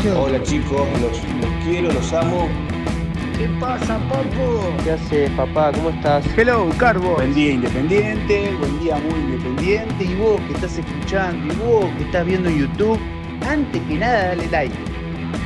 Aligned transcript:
Muchachos. 0.00 0.26
Hola 0.26 0.42
chicos, 0.42 0.88
los, 1.00 1.18
los 1.40 1.64
quiero, 1.64 1.92
los 1.92 2.12
amo. 2.12 2.48
¿Qué 3.36 3.48
pasa, 3.58 3.98
papu? 4.08 4.82
¿Qué 4.84 4.92
haces, 4.92 5.30
papá? 5.30 5.72
¿Cómo 5.72 5.90
estás? 5.90 6.24
Hello, 6.36 6.68
Carbo. 6.78 7.14
Buen 7.14 7.34
día 7.34 7.52
independiente, 7.52 8.54
buen 8.58 8.80
día 8.80 8.96
muy 8.96 9.18
independiente. 9.18 10.04
Y 10.04 10.14
vos 10.16 10.40
que 10.42 10.54
estás 10.54 10.78
escuchando, 10.78 11.52
y 11.52 11.56
vos 11.56 11.86
que 11.96 12.04
estás 12.04 12.26
viendo 12.26 12.48
en 12.50 12.58
YouTube, 12.58 13.00
antes 13.48 13.80
que 13.82 13.94
nada 13.94 14.28
dale 14.28 14.46
like. 14.50 14.74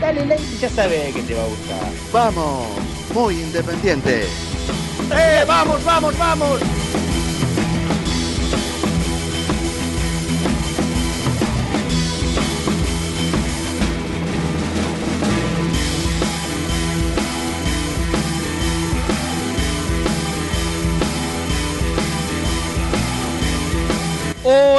Dale 0.00 0.26
like 0.26 0.42
y 0.42 0.58
ya 0.58 0.68
sabes 0.68 1.14
que 1.14 1.22
te 1.22 1.34
va 1.34 1.42
a 1.42 1.46
gustar. 1.46 1.92
Vamos, 2.12 2.66
muy 3.14 3.34
independiente. 3.34 4.24
¡Eh, 5.12 5.44
vamos, 5.46 5.84
vamos, 5.84 6.18
vamos! 6.18 6.73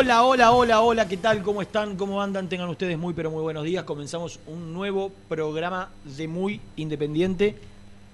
Hola, 0.05 0.21
hola, 0.23 0.51
hola, 0.51 0.81
hola, 0.81 1.07
¿qué 1.07 1.17
tal? 1.17 1.41
¿Cómo 1.41 1.63
están? 1.63 1.97
¿Cómo 1.97 2.21
andan? 2.21 2.47
Tengan 2.47 2.69
ustedes 2.69 2.95
muy, 2.95 3.15
pero 3.15 3.31
muy 3.31 3.41
buenos 3.41 3.63
días. 3.63 3.85
Comenzamos 3.85 4.39
un 4.45 4.71
nuevo 4.71 5.11
programa 5.27 5.89
de 6.03 6.27
Muy 6.27 6.61
Independiente, 6.75 7.55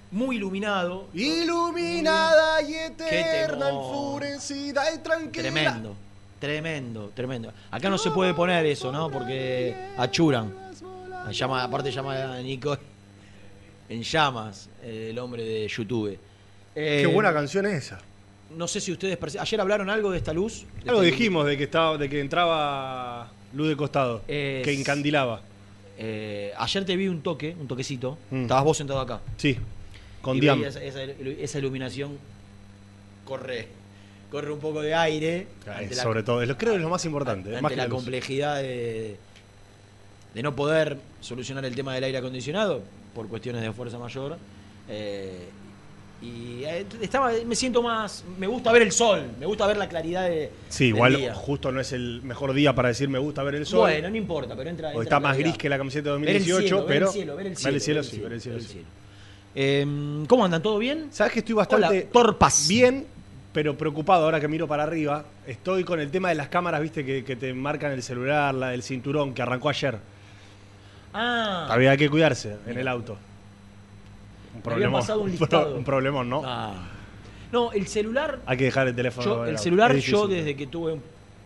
muy 0.09 0.37
iluminado. 0.37 1.09
Iluminada 1.13 2.61
y 2.61 2.75
eterna, 2.75 3.71
enfurecida 3.71 4.85
y 4.95 4.99
tranquila. 4.99 5.41
Tremendo, 5.51 5.95
tremendo, 6.39 7.11
tremendo. 7.13 7.51
Acá 7.69 7.89
no 7.89 7.97
se 7.97 8.09
puede 8.11 8.33
poner 8.33 8.65
eso, 8.67 8.89
¿no? 8.89 9.11
Porque 9.11 9.75
achuran. 9.97 10.55
Llama, 11.29 11.61
aparte 11.61 11.91
llama 11.91 12.35
a 12.35 12.41
Nico 12.41 12.77
en 13.89 14.01
llamas, 14.01 14.69
eh, 14.81 15.07
el 15.09 15.19
hombre 15.19 15.43
de 15.43 15.67
YouTube. 15.67 16.17
Qué 16.73 17.01
Eh, 17.01 17.05
buena 17.07 17.33
canción 17.33 17.65
es 17.65 17.83
esa. 17.83 17.99
No 18.57 18.67
sé 18.67 18.79
si 18.81 18.91
ustedes... 18.91 19.19
perci- 19.19 19.39
Ayer 19.39 19.61
hablaron 19.61 19.89
algo 19.89 20.11
de 20.11 20.17
esta 20.17 20.33
luz. 20.33 20.65
de 20.83 20.89
Algo 20.89 21.01
esta- 21.03 21.15
dijimos 21.15 21.45
de 21.45 21.57
que 21.57 21.63
estaba, 21.65 21.97
de 21.97 22.09
que 22.09 22.19
entraba 22.19 23.31
luz 23.53 23.69
de 23.69 23.75
costado, 23.77 24.21
Es- 24.27 24.63
que 24.63 24.73
encandilaba. 24.73 25.41
Eh, 25.97 26.51
ayer 26.57 26.85
te 26.85 26.95
vi 26.95 27.07
un 27.07 27.21
toque, 27.21 27.55
un 27.59 27.67
toquecito. 27.67 28.17
Mm. 28.31 28.43
Estabas 28.43 28.63
vos 28.63 28.77
sentado 28.77 28.99
acá. 28.99 29.21
Sí, 29.37 29.57
con 30.21 30.37
y 30.37 30.47
Esa, 30.47 30.81
esa 30.83 31.59
iluminación 31.59 32.17
corre, 33.25 33.67
corre 34.31 34.51
un 34.51 34.59
poco 34.59 34.81
de 34.81 34.93
aire. 34.95 35.47
la- 35.65 35.93
Sobre 36.03 36.23
todo, 36.23 36.39
creo 36.57 36.71
que 36.73 36.75
es 36.77 36.81
lo 36.81 36.89
más 36.89 37.05
importante. 37.05 37.49
ante 37.49 37.61
más 37.61 37.75
la 37.75 37.87
complejidad 37.89 38.61
de, 38.61 39.17
de 40.33 40.43
no 40.43 40.55
poder 40.55 40.97
solucionar 41.19 41.65
el 41.65 41.75
tema 41.75 41.93
del 41.93 42.03
aire 42.05 42.17
acondicionado 42.17 42.81
por 43.13 43.27
cuestiones 43.27 43.61
de 43.61 43.71
fuerza 43.71 43.97
mayor. 43.99 44.37
eh, 44.89 45.49
y 46.21 46.63
eh, 46.65 46.85
estaba, 47.01 47.31
me 47.45 47.55
siento 47.55 47.81
más, 47.81 48.23
me 48.37 48.45
gusta 48.45 48.71
ver 48.71 48.83
el 48.83 48.91
sol, 48.91 49.23
me 49.39 49.45
gusta 49.47 49.65
ver 49.65 49.77
la 49.77 49.89
claridad 49.89 50.29
de, 50.29 50.51
Sí, 50.69 50.85
del 50.85 50.95
igual 50.95 51.15
día. 51.17 51.33
justo 51.33 51.71
no 51.71 51.79
es 51.81 51.91
el 51.93 52.21
mejor 52.23 52.53
día 52.53 52.75
para 52.75 52.89
decir 52.89 53.09
me 53.09 53.17
gusta 53.19 53.41
ver 53.43 53.55
el 53.55 53.65
sol. 53.65 53.79
Bueno, 53.81 54.09
no 54.09 54.15
importa, 54.15 54.55
pero 54.55 54.69
entra. 54.69 54.89
o 54.89 54.91
entra 54.91 55.03
está 55.03 55.19
más 55.19 55.35
gris 55.37 55.57
que 55.57 55.67
la 55.67 55.77
camiseta 55.79 56.11
de 56.13 56.19
Ver 56.19 56.29
el 56.29 56.45
2018, 56.45 56.61
cielo, 56.67 56.77
ver 56.85 56.87
pero. 56.87 57.05
el 57.07 57.11
cielo, 57.13 57.35
ver 57.35 57.47
el 57.47 57.57
cielo, 57.57 57.75
el 57.75 57.81
cielo, 57.81 58.01
ver 58.01 58.05
sí, 58.05 58.19
ver 58.19 58.33
el 58.33 58.41
cielo, 58.41 58.53
ver 58.55 58.61
el 58.61 58.67
sí. 58.67 58.73
cielo. 58.73 58.87
Eh, 59.55 60.25
¿Cómo 60.27 60.45
andan? 60.45 60.61
¿Todo 60.61 60.77
bien? 60.77 61.07
Sabes 61.11 61.33
que 61.33 61.39
estoy 61.39 61.55
bastante 61.55 61.87
Hola, 61.87 62.09
torpas. 62.11 62.67
bien, 62.69 63.05
pero 63.51 63.75
preocupado 63.77 64.23
ahora 64.25 64.39
que 64.39 64.47
miro 64.47 64.67
para 64.67 64.83
arriba. 64.83 65.25
Estoy 65.47 65.83
con 65.83 65.99
el 65.99 66.09
tema 66.11 66.29
de 66.29 66.35
las 66.35 66.47
cámaras, 66.49 66.81
viste, 66.81 67.03
que, 67.03 67.23
que 67.25 67.35
te 67.35 67.51
marcan 67.53 67.91
el 67.91 68.03
celular, 68.03 68.53
la 68.53 68.69
del 68.69 68.83
cinturón, 68.83 69.33
que 69.33 69.41
arrancó 69.41 69.69
ayer. 69.69 69.97
Ah, 71.13 71.67
Había 71.69 71.97
que 71.97 72.09
cuidarse 72.09 72.55
en 72.67 72.77
el 72.77 72.87
auto. 72.87 73.17
Un 74.61 74.63
problemón. 74.73 75.01
pasado 75.01 75.21
un 75.21 75.31
listado. 75.39 75.75
un 75.75 75.83
problemón, 75.83 76.29
¿no? 76.29 76.41
ah. 76.45 76.73
No, 77.51 77.71
el 77.73 77.87
celular 77.87 78.39
Hay 78.45 78.55
que 78.57 78.63
dejar 78.65 78.87
el 78.87 78.95
teléfono. 78.95 79.25
Yo, 79.25 79.45
el 79.45 79.57
celular, 79.57 79.93
yo 79.95 80.27
desde 80.27 80.55
que 80.55 80.67
tuve 80.67 80.93
un 80.93 81.01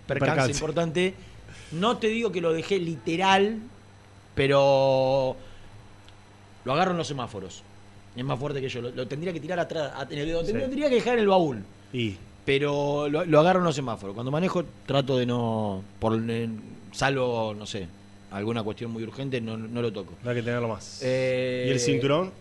percance, 0.05 0.31
Percance. 0.35 0.51
importante, 0.51 1.13
no 1.71 1.97
te 1.97 2.07
digo 2.07 2.31
que 2.31 2.41
lo 2.41 2.53
dejé 2.53 2.77
literal, 2.77 3.57
pero 4.35 5.35
lo 6.63 6.73
agarro 6.73 6.91
en 6.91 6.97
los 6.97 7.07
semáforos. 7.07 7.63
Es 8.15 8.23
más 8.23 8.39
fuerte 8.39 8.61
que 8.61 8.69
yo. 8.69 8.81
Lo, 8.81 8.91
lo 8.91 9.07
tendría 9.07 9.33
que 9.33 9.39
tirar 9.39 9.59
atrás. 9.59 9.91
lo 10.09 10.45
Sí. 10.45 10.53
tendría 10.53 10.89
que 10.89 10.95
dejar 10.95 11.13
en 11.15 11.19
el 11.21 11.27
baúl. 11.27 11.63
Y 11.91 12.15
Pero 12.45 13.07
lo, 13.09 13.25
lo 13.25 13.39
agarro 13.39 13.59
en 13.59 13.65
los 13.65 13.75
semáforos. 13.75 14.13
Cuando 14.13 14.31
manejo, 14.31 14.63
trato 14.85 15.17
de 15.17 15.25
no. 15.25 15.81
Por, 15.99 16.13
en- 16.13 16.61
salvo, 16.91 17.53
no 17.57 17.65
sé, 17.65 17.87
alguna 18.31 18.61
cuestión 18.63 18.91
muy 18.91 19.03
urgente, 19.03 19.41
no, 19.41 19.57
no 19.57 19.81
lo 19.81 19.91
toco. 19.91 20.13
hay 20.23 20.35
que 20.35 20.43
tenerlo 20.43 20.67
más. 20.69 21.01
Eh, 21.03 21.65
¿Y 21.67 21.71
el 21.71 21.79
cinturón? 21.79 22.31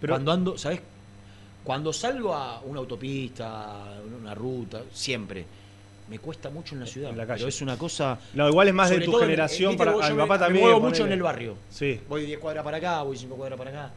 Pero- 0.00 0.12
cuando 0.12 0.32
ando, 0.32 0.58
¿sabes? 0.58 0.80
Cuando 1.64 1.92
salgo 1.92 2.32
a 2.34 2.60
una 2.60 2.78
autopista, 2.80 3.98
una 4.20 4.34
ruta, 4.34 4.82
siempre. 4.92 5.44
Me 6.08 6.20
cuesta 6.20 6.48
mucho 6.50 6.74
en 6.76 6.80
la 6.82 6.86
ciudad. 6.86 7.10
En 7.10 7.16
la 7.16 7.26
calle. 7.26 7.38
Pero 7.40 7.48
es 7.48 7.60
una 7.62 7.76
cosa. 7.76 8.16
No, 8.34 8.48
igual 8.48 8.68
es 8.68 8.74
más 8.74 8.90
de 8.90 9.00
tu 9.00 9.14
en- 9.14 9.20
generación. 9.24 9.76
Para, 9.76 9.90
a 9.92 9.94
mi 10.10 10.14
me- 10.14 10.22
papá 10.22 10.34
me 10.34 10.38
también. 10.44 10.62
muevo 10.64 10.78
ponele. 10.80 10.92
mucho 10.94 11.06
en 11.06 11.12
el 11.12 11.22
barrio. 11.22 11.56
Sí. 11.70 12.00
Voy 12.08 12.24
10 12.26 12.38
cuadras 12.38 12.62
para 12.62 12.76
acá, 12.76 13.02
voy 13.02 13.16
5 13.16 13.34
cuadras 13.34 13.58
para 13.58 13.70
acá. 13.70 13.90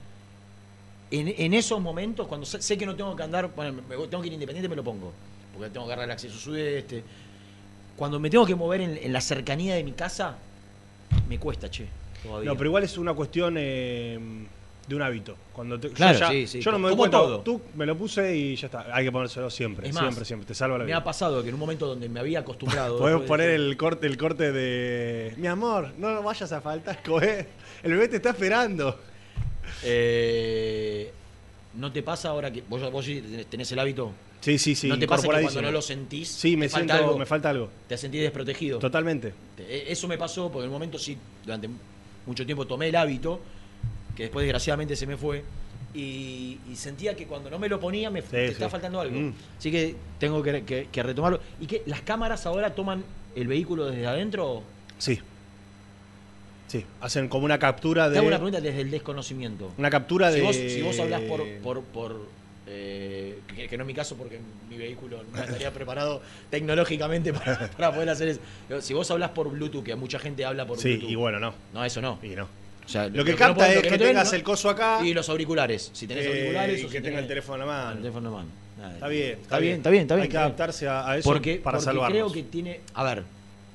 En, 1.11 1.27
en 1.37 1.53
esos 1.53 1.79
momentos, 1.79 2.27
cuando 2.27 2.45
sé, 2.47 2.61
sé 2.61 2.77
que 2.77 2.85
no 2.87 2.95
tengo 2.95 3.15
que 3.15 3.21
andar, 3.23 3.51
bueno, 3.55 3.73
me- 3.73 3.81
me- 3.97 4.07
tengo 4.07 4.21
que 4.21 4.27
ir 4.27 4.33
independiente, 4.33 4.67
me 4.69 4.75
lo 4.75 4.83
pongo. 4.83 5.11
Porque 5.53 5.69
tengo 5.69 5.85
que 5.85 5.91
agarrar 5.93 6.05
el 6.05 6.11
acceso 6.13 6.37
sudeste. 6.39 7.03
Cuando 7.95 8.19
me 8.19 8.29
tengo 8.31 8.45
que 8.47 8.55
mover 8.55 8.81
en, 8.81 8.97
en 8.97 9.13
la 9.13 9.21
cercanía 9.21 9.75
de 9.75 9.83
mi 9.83 9.91
casa, 9.91 10.35
me 11.27 11.37
cuesta, 11.37 11.69
che. 11.69 11.87
Todavía. 12.23 12.49
No, 12.49 12.57
pero 12.57 12.69
igual 12.69 12.83
es 12.83 12.97
una 12.97 13.13
cuestión 13.13 13.55
eh, 13.57 14.17
de 14.89 14.95
un 14.95 15.01
hábito. 15.03 15.35
Cuando 15.53 15.79
te- 15.79 15.89
yo 15.89 15.93
Claro, 15.93 16.19
ya- 16.19 16.29
sí, 16.31 16.47
sí, 16.47 16.61
Yo 16.61 16.71
no 16.71 16.79
me 16.79 16.87
doy 16.89 16.97
cuenta. 16.97 17.17
todo. 17.17 17.39
Tú 17.41 17.61
me 17.75 17.85
lo 17.85 17.95
puse 17.95 18.35
y 18.35 18.55
ya 18.55 18.65
está. 18.67 18.87
Hay 18.93 19.05
que 19.05 19.11
ponérselo 19.11 19.49
siempre. 19.49 19.87
Es 19.87 19.93
más, 19.93 20.03
siempre, 20.03 20.25
siempre. 20.25 20.47
Te 20.47 20.53
salva 20.55 20.77
la 20.79 20.83
Me 20.83 20.91
ha 20.93 20.97
vida. 20.97 21.03
pasado 21.03 21.41
que 21.43 21.49
en 21.49 21.53
un 21.55 21.59
momento 21.59 21.85
donde 21.85 22.09
me 22.09 22.19
había 22.19 22.39
acostumbrado. 22.39 22.97
Podemos 22.99 23.21
de- 23.21 23.27
poner 23.27 23.49
el 23.51 23.77
corte, 23.77 24.07
el 24.07 24.17
corte 24.17 24.51
de. 24.51 25.33
Mi 25.37 25.47
amor, 25.47 25.91
no 25.97 26.21
vayas 26.23 26.51
a 26.51 26.59
faltar, 26.59 27.01
coger. 27.03 27.47
El 27.83 27.91
bebé 27.93 28.07
te 28.09 28.15
está 28.17 28.31
esperando. 28.31 28.99
Eh, 29.83 31.11
¿No 31.75 31.91
te 31.91 32.01
pasa 32.03 32.29
ahora 32.29 32.51
que 32.51 32.63
vos, 32.67 32.91
vos 32.91 33.05
sí 33.05 33.21
tenés- 33.49 33.71
el 33.71 33.79
hábito? 33.79 34.11
Sí, 34.41 34.57
sí, 34.57 34.73
sí. 34.73 34.87
¿No 34.87 34.97
te 34.97 35.07
pasa 35.07 35.27
que 35.27 35.41
cuando 35.41 35.61
no 35.61 35.71
lo 35.71 35.81
sentís? 35.81 36.29
Sí, 36.29 36.55
me 36.57 36.65
te 36.67 36.71
falta 36.71 36.93
siento, 36.93 37.05
algo? 37.09 37.19
me 37.19 37.25
falta 37.25 37.49
algo. 37.49 37.69
Te 37.87 37.97
sentís 37.97 38.21
desprotegido. 38.21 38.79
Totalmente. 38.79 39.33
Te- 39.55 39.91
Eso 39.91 40.07
me 40.07 40.17
pasó 40.17 40.49
porque 40.51 40.63
en 40.63 40.69
un 40.69 40.73
momento 40.73 40.97
sí, 40.97 41.17
durante 41.45 41.69
mucho 42.25 42.45
tiempo 42.45 42.65
tomé 42.65 42.87
el 42.87 42.95
hábito, 42.95 43.39
que 44.19 44.23
después 44.23 44.43
desgraciadamente 44.43 44.97
se 44.97 45.07
me 45.07 45.15
fue, 45.15 45.45
y, 45.93 46.57
y 46.69 46.75
sentía 46.75 47.15
que 47.15 47.25
cuando 47.25 47.49
no 47.49 47.57
me 47.57 47.69
lo 47.69 47.79
ponía 47.79 48.09
me 48.09 48.21
te 48.21 48.47
sí. 48.47 48.51
está 48.51 48.67
faltando 48.69 48.99
algo. 48.99 49.17
Mm. 49.17 49.33
Así 49.57 49.71
que 49.71 49.95
tengo 50.19 50.43
que, 50.43 50.65
que- 50.65 50.89
que 50.91 51.03
retomarlo. 51.03 51.39
¿Y 51.61 51.67
que 51.67 51.83
las 51.85 52.01
cámaras 52.01 52.45
ahora 52.45 52.75
toman 52.75 53.01
el 53.33 53.47
vehículo 53.47 53.85
desde 53.85 54.05
adentro? 54.05 54.61
Sí. 54.97 55.19
Sí. 56.67 56.85
Hacen 56.99 57.29
como 57.29 57.45
una 57.45 57.57
captura 57.59 58.07
Te 58.07 58.11
de. 58.11 58.17
hago 58.17 58.27
una 58.27 58.37
pregunta 58.37 58.59
desde 58.59 58.81
el 58.81 58.91
desconocimiento. 58.91 59.71
Una 59.77 59.89
captura 59.89 60.31
si 60.31 60.39
de. 60.39 60.45
Vos, 60.45 60.55
si 60.57 60.81
vos 60.81 60.99
hablas 60.99 61.21
por... 61.21 61.41
por, 61.63 61.81
por, 61.83 62.27
eh, 62.67 63.39
que, 63.55 63.67
que 63.69 63.77
no 63.77 63.83
es 63.83 63.87
mi 63.87 63.93
caso 63.95 64.15
porque 64.17 64.39
mi 64.69 64.77
vehículo 64.77 65.23
no 65.33 65.39
estaría 65.43 65.71
preparado 65.73 66.21
tecnológicamente 66.51 67.31
para, 67.33 67.71
para 67.71 67.93
poder 67.93 68.09
hacer 68.09 68.27
eso. 68.27 68.41
Si 68.81 68.93
vos 68.93 69.09
hablas 69.09 69.31
por 69.31 69.49
Bluetooth, 69.49 69.83
que 69.85 69.95
mucha 69.95 70.19
gente 70.19 70.43
habla 70.45 70.67
por 70.67 70.77
Sí, 70.77 70.89
Bluetooth. 70.89 71.09
y 71.09 71.15
bueno, 71.15 71.39
no. 71.39 71.53
No, 71.73 71.85
eso 71.85 72.01
no. 72.01 72.19
Y 72.21 72.29
no. 72.35 72.47
O 72.89 72.91
sea, 72.91 73.07
Lo 73.07 73.23
que 73.23 73.35
capta 73.35 73.71
es 73.71 73.83
que 73.83 73.89
ven, 73.91 73.99
tengas 73.99 74.33
el 74.33 74.41
coso 74.41 74.67
acá. 74.67 74.99
Y 75.05 75.13
los 75.13 75.29
auriculares. 75.29 75.91
Si 75.93 76.07
tenés 76.07 76.25
eh, 76.25 76.29
auriculares 76.29 76.79
y 76.79 76.85
que 76.87 76.97
si 76.97 77.03
tenga 77.03 77.19
el 77.19 77.27
teléfono 77.27 77.53
en 77.55 77.59
la 77.59 77.65
mano. 77.67 77.91
el 77.91 77.97
teléfono 77.99 78.29
en 78.29 78.33
mano. 78.35 78.49
Nada. 78.79 78.93
Está 78.95 79.07
bien, 79.09 79.23
está, 79.33 79.41
Está 79.43 79.59
bien, 79.59 79.75
está 79.75 79.89
bien, 79.91 80.01
está 80.01 80.15
bien. 80.15 80.23
Hay 80.23 80.29
que 80.29 80.37
adaptarse 80.37 80.87
a, 80.87 81.07
a 81.07 81.17
eso 81.19 81.29
porque, 81.29 81.55
para 81.57 81.77
porque 81.77 81.85
salvarnos. 81.85 82.11
creo 82.11 82.31
que 82.31 82.43
tiene, 82.49 82.79
a 82.95 83.03
ver, 83.03 83.23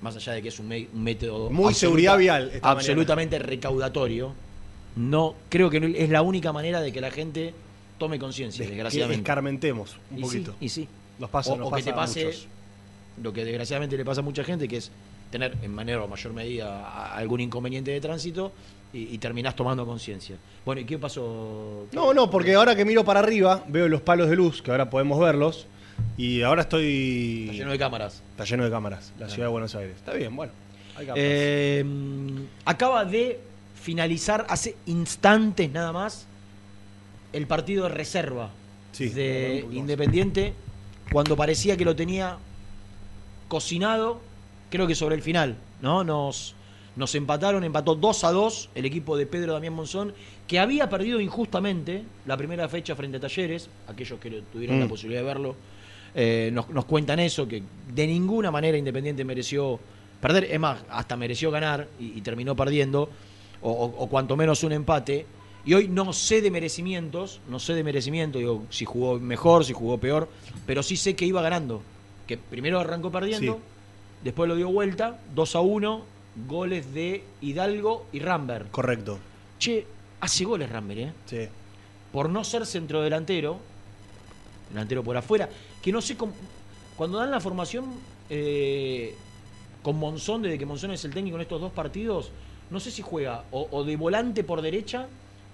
más 0.03 0.17
allá 0.17 0.33
de 0.33 0.43
que 0.43 0.49
es 0.49 0.59
un, 0.59 0.67
me- 0.67 0.89
un 0.93 1.03
método 1.05 1.49
Muy 1.51 1.69
absoluta- 1.69 1.79
seguridad 1.79 2.19
vial 2.19 2.51
esta 2.53 2.71
absolutamente 2.71 3.39
recaudatorio, 3.39 4.35
no 4.97 5.35
creo 5.49 5.71
que 5.71 5.79
no- 5.79 5.87
es 5.87 6.11
la 6.11 6.23
única 6.23 6.53
manera 6.53 6.81
de 6.81 6.91
que 6.93 7.01
la 7.01 7.11
gente 7.13 7.55
tome 7.99 8.19
conciencia, 8.19 8.61
Des- 8.63 8.69
que 8.71 8.75
desgraciadamente. 8.75 9.21
escarmentemos 9.23 9.97
un 10.11 10.19
Y 10.19 10.23
poquito. 10.23 10.51
sí, 10.59 10.65
y 10.67 10.69
sí. 10.71 10.89
Nos 11.21 11.31
pasa, 11.31 11.53
o, 11.53 11.57
nos 11.57 11.69
o 11.69 11.77
que 11.77 11.83
te 11.85 11.93
pase 11.93 12.25
muchos. 12.25 12.47
lo 13.23 13.33
que 13.33 13.45
desgraciadamente 13.45 13.97
le 13.97 14.05
pasa 14.05 14.23
a 14.23 14.25
mucha 14.25 14.43
gente, 14.43 14.67
que 14.67 14.79
es 14.79 14.91
tener 15.31 15.55
en 15.63 15.75
menor 15.75 16.01
o 16.01 16.09
mayor 16.09 16.33
medida 16.33 17.13
algún 17.15 17.41
inconveniente 17.41 17.91
de 17.91 18.01
tránsito 18.01 18.53
y, 18.95 19.15
y 19.15 19.19
terminás 19.19 19.55
tomando 19.55 19.85
conciencia. 19.85 20.37
Bueno, 20.65 20.81
¿y 20.81 20.85
qué 20.85 20.99
pasó? 20.99 21.87
No, 21.93 22.15
no, 22.15 22.31
porque 22.31 22.55
ahora 22.55 22.75
que 22.75 22.85
miro 22.85 23.05
para 23.05 23.21
arriba, 23.21 23.65
veo 23.69 23.89
los 23.89 24.01
palos 24.01 24.31
de 24.31 24.37
luz, 24.37 24.63
que 24.63 24.71
ahora 24.71 24.89
podemos 24.89 25.21
verlos, 25.21 25.67
y 26.17 26.43
ahora 26.43 26.63
estoy... 26.63 27.49
Está 27.51 27.53
lleno 27.55 27.71
de 27.73 27.79
cámaras. 27.79 28.23
Está 28.31 28.45
lleno 28.45 28.65
de 28.65 28.71
cámaras, 28.71 29.13
la 29.19 29.29
ciudad 29.29 29.49
de 29.49 29.53
Buenos 29.53 29.75
Aires. 29.75 29.97
Está 29.97 30.15
bien, 30.15 30.35
bueno. 30.35 30.53
Hay. 30.97 31.09
Eh, 31.17 31.85
acaba 32.65 33.05
de 33.05 33.41
finalizar 33.75 34.47
hace 34.49 34.77
instantes 34.87 35.71
nada 35.71 35.93
más 35.93 36.27
el 37.33 37.47
partido 37.47 37.85
de 37.85 37.91
reserva 37.91 38.51
Sí, 38.93 39.09
de. 39.09 39.67
Independiente 39.73 40.55
cuando 41.13 41.37
parecía 41.37 41.77
que 41.77 41.85
lo 41.85 41.95
tenía 41.97 42.39
cocinado, 43.49 44.21
creo 44.71 44.87
que 44.87 44.95
sobre 44.95 45.17
el 45.17 45.23
final, 45.23 45.57
¿no? 45.83 46.05
Nos, 46.05 46.55
nos 46.97 47.15
empataron, 47.15 47.65
empató 47.65 47.95
2 47.95 48.25
a 48.25 48.31
2 48.33 48.71
el 48.75 48.85
equipo 48.85 49.17
de 49.17 49.27
Pedro 49.27 49.53
Damián 49.53 49.75
Monzón, 49.75 50.15
que 50.47 50.59
había 50.59 50.89
perdido 50.89 51.21
injustamente 51.21 52.05
la 52.27 52.37
primera 52.37 52.69
fecha 52.69 52.95
frente 52.95 53.17
a 53.17 53.21
Talleres, 53.21 53.69
aquellos 53.89 54.19
que 54.21 54.43
tuvieron 54.53 54.77
Mm. 54.79 54.81
la 54.81 54.89
posibilidad 54.89 55.21
de 55.23 55.27
verlo, 55.27 55.57
eh, 56.15 56.51
nos, 56.53 56.69
nos 56.71 56.85
cuentan 56.85 57.19
eso, 57.21 57.49
que 57.49 57.63
de 57.93 58.07
ninguna 58.07 58.51
manera 58.51 58.79
Independiente 58.79 59.25
mereció 59.25 59.81
perder, 60.21 60.45
es 60.45 60.61
más, 60.61 60.81
hasta 60.91 61.17
mereció 61.17 61.51
ganar 61.51 61.89
y, 61.99 62.17
y 62.19 62.21
terminó 62.21 62.55
perdiendo, 62.55 63.11
o, 63.63 63.71
o- 63.71 64.05
o 64.05 64.09
cuanto 64.09 64.37
menos 64.37 64.63
un 64.63 64.73
empate. 64.73 65.27
Y 65.67 65.73
hoy 65.75 65.89
no 65.89 66.13
sé 66.13 66.43
de 66.43 66.51
merecimientos, 66.51 67.41
no 67.49 67.59
sé 67.59 67.75
de 67.75 67.83
merecimiento, 67.83 68.39
digo, 68.39 68.65
si 68.71 68.85
jugó 68.85 69.19
mejor, 69.19 69.65
si 69.65 69.73
jugó 69.73 69.99
peor, 69.99 70.29
pero 70.67 70.83
sí 70.83 70.97
sé 70.97 71.17
que 71.17 71.25
iba 71.25 71.41
ganando. 71.43 71.83
Que 72.27 72.37
primero 72.37 72.79
arrancó 72.79 73.11
perdiendo, 73.11 73.55
Sí. 73.55 73.59
después 74.25 74.47
lo 74.49 74.57
dio 74.57 74.69
vuelta, 74.71 75.19
2 75.35 75.57
a 75.57 75.61
1, 75.61 76.05
goles 76.47 76.93
de 76.93 77.25
Hidalgo 77.41 78.07
y 78.13 78.21
Rambert. 78.21 78.71
Correcto. 78.71 79.19
Che, 79.59 79.87
hace 80.21 80.45
goles 80.45 80.69
Rambert, 80.71 81.01
¿eh? 81.01 81.13
Sí. 81.27 81.49
Por 82.13 82.29
no 82.29 82.45
ser 82.45 82.67
centrodelantero, 82.67 83.59
delantero 84.71 85.03
por 85.03 85.17
afuera, 85.17 85.49
que 85.83 85.93
no 85.93 86.01
sé 86.01 86.17
cómo. 86.17 86.33
Cuando 86.97 87.19
dan 87.19 87.31
la 87.31 87.41
formación 87.41 87.87
eh, 88.31 89.15
con 89.83 89.97
Monzón, 89.99 90.43
desde 90.43 90.59
que 90.59 90.67
Monzón 90.67 90.93
es 90.93 91.05
el 91.05 91.13
técnico 91.13 91.37
en 91.37 91.43
estos 91.43 91.61
dos 91.61 91.73
partidos, 91.73 92.31
no 92.71 92.81
sé 92.81 92.91
si 92.91 93.03
juega 93.03 93.45
o, 93.51 93.69
o 93.71 93.85
de 93.85 93.97
volante 93.97 94.45
por 94.45 94.63
derecha 94.63 95.07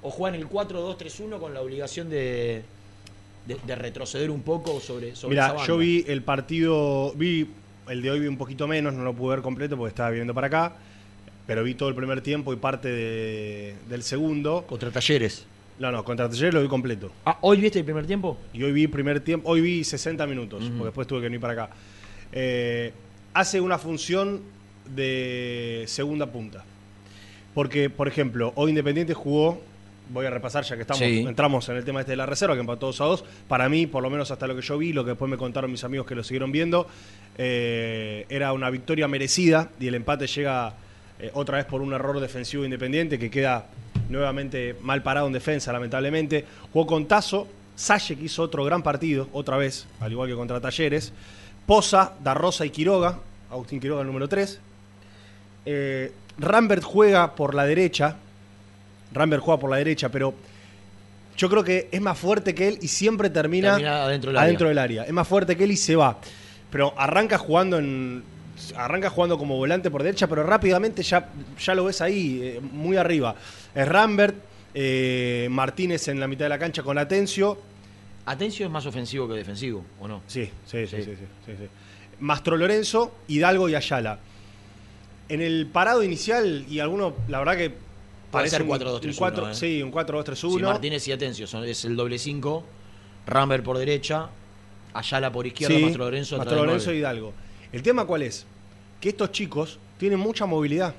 o 0.03 0.11
juega 0.11 0.37
en 0.37 0.43
el 0.43 0.49
4-2-3-1 0.49 1.39
con 1.39 1.53
la 1.53 1.61
obligación 1.61 2.09
de, 2.09 2.63
de, 3.47 3.57
de 3.67 3.75
retroceder 3.75 4.31
un 4.31 4.43
poco 4.43 4.81
sobre, 4.81 5.17
sobre 5.17 5.37
esa 5.37 5.53
Mira, 5.53 5.67
yo 5.67 5.79
vi 5.79 6.05
el 6.07 6.23
partido, 6.23 7.13
vi 7.15 7.49
el 7.91 8.03
de 8.03 8.11
hoy 8.11 8.21
vi 8.21 8.27
un 8.27 8.37
poquito 8.37 8.67
menos, 8.69 8.95
no 8.95 9.03
lo 9.05 9.13
pude 9.15 9.37
ver 9.37 9.43
completo 9.43 9.77
porque 9.77 9.89
estaba 9.91 10.11
viendo 10.11 10.33
para 10.33 10.47
acá, 10.47 10.73
pero 11.47 11.65
vi 11.65 11.75
todo 11.75 11.89
el 11.89 11.95
primer 11.95 12.21
tiempo 12.21 12.53
y 12.53 12.57
parte 12.57 12.89
de- 12.89 13.75
del 13.89 14.03
segundo. 14.03 14.65
Contra 14.69 14.91
Talleres. 14.91 15.47
No, 15.79 15.91
no, 15.91 16.05
contra 16.05 16.29
Talleres 16.29 16.55
lo 16.55 16.63
vi 16.63 16.69
completo. 16.69 17.11
Ah, 17.25 17.39
¿hoy 17.41 17.61
viste 17.61 17.79
el 17.81 17.85
primer 17.85 18.07
tiempo? 18.07 18.39
Y 18.53 18.63
hoy 18.63 18.73
vi 18.73 18.87
primer 18.87 19.21
tiempo, 19.21 19.49
hoy 19.51 19.61
vi 19.61 19.83
60 19.85 20.27
minutos, 20.27 20.63
porque 20.65 20.85
después 20.85 21.07
tuve 21.09 21.21
que 21.21 21.25
venir 21.25 21.41
para 21.41 21.53
acá. 21.55 21.71
Eh, 22.33 22.93
hace 23.35 23.61
una 23.61 23.79
función 23.79 24.41
de 24.95 25.85
segunda 25.87 26.27
punta. 26.27 26.65
Porque, 27.55 27.91
por 27.91 28.07
ejemplo, 28.07 28.53
hoy 28.55 28.71
Independiente 28.71 29.13
jugó, 29.15 29.61
voy 30.13 30.27
a 30.27 30.31
repasar 30.31 30.65
ya 30.65 30.75
que 30.77 30.83
estamos, 30.83 30.99
Sí. 30.99 31.21
entramos 31.21 31.69
en 31.69 31.77
el 31.77 31.85
tema 31.85 32.01
este 32.01 32.13
de 32.13 32.17
la 32.17 32.27
reserva, 32.27 32.55
que 32.55 32.61
empató 32.61 32.87
2 32.87 33.01
a 33.01 33.05
2. 33.05 33.25
Para 33.49 33.69
mí, 33.69 33.87
por 33.87 34.03
lo 34.03 34.11
menos 34.11 34.31
hasta 34.31 34.47
lo 34.47 34.55
que 34.57 34.63
yo 34.63 34.77
vi, 34.79 34.93
lo 34.93 35.05
que 35.05 35.11
después 35.11 35.31
me 35.31 35.37
contaron 35.37 35.71
mis 35.71 35.85
amigos 35.85 36.07
que 36.07 36.15
lo 36.15 36.23
siguieron 36.25 36.53
viendo, 36.53 36.87
eh, 37.39 38.27
era 38.29 38.53
una 38.53 38.71
victoria 38.71 39.09
merecida 39.09 39.71
y 39.79 39.87
el 39.89 39.95
empate 39.95 40.27
llega 40.27 40.75
eh, 41.19 41.31
otra 41.35 41.59
vez 41.59 41.67
por 41.67 41.83
un 41.83 41.93
error 41.93 42.19
defensivo 42.19 42.65
Independiente 42.65 43.19
que 43.19 43.31
queda 43.31 43.67
nuevamente 44.09 44.75
mal 44.83 45.03
parado 45.03 45.27
en 45.27 45.33
defensa, 45.33 45.73
lamentablemente. 45.73 46.45
Jugó 46.73 46.87
con 46.87 47.07
Tazo, 47.07 47.47
Salle 47.77 48.17
que 48.17 48.25
hizo 48.25 48.43
otro 48.43 48.63
gran 48.65 48.83
partido, 48.83 49.29
otra 49.33 49.57
vez, 49.57 49.87
al 50.01 50.13
igual 50.13 50.29
que 50.29 50.35
contra 50.35 50.61
Talleres. 50.61 51.13
Poza, 51.67 52.13
Darrosa 52.23 52.67
y 52.67 52.71
Quiroga, 52.71 53.19
Agustín 53.51 53.81
Quiroga 53.81 54.01
el 54.03 54.07
número 54.07 54.29
3. 54.29 54.61
Eh, 55.67 56.13
Rambert 56.39 56.83
juega 56.83 57.35
por 57.35 57.55
la 57.55 57.65
derecha. 57.65 58.17
Rambert 59.13 59.43
juega 59.43 59.59
por 59.61 59.71
la 59.71 59.77
derecha, 59.77 60.09
pero 60.11 60.35
yo 61.37 61.49
creo 61.49 61.65
que 61.65 61.89
es 61.91 62.01
más 62.01 62.19
fuerte 62.19 62.55
que 62.55 62.69
él 62.69 62.79
y 62.83 62.89
siempre 62.89 63.31
termina, 63.31 63.71
Termina 63.73 64.05
adentro 64.05 64.31
del 64.31 64.37
área. 64.37 64.45
adentro 64.47 64.69
del 64.69 64.79
área. 64.79 65.05
Es 65.05 65.13
más 65.13 65.27
fuerte 65.27 65.57
que 65.57 65.65
él 65.65 65.73
y 65.73 65.77
se 65.77 65.97
va. 65.97 66.19
Pero 66.71 66.95
arranca 66.97 67.39
jugando 67.39 67.79
en. 67.79 68.23
Arranca 68.77 69.09
jugando 69.09 69.39
como 69.39 69.57
volante 69.57 69.91
por 69.91 70.03
derecha, 70.03 70.27
pero 70.29 70.43
rápidamente 70.43 71.03
ya, 71.03 71.31
ya 71.59 71.75
lo 71.75 71.85
ves 71.87 72.03
ahí, 72.03 72.41
eh, 72.43 72.61
muy 72.61 72.97
arriba. 72.99 73.35
Es 73.75 73.89
Rambert, 73.89 74.37
eh, 74.75 75.49
Martínez 75.51 76.09
en 76.09 76.21
la 76.21 76.29
mitad 76.29 76.45
de 76.45 76.51
la 76.51 76.59
cancha 76.59 76.83
con 76.83 76.99
Atencio. 76.99 77.59
Atencio 78.27 78.67
es 78.67 78.71
más 78.73 78.85
ofensivo 78.85 79.27
que 79.27 79.35
defensivo, 79.35 79.83
¿o 79.99 80.07
no? 80.07 80.21
Sí, 80.27 80.45
sí, 80.67 80.87
sí, 80.87 80.97
Sí. 80.99 81.03
sí, 81.05 81.11
sí, 81.17 81.25
sí, 81.47 81.53
sí. 81.59 81.69
Mastro 82.21 82.57
Lorenzo, 82.59 83.15
Hidalgo 83.29 83.67
y 83.71 83.75
Ayala. 83.75 84.19
En 85.31 85.41
el 85.41 85.67
parado 85.67 86.03
inicial, 86.03 86.67
y 86.69 86.81
alguno, 86.81 87.15
la 87.29 87.39
verdad 87.39 87.57
que. 87.57 87.73
Puede 88.31 88.49
ser 88.49 88.63
un- 88.63 88.69
4-2-3-1, 88.69 89.09
un 89.11 89.15
cuatro- 89.19 89.51
eh. 89.51 89.55
Sí, 89.55 89.83
un 89.83 89.91
4-2-3-1. 89.91 90.59
Sí, 90.59 90.63
Martínez 90.65 91.09
y 91.09 91.13
Atencio, 91.13 91.47
son, 91.47 91.65
es 91.65 91.85
el 91.85 91.97
doble 91.97 92.19
5, 92.19 92.65
Rambert 93.27 93.65
por 93.65 93.77
derecha, 93.79 94.29
Ayala 94.95 95.31
por 95.33 95.47
izquierda, 95.47 95.77
Sí, 95.77 95.83
Mastro 95.85 96.05
Lorenzo 96.05 96.37
Mastro 96.39 96.65
Lorenzo 96.65 96.93
y. 96.93 96.99
Hidalgo. 96.99 97.33
El 97.73 97.83
tema 97.83 98.05
cuál 98.05 98.23
es? 98.23 98.45
Que 99.01 99.11
estos 99.11 99.31
chicos 99.33 99.79
tienen 99.99 100.19
mucha 100.19 100.47
movilidad. 100.47 100.95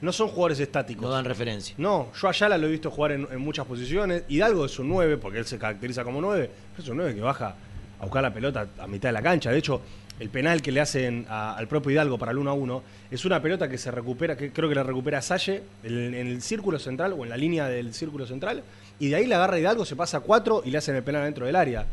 No 0.00 0.12
son 0.12 0.28
jugadores 0.28 0.60
estáticos. 0.60 1.02
No 1.02 1.08
dan 1.10 1.24
referencia. 1.24 1.74
No, 1.78 2.08
yo 2.20 2.26
a 2.26 2.30
Ayala 2.30 2.58
lo 2.58 2.66
he 2.66 2.70
visto 2.70 2.90
jugar 2.90 3.12
en, 3.12 3.26
en 3.30 3.40
muchas 3.40 3.64
posiciones. 3.66 4.24
Hidalgo 4.28 4.66
es 4.66 4.78
un 4.78 4.88
9, 4.90 5.16
porque 5.16 5.38
él 5.38 5.46
se 5.46 5.58
caracteriza 5.58 6.04
como 6.04 6.20
9. 6.20 6.50
pero 6.72 6.82
Es 6.82 6.88
un 6.90 6.96
9 6.98 7.14
que 7.14 7.20
baja 7.22 7.54
a 7.98 8.02
buscar 8.04 8.22
la 8.22 8.32
pelota 8.32 8.68
a 8.78 8.86
mitad 8.86 9.08
de 9.08 9.14
la 9.14 9.22
cancha. 9.22 9.50
De 9.50 9.58
hecho, 9.58 9.80
el 10.18 10.28
penal 10.30 10.62
que 10.62 10.72
le 10.72 10.80
hacen 10.80 11.26
a- 11.28 11.54
al 11.56 11.68
propio 11.68 11.90
Hidalgo 11.92 12.18
para 12.18 12.32
el 12.32 12.38
1 12.38 12.50
a 12.50 12.54
1 12.54 12.82
es 13.10 13.24
una 13.24 13.40
pelota 13.42 13.68
que 13.68 13.76
se 13.78 13.90
recupera, 13.90 14.36
que 14.36 14.50
creo 14.52 14.68
que 14.68 14.74
la 14.74 14.82
recupera 14.82 15.20
Salle 15.22 15.62
en, 15.84 16.14
en 16.14 16.26
el 16.26 16.42
círculo 16.42 16.78
central 16.78 17.12
o 17.12 17.24
en 17.24 17.30
la 17.30 17.36
línea 17.36 17.66
del 17.68 17.92
círculo 17.94 18.26
central. 18.26 18.62
Y 18.98 19.08
de 19.08 19.16
ahí 19.16 19.26
la 19.26 19.36
agarra 19.36 19.58
Hidalgo, 19.58 19.84
se 19.84 19.94
pasa 19.96 20.18
a 20.18 20.20
4 20.20 20.62
y 20.64 20.70
le 20.70 20.78
hacen 20.78 20.96
el 20.96 21.02
penal 21.02 21.24
dentro 21.24 21.44
del 21.46 21.54
área. 21.56 21.86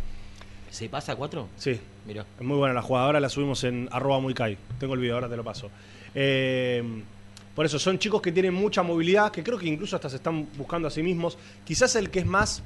¿Se 0.72 0.89
pasa 0.89 1.12
a 1.12 1.15
4? 1.15 1.50
Sí, 1.58 1.80
Mira. 2.08 2.25
es 2.39 2.46
muy 2.46 2.58
buena 2.58 2.74
la 2.74 2.82
jugada. 2.82 3.06
Ahora 3.08 3.20
la 3.20 3.30
subimos 3.30 3.63
en 3.65 3.88
arroba 3.92 4.20
muy 4.20 4.34
kai. 4.34 4.58
Tengo 4.80 4.94
el 4.96 5.00
video, 5.01 5.15
ahora 5.15 5.30
te 5.30 5.36
lo 5.38 5.44
paso. 5.44 5.70
Eh, 6.15 6.82
por 7.53 7.65
eso, 7.65 7.77
son 7.77 8.00
chicos 8.00 8.22
que 8.22 8.32
tienen 8.32 8.53
mucha 8.53 8.82
movilidad, 8.82 9.32
que 9.32 9.44
creo 9.44 9.60
que 9.60 9.68
incluso 9.68 9.96
hasta 9.96 10.10
se 10.10 10.15
están 10.15 10.48
buscando 10.58 10.88
a 10.88 10.92
sí 10.92 11.03
mismos. 11.03 11.38
Quizás 11.65 11.96
el 11.96 12.10
que 12.10 12.20
es 12.20 12.25
más, 12.25 12.63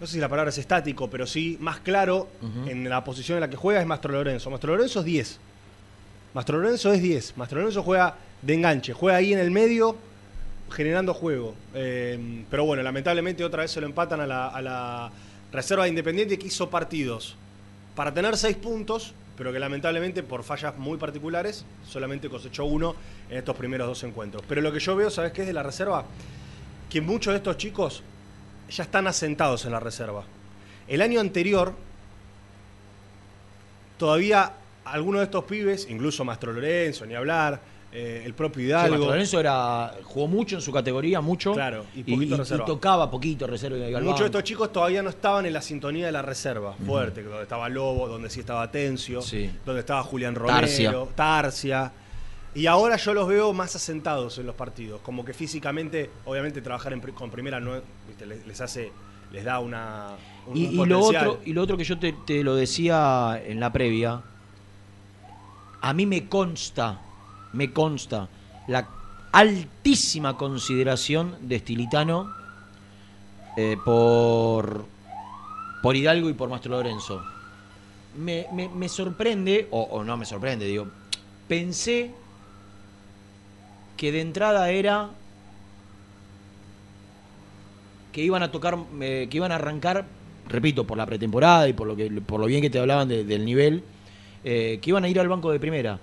no 0.00 0.06
sé 0.06 0.14
si 0.14 0.20
la 0.20 0.28
palabra 0.28 0.50
es 0.50 0.58
estático, 0.58 1.08
pero 1.08 1.26
sí 1.26 1.56
más 1.60 1.80
claro 1.80 2.28
en 2.66 2.88
la 2.88 3.02
posición 3.02 3.36
en 3.36 3.40
la 3.40 3.50
que 3.50 3.56
juega 3.56 3.80
es 3.80 3.86
Mastro 3.86 4.12
Lorenzo. 4.12 4.50
Mastro 4.50 4.74
Lorenzo 4.74 5.00
es 5.00 5.06
10. 5.06 5.38
Mastro 6.34 6.58
Lorenzo 6.58 6.92
es 6.92 7.00
10. 7.00 7.36
Mastro 7.38 7.60
Lorenzo 7.60 7.82
juega 7.82 8.14
de 8.42 8.54
enganche, 8.54 8.92
juega 8.92 9.16
ahí 9.18 9.32
en 9.32 9.38
el 9.38 9.50
medio 9.50 9.96
generando 10.70 11.14
juego. 11.14 11.54
Eh, 11.74 12.44
pero 12.50 12.66
bueno, 12.66 12.82
lamentablemente 12.82 13.42
otra 13.42 13.62
vez 13.62 13.70
se 13.70 13.80
lo 13.80 13.86
empatan 13.86 14.20
a 14.20 14.26
la, 14.26 14.48
a 14.48 14.60
la 14.60 15.10
reserva 15.50 15.84
de 15.84 15.90
Independiente 15.90 16.38
que 16.38 16.48
hizo 16.48 16.68
partidos 16.68 17.36
para 17.94 18.12
tener 18.12 18.36
seis 18.36 18.56
puntos, 18.56 19.14
pero 19.38 19.50
que 19.50 19.58
lamentablemente 19.58 20.22
por 20.22 20.42
fallas 20.42 20.76
muy 20.76 20.98
particulares 20.98 21.64
solamente 21.88 22.28
cosechó 22.28 22.66
uno 22.66 22.94
en 23.30 23.38
estos 23.38 23.56
primeros 23.56 23.86
dos 23.88 24.02
encuentros. 24.04 24.42
Pero 24.46 24.60
lo 24.60 24.70
que 24.72 24.80
yo 24.80 24.94
veo, 24.94 25.08
¿sabes 25.08 25.32
qué 25.32 25.42
es 25.42 25.46
de 25.46 25.54
la 25.54 25.62
reserva? 25.62 26.04
Que 26.90 27.00
muchos 27.00 27.32
de 27.32 27.38
estos 27.38 27.56
chicos 27.56 28.02
ya 28.70 28.84
están 28.84 29.06
asentados 29.06 29.64
en 29.64 29.72
la 29.72 29.80
reserva. 29.80 30.24
El 30.88 31.02
año 31.02 31.20
anterior, 31.20 31.74
todavía 33.98 34.52
algunos 34.84 35.20
de 35.20 35.24
estos 35.24 35.44
pibes, 35.44 35.86
incluso 35.90 36.24
Mastro 36.24 36.52
Lorenzo, 36.52 37.06
ni 37.06 37.14
hablar, 37.14 37.60
eh, 37.92 38.22
el 38.24 38.34
propio 38.34 38.60
Sí, 38.60 38.66
Hidalgo. 38.68 38.90
Mastro 38.96 39.10
Lorenzo 39.10 39.40
era, 39.40 39.94
jugó 40.04 40.28
mucho 40.28 40.56
en 40.56 40.60
su 40.62 40.70
categoría, 40.70 41.20
mucho. 41.20 41.54
Claro, 41.54 41.86
y 41.94 42.00
y, 42.00 42.14
poquito 42.14 42.34
y- 42.34 42.38
reserva. 42.38 42.64
y 42.64 42.66
tocaba 42.66 43.10
poquito 43.10 43.46
reserva. 43.46 43.78
y 43.78 43.92
Muchos 44.02 44.20
de 44.20 44.26
estos 44.26 44.44
chicos 44.44 44.72
todavía 44.72 45.02
no 45.02 45.10
estaban 45.10 45.46
en 45.46 45.52
la 45.52 45.62
sintonía 45.62 46.06
de 46.06 46.12
la 46.12 46.22
reserva 46.22 46.74
fuerte, 46.74 47.22
donde 47.22 47.42
estaba 47.42 47.68
Lobo, 47.68 48.06
donde 48.06 48.28
sí 48.30 48.40
estaba 48.40 48.70
Tencio, 48.70 49.22
Sí. 49.22 49.50
donde 49.64 49.80
estaba 49.80 50.02
Julián 50.02 50.34
Romero. 50.34 51.08
Tarsia. 51.14 51.92
Y 52.54 52.66
ahora 52.66 52.96
yo 52.96 53.12
los 53.12 53.28
veo 53.28 53.52
más 53.52 53.76
asentados 53.76 54.38
en 54.38 54.46
los 54.46 54.54
partidos, 54.54 55.00
como 55.02 55.24
que 55.26 55.34
físicamente, 55.34 56.10
obviamente 56.24 56.62
trabajar 56.62 56.92
en 56.94 57.00
con 57.00 57.30
primera 57.30 57.60
no, 57.60 57.72
viste, 58.16 58.26
les, 58.26 58.46
les 58.46 58.60
hace, 58.60 58.92
les 59.32 59.44
da 59.44 59.58
una 59.60 60.16
un, 60.46 60.56
Y, 60.56 60.64
un 60.64 60.72
y 60.72 60.86
lo 60.86 61.00
otro, 61.00 61.40
y 61.44 61.52
lo 61.52 61.62
otro 61.62 61.76
que 61.76 61.84
yo 61.84 61.98
te, 61.98 62.12
te 62.12 62.42
lo 62.42 62.54
decía 62.54 63.40
en 63.44 63.60
la 63.60 63.72
previa, 63.72 64.20
a 65.82 65.92
mí 65.92 66.06
me 66.06 66.28
consta, 66.28 66.98
me 67.52 67.72
consta 67.72 68.28
la 68.68 68.86
altísima 69.32 70.36
consideración 70.36 71.36
de 71.42 71.56
Estilitano 71.56 72.32
eh, 73.56 73.76
por, 73.84 74.86
por 75.82 75.96
Hidalgo 75.96 76.28
y 76.30 76.34
por 76.34 76.48
Mastro 76.48 76.72
Lorenzo. 76.72 77.22
Me, 78.18 78.46
me- 78.52 78.68
me 78.68 78.88
sorprende, 78.88 79.68
o, 79.70 79.82
o 79.82 80.04
no 80.04 80.16
me 80.16 80.24
sorprende, 80.24 80.64
digo, 80.64 80.86
pensé 81.48 82.10
que 83.96 84.12
de 84.12 84.20
entrada 84.20 84.70
era 84.70 85.10
que 88.16 88.22
iban 88.24 88.42
a 88.42 88.50
tocar, 88.50 88.78
eh, 89.02 89.26
que 89.30 89.36
iban 89.36 89.52
a 89.52 89.56
arrancar, 89.56 90.06
repito, 90.48 90.84
por 90.86 90.96
la 90.96 91.04
pretemporada 91.04 91.68
y 91.68 91.74
por 91.74 91.86
lo 91.86 91.94
que, 91.94 92.08
por 92.10 92.40
lo 92.40 92.46
bien 92.46 92.62
que 92.62 92.70
te 92.70 92.78
hablaban 92.78 93.08
de- 93.08 93.24
del 93.24 93.44
nivel, 93.44 93.82
eh, 94.42 94.78
que 94.80 94.88
iban 94.88 95.04
a 95.04 95.08
ir 95.10 95.20
al 95.20 95.28
banco 95.28 95.52
de 95.52 95.60
primera. 95.60 95.98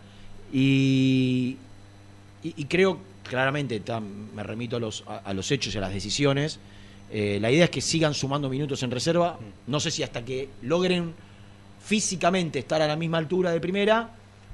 Y, 0.53 1.57
creo 2.69 2.99
claramente, 3.27 3.81
me 4.35 4.43
remito 4.43 4.75
a 4.75 4.79
los, 4.79 5.03
a, 5.07 5.33
los 5.33 5.49
hechos 5.49 5.73
y 5.73 5.77
a 5.79 5.81
las 5.81 5.91
decisiones. 5.91 6.59
eh, 7.11 7.39
la 7.41 7.49
idea 7.49 7.63
es 7.65 7.71
que 7.71 7.81
sigan 7.81 8.13
sumando 8.13 8.47
minutos 8.47 8.83
en 8.83 8.91
reserva. 8.91 9.39
No 9.65 9.79
sé 9.79 9.89
si 9.89 10.03
hasta 10.03 10.23
que 10.23 10.49
logren 10.61 11.13
físicamente 11.83 12.59
estar 12.59 12.79
a 12.83 12.87
la 12.87 12.95
misma 12.95 13.17
altura 13.17 13.49
de 13.51 13.59
primera 13.59 14.11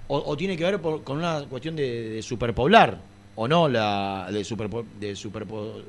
o, 0.07 0.35
tiene 0.37 0.55
que 0.55 0.63
ver 0.63 0.79
con 0.79 1.17
una 1.17 1.43
cuestión 1.49 1.75
de, 1.75 2.09
de 2.09 2.21
superpoblar 2.21 2.99
o 3.35 3.47
no 3.49 3.67
la 3.67 4.29
de, 4.31 4.41
superpo- 4.45 4.85
de 4.99 5.13
superpo- 5.13 5.83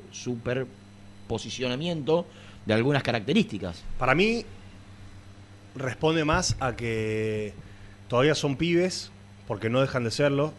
superposicionamiento 1.41 2.25
de 2.65 2.73
algunas 2.73 3.03
características. 3.03 3.83
Para 3.97 4.13
mí 4.15 4.45
responde 5.75 6.25
más 6.25 6.55
a 6.59 6.75
que 6.75 7.53
todavía 8.07 8.35
son 8.35 8.57
pibes, 8.57 9.11
porque 9.47 9.69
no 9.69 9.81
dejan 9.81 10.03
de 10.03 10.11
serlo, 10.11 10.53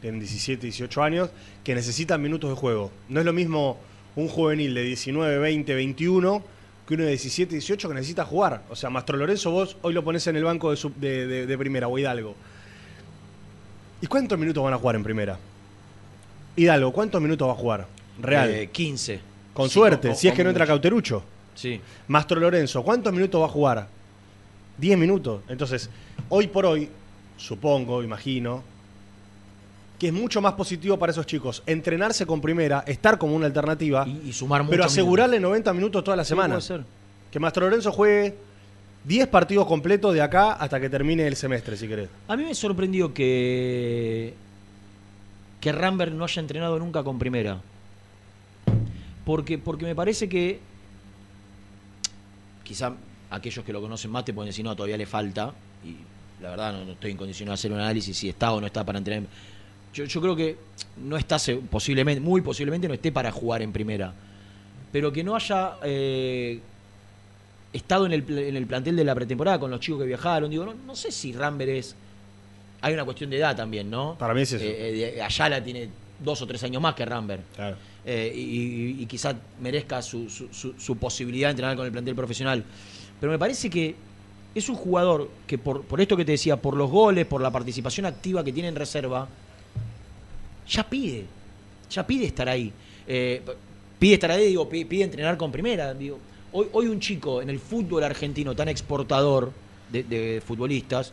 tienen 0.00 0.20
17, 0.20 0.66
18 0.66 1.02
años, 1.02 1.30
que 1.64 1.74
necesitan 1.74 2.20
minutos 2.20 2.50
de 2.50 2.56
juego. 2.56 2.90
No 3.08 3.20
es 3.20 3.26
lo 3.26 3.32
mismo 3.32 3.78
un 4.16 4.28
juvenil 4.28 4.74
de 4.74 4.82
19, 4.82 5.38
20, 5.38 5.74
21 5.74 6.42
que 6.86 6.94
uno 6.94 7.04
de 7.04 7.10
17, 7.10 7.54
18 7.54 7.88
que 7.88 7.94
necesita 7.94 8.24
jugar. 8.24 8.62
O 8.68 8.76
sea, 8.76 8.90
Mastro 8.90 9.16
Lorenzo 9.16 9.50
vos 9.52 9.76
hoy 9.82 9.94
lo 9.94 10.02
pones 10.04 10.26
en 10.26 10.36
el 10.36 10.44
banco 10.44 10.70
de, 10.70 10.76
su- 10.76 10.92
de- 10.96 11.26
de- 11.26 11.46
de 11.46 11.58
primera, 11.58 11.88
o 11.88 11.96
Hidalgo. 11.98 12.34
¿Y 14.00 14.06
cuántos 14.08 14.38
minutos 14.38 14.62
van 14.64 14.74
a 14.74 14.78
jugar 14.78 14.96
en 14.96 15.04
primera? 15.04 15.38
Hidalgo, 16.56 16.92
¿cuántos 16.92 17.22
minutos 17.22 17.48
va 17.48 17.52
a 17.52 17.56
jugar? 17.56 17.86
Real. 18.20 18.50
Eh, 18.50 18.68
15. 18.70 19.20
Con 19.54 19.68
Sí, 19.68 19.74
suerte, 19.74 20.08
con- 20.08 20.16
si 20.16 20.28
es 20.28 20.34
que 20.34 20.42
no 20.44 20.50
entra. 20.50 20.66
Cauterucho. 20.66 21.22
Sí. 21.54 21.80
Mastro 22.08 22.40
Lorenzo, 22.40 22.82
¿cuántos 22.82 23.12
minutos 23.12 23.40
va 23.40 23.46
a 23.46 23.48
jugar? 23.50 23.88
10 24.78 24.96
minutos. 24.98 25.42
Entonces, 25.48 25.90
hoy 26.30 26.46
por 26.48 26.64
hoy, 26.66 26.88
supongo, 27.36 28.02
imagino, 28.02 28.62
que 29.98 30.08
es 30.08 30.12
mucho 30.12 30.40
más 30.40 30.54
positivo 30.54 30.98
para 30.98 31.12
esos 31.12 31.26
chicos 31.26 31.62
entrenarse 31.66 32.26
con 32.26 32.40
primera, 32.40 32.82
estar 32.86 33.18
como 33.18 33.36
una 33.36 33.46
alternativa, 33.46 34.04
Y, 34.08 34.30
y 34.30 34.32
sumar 34.32 34.66
pero 34.68 34.84
asegurarle 34.84 35.38
90 35.38 35.72
minutos 35.74 36.02
toda 36.02 36.16
la 36.16 36.22
minutos. 36.22 36.26
Sí, 36.26 36.30
semana. 36.30 36.54
puede 36.54 36.62
ser. 36.66 36.84
que 37.30 37.38
Mastro 37.38 37.66
Lorenzo 37.66 37.92
juegue 37.92 38.34
10 39.04 39.28
partidos 39.28 39.66
completos 39.66 40.14
de 40.14 40.22
acá 40.22 40.52
hasta 40.54 40.80
que 40.80 40.88
termine 40.88 41.26
el 41.26 41.36
semestre, 41.36 41.76
si 41.76 41.86
querés. 41.86 42.08
A 42.28 42.36
mí 42.36 42.44
me 42.44 42.54
sorprendió 42.54 43.12
que 43.14 44.34
que 45.60 45.70
Rambert 45.70 46.12
no 46.12 46.24
haya 46.24 46.40
entrenado 46.40 46.76
nunca 46.78 47.04
con 47.04 47.18
primera. 47.20 47.60
Porque, 49.24 49.58
porque 49.58 49.84
me 49.84 49.94
parece 49.94 50.28
que 50.28 50.58
quizá 52.64 52.94
aquellos 53.30 53.64
que 53.64 53.72
lo 53.72 53.80
conocen 53.80 54.10
más 54.10 54.24
te 54.24 54.32
pueden 54.32 54.48
decir, 54.48 54.64
no, 54.64 54.74
todavía 54.74 54.96
le 54.96 55.06
falta. 55.06 55.52
Y 55.84 55.96
la 56.42 56.50
verdad 56.50 56.72
no, 56.72 56.84
no 56.84 56.92
estoy 56.92 57.12
en 57.12 57.16
condición 57.16 57.48
de 57.48 57.54
hacer 57.54 57.72
un 57.72 57.78
análisis 57.78 58.16
si 58.16 58.28
está 58.28 58.52
o 58.52 58.60
no 58.60 58.66
está 58.66 58.84
para 58.84 58.98
entrenar. 58.98 59.28
Yo, 59.94 60.04
yo 60.04 60.20
creo 60.20 60.34
que 60.34 60.56
no 60.96 61.16
está, 61.16 61.36
posiblemente, 61.70 62.20
muy 62.20 62.40
posiblemente 62.40 62.88
no 62.88 62.94
esté 62.94 63.12
para 63.12 63.30
jugar 63.30 63.62
en 63.62 63.72
primera. 63.72 64.12
Pero 64.90 65.12
que 65.12 65.22
no 65.22 65.34
haya 65.36 65.76
eh, 65.82 66.60
estado 67.72 68.06
en 68.06 68.12
el, 68.12 68.38
en 68.38 68.56
el 68.56 68.66
plantel 68.66 68.96
de 68.96 69.04
la 69.04 69.14
pretemporada 69.14 69.58
con 69.58 69.70
los 69.70 69.80
chicos 69.80 70.00
que 70.00 70.06
viajaron. 70.06 70.50
Digo, 70.50 70.64
no, 70.64 70.74
no 70.74 70.96
sé 70.96 71.10
si 71.10 71.32
Rambert 71.32 71.70
es. 71.70 71.96
Hay 72.80 72.94
una 72.94 73.04
cuestión 73.04 73.30
de 73.30 73.38
edad 73.38 73.56
también, 73.56 73.88
¿no? 73.90 74.16
Para 74.18 74.34
mí 74.34 74.42
es 74.42 74.52
eso. 74.52 74.64
Eh, 74.64 75.16
eh, 75.16 75.22
Ayala 75.22 75.62
tiene 75.62 75.88
dos 76.18 76.42
o 76.42 76.46
tres 76.46 76.62
años 76.64 76.82
más 76.82 76.94
que 76.94 77.04
Rambert. 77.04 77.42
Claro. 77.54 77.76
Eh, 78.04 78.32
y, 78.34 79.02
y- 79.02 79.06
quizá 79.06 79.34
merezca 79.60 80.02
su, 80.02 80.28
su- 80.28 80.48
su- 80.76 80.96
posibilidad 80.96 81.48
de 81.48 81.52
entrenar 81.52 81.76
con 81.76 81.86
el 81.86 81.92
plantel 81.92 82.14
profesional. 82.16 82.64
Pero 83.20 83.30
me 83.30 83.38
parece 83.38 83.70
que 83.70 83.94
es 84.54 84.68
un 84.68 84.74
jugador 84.74 85.30
que 85.46 85.56
por, 85.56 85.84
esto 86.00 86.16
que 86.16 86.24
te 86.24 86.32
decía, 86.32 86.56
por 86.56 86.76
los 86.76 86.90
goles, 86.90 87.26
por 87.26 87.40
la 87.40 87.50
participación 87.52 88.06
activa 88.06 88.42
que 88.42 88.52
tiene 88.52 88.68
en 88.70 88.74
reserva, 88.74 89.28
ya 90.68 90.88
pide, 90.88 91.24
ya 91.90 92.06
pide 92.06 92.26
estar 92.26 92.48
ahí. 92.48 92.72
Eh, 93.06 93.40
pide 93.98 94.14
estar 94.14 94.30
ahí, 94.30 94.46
digo, 94.48 94.68
pide, 94.68 95.04
entrenar 95.04 95.36
con 95.36 95.52
primera. 95.52 95.94
Digo, 95.94 96.18
hoy, 96.52 96.66
hoy 96.72 96.86
un 96.86 96.98
chico 97.00 97.40
en 97.42 97.50
el 97.50 97.58
fútbol 97.60 98.02
argentino 98.04 98.54
tan 98.56 98.68
exportador 98.68 99.52
de, 99.92 100.42
futbolistas, 100.44 101.12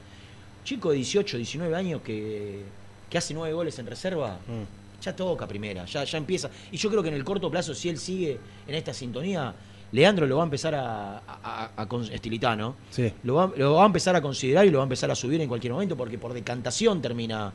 chico 0.64 0.90
de 0.92 0.96
18, 0.98 1.38
19 1.38 1.76
años 1.76 2.02
que, 2.02 2.62
que 3.10 3.18
hace 3.18 3.34
nueve 3.34 3.54
goles 3.54 3.78
en 3.80 3.86
reserva, 3.88 4.40
Mm. 4.48 4.79
Ya 5.02 5.16
toca 5.16 5.48
primera, 5.48 5.86
ya, 5.86 6.04
ya 6.04 6.18
empieza. 6.18 6.50
Y 6.72 6.78
yo 6.78 6.90
creo 6.90 7.02
que 7.04 7.10
en 7.10 7.16
el 7.16 7.24
corto 7.24 7.50
plazo, 7.50 7.74
si 7.74 7.90
él 7.90 7.98
sigue 7.98 8.40
en 8.68 8.76
esta 8.76 8.94
sintonía, 8.94 9.54
Leandro 9.92 10.28
lo 10.28 10.38
va 10.38 10.44
a 10.44 10.46
empezar 10.46 10.76
a, 10.76 11.18
a, 11.18 11.72
a- 11.78 11.88
estilitano, 12.12 12.76
Sí. 12.92 13.12
lo 13.24 13.34
va, 13.36 13.52
lo 13.58 13.74
va 13.76 13.84
a 13.84 13.86
empezar 13.88 14.16
a 14.16 14.22
considerar 14.22 14.66
y 14.66 14.70
lo 14.70 14.78
va 14.78 14.84
a 14.84 14.86
empezar 14.86 15.10
a 15.10 15.16
subir 15.16 15.42
en 15.42 15.48
cualquier 15.48 15.74
momento, 15.74 15.98
porque 15.98 16.18
por 16.20 16.34
decantación 16.34 17.02
termina 17.02 17.52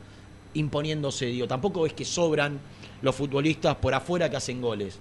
imponiéndose. 0.53 1.27
Digo, 1.27 1.47
tampoco 1.47 1.85
es 1.85 1.93
que 1.93 2.05
sobran 2.05 2.59
los 3.01 3.15
futbolistas 3.15 3.75
por 3.75 3.93
afuera 3.93 4.29
que 4.29 4.37
hacen 4.37 4.61
goles. 4.61 4.99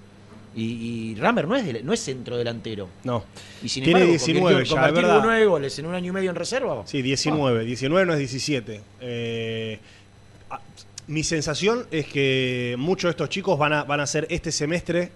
Y, 0.57 0.63
y 0.63 1.15
Rammer 1.17 1.49
no 1.49 1.57
es, 1.57 1.67
del- 1.67 1.85
no 1.85 1.93
es 1.93 1.99
centro 2.01 2.37
delantero. 2.37 2.89
No. 3.03 3.25
Y 3.63 3.69
sin 3.69 3.83
Tiene 3.83 4.01
embargo, 4.03 4.13
19 4.13 4.55
convirtió- 4.65 4.75
ya, 4.77 4.91
verdad. 4.93 5.21
nueve 5.25 5.47
goles 5.47 5.77
en 5.81 5.87
un 5.87 5.95
año 5.97 6.11
y 6.11 6.13
medio 6.15 6.31
en 6.31 6.37
reserva. 6.37 6.83
Sí, 6.87 7.03
19. 7.03 7.65
19 7.65 8.07
no 8.07 8.13
es 8.13 8.19
17. 8.21 8.81
Eh, 9.01 9.81
ah, 10.51 10.61
mi 11.07 11.23
sensación 11.23 11.87
es 11.91 12.07
que 12.07 12.77
muchos 12.79 13.09
de 13.09 13.11
estos 13.11 13.29
chicos 13.29 13.59
van 13.59 13.73
a, 13.73 13.85
van 13.85 14.01
a 14.01 14.05
hacer 14.05 14.27
este 14.31 14.51
semestre 14.53 15.11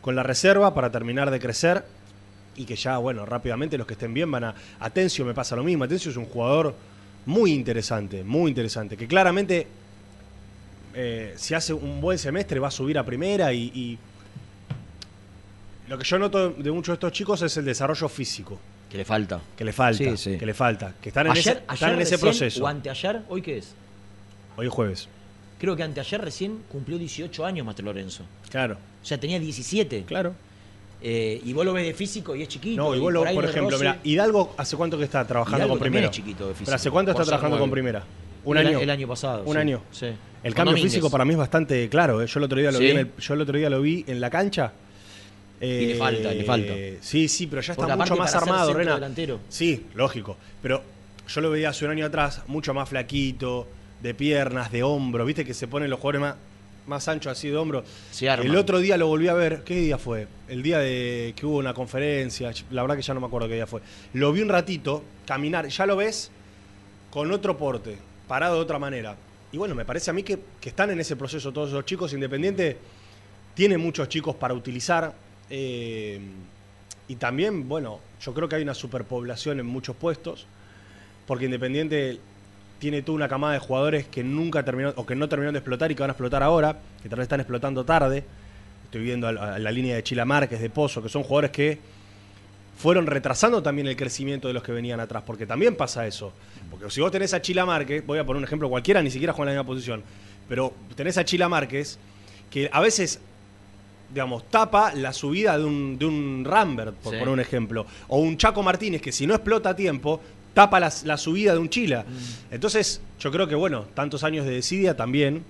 con 0.00 0.14
la 0.14 0.22
reserva 0.22 0.74
para 0.74 0.90
terminar 0.90 1.30
de 1.30 1.40
crecer 1.40 1.84
y 2.56 2.64
que 2.66 2.76
ya, 2.76 2.98
bueno, 2.98 3.24
rápidamente 3.26 3.78
los 3.78 3.86
que 3.86 3.94
estén 3.94 4.12
bien 4.14 4.30
van 4.30 4.44
a... 4.44 4.54
Atencio 4.80 5.24
me 5.24 5.34
pasa 5.34 5.56
lo 5.56 5.64
mismo. 5.64 5.84
Atencio 5.84 6.10
es 6.10 6.16
un 6.16 6.26
jugador 6.26 6.74
muy 7.26 7.52
interesante, 7.52 8.22
muy 8.22 8.50
interesante, 8.50 8.96
que 8.98 9.08
claramente 9.08 9.66
eh, 10.94 11.32
si 11.36 11.54
hace 11.54 11.72
un 11.72 12.00
buen 12.00 12.18
semestre 12.18 12.60
va 12.60 12.68
a 12.68 12.70
subir 12.70 12.98
a 12.98 13.04
primera 13.04 13.52
y, 13.52 13.62
y 13.74 13.98
lo 15.88 15.98
que 15.98 16.04
yo 16.04 16.18
noto 16.18 16.50
de 16.50 16.70
muchos 16.70 16.92
de 16.92 16.94
estos 16.94 17.12
chicos 17.12 17.42
es 17.42 17.56
el 17.56 17.64
desarrollo 17.64 18.08
físico 18.08 18.60
Que 18.90 18.98
le 18.98 19.04
falta. 19.04 19.40
que 19.56 19.64
le 19.64 19.72
falta, 19.72 19.98
Sí, 20.04 20.16
sí. 20.16 20.38
que 20.38 20.46
le 20.46 20.54
falta, 20.54 20.94
que 21.00 21.08
están 21.08 21.26
en 21.26 21.32
ayer 21.32 21.40
ese, 21.40 21.50
están 21.60 21.74
ayer 21.76 21.88
en 21.94 22.00
ese 22.02 22.10
recién, 22.16 22.20
proceso. 22.20 22.64
O 22.64 22.66
anteayer, 22.66 23.22
¿hoy 23.28 23.42
qué 23.42 23.58
es? 23.58 23.74
Hoy 24.56 24.66
es 24.66 24.72
jueves. 24.72 25.08
Creo 25.58 25.76
que 25.76 25.82
anteayer 25.82 26.20
recién 26.20 26.58
cumplió 26.70 26.98
18 26.98 27.44
años 27.46 27.64
Mastro 27.66 27.84
Lorenzo. 27.86 28.24
Claro, 28.50 28.74
O 29.02 29.06
sea, 29.06 29.18
tenía 29.18 29.38
17. 29.38 30.04
claro. 30.06 30.34
Eh, 31.06 31.40
y 31.44 31.52
vos 31.52 31.66
lo 31.66 31.74
ves 31.74 31.84
de 31.84 31.92
físico 31.92 32.34
y 32.34 32.40
es 32.42 32.48
chiquito. 32.48 32.80
No, 32.82 32.94
y 32.94 32.98
por, 33.00 33.26
ahí 33.28 33.34
por 33.34 33.44
el 33.44 33.50
ejemplo, 33.50 33.76
mira, 33.78 33.98
Hidalgo 34.04 34.54
hace 34.56 34.74
cuánto 34.74 34.96
que 34.96 35.04
está 35.04 35.26
trabajando 35.26 35.58
Hidalgo 35.58 35.74
con 35.74 35.80
primera. 35.80 36.06
es 36.06 36.12
chiquito 36.12 36.48
de 36.48 36.54
físico, 36.54 36.64
Pero 36.64 36.76
hace 36.76 36.90
cuánto 36.90 37.10
está 37.10 37.20
por 37.22 37.28
trabajando 37.28 37.58
con 37.58 37.70
primera. 37.70 38.02
Un 38.44 38.56
el, 38.56 38.66
año. 38.68 38.78
El 38.80 38.88
año 38.88 39.06
pasado. 39.08 39.42
Un 39.44 39.52
sí, 39.52 39.58
año. 39.58 39.82
sí. 39.90 40.06
El 40.06 40.14
Con 40.52 40.52
cambio 40.52 40.72
Domínguez. 40.72 40.92
físico 40.92 41.10
para 41.10 41.24
mí 41.26 41.32
es 41.32 41.38
bastante 41.38 41.88
claro. 41.90 42.22
¿eh? 42.22 42.26
Yo 42.26 42.38
el 42.38 42.44
otro 42.44 42.58
día 42.58 42.70
lo 42.72 42.78
¿Sí? 42.78 42.84
vi 42.84 42.90
en 42.90 42.98
el, 42.98 43.10
yo 43.18 43.34
el 43.34 43.40
otro 43.42 43.58
día 43.58 43.68
lo 43.70 43.82
vi 43.82 44.04
en 44.06 44.20
la 44.20 44.30
cancha. 44.30 44.72
Y 45.60 45.86
le 45.86 45.94
falta, 45.96 46.32
le 46.32 46.44
falta. 46.44 46.72
Sí, 47.00 47.28
sí, 47.28 47.46
pero 47.48 47.60
ya 47.62 47.72
está 47.74 47.86
Porque 47.86 47.96
mucho 47.98 48.16
más 48.16 48.34
armado, 48.34 48.72
Rena. 48.72 48.94
delantero. 48.94 49.40
Sí, 49.50 49.86
lógico. 49.94 50.36
Pero 50.62 50.82
yo 51.28 51.40
lo 51.42 51.50
veía 51.50 51.68
hace 51.70 51.84
un 51.84 51.90
año 51.90 52.06
atrás, 52.06 52.42
mucho 52.46 52.72
más 52.74 52.88
flaquito, 52.88 53.66
de 54.04 54.12
piernas, 54.12 54.70
de 54.70 54.82
hombro. 54.82 55.24
¿Viste 55.24 55.46
que 55.46 55.54
se 55.54 55.66
ponen 55.66 55.88
los 55.88 55.98
jugadores 55.98 56.20
más, 56.20 56.36
más 56.86 57.08
anchos 57.08 57.32
así 57.32 57.48
de 57.48 57.56
hombro? 57.56 57.82
Se. 58.10 58.26
El 58.26 58.54
otro 58.54 58.78
día 58.78 58.98
lo 58.98 59.06
volví 59.06 59.28
a 59.28 59.34
ver. 59.34 59.64
¿Qué 59.64 59.76
día 59.76 59.96
fue? 59.96 60.28
El 60.46 60.62
día 60.62 60.78
de 60.78 61.32
que 61.34 61.46
hubo 61.46 61.56
una 61.56 61.72
conferencia. 61.72 62.52
La 62.70 62.82
verdad 62.82 62.96
que 62.96 63.02
ya 63.02 63.14
no 63.14 63.20
me 63.20 63.26
acuerdo 63.26 63.48
qué 63.48 63.54
día 63.54 63.66
fue. 63.66 63.80
Lo 64.12 64.30
vi 64.30 64.42
un 64.42 64.50
ratito 64.50 65.02
caminar. 65.26 65.66
Ya 65.68 65.86
lo 65.86 65.96
ves 65.96 66.30
con 67.10 67.32
otro 67.32 67.56
porte, 67.56 67.96
parado 68.28 68.56
de 68.56 68.60
otra 68.60 68.78
manera. 68.78 69.16
Y 69.52 69.56
bueno, 69.56 69.74
me 69.74 69.86
parece 69.86 70.10
a 70.10 70.12
mí 70.12 70.22
que, 70.22 70.38
que 70.60 70.68
están 70.68 70.90
en 70.90 71.00
ese 71.00 71.16
proceso 71.16 71.50
todos 71.50 71.72
los 71.72 71.86
chicos. 71.86 72.12
Independiente 72.12 72.76
tiene 73.54 73.78
muchos 73.78 74.10
chicos 74.10 74.36
para 74.36 74.52
utilizar. 74.52 75.14
eh, 75.48 76.20
y 77.08 77.16
también, 77.16 77.68
bueno, 77.68 78.00
yo 78.20 78.32
creo 78.32 78.48
que 78.48 78.56
hay 78.56 78.62
una 78.62 78.74
superpoblación 78.74 79.60
en 79.60 79.66
muchos 79.66 79.96
puestos. 79.96 80.46
Porque 81.26 81.46
Independiente 81.46 82.18
tiene 82.84 83.00
toda 83.00 83.16
una 83.16 83.28
camada 83.28 83.54
de 83.54 83.60
jugadores 83.60 84.04
que 84.08 84.22
nunca 84.22 84.62
terminó 84.62 84.92
o 84.96 85.06
que 85.06 85.14
no 85.14 85.26
terminaron 85.26 85.54
de 85.54 85.60
explotar 85.60 85.90
y 85.90 85.94
que 85.94 86.02
van 86.02 86.10
a 86.10 86.12
explotar 86.12 86.42
ahora, 86.42 86.76
que 87.02 87.08
tal 87.08 87.16
vez 87.18 87.24
están 87.24 87.40
explotando 87.40 87.82
tarde. 87.82 88.24
Estoy 88.84 89.00
viendo 89.02 89.26
a, 89.26 89.54
a 89.54 89.58
la 89.58 89.72
línea 89.72 89.96
de 89.96 90.02
Chila 90.02 90.26
Márquez, 90.26 90.60
de 90.60 90.68
Pozo, 90.68 91.02
que 91.02 91.08
son 91.08 91.22
jugadores 91.22 91.50
que 91.50 91.78
fueron 92.76 93.06
retrasando 93.06 93.62
también 93.62 93.86
el 93.86 93.96
crecimiento 93.96 94.48
de 94.48 94.54
los 94.54 94.62
que 94.62 94.72
venían 94.72 95.00
atrás, 95.00 95.22
porque 95.26 95.46
también 95.46 95.76
pasa 95.76 96.06
eso. 96.06 96.34
Porque 96.70 96.90
si 96.90 97.00
vos 97.00 97.10
tenés 97.10 97.32
a 97.32 97.40
Chila 97.40 97.64
Márquez, 97.64 98.04
voy 98.04 98.18
a 98.18 98.26
poner 98.26 98.36
un 98.40 98.44
ejemplo 98.44 98.68
cualquiera, 98.68 99.00
ni 99.02 99.10
siquiera 99.10 99.32
juega 99.32 99.50
en 99.52 99.56
la 99.56 99.62
misma 99.62 99.72
posición, 99.74 100.02
pero 100.46 100.74
tenés 100.94 101.16
a 101.16 101.24
Chila 101.24 101.48
Márquez, 101.48 101.98
que 102.50 102.68
a 102.70 102.80
veces, 102.82 103.18
digamos, 104.12 104.44
tapa 104.50 104.92
la 104.94 105.14
subida 105.14 105.56
de 105.56 105.64
un, 105.64 105.98
de 105.98 106.04
un 106.04 106.44
Rambert, 106.46 106.96
por 106.96 107.14
Sí. 107.14 107.18
poner 107.18 107.32
un 107.32 107.40
ejemplo, 107.40 107.86
o 108.08 108.18
un 108.18 108.36
Chaco 108.36 108.62
Martínez, 108.62 109.00
que 109.00 109.10
si 109.10 109.26
no 109.26 109.34
explota 109.34 109.70
a 109.70 109.74
tiempo, 109.76 110.20
tapa 110.54 110.80
la, 110.80 110.92
la 111.04 111.16
subida 111.18 111.52
de 111.52 111.58
un 111.58 111.68
Chila. 111.68 112.04
Entonces, 112.50 113.00
yo 113.20 113.30
creo 113.30 113.46
que, 113.48 113.54
bueno, 113.54 113.82
tantos 113.94 114.24
años 114.24 114.46
de 114.46 114.52
desidia 114.52 114.96
también, 114.96 115.42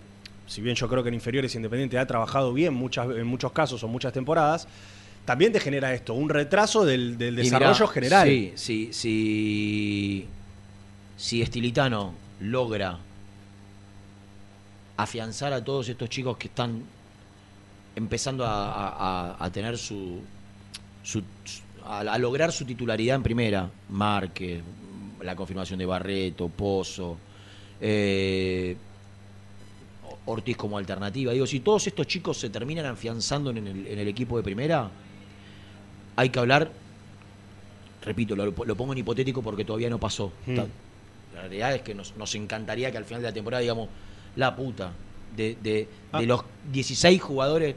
si 0.46 0.60
bien 0.62 0.74
yo 0.76 0.88
creo 0.88 1.02
que 1.02 1.08
en 1.10 1.14
inferiores 1.14 1.54
Independiente 1.54 1.98
ha 1.98 2.06
trabajado 2.06 2.52
bien 2.52 2.74
muchas, 2.74 3.08
en 3.10 3.26
muchos 3.26 3.52
casos 3.52 3.82
o 3.84 3.88
muchas 3.88 4.12
temporadas, 4.12 4.66
también 5.24 5.52
te 5.52 5.60
genera 5.60 5.94
esto, 5.94 6.12
un 6.14 6.28
retraso 6.28 6.84
del, 6.84 7.16
desarrollo 7.36 7.72
mirá, 7.84 7.92
general. 7.92 8.28
Sí, 8.28 8.52
sí, 8.56 8.88
sí. 8.92 10.26
Si 11.16 11.40
Estilitano 11.40 12.14
logra 12.40 12.98
afianzar 14.96 15.52
a 15.52 15.62
todos 15.64 15.88
estos 15.88 16.08
chicos 16.08 16.36
que 16.36 16.48
están 16.48 16.82
empezando 17.96 18.44
a, 18.44 18.70
a- 18.72 19.30
a- 19.38 19.44
a 19.44 19.50
tener 19.50 19.76
su, 19.78 20.20
su- 21.02 21.22
su- 21.44 21.62
a, 21.84 22.00
a 22.00 22.18
lograr 22.18 22.52
su 22.52 22.64
titularidad 22.64 23.16
en 23.16 23.22
primera, 23.22 23.70
Márquez, 23.88 24.62
la 25.24 25.34
confirmación 25.34 25.78
de 25.78 25.86
Barreto, 25.86 26.48
Pozo, 26.48 27.16
eh, 27.80 28.76
Ortiz 30.26 30.56
como 30.56 30.78
alternativa. 30.78 31.32
Digo, 31.32 31.46
si 31.46 31.60
todos 31.60 31.86
estos 31.86 32.06
chicos 32.06 32.38
se 32.38 32.50
terminan 32.50 32.86
afianzando 32.86 33.50
en 33.50 33.58
el, 33.66 33.86
en 33.86 33.98
el 33.98 34.08
equipo 34.08 34.36
de 34.36 34.42
primera, 34.42 34.90
hay 36.16 36.28
que 36.30 36.38
hablar, 36.38 36.70
repito, 38.04 38.34
lo, 38.36 38.46
lo 38.46 38.76
pongo 38.76 38.92
en 38.92 38.98
hipotético 38.98 39.42
porque 39.42 39.64
todavía 39.64 39.90
no 39.90 39.98
pasó. 39.98 40.32
Mm. 40.46 40.54
Ta- 40.56 40.66
La 41.34 41.40
realidad 41.42 41.74
es 41.74 41.82
que 41.82 41.94
nos, 41.94 42.16
nos 42.16 42.34
encantaría 42.36 42.90
que 42.90 42.96
al 42.98 43.04
final 43.04 43.20
de 43.22 43.28
la 43.28 43.34
temporada, 43.34 43.60
digamos, 43.60 43.88
la 44.36 44.54
puta, 44.56 44.92
de, 45.36 45.56
de- 45.62 45.88
Ah. 46.12 46.20
de 46.20 46.26
los 46.26 46.42
16 46.72 47.20
jugadores 47.20 47.74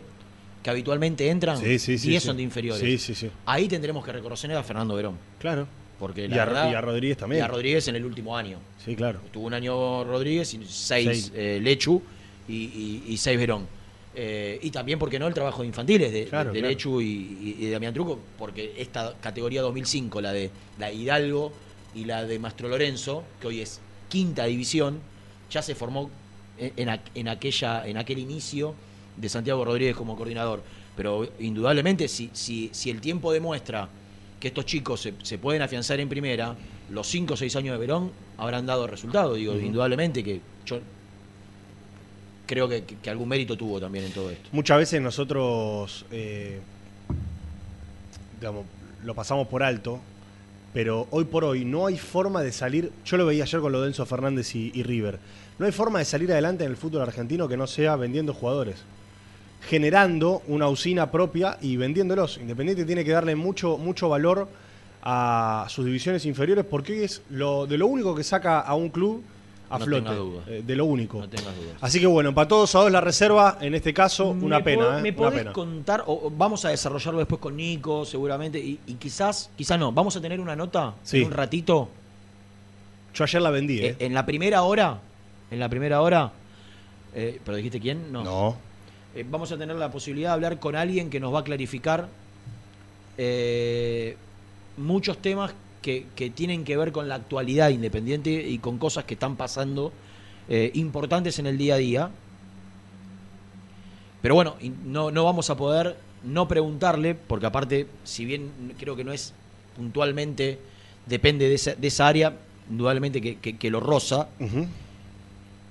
que 0.64 0.70
habitualmente 0.70 1.30
entran, 1.30 1.58
Sí, 1.58 1.80
sí, 1.80 1.98
sí, 1.98 2.10
10 2.10 2.22
sí. 2.24 2.28
son 2.28 2.38
de 2.38 2.44
inferiores. 2.44 2.82
Sí, 2.82 2.98
sí, 2.98 3.16
sí. 3.16 3.30
Ahí 3.46 3.68
tendremos 3.68 4.06
que 4.06 4.12
reconocer 4.12 4.52
a 4.54 4.64
Fernando 4.64 4.96
Verón. 4.96 5.18
Claro. 5.40 5.68
Porque 6.00 6.26
Y 6.26 6.28
la 6.28 6.44
a- 6.44 6.46
verdad- 6.46 6.72
y 6.72 6.76
a 6.76 6.82
Rodríguez 6.82 7.18
también. 7.18 7.42
Y 7.42 7.44
a 7.44 7.48
Rodríguez 7.48 7.88
en 7.88 7.96
el 7.96 8.06
último 8.06 8.38
año. 8.38 8.60
Sí, 8.84 8.96
claro. 8.96 9.20
Tuvo 9.32 9.48
un 9.48 9.54
año 9.54 10.04
Rodríguez 10.04 10.54
y 10.54 10.58
seis, 10.68 11.06
Seis. 11.06 11.32
eh, 11.36 11.60
Lechu 11.62 12.02
y, 12.48 12.54
y- 12.56 13.04
y 13.08 13.18
seis 13.18 13.38
Verón. 13.38 13.68
Eh, 14.20 14.60
y 14.64 14.72
también, 14.72 14.98
porque 14.98 15.20
no?, 15.20 15.28
el 15.28 15.34
trabajo 15.34 15.62
de 15.62 15.68
infantiles 15.68 16.12
de, 16.12 16.26
Claro, 16.26 16.52
de 16.52 16.60
claro. 16.60 16.72
Lechu 16.72 17.02
y, 17.02 17.06
y- 17.06 17.56
y 17.60 17.66
de 17.66 17.72
Damián 17.72 17.94
Truco, 17.94 18.20
porque 18.38 18.74
esta 18.78 19.14
categoría 19.22 19.62
2005, 19.62 20.22
la 20.22 20.34
de 20.34 20.50
la 20.80 20.92
Hidalgo 20.92 21.52
y 21.94 22.06
la 22.06 22.26
de 22.26 22.40
Mastro 22.40 22.68
Lorenzo, 22.68 23.24
que 23.40 23.48
hoy 23.48 23.62
es 23.62 23.80
quinta 24.10 24.46
división, 24.46 25.00
ya 25.52 25.62
se 25.62 25.76
formó 25.76 26.10
en, 26.58 26.74
en 26.78 26.88
aqu- 26.90 27.10
en 27.16 27.28
aquella, 27.28 27.88
en 27.88 27.98
aquel 27.98 28.18
inicio 28.20 28.74
de 29.18 29.30
Santiago 29.30 29.64
Rodríguez 29.66 29.96
como 29.96 30.16
coordinador. 30.16 30.64
Pero 30.96 31.28
indudablemente, 31.40 32.08
si, 32.08 32.30
si, 32.34 32.70
si 32.74 32.90
el 32.90 33.02
tiempo 33.02 33.32
demuestra 33.32 33.88
que 34.40 34.50
estos 34.50 34.66
chicos 34.66 35.02
se, 35.02 35.14
se 35.24 35.38
pueden 35.38 35.62
afianzar 35.62 36.00
en 36.00 36.10
primera, 36.10 36.56
los 36.92 37.08
5 37.08 37.34
o 37.34 37.38
6 37.38 37.56
años 37.56 37.74
de 37.74 37.80
Verón 37.80 38.12
habrán 38.38 38.66
dado 38.66 38.86
resultado. 38.88 39.34
Digo, 39.34 39.56
indudablemente 39.58 40.24
que 40.24 40.42
yo 40.66 40.80
creo 42.46 42.68
que, 42.70 42.84
que- 42.84 42.96
que 42.98 43.10
algún 43.10 43.28
mérito 43.30 43.58
tuvo 43.58 43.80
también 43.80 44.06
en 44.06 44.12
todo 44.12 44.30
esto. 44.30 44.50
Muchas 44.52 44.78
veces 44.78 45.02
nosotros, 45.02 46.06
eh, 46.12 46.60
digamos, 48.40 48.66
lo 49.04 49.14
pasamos 49.16 49.48
por 49.48 49.64
alto, 49.64 50.00
pero 50.74 51.08
hoy 51.12 51.26
por 51.26 51.44
hoy 51.44 51.66
no 51.66 51.88
hay 51.88 51.98
forma 51.98 52.42
de 52.44 52.52
salir. 52.52 52.92
Yo 53.06 53.18
lo 53.18 53.26
veía 53.26 53.44
ayer 53.44 53.60
con 53.60 53.72
lo 53.72 53.82
de 53.82 53.88
Enzo 53.88 54.06
Fernández 54.06 54.56
y, 54.56 54.72
y 54.74 54.84
River. 54.84 55.20
No 55.60 55.66
hay 55.66 55.72
forma 55.72 56.00
de 56.00 56.06
salir 56.06 56.32
adelante 56.32 56.64
en 56.64 56.70
el 56.72 56.78
fútbol 56.78 57.02
argentino 57.02 57.48
que 57.48 57.58
no 57.58 57.66
sea 57.68 57.96
vendiendo 57.96 58.34
jugadores. 58.34 58.78
Generando 59.62 60.44
una 60.48 60.68
usina 60.70 61.12
propia 61.12 61.58
y 61.62 61.76
vendiéndolos. 61.78 62.38
Independiente 62.38 62.86
tiene 62.86 63.04
que 63.04 63.12
darle 63.12 63.36
mucho, 63.36 63.78
mucho 63.78 64.08
valor 64.10 64.48
a 65.04 65.66
sus 65.70 65.86
divisiones 65.86 66.26
inferiores 66.26 66.66
porque 66.66 67.04
es 67.04 67.22
lo, 67.30 67.66
de 67.68 67.78
lo 67.78 67.88
único 67.88 68.16
que 68.16 68.24
saca 68.24 68.60
a 68.60 68.76
un 68.76 68.90
club 68.90 69.24
a 69.70 69.80
No 69.80 69.86
flote. 69.86 70.16
duda. 70.16 70.44
eh, 70.48 70.64
de 70.66 70.76
lo 70.78 70.86
único. 70.86 71.20
No 71.20 71.28
tengas 71.28 71.54
dudas. 71.56 71.76
Así 71.82 72.00
que 72.00 72.08
bueno, 72.08 72.34
para 72.34 72.48
todos 72.48 72.74
a 72.76 72.80
dos 72.80 72.92
la 72.92 73.02
reserva, 73.02 73.58
en 73.60 73.76
este 73.76 73.94
caso, 73.94 74.30
una 74.30 74.60
¿Me 74.60 74.64
pena. 74.64 75.00
¿eh? 75.00 75.02
¿Me 75.02 75.10
Una 75.10 75.18
podés 75.18 75.40
pena. 75.40 75.54
contar, 75.54 76.04
o 76.08 76.28
o 76.28 76.30
vamos 76.32 76.64
a 76.64 76.70
desarrollarlo 76.70 77.20
después 77.20 77.42
con 77.42 77.58
Nico, 77.58 78.06
seguramente, 78.06 78.60
y, 78.60 78.80
y 78.88 78.94
quizás, 78.94 79.50
quizás 79.58 79.78
no, 79.78 79.92
vamos 79.92 80.16
a 80.16 80.22
tener 80.22 80.40
una 80.40 80.56
nota 80.56 80.94
Sí. 81.04 81.18
en 81.20 81.26
un 81.26 81.32
ratito, 81.34 81.90
Yo 83.14 83.24
ayer 83.26 83.42
la 83.42 83.50
vendí, 83.50 83.80
¿eh? 83.80 83.88
eh, 83.88 83.96
en 84.06 84.14
la 84.14 84.26
primera 84.26 84.62
hora, 84.64 85.00
en 85.52 85.60
la 85.60 85.68
primera 85.68 86.02
hora, 86.02 86.32
eh, 87.14 87.42
pero 87.44 87.58
dijiste 87.58 87.82
quién, 87.82 88.10
no. 88.14 88.24
no. 88.24 88.67
Eh, 89.18 89.26
vamos 89.28 89.52
a 89.52 89.58
tener 89.58 89.76
la 89.76 89.90
posibilidad 89.90 90.30
de 90.30 90.34
hablar 90.36 90.60
con 90.60 90.76
alguien 90.76 91.10
que 91.10 91.20
nos 91.20 91.34
va 91.34 91.40
a 91.40 91.44
clarificar 91.44 92.08
eh, 93.18 94.16
muchos 94.78 95.18
temas 95.18 95.54
que, 95.82 96.06
tienen 96.36 96.64
que 96.64 96.78
ver 96.78 96.92
con 96.92 97.08
la 97.08 97.16
actualidad 97.16 97.70
independiente 97.70 98.30
y 98.48 98.60
con 98.60 98.78
cosas 98.78 99.06
que 99.06 99.16
están 99.16 99.36
pasando 99.36 99.92
eh, 100.50 100.70
importantes 100.76 101.40
en 101.40 101.48
el 101.48 101.58
día 101.58 101.76
a 101.76 101.78
día. 101.78 102.10
Pero 104.22 104.36
bueno, 104.36 104.56
no, 104.86 105.10
no 105.10 105.24
vamos 105.24 105.50
a 105.50 105.58
poder 105.58 105.98
no 106.24 106.48
preguntarle, 106.48 107.16
porque 107.16 107.46
aparte, 107.48 107.88
si 108.04 108.24
bien 108.26 108.52
creo 108.78 108.96
que 108.96 109.04
no 109.04 109.14
es 109.14 109.34
puntualmente, 109.76 110.60
depende 111.08 111.50
de 111.50 111.56
esa, 111.56 111.74
de 111.74 111.88
esa 111.88 112.08
área, 112.08 112.34
indudablemente 112.70 113.20
que, 113.20 113.38
que- 113.38 113.72
lo 113.72 113.80
roza, 113.80 114.28
Ujú. 114.40 114.68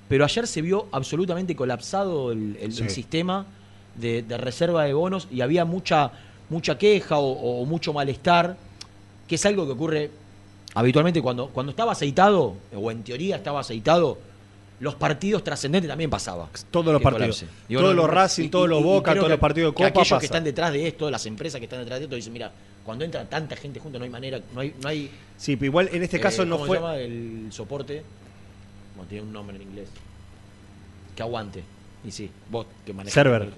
Pero 0.09 0.25
ayer 0.25 0.47
se 0.47 0.63
vio 0.63 0.87
absolutamente 0.93 1.57
colapsado 1.57 2.33
el, 2.33 2.57
el- 2.61 2.73
Sí. 2.73 2.83
el 2.85 2.91
sistema 2.91 3.47
de, 3.97 4.23
de 4.23 4.37
reserva 4.37 4.85
de 4.85 4.93
bonos 4.95 5.27
y 5.31 5.41
había 5.41 5.65
mucha, 5.65 6.13
mucha 6.49 6.77
queja 6.79 7.19
o, 7.19 7.63
o 7.63 7.65
mucho 7.65 7.93
malestar, 7.93 8.57
que 9.27 9.35
es 9.37 9.47
algo 9.47 9.67
que 9.67 9.73
ocurre 9.73 10.11
habitualmente 10.75 11.23
cuando, 11.23 11.49
cuando 11.49 11.71
estaba 11.71 11.93
aceitado, 11.93 12.55
o 12.75 12.91
en 12.91 13.03
teoría 13.03 13.37
estaba 13.37 13.61
aceitado, 13.61 14.19
los 14.79 14.95
partidos 14.95 15.43
trascendentes 15.43 15.89
también 15.89 16.11
pasaba. 16.11 16.51
Todos 16.71 16.93
los 16.93 17.01
que 17.01 17.05
partidos. 17.05 17.39
colapse. 17.41 17.75
Todos 17.75 17.95
los 17.95 18.11
Racing, 18.11 18.45
y- 18.45 18.49
todos 18.51 18.69
los 18.69 18.83
Boca, 18.83 19.13
todos 19.15 19.25
que- 19.25 19.31
los 19.31 19.39
partidos 19.41 19.71
de 19.71 19.73
que 19.73 19.77
Copa 19.77 19.87
aquellos 19.89 20.09
pasa. 20.11 20.21
que 20.21 20.27
están 20.27 20.45
detrás 20.45 20.73
de 20.73 20.87
esto, 20.87 21.11
las 21.11 21.25
empresas 21.25 21.59
que 21.59 21.65
están 21.65 21.79
detrás 21.81 21.99
de 21.99 22.05
esto, 22.05 22.15
dicen, 22.17 22.33
mira, 22.35 22.53
cuando 22.85 23.05
entra 23.05 23.25
tanta 23.25 23.57
gente 23.57 23.81
junto 23.81 23.99
no 23.99 24.05
hay 24.05 24.11
manera, 24.11 24.39
no 24.55 24.61
hay... 24.61 24.75
No 24.83 24.89
hay 24.89 25.11
Sí, 25.39 25.57
pero 25.57 25.67
igual 25.71 25.89
en 25.93 26.03
este 26.03 26.21
caso 26.21 26.43
eh, 26.43 26.47
no 26.47 26.57
¿cómo 26.57 26.67
fue. 26.67 26.77
se 26.77 26.83
llama 26.83 26.97
el 26.99 27.47
soporte? 27.51 28.03
Bueno, 28.97 29.09
tiene 29.09 29.25
un 29.27 29.33
nombre 29.33 29.57
en 29.57 29.63
inglés. 29.63 29.89
Que 31.15 31.23
aguante. 31.23 31.63
Y 32.05 32.11
sí, 32.11 32.31
vos 32.51 32.67
que 32.85 32.93
manejas. 32.93 33.15
Server. 33.15 33.49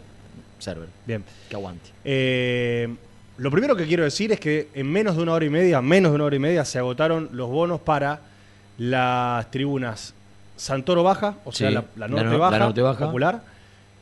Server. 0.59 0.89
Bien. 1.07 1.25
Que 1.49 1.57
aguante. 1.57 1.91
Eh, 2.05 2.89
lo 3.37 3.51
primero 3.51 3.77
que 3.77 3.87
quiero 3.87 4.05
decir 4.05 4.33
es 4.33 4.41
que 4.41 4.69
en 4.75 4.91
menos 4.91 5.17
de 5.17 5.23
una 5.23 5.33
hora 5.33 5.45
y 5.45 5.51
media, 5.51 5.81
menos 5.81 6.13
de 6.13 6.17
una 6.17 6.25
hora 6.25 6.37
y 6.37 6.41
media, 6.41 6.65
se 6.65 6.79
agotaron 6.79 7.29
los 7.33 7.49
bonos 7.49 7.81
para 7.81 8.21
las 8.79 9.51
tribunas 9.51 10.15
Santoro 10.57 11.03
Baja, 11.05 11.37
o 11.45 11.53
sea, 11.53 11.69
Sí, 11.69 11.75
la, 11.75 11.81
la 11.83 11.87
la 11.97 12.09
norte, 12.09 12.25
no- 12.25 12.33
la 12.33 12.39
baja, 12.39 12.59
norte 12.59 12.83
baja. 12.83 13.07
popular, 13.07 13.43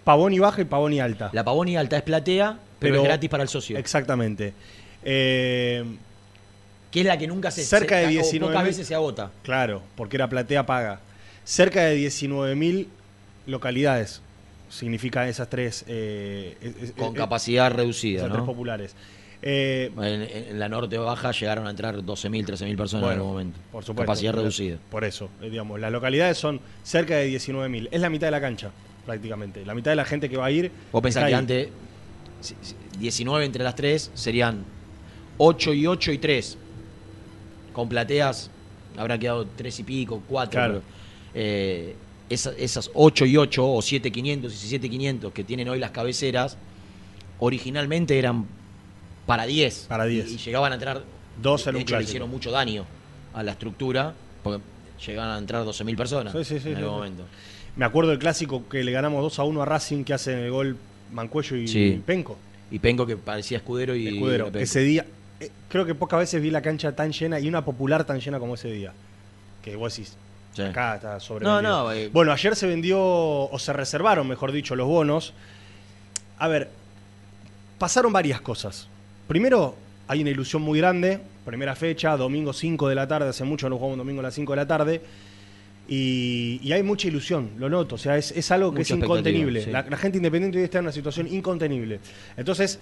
Pavoni 0.05 0.39
Baja 0.39 0.63
y 0.63 0.65
Pavoni 0.65 1.01
Alta. 1.01 1.31
La 1.33 1.45
Pavoni 1.45 1.77
alta 1.77 1.97
es 1.99 2.03
platea, 2.03 2.59
pero, 2.79 2.93
Pero- 2.93 3.03
es 3.03 3.09
gratis 3.09 3.29
para 3.29 3.43
el 3.43 3.49
socio. 3.49 3.77
Exactamente. 3.77 4.55
Eh, 5.03 5.85
Que 6.91 7.01
es 7.01 7.07
la 7.07 7.19
que 7.19 7.27
nunca 7.27 7.51
se 7.51 7.63
Cerca 7.65 7.97
se- 7.97 8.01
de 8.03 8.07
o 8.07 8.11
19 8.11 8.53
Pocas 8.55 8.65
veces 8.67 8.87
se 8.87 8.95
agota. 8.95 9.31
Claro, 9.43 9.83
porque 9.97 10.17
era 10.17 10.29
platea 10.29 10.65
paga. 10.65 11.01
Cerca 11.47 11.85
de 11.85 11.97
19.000 11.97 12.87
localidades. 13.47 14.21
Significa 14.69 15.27
esas 15.29 15.49
tres. 15.49 15.85
eh, 15.89 16.93
Con 16.99 17.15
capacidad 17.15 17.71
reducida, 17.71 18.19
esas 18.19 18.33
tres 18.33 18.45
populares. 18.45 18.95
Eh, 19.43 19.93
En, 19.97 20.51
en 20.53 20.59
la 20.59 20.69
norte 20.69 20.99
baja 20.99 21.31
llegaron 21.31 21.67
a 21.69 21.71
entrar 21.71 21.95
12.000, 21.97 22.45
13.000 22.45 22.77
personas 22.77 23.07
en 23.07 23.13
algún 23.13 23.29
momento. 23.31 23.59
Por 23.71 23.85
supuesto. 23.85 24.03
Capacidad 24.11 24.33
Por- 24.33 24.41
reducida. 24.41 24.79
Por 24.91 25.05
eso, 25.05 25.31
eh, 25.41 25.51
digamos, 25.51 25.79
las 25.79 25.93
localidades 25.93 26.37
son 26.37 26.61
cerca 26.83 27.17
de 27.17 27.29
19.000. 27.29 27.89
Es 27.93 28.01
la 28.01 28.11
mitad 28.11 28.27
de 28.27 28.31
la 28.33 28.41
cancha, 28.41 28.73
prácticamente. 29.05 29.65
La 29.65 29.75
mitad 29.75 29.93
de 29.93 29.97
la 29.97 30.05
gente 30.05 30.29
que 30.29 30.37
va 30.37 30.47
a 30.47 30.51
ir. 30.51 30.73
Vos 30.91 31.01
pensás 31.03 31.23
que 31.23 31.27
ahí. 31.29 31.35
antes, 31.35 31.69
si- 32.41 32.57
si- 32.61 32.75
19 32.99 33.45
entre 33.45 33.63
las 33.63 33.77
tres 33.77 34.11
serían 34.15 34.65
8 35.39 35.73
y 35.75 35.87
8 35.87 36.11
y 36.11 36.19
3. 36.19 36.59
Con 37.73 37.89
plateas 37.89 38.51
habrá 38.97 39.17
quedado 39.19 39.47
3 39.47 39.79
y 39.79 39.83
pico, 39.85 40.23
4. 40.29 40.51
Claro. 40.59 40.83
Esas 42.29 42.91
8 42.95 43.27
y 43.27 43.37
8 43.37 43.67
o 43.67 43.79
7.500 43.81 44.45
y 44.45 44.79
7.500 44.79 45.33
que 45.33 45.45
tienen 45.45 45.69
hoy 45.69 45.79
las 45.79 45.91
cabeceras, 45.91 46.57
originalmente 47.39 48.19
eran 48.19 48.47
para 49.27 49.47
10. 49.47 49.87
Para 49.89 50.07
10. 50.07 50.31
Y, 50.31 50.35
y 50.35 50.39
llegaban 50.39 50.73
a 50.73 50.77
entrar. 50.77 51.03
Dos 51.41 51.67
en 51.67 51.77
un 51.77 51.83
hecho, 51.83 51.99
le 51.99 52.05
hicieron 52.05 52.31
mucho 52.31 52.51
daño 52.51 52.87
a 53.35 53.43
la 53.43 53.53
estructura, 53.53 54.15
porque 54.43 54.63
llegaban 55.07 55.33
a 55.33 55.39
entrar 55.39 55.65
12.000 55.65 55.97
personas 55.97 56.33
Sí, 56.33 56.45
sí, 56.45 56.61
sí, 56.61 56.71
en 56.71 56.77
algún 56.77 56.95
momento. 56.95 57.25
Me 57.77 57.85
acuerdo 57.85 58.11
del 58.11 58.19
clásico 58.19 58.67
que 58.69 58.83
le 58.83 58.91
ganamos 58.91 59.23
2 59.23 59.39
a 59.39 59.45
1 59.45 59.63
a 59.63 59.65
Racing, 59.67 60.05
que 60.05 60.15
hacen 60.15 60.39
el 60.39 60.51
gol 60.51 60.77
Mancuello 61.13 61.57
y. 61.57 62.03
Penco. 62.05 62.39
Y 62.71 62.79
Penco 62.79 63.07
que 63.07 63.17
parecía 63.17 63.59
escudero 63.59 63.95
y. 63.95 64.09
Escudero. 64.09 64.51
Ese 64.55 64.81
día, 64.81 65.05
eh, 65.41 65.51
creo 65.69 65.85
que 65.85 65.95
pocas 65.95 66.19
veces 66.19 66.41
vi 66.41 66.51
la 66.51 66.63
cancha 66.63 66.97
tan 66.97 67.13
llena 67.13 67.39
y 67.39 67.49
una 67.49 67.65
popular 67.65 68.05
tan 68.05 68.19
llena 68.19 68.39
como 68.39 68.55
ese 68.55 68.73
día. 68.73 68.93
Que 69.63 69.77
vos 69.77 69.95
decís, 69.95 70.17
Sí. 70.57 70.63
acá 70.63 70.97
está 70.97 71.21
sobre. 71.21 71.45
No, 71.45 71.61
no, 71.61 71.93
eh, 71.93 72.09
Bueno, 72.13 72.33
ayer 72.33 72.57
se 72.57 72.67
vendió, 72.67 72.99
o 73.01 73.59
se 73.59 73.73
reservaron, 73.73 74.27
mejor 74.27 74.53
dicho, 74.53 74.75
los 74.75 74.87
bonos. 74.89 75.35
A 76.39 76.49
ver, 76.49 76.71
pasaron 77.79 78.13
varias 78.13 78.41
cosas. 78.41 78.89
Primero, 79.29 79.75
hay 80.09 80.23
una 80.23 80.31
ilusión 80.31 80.63
muy 80.63 80.79
grande. 80.79 81.21
Primera 81.45 81.77
fecha, 81.77 82.17
domingo 82.17 82.53
5 82.53 82.89
de 82.89 82.95
la 82.95 83.07
tarde. 83.07 83.29
Hace 83.29 83.45
mucho 83.45 83.69
no 83.69 83.77
jugamos 83.77 83.95
un 83.95 83.99
domingo 83.99 84.21
a 84.21 84.25
las 84.25 84.35
5 84.35 84.53
de 84.53 84.57
la 84.57 84.67
tarde. 84.67 85.01
Y, 85.89 86.59
y 86.63 86.73
hay 86.73 86.83
mucha 86.83 87.07
ilusión, 87.07 87.51
lo 87.59 87.69
noto. 87.69 87.95
O 87.95 87.99
sea, 87.99 88.17
es, 88.17 88.33
es 88.33 88.51
algo 88.51 88.73
que 88.73 88.79
Mucha 88.81 88.95
es 88.95 89.01
incontenible. 89.01 89.63
sí. 89.63 89.71
La, 89.71 89.83
la 89.83 89.97
gente 89.97 90.17
independiente 90.19 90.59
hoy 90.59 90.65
está 90.65 90.79
en 90.79 90.87
una 90.87 90.93
situación 90.93 91.29
incontenible. 91.29 92.01
Entonces, 92.37 92.81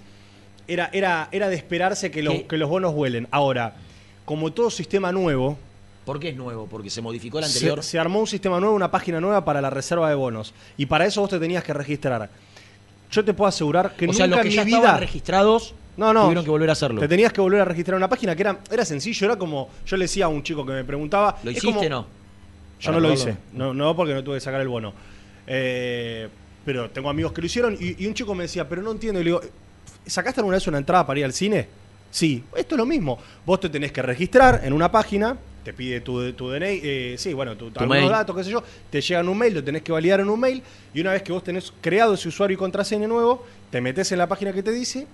era, 0.67 0.89
era, 0.91 1.29
era 1.31 1.49
de 1.49 1.55
esperarse 1.55 2.09
que, 2.09 2.45
que 2.47 2.57
los 2.57 2.69
bonos 2.69 2.93
vuelen. 2.95 3.27
Ahora, 3.29 3.75
como 4.25 4.51
todo 4.53 4.71
sistema 4.71 5.11
nuevo, 5.11 5.59
¿Por 6.05 6.19
qué 6.19 6.29
es 6.29 6.35
nuevo? 6.35 6.67
Porque 6.67 6.89
se 6.89 7.01
modificó 7.01 7.39
el 7.39 7.45
anterior. 7.45 7.81
se 7.83 7.97
armó 7.99 8.19
un 8.19 8.27
sistema 8.27 8.59
nuevo, 8.59 8.75
una 8.75 8.91
página 8.91 9.19
nueva 9.19 9.43
para 9.43 9.59
la 9.61 9.69
reserva 9.71 10.07
de 10.09 10.15
bonos. 10.15 10.53
Y 10.77 10.85
para 10.85 11.05
eso 11.05 11.21
vos 11.21 11.29
te 11.31 11.39
tenías 11.39 11.63
que 11.63 11.73
registrar. 11.73 12.29
Yo 13.11 13.25
te 13.25 13.33
puedo 13.33 13.47
asegurar 13.49 13.95
que 13.95 14.05
o 14.05 14.07
nunca 14.07 14.17
sea, 14.17 14.27
los 14.27 14.39
que 14.41 14.47
en 14.49 14.53
ya 14.53 14.63
mi 14.65 14.71
estaban 14.71 14.95
vida 14.97 14.99
registrados 14.99 15.73
No, 15.97 16.13
no. 16.13 16.23
tuvieron 16.23 16.43
que 16.43 16.49
volver 16.51 16.69
a 16.69 16.73
hacerlo. 16.73 16.99
te 17.01 17.07
tenías 17.07 17.31
que 17.33 17.41
volver 17.41 17.61
a 17.61 17.65
registrar 17.65 17.97
una 17.97 18.07
página 18.09 18.35
que 18.35 18.41
era, 18.43 18.59
era 18.69 18.85
sencillo, 18.85 19.25
era 19.25 19.35
como 19.37 19.69
yo 19.85 19.97
le 19.97 20.05
decía 20.05 20.25
a 20.25 20.27
un 20.27 20.43
chico 20.43 20.65
que 20.65 20.73
me 20.73 20.83
preguntaba. 20.83 21.37
¿Lo 21.43 21.49
hiciste 21.51 21.67
como- 21.67 21.89
no? 21.89 22.05
Yo 22.79 22.91
no 22.91 22.99
lo 22.99 23.11
hice, 23.11 23.35
no, 23.53 23.73
no 23.73 23.95
porque 23.95 24.13
no 24.13 24.23
tuve 24.23 24.35
que 24.37 24.41
sacar 24.41 24.61
el 24.61 24.67
bono. 24.67 24.93
Eh, 25.47 26.27
pero 26.65 26.89
tengo 26.89 27.09
amigos 27.09 27.31
que 27.31 27.41
lo 27.41 27.47
hicieron 27.47 27.77
y, 27.79 28.03
y 28.03 28.07
un 28.07 28.13
chico 28.13 28.33
me 28.35 28.43
decía, 28.43 28.67
pero 28.67 28.81
no 28.81 28.91
entiendo. 28.91 29.19
Y 29.21 29.23
le 29.23 29.29
digo, 29.29 29.41
¿sacaste 30.05 30.41
alguna 30.41 30.57
vez 30.57 30.67
una 30.67 30.77
entrada 30.79 31.05
para 31.05 31.19
ir 31.19 31.25
al 31.25 31.33
cine? 31.33 31.67
Sí, 32.11 32.43
esto 32.55 32.75
es 32.75 32.77
lo 32.79 32.85
mismo. 32.85 33.17
Vos 33.45 33.59
te 33.59 33.69
tenés 33.69 33.91
que 33.91 34.01
registrar 34.01 34.61
en 34.63 34.73
una 34.73 34.91
página, 34.91 35.37
te 35.65 35.73
pide 35.73 35.99
tu, 35.99 36.31
tu 36.33 36.49
DNI, 36.49 36.79
eh, 36.83 37.15
sí, 37.17 37.33
bueno, 37.33 37.57
tu, 37.57 37.65
algunos 37.65 37.89
mail. 37.89 38.07
datos, 38.09 38.37
qué 38.37 38.43
sé 38.43 38.51
yo, 38.51 38.63
te 38.89 39.01
llegan 39.01 39.27
un 39.27 39.37
mail, 39.37 39.55
lo 39.55 39.63
tenés 39.63 39.81
que 39.81 39.91
validar 39.91 40.19
en 40.21 40.29
un 40.29 40.39
mail 40.39 40.61
y 40.93 41.01
una 41.01 41.11
vez 41.11 41.23
que 41.23 41.33
vos 41.33 41.43
tenés 41.43 41.73
creado 41.81 42.13
ese 42.13 42.29
usuario 42.29 42.53
y 42.53 42.57
contraseña 42.57 43.07
nuevo, 43.07 43.43
te 43.71 43.81
metes 43.81 44.11
en 44.11 44.19
la 44.19 44.27
página 44.27 44.53
que 44.53 44.63
te 44.63 44.71
dice 44.71 45.07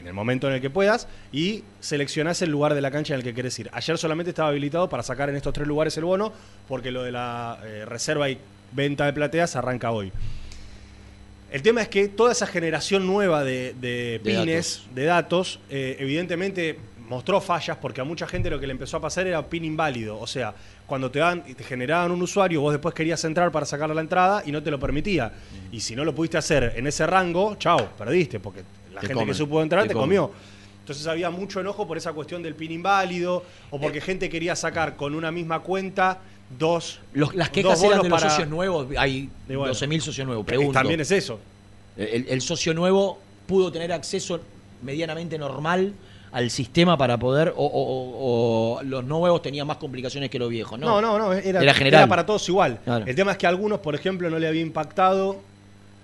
en 0.00 0.06
el 0.06 0.14
momento 0.14 0.46
en 0.46 0.54
el 0.54 0.60
que 0.60 0.70
puedas 0.70 1.08
y 1.32 1.64
seleccionás 1.80 2.40
el 2.42 2.50
lugar 2.50 2.74
de 2.74 2.80
la 2.80 2.92
cancha 2.92 3.14
en 3.14 3.18
el 3.18 3.24
que 3.24 3.34
querés 3.34 3.58
ir. 3.58 3.68
Ayer 3.72 3.98
solamente 3.98 4.30
estaba 4.30 4.48
habilitado 4.50 4.88
para 4.88 5.02
sacar 5.02 5.28
en 5.28 5.34
estos 5.34 5.52
tres 5.52 5.66
lugares 5.66 5.96
el 5.96 6.04
bono 6.04 6.32
porque 6.68 6.92
lo 6.92 7.02
de 7.02 7.10
la 7.10 7.58
eh, 7.64 7.84
reserva 7.84 8.30
y 8.30 8.38
venta 8.70 9.04
de 9.06 9.12
plateas 9.12 9.56
arranca 9.56 9.90
hoy. 9.90 10.12
El 11.50 11.62
tema 11.62 11.82
es 11.82 11.88
que 11.88 12.08
toda 12.08 12.30
esa 12.30 12.46
generación 12.46 13.06
nueva 13.06 13.42
de, 13.42 13.74
de 13.80 13.88
De 14.12 14.20
pines, 14.22 14.82
de 14.94 15.04
datos, 15.04 15.58
eh, 15.70 15.96
evidentemente 15.98 16.78
mostró 17.08 17.40
fallas 17.40 17.76
porque 17.80 18.00
a 18.00 18.04
mucha 18.04 18.26
gente 18.26 18.50
lo 18.50 18.60
que 18.60 18.66
le 18.66 18.72
empezó 18.72 18.98
a 18.98 19.00
pasar 19.00 19.26
era 19.26 19.44
pin 19.46 19.64
inválido. 19.64 20.18
O 20.18 20.26
sea, 20.26 20.54
cuando 20.86 21.10
te, 21.10 21.18
dan, 21.18 21.42
te 21.42 21.64
generaban 21.64 22.10
un 22.12 22.20
usuario, 22.22 22.60
vos 22.60 22.72
después 22.72 22.94
querías 22.94 23.22
entrar 23.24 23.50
para 23.50 23.64
sacar 23.66 23.88
la 23.90 24.00
entrada 24.00 24.42
y 24.44 24.52
no 24.52 24.62
te 24.62 24.70
lo 24.70 24.78
permitía. 24.78 25.32
Y 25.72 25.80
si 25.80 25.96
no 25.96 26.04
lo 26.04 26.14
pudiste 26.14 26.38
hacer 26.38 26.74
en 26.76 26.86
ese 26.86 27.06
rango, 27.06 27.56
chao, 27.56 27.90
perdiste, 27.96 28.40
porque 28.40 28.60
la 28.92 29.00
Te 29.00 29.06
gente 29.08 29.14
comen, 29.14 29.28
que 29.28 29.34
supo 29.34 29.62
entrar 29.62 29.86
te 29.88 29.94
comió. 29.94 30.30
Entonces 30.80 31.06
había 31.06 31.28
mucho 31.30 31.60
enojo 31.60 31.86
por 31.86 31.96
esa 31.98 32.12
cuestión 32.12 32.42
del 32.42 32.54
pin 32.54 32.72
inválido 32.72 33.42
o 33.70 33.78
porque 33.80 34.00
gente 34.00 34.30
quería 34.30 34.56
sacar 34.56 34.96
con 34.96 35.14
una 35.14 35.30
misma 35.30 35.60
cuenta 35.60 36.18
dos. 36.58 37.00
Los- 37.12 37.34
las 37.34 37.48
dos 37.48 37.54
quejas 37.54 37.78
eran 37.82 37.90
bonos 37.98 38.02
de 38.04 38.08
los 38.08 38.20
para- 38.20 38.30
socios 38.30 38.48
nuevos. 38.48 38.86
Hay 38.96 39.28
bueno. 39.46 39.66
12.000 39.74 40.00
socios 40.00 40.26
nuevos. 40.26 40.44
Eh, 40.44 40.46
Pregunto. 40.46 40.72
También 40.72 41.00
es 41.00 41.10
eso. 41.10 41.38
El, 41.96 42.26
el 42.28 42.40
socio 42.40 42.72
nuevo 42.72 43.18
pudo 43.46 43.70
tener 43.70 43.92
acceso 43.92 44.40
medianamente 44.82 45.36
normal 45.36 45.92
al 46.32 46.50
sistema 46.50 46.96
para 46.98 47.16
poder. 47.18 47.52
O, 47.56 47.64
o- 47.64 47.66
o- 47.66 48.78
o 48.78 48.82
los 48.82 49.04
nuevos 49.04 49.40
tenían 49.42 49.66
más 49.66 49.76
complicaciones 49.78 50.30
que 50.30 50.38
los 50.38 50.48
viejos. 50.50 50.78
No, 50.78 51.00
No, 51.00 51.00
no, 51.00 51.18
no, 51.18 51.32
era, 51.32 51.62
Era 51.62 51.74
general. 51.74 52.08
para 52.08 52.24
todos 52.26 52.48
igual. 52.48 52.78
Claro. 52.84 53.04
El 53.06 53.14
tema 53.16 53.32
es 53.32 53.38
que 53.38 53.46
a 53.46 53.48
algunos, 53.50 53.80
por 53.80 53.94
ejemplo, 53.94 54.28
no 54.30 54.38
le 54.38 54.46
había 54.48 54.62
impactado 54.62 55.40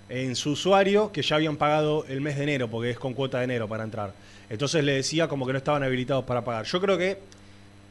en 0.09 0.37
su 0.37 0.51
usuario 0.53 1.11
que 1.13 1.23
ya 1.23 1.37
habían 1.37 1.57
pagado 1.57 2.05
el 2.09 2.21
mes 2.21 2.37
de 2.37 2.43
enero, 2.45 2.69
porque 2.69 2.91
es 2.91 2.99
con 2.99 3.15
cuota 3.15 3.39
de 3.39 3.45
enero 3.45 3.67
para 3.69 3.85
entrar. 3.85 4.13
Entonces 4.51 4.85
le 4.85 4.93
decía 4.93 5.29
como 5.29 5.47
que 5.47 5.53
no 5.53 5.59
estaban 5.59 5.83
habilitados 5.83 6.25
para 6.25 6.45
pagar. 6.45 6.65
Yo 6.67 6.81
creo 6.81 6.99
que, 6.99 7.19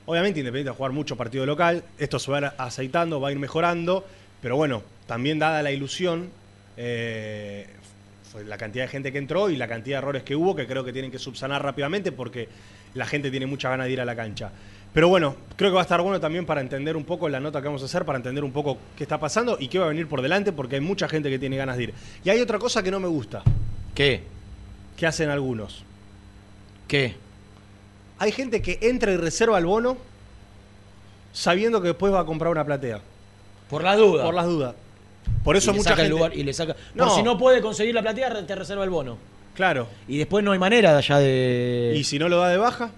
obviamente, 0.06 0.40
Independiente 0.40 0.70
va 0.70 0.74
a 0.76 0.78
jugar 0.78 0.92
mucho 0.92 1.16
partido 1.18 1.46
local, 1.46 1.84
esto 1.98 2.20
se 2.20 2.32
va 2.32 2.38
a 2.38 2.42
ir 2.42 2.52
aceitando, 2.58 3.20
va 3.20 3.30
a 3.30 3.32
ir 3.32 3.40
mejorando, 3.40 4.06
pero 4.42 4.56
bueno, 4.56 4.84
también 5.08 5.40
dada 5.40 5.64
la 5.64 5.72
ilusión, 5.72 6.30
eh, 6.78 7.68
fue 8.34 8.44
la 8.44 8.58
cantidad 8.58 8.86
de 8.86 8.88
gente 8.90 9.12
que 9.12 9.20
entró 9.20 9.52
y 9.52 9.56
la 9.56 9.68
cantidad 9.68 9.98
de 9.98 10.00
errores 10.00 10.24
que 10.24 10.36
hubo, 10.36 10.56
que 10.56 10.66
creo 10.66 10.84
que 10.84 10.92
tienen 10.92 11.12
que 11.12 11.20
subsanar 11.20 11.62
rápidamente 11.62 12.12
porque 12.12 12.50
la 12.96 13.06
gente 13.06 13.30
tiene 13.30 13.46
mucha 13.46 13.70
ganas 13.70 13.86
de 13.86 13.94
ir 13.94 14.02
a 14.02 14.06
la 14.06 14.16
cancha. 14.16 14.52
Pero 14.92 15.08
bueno, 15.08 15.36
creo 15.56 15.70
que 15.70 15.76
va 15.76 15.82
a 15.82 15.84
estar 15.84 16.02
bueno 16.02 16.20
también 16.20 16.44
para 16.44 16.60
entender 16.60 16.98
un 16.98 17.06
poco 17.06 17.30
la 17.30 17.40
nota 17.40 17.62
que 17.62 17.68
vamos 17.68 17.84
a 17.84 17.86
hacer, 17.86 18.06
para 18.06 18.18
entender 18.18 18.44
un 18.44 18.52
poco 18.52 18.80
qué 18.98 19.04
está 19.04 19.20
pasando 19.20 19.58
y 19.60 19.68
qué 19.68 19.78
va 19.78 19.86
a 19.86 19.90
venir 19.90 20.08
por 20.08 20.24
delante, 20.24 20.52
porque 20.52 20.76
hay 20.78 20.82
mucha 20.82 21.08
gente 21.08 21.30
que 21.30 21.38
tiene 21.38 21.58
ganas 21.58 21.78
de 21.78 21.84
ir. 21.84 21.94
Y 22.24 22.32
hay 22.32 22.42
otra 22.42 22.58
cosa 22.58 22.82
que 22.82 22.90
no 22.90 23.00
me 23.00 23.08
gusta, 23.08 23.44
¿Qué? 23.94 24.24
que 24.98 25.06
hacen 25.06 25.30
algunos. 25.30 25.84
¿Qué? 26.88 27.14
Hay 28.18 28.32
gente 28.32 28.64
que 28.64 28.80
entra 28.82 29.12
y 29.12 29.18
reserva 29.18 29.60
el 29.60 29.68
bono 29.68 29.96
sabiendo 31.34 31.82
que 31.84 31.90
después 31.90 32.12
va 32.12 32.22
a 32.22 32.26
comprar 32.26 32.52
una 32.52 32.66
platea. 32.66 33.00
Por 33.70 33.84
la 33.84 33.96
duda. 33.96 34.24
Por 34.24 34.34
las 34.34 34.46
dudas. 34.48 34.76
Por 35.44 35.56
eso 35.58 35.72
y 35.72 35.76
mucha 35.76 35.90
saca 35.92 36.02
el 36.04 36.08
gente... 36.08 36.18
lugar 36.20 36.38
y 36.38 36.44
le 36.44 36.54
saca. 36.54 36.76
No. 36.96 37.06
Por 37.06 37.16
si 37.16 37.24
no 37.24 37.38
puede 37.38 37.62
conseguir 37.62 37.94
la 37.96 38.02
platea, 38.02 38.46
te 38.46 38.56
reserva 38.56 38.84
el 38.84 38.90
bono. 38.90 39.18
Claro. 39.56 39.88
Y 40.08 40.18
después 40.18 40.44
no 40.44 40.52
hay 40.52 40.60
manera 40.60 41.00
ya 41.02 41.20
de. 41.20 41.94
Y 41.96 42.04
si 42.04 42.18
no 42.20 42.30
lo 42.30 42.38
da 42.40 42.50
de 42.50 42.58
baja, 42.58 42.92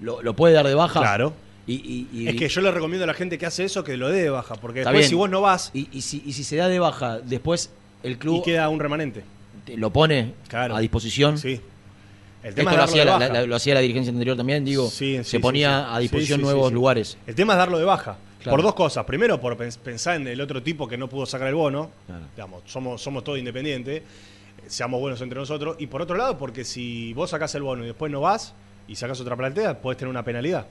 lo, 0.00 0.22
lo 0.22 0.34
puede 0.34 0.54
dar 0.54 0.66
de 0.66 0.74
baja. 0.74 1.00
claro. 1.00 1.32
Y, 1.66 1.74
y- 1.74 2.08
y- 2.22 2.28
Es 2.28 2.34
que 2.36 2.48
yo 2.48 2.62
le 2.62 2.70
recomiendo 2.72 3.04
a 3.04 3.06
la 3.06 3.14
gente 3.14 3.38
que 3.38 3.46
hace 3.46 3.64
eso 3.64 3.84
que 3.84 3.96
lo 3.96 4.08
dé 4.08 4.22
de 4.22 4.30
baja, 4.30 4.56
porque 4.56 4.80
después 4.80 4.96
bien. 4.98 5.08
si 5.08 5.14
vos 5.14 5.30
no 5.30 5.40
vas 5.40 5.70
y, 5.72 5.88
y 5.92 6.00
si, 6.00 6.20
y 6.26 6.32
si 6.32 6.42
se 6.42 6.56
da 6.56 6.66
de 6.68 6.80
baja, 6.80 7.20
después 7.20 7.70
el 8.02 8.18
club 8.18 8.40
y 8.40 8.42
queda 8.42 8.68
un 8.70 8.80
remanente. 8.80 9.22
te 9.66 9.76
lo 9.76 9.90
pone 9.92 10.32
Claro. 10.48 10.74
a 10.74 10.80
disposición. 10.80 11.38
Sí. 11.38 11.60
El 12.42 12.48
Esto 12.48 12.56
tema 12.56 12.70
es 12.72 12.76
lo 12.78 12.82
hacía, 12.84 13.04
de 13.04 13.28
la, 13.28 13.42
lo 13.46 13.54
hacía 13.54 13.74
la 13.74 13.80
dirigencia 13.80 14.10
anterior 14.10 14.36
también, 14.36 14.64
digo. 14.64 14.88
Sí, 14.88 15.18
sí, 15.18 15.24
se 15.24 15.38
ponía 15.40 15.84
sí. 15.90 15.94
a 15.94 15.98
disposición 16.00 16.40
nuevos 16.40 16.72
lugares. 16.72 17.18
El 17.26 17.34
tema 17.36 17.52
es 17.52 17.58
darlo 17.58 17.78
de 17.78 17.84
baja. 17.84 18.16
Claro. 18.42 18.56
Por 18.56 18.62
dos 18.62 18.74
cosas. 18.74 19.04
Primero, 19.04 19.40
por 19.40 19.56
pens- 19.56 19.76
pensar 19.78 20.16
en 20.16 20.26
el 20.26 20.40
otro 20.40 20.62
tipo 20.62 20.88
que 20.88 20.96
no 20.96 21.08
pudo 21.08 21.26
sacar 21.26 21.48
el 21.48 21.54
bono. 21.54 21.90
Claro. 22.06 22.24
Digamos, 22.34 22.62
somos, 22.66 23.02
somos 23.02 23.22
todos 23.22 23.38
independientes. 23.38 24.02
Seamos 24.66 25.00
buenos 25.00 25.20
entre 25.20 25.38
nosotros. 25.38 25.76
Y 25.78 25.86
por 25.86 26.00
otro 26.02 26.16
lado, 26.16 26.38
porque 26.38 26.64
si 26.64 27.12
vos 27.14 27.30
sacás 27.30 27.54
el 27.54 27.62
bono 27.62 27.84
y 27.84 27.88
después 27.88 28.10
no 28.10 28.20
vas 28.22 28.54
y 28.88 28.96
sacás 28.96 29.20
otra 29.20 29.36
platea, 29.36 29.80
podés 29.80 29.98
tener 29.98 30.10
una 30.10 30.24
penalidad. 30.24 30.66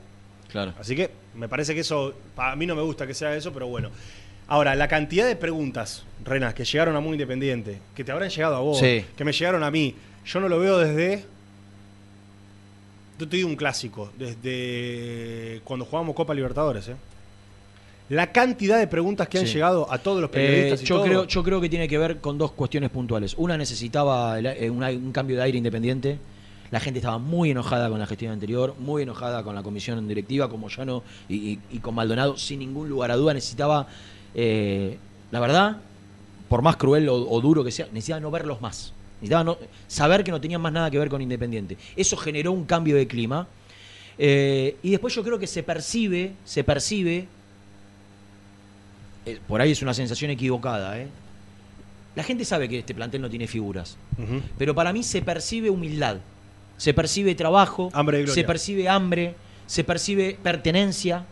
Claro. 0.51 0.73
Así 0.79 0.95
que 0.95 1.11
me 1.35 1.47
parece 1.47 1.73
que 1.75 1.81
eso, 1.81 2.13
a 2.37 2.55
mí 2.55 2.65
no 2.65 2.75
me 2.75 2.81
gusta 2.81 3.05
que 3.05 3.13
sea 3.13 3.35
eso, 3.35 3.53
pero 3.53 3.67
bueno. 3.67 3.89
Ahora, 4.47 4.73
la 4.73 4.87
cantidad 4.87 5.27
de 5.27 5.35
preguntas, 5.35 6.05
Renas, 6.25 6.55
que 6.55 6.65
llegaron 6.65 6.95
a 6.95 6.99
Muy 6.99 7.11
Independiente, 7.13 7.79
que 7.95 8.03
te 8.03 8.11
habrán 8.11 8.29
llegado 8.29 8.55
a 8.55 8.59
vos, 8.61 8.79
Sí. 8.79 9.05
que 9.15 9.23
me 9.23 9.31
llegaron 9.31 9.63
a 9.63 9.69
mí, 9.69 9.93
yo 10.25 10.39
no 10.39 10.49
lo 10.49 10.57
veo 10.59 10.79
desde. 10.79 11.23
Yo 13.19 13.27
te 13.27 13.35
digo 13.37 13.49
un 13.49 13.55
clásico, 13.57 14.11
desde 14.17 15.61
cuando 15.65 15.85
jugábamos 15.85 16.15
Copa 16.15 16.33
Libertadores, 16.33 16.87
¿eh? 16.87 16.95
La 18.09 18.31
cantidad 18.31 18.79
de 18.79 18.87
preguntas 18.87 19.27
que 19.27 19.37
han 19.37 19.45
Sí. 19.47 19.53
llegado 19.53 19.91
a 19.91 19.99
todos 19.99 20.19
los 20.19 20.29
Eh, 20.31 20.33
periodistas 20.33 20.81
y 20.81 20.85
yo, 20.85 20.95
todo. 20.95 21.05
creo, 21.05 21.27
yo 21.27 21.43
creo 21.43 21.61
que 21.61 21.69
tiene 21.69 21.87
que 21.87 21.97
ver 21.97 22.17
con 22.19 22.37
dos 22.37 22.51
cuestiones 22.53 22.89
puntuales. 22.89 23.35
Una 23.37 23.55
necesitaba 23.57 24.39
el- 24.39 24.47
eh, 24.47 24.69
un 24.69 25.11
cambio 25.11 25.35
de 25.37 25.43
aire 25.43 25.57
independiente. 25.59 26.17
La 26.71 26.79
gente 26.79 26.99
estaba 26.99 27.17
muy 27.19 27.51
enojada 27.51 27.89
con 27.89 27.99
la 27.99 28.05
gestión 28.07 28.31
anterior, 28.31 28.75
muy 28.79 29.03
enojada 29.03 29.43
con 29.43 29.53
la 29.55 29.61
comisión 29.63 30.07
directiva, 30.07 30.49
como 30.49 30.69
Llano 30.69 31.03
y, 31.27 31.35
y- 31.35 31.59
y 31.71 31.79
con 31.79 31.93
Maldonado, 31.95 32.37
sin 32.37 32.59
ningún 32.59 32.89
lugar 32.89 33.11
a 33.11 33.15
duda. 33.15 33.33
Necesitaba 33.33 33.87
eh, 34.35 34.97
la 35.31 35.39
verdad, 35.39 35.77
por 36.47 36.61
más 36.61 36.75
cruel 36.77 37.09
o, 37.09 37.15
o 37.15 37.41
duro 37.41 37.63
que 37.63 37.71
sea, 37.71 37.87
necesitaba 37.91 38.19
no 38.19 38.29
verlos 38.31 38.61
más. 38.61 38.93
Necesitaba 39.21 39.43
no- 39.43 39.57
saber 39.87 40.23
que 40.23 40.31
no 40.31 40.39
tenían 40.41 40.61
más 40.61 40.71
nada 40.73 40.89
que 40.91 40.97
ver 40.99 41.09
con 41.09 41.21
Independiente. 41.21 41.77
Eso 41.95 42.15
generó 42.17 42.51
un 42.51 42.65
cambio 42.65 42.95
de 42.95 43.07
clima. 43.07 43.47
Eh, 44.17 44.75
y 44.83 44.91
después 44.91 45.13
yo 45.15 45.23
creo 45.23 45.39
que 45.39 45.47
se 45.47 45.63
percibe, 45.63 46.33
se 46.45 46.63
percibe, 46.63 47.27
eh, 49.31 49.39
por 49.47 49.61
ahí 49.61 49.71
es 49.71 49.81
una 49.81 49.93
sensación 49.93 50.31
equivocada, 50.31 50.99
¿eh? 50.99 51.07
La 52.15 52.23
gente 52.23 52.43
sabe 52.43 52.67
que 52.67 52.79
este 52.79 52.93
plantel 52.93 53.21
no 53.21 53.29
tiene 53.29 53.47
figuras, 53.47 53.95
pero 54.57 54.73
para 54.75 54.91
mí 54.91 55.03
se 55.03 55.21
percibe 55.21 55.69
humildad, 55.69 56.17
se 56.77 56.93
percibe 56.93 57.35
trabajo, 57.35 57.89
Hambre 57.93 58.25
se 58.27 58.43
percibe 58.43 58.89
hambre, 58.89 59.35
se 59.67 59.83
percibe 59.83 60.37
pertenencia, 60.41 61.25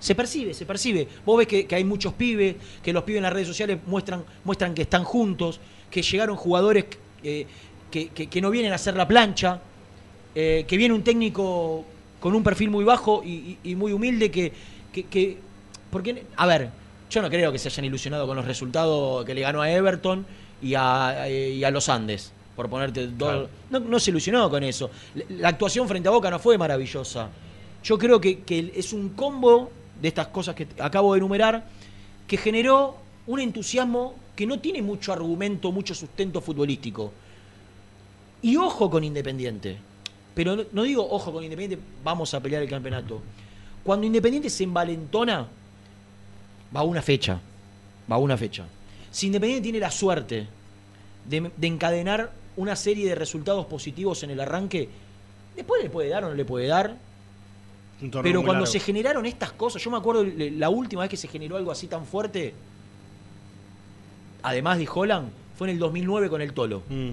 se 0.00 0.14
percibe, 0.14 0.54
se 0.54 0.66
percibe. 0.66 1.08
Vos 1.24 1.38
ves 1.38 1.46
que, 1.46 1.66
que 1.66 1.74
hay 1.76 1.84
muchos 1.84 2.12
pibes, 2.14 2.56
que 2.82 2.92
los 2.92 3.04
pibes 3.04 3.18
en 3.18 3.22
las 3.24 3.32
redes 3.32 3.46
sociales 3.48 3.78
muestran, 3.86 4.24
muestran 4.44 4.74
que 4.74 4.82
están 4.82 5.04
juntos, 5.04 5.60
que 5.90 6.02
llegaron 6.02 6.36
jugadores 6.36 6.86
eh, 7.22 7.46
que, 7.90 8.08
que- 8.08 8.26
que 8.26 8.40
no 8.40 8.50
vienen 8.50 8.72
a 8.72 8.74
hacer 8.74 8.94
la 8.94 9.08
plancha, 9.08 9.60
eh, 10.34 10.64
que 10.68 10.76
viene 10.76 10.94
un 10.94 11.02
técnico 11.02 11.84
con 12.20 12.34
un 12.34 12.42
perfil 12.42 12.70
muy 12.70 12.84
bajo 12.84 13.22
y, 13.24 13.56
y- 13.64 13.70
y 13.70 13.74
muy 13.76 13.92
humilde 13.92 14.30
que, 14.30 14.52
que, 14.92 15.04
que- 15.04 15.38
porque, 15.90 16.24
a 16.36 16.46
ver, 16.46 16.70
yo 17.10 17.22
no 17.22 17.30
creo 17.30 17.50
que 17.52 17.58
se 17.58 17.68
hayan 17.68 17.84
ilusionado 17.84 18.26
con 18.26 18.36
los 18.36 18.44
resultados 18.44 19.24
que 19.24 19.34
le 19.34 19.40
ganó 19.40 19.62
a 19.62 19.70
Everton 19.70 20.26
y 20.60 20.74
a, 20.74 21.28
y 21.28 21.62
a 21.64 21.70
los 21.70 21.88
Andes, 21.88 22.32
por 22.54 22.68
ponerte 22.68 23.06
dos. 23.06 23.16
Claro. 23.16 23.48
No, 23.70 23.80
no 23.80 23.98
se 23.98 24.10
ilusionó 24.10 24.50
con 24.50 24.62
eso. 24.62 24.90
La, 25.30 25.48
actuación 25.48 25.88
frente 25.88 26.08
a 26.08 26.12
Boca 26.12 26.30
no 26.30 26.38
fue 26.38 26.58
maravillosa. 26.58 27.30
Yo 27.82 27.98
creo 27.98 28.20
que, 28.20 28.40
que 28.40 28.72
es 28.74 28.92
un 28.92 29.10
combo 29.10 29.70
de 30.00 30.08
estas 30.08 30.28
cosas 30.28 30.54
que 30.54 30.66
acabo 30.78 31.14
de 31.14 31.18
enumerar 31.18 31.66
que 32.26 32.36
generó 32.36 32.96
un 33.26 33.40
entusiasmo 33.40 34.14
que 34.36 34.46
no 34.46 34.60
tiene 34.60 34.82
mucho 34.82 35.12
argumento, 35.12 35.72
mucho 35.72 35.94
sustento 35.94 36.40
futbolístico. 36.40 37.12
Y 38.42 38.56
ojo 38.56 38.90
con 38.90 39.02
Independiente. 39.02 39.78
Pero 40.34 40.54
no, 40.54 40.64
no 40.72 40.82
digo 40.82 41.08
ojo 41.10 41.32
con 41.32 41.42
Independiente, 41.42 41.84
vamos 42.04 42.32
a 42.34 42.40
pelear 42.40 42.62
el 42.62 42.68
campeonato. 42.68 43.20
Cuando 43.82 44.06
Independiente 44.06 44.50
se 44.50 44.64
envalentona, 44.64 45.48
va 46.74 46.80
a 46.80 46.84
una 46.84 47.02
fecha. 47.02 47.40
Va 48.10 48.16
a 48.16 48.18
una 48.18 48.36
fecha. 48.36 48.64
Si 49.10 49.26
Independiente 49.26 49.62
tiene 49.64 49.78
la 49.78 49.90
suerte 49.90 50.46
de, 51.28 51.50
de 51.56 51.66
encadenar 51.66 52.32
una 52.56 52.74
serie 52.76 53.08
de 53.08 53.14
resultados 53.14 53.66
positivos 53.66 54.22
en 54.22 54.30
el 54.30 54.40
arranque, 54.40 54.88
después 55.56 55.82
le 55.82 55.90
puede 55.90 56.08
dar 56.08 56.24
o 56.24 56.28
no 56.30 56.34
le 56.34 56.44
puede 56.44 56.66
dar. 56.66 56.96
Pero 58.00 58.40
cuando 58.42 58.52
largo. 58.52 58.66
se 58.66 58.78
generaron 58.80 59.26
estas 59.26 59.52
cosas, 59.52 59.82
yo 59.82 59.90
me 59.90 59.96
acuerdo 59.96 60.24
la 60.24 60.68
última 60.70 61.02
vez 61.02 61.10
que 61.10 61.16
se 61.16 61.26
generó 61.28 61.56
algo 61.56 61.72
así 61.72 61.86
tan 61.88 62.06
fuerte, 62.06 62.54
además 64.42 64.78
de 64.78 64.88
Holland, 64.92 65.30
fue 65.56 65.68
en 65.68 65.74
el 65.74 65.78
2009 65.80 66.28
con 66.28 66.40
el 66.40 66.52
Tolo. 66.52 66.82
Mm. 66.88 67.10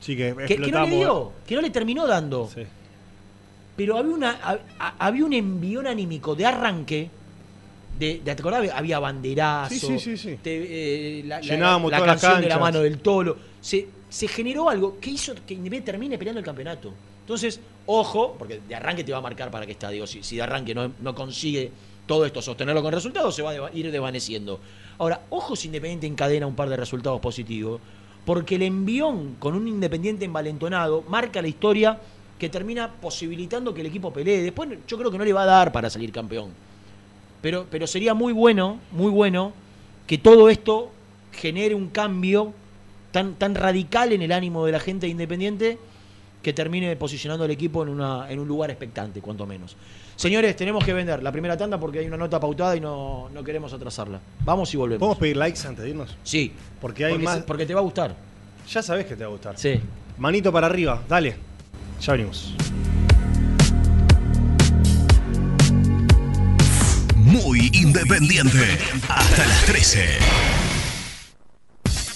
Sí, 0.00 0.16
que 0.16 0.34
Que, 0.46 0.56
que 0.56 0.70
no 0.70 0.84
le 0.86 0.90
dio, 0.96 1.32
que 1.46 1.54
no 1.56 1.60
le 1.60 1.70
terminó 1.70 2.06
dando. 2.06 2.48
Sí. 2.54 2.62
Pero 3.76 3.96
había, 3.98 4.14
una, 4.14 4.30
ha- 4.42 4.58
ha- 4.78 4.94
había 5.06 5.24
un 5.24 5.32
envión 5.32 5.86
anímico 5.86 6.34
de 6.36 6.46
arranque. 6.46 7.10
De, 7.98 8.20
de- 8.20 8.20
¿Te 8.20 8.30
acordás? 8.32 8.70
Había 8.74 8.98
banderazo. 8.98 9.74
Sí, 9.74 9.98
sí, 9.98 10.16
sí, 10.16 10.38
te- 10.42 11.18
eh, 11.20 11.22
la, 11.24 11.36
la- 11.36 11.40
Llenábamos 11.42 11.90
la 11.90 11.96
todas 11.98 12.12
las 12.12 12.20
canción 12.20 12.42
de 12.42 12.48
la 12.48 12.58
mano 12.58 12.80
del 12.80 12.98
tolo. 12.98 13.36
Se, 13.60 13.88
se 14.08 14.28
generó 14.28 14.68
algo 14.70 14.98
que 15.00 15.10
hizo 15.10 15.34
que 15.34 15.54
Independiente 15.54 15.86
termine 15.92 16.16
peleando 16.18 16.38
el 16.38 16.44
campeonato. 16.44 16.92
Entonces, 17.20 17.60
ojo, 17.86 18.36
porque 18.38 18.60
de 18.66 18.74
arranque 18.74 19.04
te 19.04 19.12
va 19.12 19.18
a 19.18 19.20
marcar 19.20 19.50
para 19.50 19.66
qué 19.66 19.72
está. 19.72 19.90
Digo, 19.90 20.06
si, 20.06 20.22
si 20.22 20.36
de 20.36 20.42
arranque 20.42 20.74
no, 20.74 20.92
no 21.00 21.14
consigue 21.14 21.70
todo 22.06 22.24
esto 22.24 22.40
sostenerlo 22.40 22.82
con 22.82 22.92
resultados, 22.92 23.34
se 23.34 23.42
va 23.42 23.50
a 23.50 23.70
ir 23.74 23.90
desvaneciendo. 23.90 24.60
Ahora, 24.98 25.20
ojo 25.30 25.54
si 25.56 25.66
Independiente 25.68 26.06
encadena 26.06 26.46
un 26.46 26.54
par 26.54 26.68
de 26.70 26.76
resultados 26.76 27.20
positivos, 27.20 27.80
porque 28.24 28.54
el 28.54 28.62
envión 28.62 29.34
con 29.38 29.54
un 29.54 29.66
Independiente 29.68 30.24
envalentonado 30.24 31.02
marca 31.08 31.42
la 31.42 31.48
historia 31.48 31.98
que 32.38 32.48
termina 32.48 32.88
posibilitando 33.00 33.74
que 33.74 33.80
el 33.82 33.88
equipo 33.88 34.12
pelee. 34.12 34.40
Después 34.42 34.68
yo 34.86 34.96
creo 34.96 35.10
que 35.10 35.18
no 35.18 35.24
le 35.24 35.32
va 35.32 35.42
a 35.42 35.46
dar 35.46 35.72
para 35.72 35.90
salir 35.90 36.12
campeón. 36.12 36.50
Pero, 37.40 37.66
pero 37.70 37.86
sería 37.86 38.14
muy 38.14 38.32
bueno, 38.32 38.78
muy 38.92 39.10
bueno, 39.10 39.52
que 40.06 40.18
todo 40.18 40.48
esto 40.50 40.90
genere 41.32 41.74
un 41.74 41.88
cambio 41.88 42.52
tan, 43.12 43.34
tan 43.34 43.54
radical 43.54 44.12
en 44.12 44.22
el 44.22 44.32
ánimo 44.32 44.66
de 44.66 44.72
la 44.72 44.80
gente 44.80 45.06
de 45.06 45.10
Independiente 45.12 45.78
que 46.42 46.52
termine 46.52 46.94
posicionando 46.96 47.44
al 47.44 47.50
equipo 47.50 47.82
en, 47.82 47.88
una, 47.90 48.30
en 48.30 48.38
un 48.38 48.46
lugar 48.48 48.70
expectante, 48.70 49.20
cuanto 49.20 49.44
menos. 49.46 49.76
Señores, 50.16 50.56
tenemos 50.56 50.84
que 50.84 50.92
vender 50.92 51.22
la 51.22 51.30
primera 51.32 51.56
tanda 51.56 51.78
porque 51.78 51.98
hay 52.00 52.06
una 52.06 52.16
nota 52.16 52.40
pautada 52.40 52.74
y 52.76 52.80
no, 52.80 53.28
no 53.32 53.44
queremos 53.44 53.72
atrasarla. 53.72 54.20
Vamos 54.44 54.72
y 54.72 54.76
volvemos. 54.76 55.00
¿Podemos 55.00 55.18
pedir 55.18 55.36
likes 55.36 55.60
antes 55.66 55.84
de 55.84 55.90
irnos? 55.90 56.16
Sí. 56.24 56.52
Porque 56.80 57.04
hay 57.04 57.12
porque, 57.12 57.24
más. 57.24 57.36
se- 57.38 57.42
porque 57.42 57.66
te 57.66 57.74
va 57.74 57.80
a 57.80 57.82
gustar. 57.84 58.14
Ya 58.68 58.82
sabes 58.82 59.06
que 59.06 59.14
te 59.16 59.22
va 59.24 59.28
a 59.28 59.32
gustar. 59.32 59.58
Sí. 59.58 59.80
Manito 60.18 60.52
para 60.52 60.66
arriba, 60.66 61.02
dale. 61.08 61.36
Ya 62.00 62.12
venimos. 62.12 62.54
Muy 67.28 67.70
independiente. 67.74 68.78
Hasta 69.08 69.46
las 69.46 69.64
13. 69.66 70.18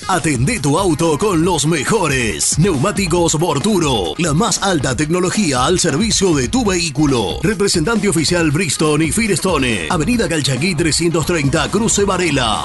Atendé 0.09 0.59
tu 0.59 0.79
auto 0.79 1.19
con 1.19 1.45
los 1.45 1.67
mejores. 1.67 2.59
Neumáticos 2.59 3.39
Borturo. 3.39 4.15
La 4.19 4.33
más 4.33 4.63
alta 4.63 4.97
tecnología 4.97 5.67
al 5.67 5.79
servicio 5.79 6.35
de 6.35 6.49
tu 6.49 6.65
vehículo. 6.65 7.41
Representante 7.43 8.09
oficial 8.09 8.51
Bristol 8.51 9.03
y 9.03 9.13
Firestone. 9.13 9.89
Avenida 9.91 10.29
Calchaquí 10.29 10.75
330, 10.75 11.71
Cruce 11.71 12.05
Varela. 12.05 12.65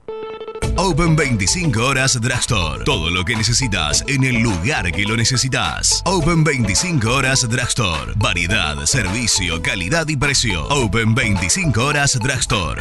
Open 0.76 1.14
25 1.14 1.84
horas 1.84 2.18
Drugstore. 2.20 2.84
Todo 2.84 3.10
lo 3.10 3.24
que 3.24 3.36
necesitas 3.36 4.04
en 4.08 4.24
el 4.24 4.42
lugar 4.42 4.90
que 4.90 5.04
lo 5.04 5.16
necesitas. 5.16 6.02
Open 6.06 6.44
25 6.44 7.10
horas 7.10 7.48
Drugstore. 7.48 8.14
Variedad, 8.16 8.84
servicio, 8.86 9.60
calidad 9.60 10.08
y 10.08 10.16
precio. 10.16 10.66
Open 10.68 11.14
25 11.14 11.84
horas 11.84 12.18
Drugstore. 12.18 12.80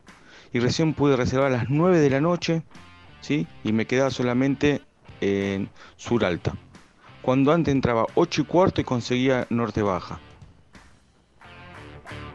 y 0.54 0.60
recién 0.60 0.94
pude 0.94 1.16
reservar 1.18 1.48
a 1.48 1.58
las 1.58 1.70
9 1.70 2.00
de 2.00 2.10
la 2.10 2.22
noche, 2.22 2.64
¿sí? 3.22 3.48
Y 3.64 3.72
me 3.72 3.86
quedaba 3.86 4.12
solamente 4.12 4.82
en 5.22 5.70
Sur 5.96 6.26
Alta. 6.26 6.54
Cuando 7.22 7.52
antes 7.54 7.74
entraba 7.74 8.06
8 8.16 8.42
y 8.42 8.46
cuarto 8.46 8.82
y 8.82 8.84
conseguía 8.84 9.48
Norte 9.50 9.82
Baja. 9.82 10.20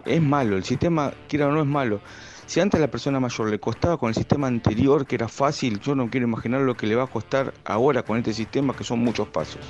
Es 0.05 0.23
malo, 0.23 0.57
el 0.57 0.65
sistema, 0.65 1.13
quiera 1.29 1.49
o 1.49 1.53
no, 1.53 1.61
es 1.61 1.67
malo. 1.67 2.01
Si 2.47 2.61
antes 2.61 2.79
a 2.79 2.81
la 2.81 2.89
persona 2.89 3.19
mayor 3.19 3.51
le 3.51 3.59
costaba 3.59 3.97
con 3.97 4.09
el 4.09 4.15
sistema 4.15 4.47
anterior, 4.47 5.05
que 5.05 5.17
era 5.17 5.27
fácil, 5.27 5.81
yo 5.81 5.97
no 5.97 6.09
quiero 6.09 6.29
imaginar 6.29 6.61
lo 6.61 6.77
que 6.77 6.87
le 6.87 6.95
va 6.95 7.03
a 7.03 7.09
costar 7.09 7.53
ahora 7.65 8.05
con 8.05 8.19
este 8.19 8.33
sistema, 8.33 8.73
que 8.75 8.85
son 8.85 9.01
muchos 9.01 9.27
pasos. 9.27 9.63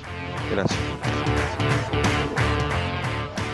Gracias. 0.51 0.79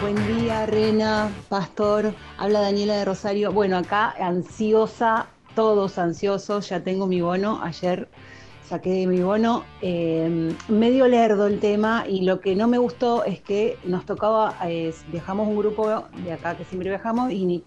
Buen 0.01 0.27
día, 0.27 0.65
Rena, 0.65 1.29
Pastor. 1.47 2.13
Habla 2.37 2.59
Daniela 2.59 2.95
de 2.95 3.05
Rosario. 3.05 3.53
Bueno, 3.53 3.77
acá 3.77 4.13
ansiosa, 4.19 5.27
todos 5.55 5.97
ansiosos. 5.97 6.69
Ya 6.69 6.83
tengo 6.83 7.07
mi 7.07 7.21
bono. 7.21 7.61
Ayer 7.63 8.09
saqué 8.67 9.07
mi 9.07 9.21
bono. 9.21 9.63
Eh, 9.81 10.55
medio 10.67 11.07
lerdo 11.07 11.47
el 11.47 11.59
tema 11.59 12.05
y 12.07 12.21
lo 12.21 12.39
que 12.39 12.55
no 12.55 12.67
me 12.67 12.77
gustó 12.77 13.23
es 13.23 13.41
que 13.41 13.77
nos 13.85 14.05
tocaba, 14.05 14.57
viajamos 15.07 15.47
un 15.47 15.57
grupo 15.57 16.05
de 16.13 16.31
acá 16.31 16.55
que 16.57 16.63
siempre 16.65 16.89
viajamos 16.89 17.31
y 17.31 17.45
ni- 17.45 17.63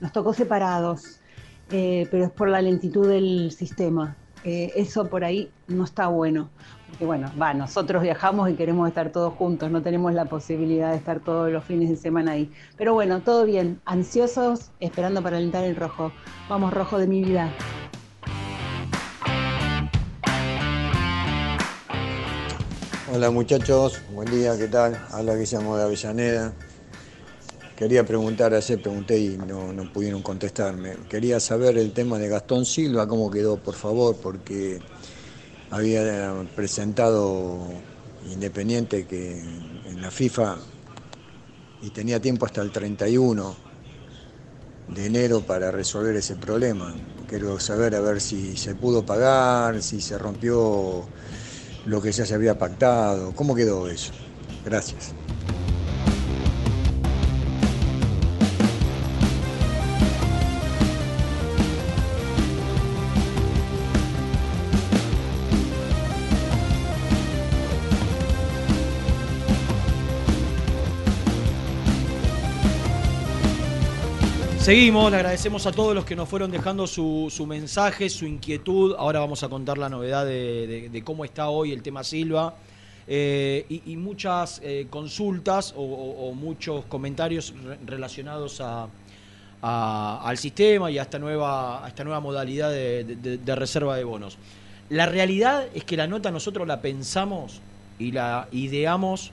nos 0.00 0.12
tocó 0.12 0.32
separados. 0.32 1.20
Eh, 1.72 2.08
pero 2.10 2.24
es 2.24 2.30
por 2.32 2.48
la 2.48 2.60
lentitud 2.60 3.08
del 3.08 3.52
sistema. 3.52 4.16
Eh, 4.42 4.72
eso 4.74 5.08
por 5.08 5.22
ahí 5.22 5.52
no 5.68 5.84
está 5.84 6.08
bueno. 6.08 6.50
Porque 6.90 7.04
bueno, 7.06 7.30
va, 7.40 7.54
nosotros 7.54 8.02
viajamos 8.02 8.50
y 8.50 8.54
queremos 8.54 8.88
estar 8.88 9.10
todos 9.10 9.32
juntos, 9.34 9.70
no 9.70 9.82
tenemos 9.82 10.12
la 10.12 10.26
posibilidad 10.26 10.90
de 10.90 10.96
estar 10.96 11.20
todos 11.20 11.50
los 11.50 11.64
fines 11.64 11.88
de 11.88 11.96
semana 11.96 12.32
ahí. 12.32 12.50
Pero 12.76 12.94
bueno, 12.94 13.20
todo 13.22 13.44
bien, 13.44 13.80
ansiosos, 13.84 14.70
esperando 14.80 15.22
para 15.22 15.38
alentar 15.38 15.64
el 15.64 15.76
rojo. 15.76 16.12
Vamos, 16.48 16.74
rojo 16.74 16.98
de 16.98 17.06
mi 17.06 17.22
vida. 17.22 17.50
Hola 23.12 23.30
muchachos, 23.30 24.00
buen 24.14 24.30
día, 24.30 24.56
¿qué 24.56 24.68
tal? 24.68 24.96
Habla 25.10 25.34
Guillermo 25.34 25.76
de 25.76 25.82
Avellaneda. 25.82 26.52
Quería 27.74 28.04
preguntar, 28.04 28.52
ayer 28.52 28.80
pregunté 28.80 29.18
y 29.18 29.38
no, 29.38 29.72
no 29.72 29.90
pudieron 29.92 30.22
contestarme. 30.22 30.96
Quería 31.08 31.40
saber 31.40 31.78
el 31.78 31.92
tema 31.92 32.18
de 32.18 32.28
Gastón 32.28 32.64
Silva, 32.66 33.08
cómo 33.08 33.30
quedó, 33.30 33.56
por 33.56 33.74
favor, 33.74 34.16
porque 34.22 34.80
había 35.70 36.32
presentado 36.54 37.68
Independiente 38.28 39.06
que 39.06 39.40
en 39.40 40.02
la 40.02 40.10
FIFA 40.10 40.56
y 41.82 41.90
tenía 41.90 42.20
tiempo 42.20 42.44
hasta 42.44 42.60
el 42.60 42.70
31 42.70 43.56
de 44.88 45.06
enero 45.06 45.40
para 45.40 45.70
resolver 45.70 46.14
ese 46.16 46.36
problema. 46.36 46.94
Quiero 47.26 47.58
saber 47.58 47.94
a 47.94 48.00
ver 48.00 48.20
si 48.20 48.56
se 48.56 48.74
pudo 48.74 49.06
pagar, 49.06 49.82
si 49.82 50.00
se 50.00 50.18
rompió 50.18 51.08
lo 51.86 52.02
que 52.02 52.12
ya 52.12 52.26
se 52.26 52.34
había 52.34 52.58
pactado, 52.58 53.32
cómo 53.32 53.54
quedó 53.54 53.88
eso. 53.88 54.12
Gracias. 54.64 55.14
Seguimos, 74.70 75.10
le 75.10 75.16
agradecemos 75.16 75.66
a 75.66 75.72
todos 75.72 75.96
los 75.96 76.04
que 76.04 76.14
nos 76.14 76.28
fueron 76.28 76.48
dejando 76.52 76.86
su, 76.86 77.26
su 77.28 77.44
mensaje, 77.44 78.08
su 78.08 78.24
inquietud. 78.24 78.94
Ahora 78.96 79.18
vamos 79.18 79.42
a 79.42 79.48
contar 79.48 79.78
la 79.78 79.88
novedad 79.88 80.24
de, 80.24 81.02
cómo 81.04 81.24
está 81.24 81.48
hoy 81.48 81.72
el 81.72 81.82
tema 81.82 82.04
Silva. 82.04 82.54
Eh, 83.08 83.66
y, 83.68 83.96
muchas 83.96 84.60
eh, 84.62 84.86
consultas 84.88 85.74
o, 85.76 86.32
muchos 86.36 86.84
comentarios 86.84 87.52
re- 87.64 87.78
relacionados 87.84 88.60
a, 88.60 88.86
al 89.60 90.38
sistema 90.38 90.88
y 90.88 90.98
a 90.98 91.02
esta 91.02 91.18
nueva, 91.18 91.82
esta 91.88 92.04
nueva 92.04 92.20
modalidad 92.20 92.70
de, 92.70 93.02
de- 93.02 93.38
de 93.38 93.54
reserva 93.56 93.96
de 93.96 94.04
bonos. 94.04 94.38
La 94.88 95.06
realidad 95.06 95.66
es 95.74 95.82
que 95.82 95.96
la 95.96 96.06
nota 96.06 96.30
nosotros 96.30 96.68
la 96.68 96.80
pensamos 96.80 97.60
y 97.98 98.12
la 98.12 98.46
ideamos 98.52 99.32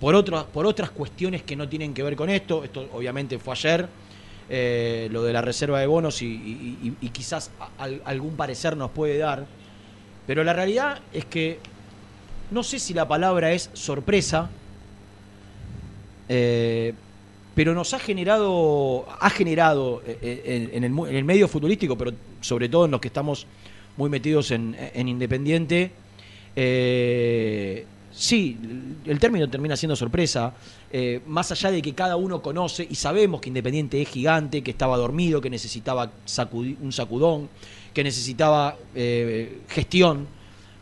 por, 0.00 0.14
otras 0.14 0.44
por 0.44 0.64
otras 0.64 0.90
cuestiones 0.90 1.42
que 1.42 1.56
no 1.56 1.68
tienen 1.68 1.92
que 1.92 2.02
ver 2.02 2.16
con 2.16 2.30
esto. 2.30 2.64
Esto 2.64 2.88
obviamente 2.94 3.38
fue 3.38 3.52
ayer, 3.52 3.86
eh, 4.48 5.08
lo 5.10 5.22
de 5.22 5.32
la 5.32 5.40
reserva 5.42 5.80
de 5.80 5.86
bonos 5.86 6.22
y, 6.22 6.96
quizás 7.12 7.50
algún 8.04 8.36
parecer 8.36 8.76
nos 8.76 8.90
puede 8.90 9.18
dar. 9.18 9.46
Pero 10.26 10.44
la 10.44 10.52
realidad 10.52 11.00
es 11.12 11.24
que 11.24 11.58
no 12.50 12.62
sé 12.62 12.78
si 12.78 12.94
la 12.94 13.08
palabra 13.08 13.52
es 13.52 13.70
sorpresa, 13.72 14.50
eh, 16.28 16.94
pero 17.54 17.74
nos 17.74 17.94
ha 17.94 17.98
generado, 17.98 19.06
ha 19.20 19.30
generado 19.30 20.02
eh, 20.06 20.70
en, 20.72 20.84
el, 20.84 21.24
medio 21.24 21.48
futbolístico, 21.48 21.96
pero 21.96 22.12
sobre 22.40 22.68
todo 22.68 22.86
en 22.86 22.90
los 22.90 23.00
que 23.00 23.08
estamos 23.08 23.46
muy 23.96 24.08
metidos 24.08 24.50
en, 24.50 24.76
en 24.78 25.08
Independiente, 25.08 25.92
sí, 28.12 28.58
el 29.06 29.18
término 29.18 29.48
termina 29.48 29.76
siendo 29.76 29.96
sorpresa, 29.96 30.52
eh, 30.90 31.20
más 31.26 31.50
allá 31.52 31.70
de 31.70 31.80
que 31.82 31.94
cada 31.94 32.16
uno 32.16 32.42
conoce 32.42 32.86
y 32.88 32.94
sabemos 32.94 33.40
que 33.40 33.48
Independiente 33.48 34.00
es 34.02 34.08
gigante, 34.08 34.62
que 34.62 34.70
estaba 34.70 34.96
dormido, 34.96 35.40
que 35.40 35.50
necesitaba 35.50 36.10
un 36.80 36.92
sacudón, 36.92 37.48
que 37.94 38.04
necesitaba 38.04 38.76
eh, 38.94 39.58
gestión, 39.68 40.26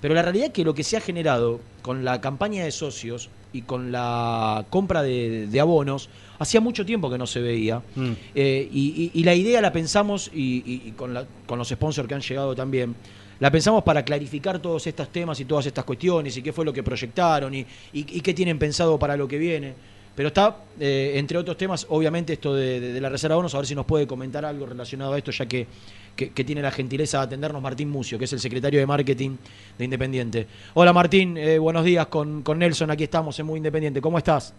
pero 0.00 0.14
la 0.14 0.22
realidad 0.22 0.46
es 0.46 0.52
que 0.52 0.64
lo 0.64 0.74
que 0.74 0.82
se 0.84 0.96
ha 0.96 1.00
generado 1.00 1.60
con 1.82 2.04
la 2.04 2.20
campaña 2.20 2.64
de 2.64 2.70
socios 2.72 3.30
y 3.52 3.62
con 3.62 3.90
la 3.90 4.64
compra 4.70 5.02
de, 5.02 5.46
de 5.48 5.60
abonos, 5.60 6.08
hacía 6.38 6.60
mucho 6.60 6.86
tiempo 6.86 7.10
que 7.10 7.18
no 7.18 7.26
se 7.26 7.40
veía. 7.40 7.82
Eh, 8.34 8.68
y, 8.72 9.10
y- 9.14 9.20
y 9.20 9.24
la 9.24 9.34
idea 9.34 9.60
la 9.60 9.72
pensamos, 9.72 10.30
y, 10.32 10.62
y- 10.64 10.82
y 10.88 10.92
con, 10.92 11.12
la- 11.14 11.26
con 11.46 11.58
los 11.58 11.68
sponsors 11.68 12.06
que 12.08 12.14
han 12.14 12.20
llegado 12.20 12.54
también, 12.54 12.94
la 13.40 13.50
pensamos 13.50 13.82
para 13.82 14.04
clarificar 14.04 14.58
todos 14.60 14.86
estos 14.86 15.08
temas 15.08 15.40
y 15.40 15.44
todas 15.44 15.66
estas 15.66 15.84
cuestiones, 15.84 16.36
y 16.36 16.42
qué 16.42 16.52
fue 16.52 16.64
lo 16.64 16.72
que 16.72 16.82
proyectaron, 16.82 17.52
y, 17.54 17.60
y- 17.60 17.66
y 18.18 18.20
qué 18.20 18.32
tienen 18.34 18.58
pensado 18.58 18.98
para 18.98 19.16
lo 19.16 19.26
que 19.26 19.38
viene. 19.38 19.74
Pero 20.14 20.28
está, 20.28 20.56
eh, 20.78 21.12
entre 21.16 21.38
otros 21.38 21.56
temas, 21.56 21.86
obviamente 21.88 22.34
esto 22.34 22.54
de, 22.54 22.78
de- 22.80 22.92
de 22.92 23.00
la 23.00 23.08
reserva 23.08 23.34
de 23.34 23.36
bonos, 23.38 23.54
a 23.54 23.58
ver 23.58 23.66
si 23.66 23.74
nos 23.74 23.86
puede 23.86 24.06
comentar 24.06 24.44
algo 24.44 24.66
relacionado 24.66 25.14
a 25.14 25.18
esto, 25.18 25.30
ya 25.30 25.46
que, 25.46 25.66
que- 26.14 26.30
que 26.30 26.44
tiene 26.44 26.60
la 26.60 26.70
gentileza 26.70 27.18
de 27.18 27.24
atendernos 27.24 27.62
Martín 27.62 27.88
Mucio, 27.88 28.18
que 28.18 28.24
es 28.26 28.32
el 28.34 28.40
secretario 28.40 28.78
de 28.80 28.86
marketing 28.86 29.36
de 29.78 29.84
Independiente. 29.84 30.46
Hola 30.74 30.92
Martín, 30.92 31.38
eh, 31.38 31.58
buenos 31.58 31.84
días 31.84 32.06
con, 32.08 32.42
con 32.42 32.58
Nelson, 32.58 32.90
aquí 32.90 33.04
estamos 33.04 33.38
en 33.38 33.46
Muy 33.46 33.56
Independiente. 33.58 34.00
¿Cómo 34.02 34.18
estás? 34.18 34.52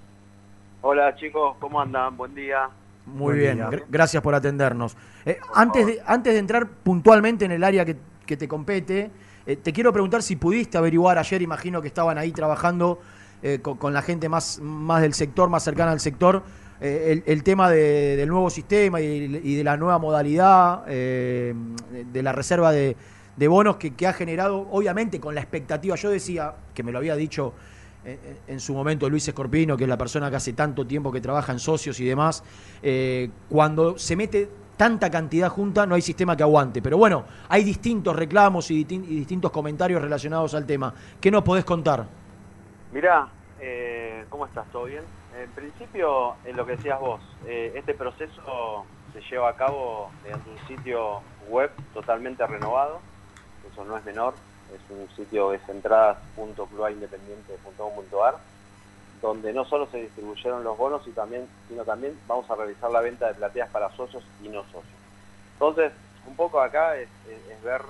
Hola 0.81 1.15
chicos, 1.17 1.55
¿cómo 1.59 1.79
andan? 1.79 2.17
Buen 2.17 2.33
día. 2.33 2.67
Muy 3.05 3.37
bien, 3.37 3.59
gr- 3.59 3.83
gracias 3.89 4.23
por 4.23 4.33
atendernos. 4.33 4.95
Eh, 5.25 5.37
antes, 5.53 5.85
de, 5.85 6.01
antes 6.05 6.33
de 6.33 6.39
entrar 6.39 6.67
puntualmente 6.67 7.45
en 7.45 7.51
el 7.51 7.63
área 7.63 7.85
que, 7.85 7.95
que 8.25 8.37
te 8.37 8.47
compete, 8.47 9.11
eh, 9.45 9.55
te 9.55 9.73
quiero 9.73 9.91
preguntar 9.91 10.21
si 10.21 10.35
pudiste 10.35 10.77
averiguar 10.77 11.17
ayer, 11.17 11.41
imagino 11.41 11.81
que 11.81 11.87
estaban 11.87 12.17
ahí 12.17 12.31
trabajando 12.31 12.99
eh, 13.41 13.59
con, 13.61 13.93
la 13.93 14.01
gente 14.01 14.29
más, 14.29 14.59
más 14.61 15.01
del 15.01 15.13
sector, 15.13 15.49
más 15.49 15.63
cercana 15.63 15.91
al 15.91 15.99
sector, 15.99 16.43
eh, 16.79 17.23
el, 17.25 17.43
tema 17.43 17.69
de- 17.69 18.15
del 18.15 18.29
nuevo 18.29 18.49
sistema 18.49 19.01
y, 19.01 19.55
de 19.55 19.63
la 19.63 19.77
nueva 19.77 19.97
modalidad 19.97 20.85
de 20.85 22.21
la 22.23 22.31
reserva 22.31 22.71
de, 22.71 22.95
bonos 23.47 23.77
que, 23.77 24.07
ha 24.07 24.13
generado, 24.13 24.67
obviamente 24.71 25.19
con 25.19 25.33
la 25.33 25.41
expectativa, 25.41 25.95
yo 25.95 26.09
decía, 26.09 26.53
que 26.73 26.83
me 26.83 26.91
lo 26.91 26.99
había 26.99 27.15
dicho 27.15 27.53
en, 28.47 28.59
su 28.59 28.73
momento 28.73 29.09
Luis 29.09 29.27
Escorpino, 29.27 29.77
que 29.77 29.83
es 29.83 29.89
la 29.89 29.97
persona 29.97 30.29
que 30.29 30.35
hace 30.35 30.53
tanto 30.53 30.85
tiempo 30.85 31.11
que 31.11 31.21
trabaja 31.21 31.51
en 31.51 31.59
socios 31.59 31.99
y 31.99 32.05
demás, 32.05 32.43
cuando 33.49 33.97
se 33.97 34.15
mete 34.15 34.49
tanta 34.81 35.11
cantidad 35.11 35.49
junta 35.49 35.85
no 35.85 35.93
hay 35.93 36.01
sistema 36.01 36.35
que 36.35 36.41
aguante. 36.41 36.81
Pero 36.81 36.97
bueno, 36.97 37.23
hay 37.49 37.63
distintos 37.63 38.15
reclamos 38.15 38.71
y, 38.71 38.83
distin- 38.83 39.03
y 39.03 39.13
distintos 39.15 39.51
comentarios 39.51 40.01
relacionados 40.01 40.55
al 40.55 40.65
tema. 40.65 40.91
¿Qué 41.21 41.29
nos 41.29 41.43
podés 41.43 41.63
contar? 41.65 42.07
Mirá, 42.91 43.27
eh, 43.59 44.25
¿cómo 44.29 44.47
estás? 44.47 44.65
¿Todo 44.71 44.85
bien? 44.85 45.03
En 45.39 45.51
principio, 45.51 46.33
en 46.45 46.57
lo 46.57 46.65
que 46.65 46.77
decías 46.77 46.99
vos, 46.99 47.21
eh, 47.45 47.73
este 47.75 47.93
proceso 47.93 48.83
se 49.13 49.21
lleva 49.29 49.49
a 49.49 49.55
cabo 49.55 50.09
mediante 50.23 50.49
un 50.49 50.57
sitio 50.67 51.21
web 51.47 51.69
totalmente 51.93 52.43
renovado, 52.47 53.01
eso 53.71 53.85
no 53.85 53.95
es 53.97 54.03
menor, 54.03 54.33
es 54.73 54.81
un 54.89 55.07
sitio 55.15 55.51
que 55.51 55.57
es 55.57 55.69
entradas.clubindependiente.com.ar, 55.69 58.39
donde 59.21 59.53
no 59.53 59.65
solo 59.65 59.87
se 59.91 59.97
distribuyeron 59.97 60.63
los 60.63 60.77
bonos, 60.77 61.07
y 61.07 61.11
también, 61.11 61.47
sino 61.67 61.85
también 61.85 62.19
vamos 62.25 62.49
a 62.49 62.55
realizar 62.55 62.89
la 62.89 63.01
venta 63.01 63.27
de 63.27 63.35
plateas 63.35 63.69
para 63.69 63.89
socios 63.91 64.25
y 64.39 64.49
no 64.49 64.63
socios. 64.65 64.99
Entonces, 65.53 65.93
un 66.25 66.35
poco 66.35 66.59
acá 66.59 66.97
es, 66.97 67.09
es- 67.25 67.47
es 67.49 67.61
ver 67.61 67.81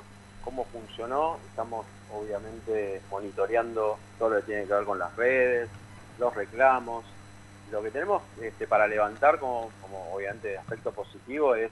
cómo 0.42 0.66
funcionó, 0.66 1.40
estamos 1.48 1.86
obviamente 2.10 3.02
monitoreando 3.10 4.00
todo 4.18 4.30
lo 4.32 4.36
que 4.38 4.48
tiene 4.48 4.68
que 4.68 4.74
ver 4.74 4.86
con 4.86 5.00
las 5.00 5.16
redes, 5.16 5.70
los 6.18 6.34
reclamos. 6.36 7.06
Lo 7.70 7.82
que 7.82 7.92
tenemos 7.92 8.24
este, 8.42 8.68
para 8.68 8.88
levantar 8.88 9.40
como, 9.40 9.72
como 9.80 10.14
obviamente 10.14 10.58
aspecto 10.58 10.92
positivo 10.92 11.56
es 11.56 11.72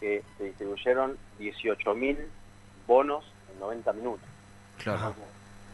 que 0.00 0.24
se 0.38 0.44
distribuyeron 0.44 1.18
18.000 1.38 2.30
bonos 2.86 3.24
en 3.48 3.58
90 3.58 3.92
minutos. 3.92 4.28
Claro. 4.78 5.14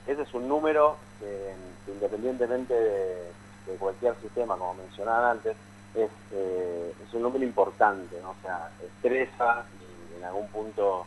Ese 0.07 0.22
es 0.22 0.35
un 0.35 0.49
número 0.49 0.99
que, 1.20 1.54
independientemente 1.86 2.74
de, 2.74 3.30
cualquier 3.78 4.16
sistema, 4.20 4.56
como 4.56 4.74
mencionaban 4.74 5.36
antes, 5.36 5.56
es, 5.94 6.10
eh, 6.32 6.92
es 7.06 7.14
un 7.14 7.22
número 7.22 7.44
importante, 7.44 8.16
o 8.16 8.34
sea, 8.42 8.68
estresa 8.82 9.64
y 9.78 10.16
en 10.18 10.24
algún 10.24 10.48
punto, 10.48 11.06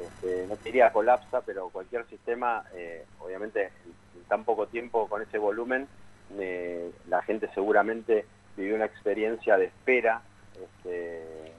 este, 0.00 0.46
no 0.46 0.54
te 0.56 0.64
diría 0.66 0.92
colapsa, 0.92 1.40
pero 1.40 1.70
cualquier 1.70 2.06
sistema, 2.06 2.62
eh, 2.74 3.04
obviamente 3.18 3.64
en, 3.84 4.20
en 4.20 4.24
tan 4.28 4.44
poco 4.44 4.68
tiempo 4.68 5.08
con 5.08 5.22
ese 5.22 5.38
volumen, 5.38 5.88
eh, 6.38 6.90
la 7.08 7.22
gente 7.22 7.48
seguramente 7.54 8.26
vivió 8.56 8.74
una 8.76 8.86
experiencia 8.86 9.56
de 9.56 9.66
espera, 9.66 10.22
este, 10.54 11.52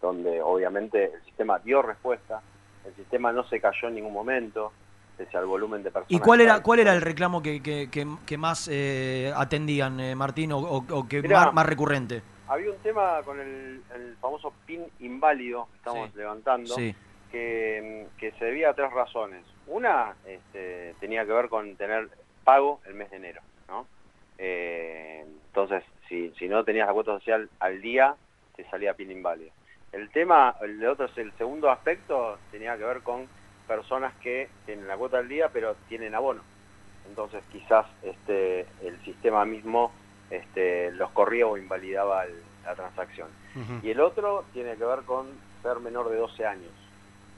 donde 0.00 0.40
obviamente 0.40 1.12
el 1.14 1.22
sistema 1.24 1.58
dio 1.58 1.82
respuesta, 1.82 2.40
el 2.84 2.94
sistema 2.94 3.32
no 3.32 3.44
se 3.44 3.60
cayó 3.60 3.88
en 3.88 3.94
ningún 3.94 4.12
momento, 4.12 4.72
pese 5.16 5.36
al 5.36 5.46
volumen 5.46 5.82
de 5.82 5.90
personas. 5.90 6.10
¿Y 6.10 6.18
cuál 6.20 6.40
era, 6.40 6.62
cuál 6.62 6.80
era 6.80 6.92
el 6.94 7.00
reclamo 7.00 7.42
que, 7.42 7.62
que- 7.62 7.88
que- 7.90 8.06
que 8.26 8.38
más 8.38 8.68
eh, 8.70 9.32
atendían, 9.34 10.00
eh, 10.00 10.14
Martín, 10.14 10.52
o, 10.52 10.58
o- 10.58 10.84
o 10.90 11.08
que 11.08 11.22
Mirá. 11.22 11.46
más, 11.46 11.54
más 11.54 11.66
recurrente? 11.66 12.22
Había 12.48 12.70
un 12.70 12.78
tema 12.78 13.20
con 13.24 13.40
el, 13.40 13.82
el 13.94 14.16
famoso 14.20 14.52
PIN 14.66 14.84
inválido 15.00 15.68
que 15.70 15.76
estamos 15.78 16.10
Sí. 16.10 16.18
levantando, 16.18 16.74
Sí. 16.74 16.94
que, 17.30 18.06
que 18.18 18.32
se 18.32 18.44
debía 18.44 18.70
a 18.70 18.74
tres 18.74 18.90
razones. 18.92 19.44
Una 19.66 20.14
este, 20.26 20.94
tenía 21.00 21.24
que 21.24 21.32
ver 21.32 21.48
con 21.48 21.76
tener 21.76 22.08
pago 22.44 22.80
el 22.86 22.94
mes 22.94 23.10
de 23.10 23.16
enero, 23.16 23.40
¿no? 23.68 23.86
Eh, 24.38 25.24
entonces, 25.46 25.82
si, 26.08 26.30
si 26.38 26.48
no 26.48 26.64
tenías 26.64 26.86
la 26.88 26.92
cuota 26.92 27.12
social 27.12 27.48
al 27.60 27.80
día, 27.80 28.14
te 28.56 28.68
salía 28.68 28.94
PIN 28.94 29.12
inválido. 29.12 29.52
El 29.92 30.10
tema, 30.10 30.56
el 30.62 30.78
de 30.80 30.88
otro 30.88 31.06
es 31.06 31.16
el 31.18 31.32
segundo 31.38 31.70
aspecto, 31.70 32.38
tenía 32.50 32.76
que 32.76 32.84
ver 32.84 33.02
con 33.02 33.26
personas 33.66 34.14
que 34.16 34.50
tienen 34.64 34.86
la 34.88 34.96
cuota 34.96 35.18
al 35.18 35.28
día 35.28 35.50
pero 35.52 35.76
tienen 35.88 36.14
abono. 36.14 36.44
Entonces 37.06 37.44
quizás 37.50 37.86
este, 38.02 38.66
el 38.80 39.00
sistema 39.02 39.44
mismo 39.44 39.92
este, 40.30 40.90
los 40.92 41.10
corría 41.10 41.46
o 41.46 41.56
invalidaba 41.58 42.24
el- 42.24 42.42
la 42.64 42.74
transacción. 42.74 43.28
Y 43.82 43.90
el 43.90 44.00
otro 44.00 44.46
tiene 44.52 44.76
que 44.76 44.84
ver 44.84 45.02
con 45.04 45.40
ser 45.62 45.78
menor 45.80 46.08
de 46.08 46.16
12 46.16 46.46
años. 46.46 46.72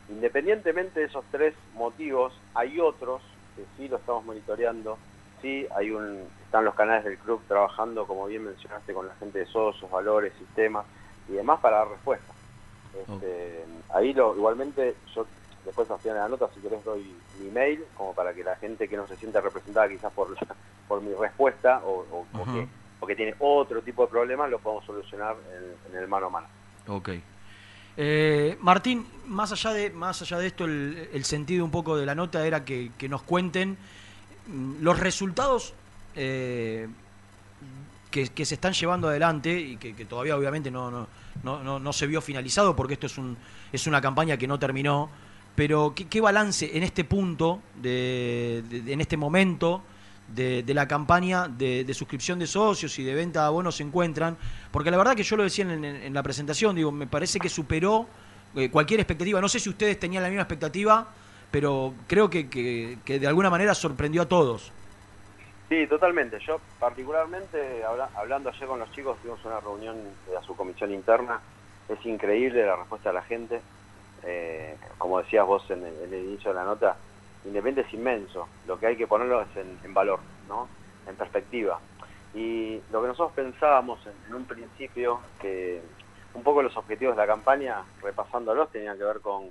Independientemente 0.09 1.01
de 1.01 1.07
esos 1.07 1.25
tres 1.31 1.55
motivos, 1.72 2.39
hay 2.53 2.79
otros 2.79 3.22
que 3.57 3.64
sí 3.77 3.89
lo 3.89 3.97
estamos 3.97 4.25
monitoreando, 4.25 4.99
sí 5.41 5.66
hay 5.75 5.91
un, 5.91 6.31
están 6.43 6.64
los 6.66 6.75
canales 6.75 7.05
del 7.05 7.18
club 7.18 7.43
trabajando, 7.49 8.07
como 8.07 8.27
bien 8.27 8.45
mencionaste, 8.45 8.93
con 8.93 9.09
la 9.09 9.14
gente 9.14 9.39
de 9.39 9.47
socios, 9.47 9.91
valores, 9.91 10.35
sistemas 10.35 10.85
y 11.27 11.33
demás 11.33 11.61
para 11.61 11.79
dar 11.79 11.89
respuesta. 11.89 12.35
Este, 12.93 13.64
Ahí 13.91 14.12
lo, 14.12 14.37
igualmente 14.37 14.97
yo 15.14 15.27
después 15.65 15.91
al 15.91 15.99
final 15.99 16.17
de 16.17 16.23
la 16.23 16.29
nota, 16.29 16.49
si 16.55 16.61
querés 16.61 16.85
doy 16.85 17.15
mi 17.41 17.51
mail, 17.51 17.85
como 17.97 18.12
para 18.15 18.33
que 18.35 18.45
la 18.45 18.57
gente 18.57 18.89
que 18.89 18.97
no 18.97 19.07
se 19.07 19.17
sienta 19.17 19.41
representada 19.41 19.89
quizás 19.89 20.12
por, 20.12 20.29
por 20.89 21.01
mi 21.03 21.12
respuesta 21.15 21.81
o, 21.85 22.07
o- 22.11 22.27
o 22.41 22.45
que, 22.45 22.69
o 23.01 23.07
que 23.07 23.17
tiene 23.17 23.35
otro 23.39 23.83
tipo 23.83 24.03
de 24.05 24.09
problemas, 24.11 24.51
lo 24.51 24.59
podemos 24.59 24.85
solucionar 24.85 25.37
en, 25.89 25.95
en 25.95 26.03
el 26.03 26.09
mano 26.09 26.27
a 26.27 26.31
mano. 26.31 26.47
Ok. 26.89 27.11
Eh, 27.97 28.57
Martín, 28.61 29.07
más 29.27 29.53
allá 29.53 29.73
de, 29.73 29.91
más 29.91 30.21
allá 30.23 30.39
de 30.39 30.49
esto, 30.49 30.65
el, 30.65 31.09
el 31.12 31.25
sentido 31.25 31.65
un 31.65 31.71
poco 31.71 31.97
de 31.97 32.05
la 32.07 32.15
nota 32.15 32.45
era 32.47 32.65
que, 32.65 32.91
que 32.99 33.09
nos 33.09 33.23
cuenten 33.23 33.77
mm, 34.49 34.77
los 34.83 34.99
resultados 34.99 35.75
eh, 36.17 36.89
que, 38.11 38.29
que 38.29 38.45
se 38.45 38.55
están 38.55 38.73
llevando 38.73 39.09
adelante 39.09 39.53
y 39.59 39.77
que, 39.77 39.95
que 39.95 40.05
todavía 40.05 40.37
obviamente 40.37 40.71
no, 40.71 40.91
no, 40.91 41.07
no, 41.43 41.62
no- 41.62 41.79
no 41.79 41.93
se 41.93 42.07
vio 42.07 42.21
finalizado 42.21 42.75
porque 42.75 42.95
esto 42.95 43.07
es, 43.07 43.17
un, 43.19 43.37
es 43.73 43.87
una 43.87 44.01
campaña 44.01 44.37
que 44.37 44.47
no 44.49 44.59
terminó. 44.59 45.11
Pero 45.55 45.95
¿qué, 45.95 46.21
balance 46.21 46.77
en 46.77 46.83
este 46.83 47.05
punto, 47.05 47.61
de, 47.81 48.59
en 48.87 49.01
este 49.01 49.17
momento 49.17 49.83
de, 50.35 50.65
la 50.75 50.89
campaña 50.89 51.47
de, 51.47 51.93
suscripción 51.95 52.41
de 52.41 52.47
socios 52.47 52.99
y 52.99 53.05
de 53.05 53.15
venta 53.15 53.43
de 53.43 53.47
abonos 53.47 53.77
se 53.77 53.85
encuentran? 53.85 54.37
Porque 54.73 54.91
la 54.91 54.97
verdad 54.97 55.15
que 55.15 55.23
yo 55.23 55.37
lo 55.37 55.45
decía 55.45 55.65
en, 55.65 56.13
la 56.13 56.23
presentación, 56.23 56.75
digo, 56.75 56.91
me 56.91 57.07
parece 57.07 57.39
que 57.39 57.49
superó 57.49 58.07
eh, 58.57 58.69
cualquier 58.69 58.99
expectativa. 58.99 59.41
No 59.41 59.49
sé 59.49 59.61
si 59.61 59.69
ustedes 59.69 59.99
tenían 59.99 60.25
la 60.25 60.29
misma 60.29 60.43
expectativa, 60.43 61.07
pero 61.53 61.95
creo 62.09 62.29
que, 62.29 62.49
que- 62.51 63.19
de 63.21 63.27
alguna 63.29 63.49
manera 63.49 63.75
sorprendió 63.75 64.23
a 64.23 64.29
todos. 64.29 64.73
Sí, 65.69 65.87
totalmente. 65.87 66.39
Yo 66.45 66.61
particularmente, 66.81 67.85
habla- 67.85 68.11
hablando 68.17 68.51
ayer 68.51 68.67
con 68.67 68.81
los 68.81 68.91
chicos, 68.91 69.17
tuvimos 69.21 69.45
una 69.45 69.61
reunión 69.61 69.97
de 70.27 70.35
la 70.35 70.43
subcomisión 70.43 70.93
interna, 70.93 71.41
es 71.89 72.05
increíble 72.05 72.67
la 72.67 72.75
respuesta 72.77 73.11
de 73.11 73.15
la 73.15 73.23
gente. 73.23 73.61
Eh, 74.27 74.77
como 74.99 75.18
decías 75.20 75.47
vos 75.47 75.68
en 75.70 75.85
el, 75.85 75.95
en 76.05 76.14
el 76.14 76.25
inicio 76.25 76.51
de 76.51 76.57
la 76.57 76.64
nota, 76.64 76.97
Independiente 77.45 77.83
es 77.83 77.95
inmenso, 77.95 78.49
lo 78.66 78.79
que 78.79 78.87
hay 78.87 78.97
que 78.97 79.07
ponerlo 79.07 79.43
es 79.43 79.57
en, 79.57 79.79
en 79.85 79.93
valor, 79.93 80.18
¿no? 80.49 80.66
en 81.07 81.14
perspectiva. 81.14 81.79
Y 82.33 82.81
lo 82.91 83.03
que 83.03 83.09
nosotros 83.09 83.33
pensábamos 83.35 84.01
en, 84.07 84.14
en 84.29 84.35
un 84.35 84.45
principio, 84.47 85.20
que 85.41 85.83
un 86.33 86.43
poco 86.43 86.62
los 86.62 86.77
objetivos 86.77 87.14
de 87.14 87.20
la 87.20 87.27
campaña, 87.27 87.85
repasándolos, 88.03 88.70
tenían 88.70 88.97
que 88.97 89.05
ver 89.05 89.20
con, 89.20 89.51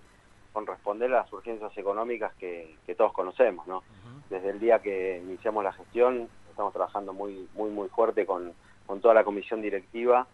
con 0.51 0.65
responder 0.65 1.13
a 1.13 1.21
las 1.21 1.33
urgencias 1.33 1.75
económicas 1.77 2.33
que, 2.35 2.75
que 2.85 2.95
todos 2.95 3.13
conocemos. 3.13 3.67
¿no? 3.67 3.83
Desde 4.29 4.49
el 4.49 4.59
día 4.59 4.79
que 4.79 5.21
iniciamos 5.23 5.63
la 5.63 5.73
gestión, 5.73 6.27
estamos 6.49 6.73
trabajando 6.73 7.13
muy, 7.13 7.47
muy, 7.53 7.69
muy 7.69 7.89
fuerte 7.89 8.25
con, 8.25 8.53
con 8.87 9.01
toda 9.01 9.13
la 9.13 9.23
comisión 9.23 9.61
directiva, 9.61 10.25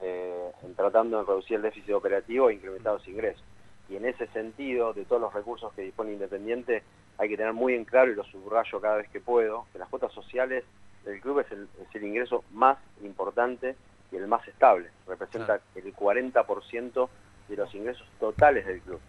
eh, 0.00 0.50
en 0.64 0.74
tratando 0.74 1.18
de 1.18 1.24
reducir 1.24 1.56
el 1.56 1.62
déficit 1.62 1.94
operativo 1.94 2.50
e 2.50 2.54
incrementar 2.54 2.94
los 2.94 3.06
ingresos. 3.06 3.44
Y 3.88 3.96
en 3.96 4.06
ese 4.06 4.26
sentido, 4.28 4.92
de 4.92 5.04
todos 5.04 5.20
los 5.20 5.32
recursos 5.32 5.72
que 5.74 5.82
dispone 5.82 6.12
Independiente, 6.12 6.82
hay 7.18 7.28
que 7.28 7.36
tener 7.36 7.52
muy 7.52 7.74
en 7.74 7.84
claro, 7.84 8.10
y 8.10 8.14
lo 8.14 8.24
subrayo 8.24 8.80
cada 8.80 8.96
vez 8.96 9.08
que 9.10 9.20
puedo, 9.20 9.66
que 9.72 9.78
las 9.78 9.88
cuotas 9.88 10.12
sociales 10.12 10.64
del 11.04 11.20
club 11.20 11.40
es 11.40 11.52
el, 11.52 11.68
es 11.82 11.94
el 11.94 12.04
ingreso 12.04 12.44
más 12.52 12.78
importante 13.02 13.76
y 14.10 14.16
el 14.16 14.26
más 14.26 14.46
estable. 14.48 14.90
Representa 15.06 15.60
el 15.74 15.94
40% 15.94 17.08
de 17.48 17.56
los 17.56 17.74
ingresos 17.74 18.06
totales 18.18 18.66
del 18.66 18.80
club. 18.80 19.00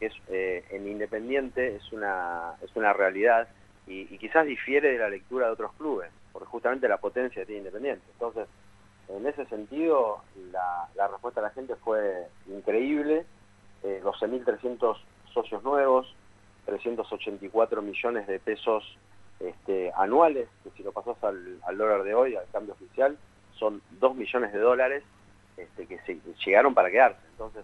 Es, 0.00 0.12
eh, 0.28 0.64
en 0.70 0.88
Independiente 0.88 1.76
es 1.76 1.92
una, 1.92 2.54
es 2.60 2.74
una 2.74 2.92
realidad 2.92 3.48
y, 3.86 4.12
y 4.12 4.18
quizás 4.18 4.46
difiere 4.46 4.92
de 4.92 4.98
la 4.98 5.08
lectura 5.08 5.46
de 5.46 5.52
otros 5.52 5.72
clubes. 5.74 6.10
por 6.32 6.44
justamente 6.46 6.88
la 6.88 6.98
potencia 6.98 7.42
que 7.42 7.46
tiene 7.46 7.60
Independiente. 7.60 8.04
Entonces, 8.12 8.48
en 9.08 9.26
ese 9.26 9.44
sentido, 9.46 10.22
la, 10.50 10.88
la 10.96 11.08
respuesta 11.08 11.40
de 11.40 11.46
la 11.48 11.52
gente 11.52 11.76
fue 11.76 12.26
increíble. 12.48 13.24
Eh, 13.84 14.00
12.300 14.02 14.96
socios 15.32 15.62
nuevos, 15.62 16.14
384 16.64 17.82
millones 17.82 18.26
de 18.26 18.38
pesos 18.38 18.82
este, 19.40 19.92
anuales, 19.96 20.48
que 20.62 20.70
si 20.70 20.82
lo 20.82 20.92
pasas 20.92 21.22
al, 21.22 21.60
dólar 21.76 22.02
de 22.02 22.14
hoy, 22.14 22.34
al 22.34 22.46
cambio 22.50 22.72
oficial, 22.72 23.18
son 23.58 23.82
2 24.00 24.16
millones 24.16 24.54
de 24.54 24.58
dólares 24.58 25.04
este, 25.58 25.86
que 25.86 25.98
se, 26.00 26.18
llegaron 26.46 26.72
para 26.72 26.90
quedarse. 26.90 27.20
Entonces, 27.32 27.62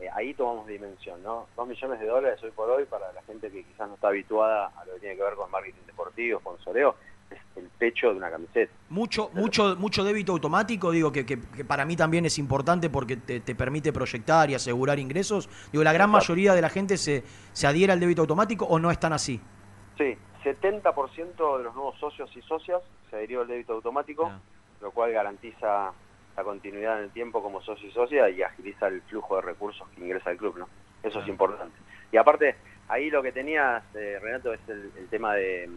eh, 0.00 0.08
ahí 0.14 0.32
tomamos 0.32 0.66
dimensión, 0.66 1.22
¿no? 1.22 1.48
2 1.56 1.68
millones 1.68 2.00
de 2.00 2.06
dólares 2.06 2.42
hoy 2.42 2.50
por 2.52 2.70
hoy 2.70 2.86
para 2.86 3.12
la 3.12 3.22
gente 3.24 3.50
que 3.50 3.62
quizás 3.64 3.88
no 3.88 3.94
está 3.96 4.08
habituada 4.08 4.72
a 4.74 4.86
lo 4.86 4.94
que 4.94 5.00
tiene 5.00 5.16
que 5.16 5.22
ver 5.22 5.34
con 5.34 5.50
marketing 5.50 5.86
deportivo, 5.86 6.40
con 6.40 6.58
soreo, 6.60 6.94
el 7.56 7.68
pecho 7.78 8.10
de 8.10 8.16
una 8.16 8.30
camiseta. 8.30 8.72
Mucho, 8.88 9.30
mucho, 9.34 9.76
mucho 9.76 10.04
débito 10.04 10.32
automático, 10.32 10.90
digo 10.90 11.10
que, 11.12 11.26
que- 11.26 11.40
que 11.40 11.64
para 11.64 11.84
mí 11.84 11.96
también 11.96 12.24
es 12.26 12.38
importante 12.38 12.88
porque 12.90 13.16
te, 13.16 13.40
te 13.40 13.54
permite 13.54 13.92
proyectar 13.92 14.48
y 14.50 14.54
asegurar 14.54 14.98
ingresos. 14.98 15.48
Digo, 15.72 15.82
la 15.84 15.92
gran 15.92 16.10
mayoría 16.10 16.54
de 16.54 16.60
la 16.62 16.68
gente 16.68 16.96
se, 16.96 17.24
se 17.52 17.66
adhiere 17.66 17.92
al 17.92 18.00
débito 18.00 18.22
automático 18.22 18.64
o 18.66 18.78
no 18.78 18.90
están 18.90 19.12
así. 19.12 19.40
Sí, 19.96 20.16
70% 20.44 21.58
de 21.58 21.64
los 21.64 21.74
nuevos 21.74 21.98
socios 21.98 22.30
y 22.36 22.42
socias 22.42 22.80
se 23.10 23.16
adhirió 23.16 23.40
al 23.42 23.48
débito 23.48 23.72
automático, 23.74 24.30
lo 24.80 24.90
cual 24.92 25.12
garantiza 25.12 25.92
la 26.36 26.44
continuidad 26.44 26.98
en 26.98 27.04
el 27.04 27.10
tiempo 27.10 27.42
como 27.42 27.60
socio 27.62 27.88
y 27.88 27.92
socia 27.92 28.30
y 28.30 28.42
agiliza 28.42 28.86
el 28.86 29.02
flujo 29.02 29.36
de 29.36 29.42
recursos 29.42 29.86
que 29.94 30.00
ingresa 30.02 30.30
al 30.30 30.36
club, 30.36 30.56
¿no? 30.58 30.68
Eso 31.02 31.20
es 31.20 31.28
importante. 31.28 31.76
Y 32.12 32.16
aparte, 32.16 32.54
ahí 32.88 33.10
lo 33.10 33.22
que 33.22 33.32
tenías, 33.32 33.82
eh, 33.94 34.18
Renato, 34.22 34.52
es 34.52 34.60
el, 34.68 34.92
el 34.96 35.08
tema 35.08 35.34
de 35.34 35.68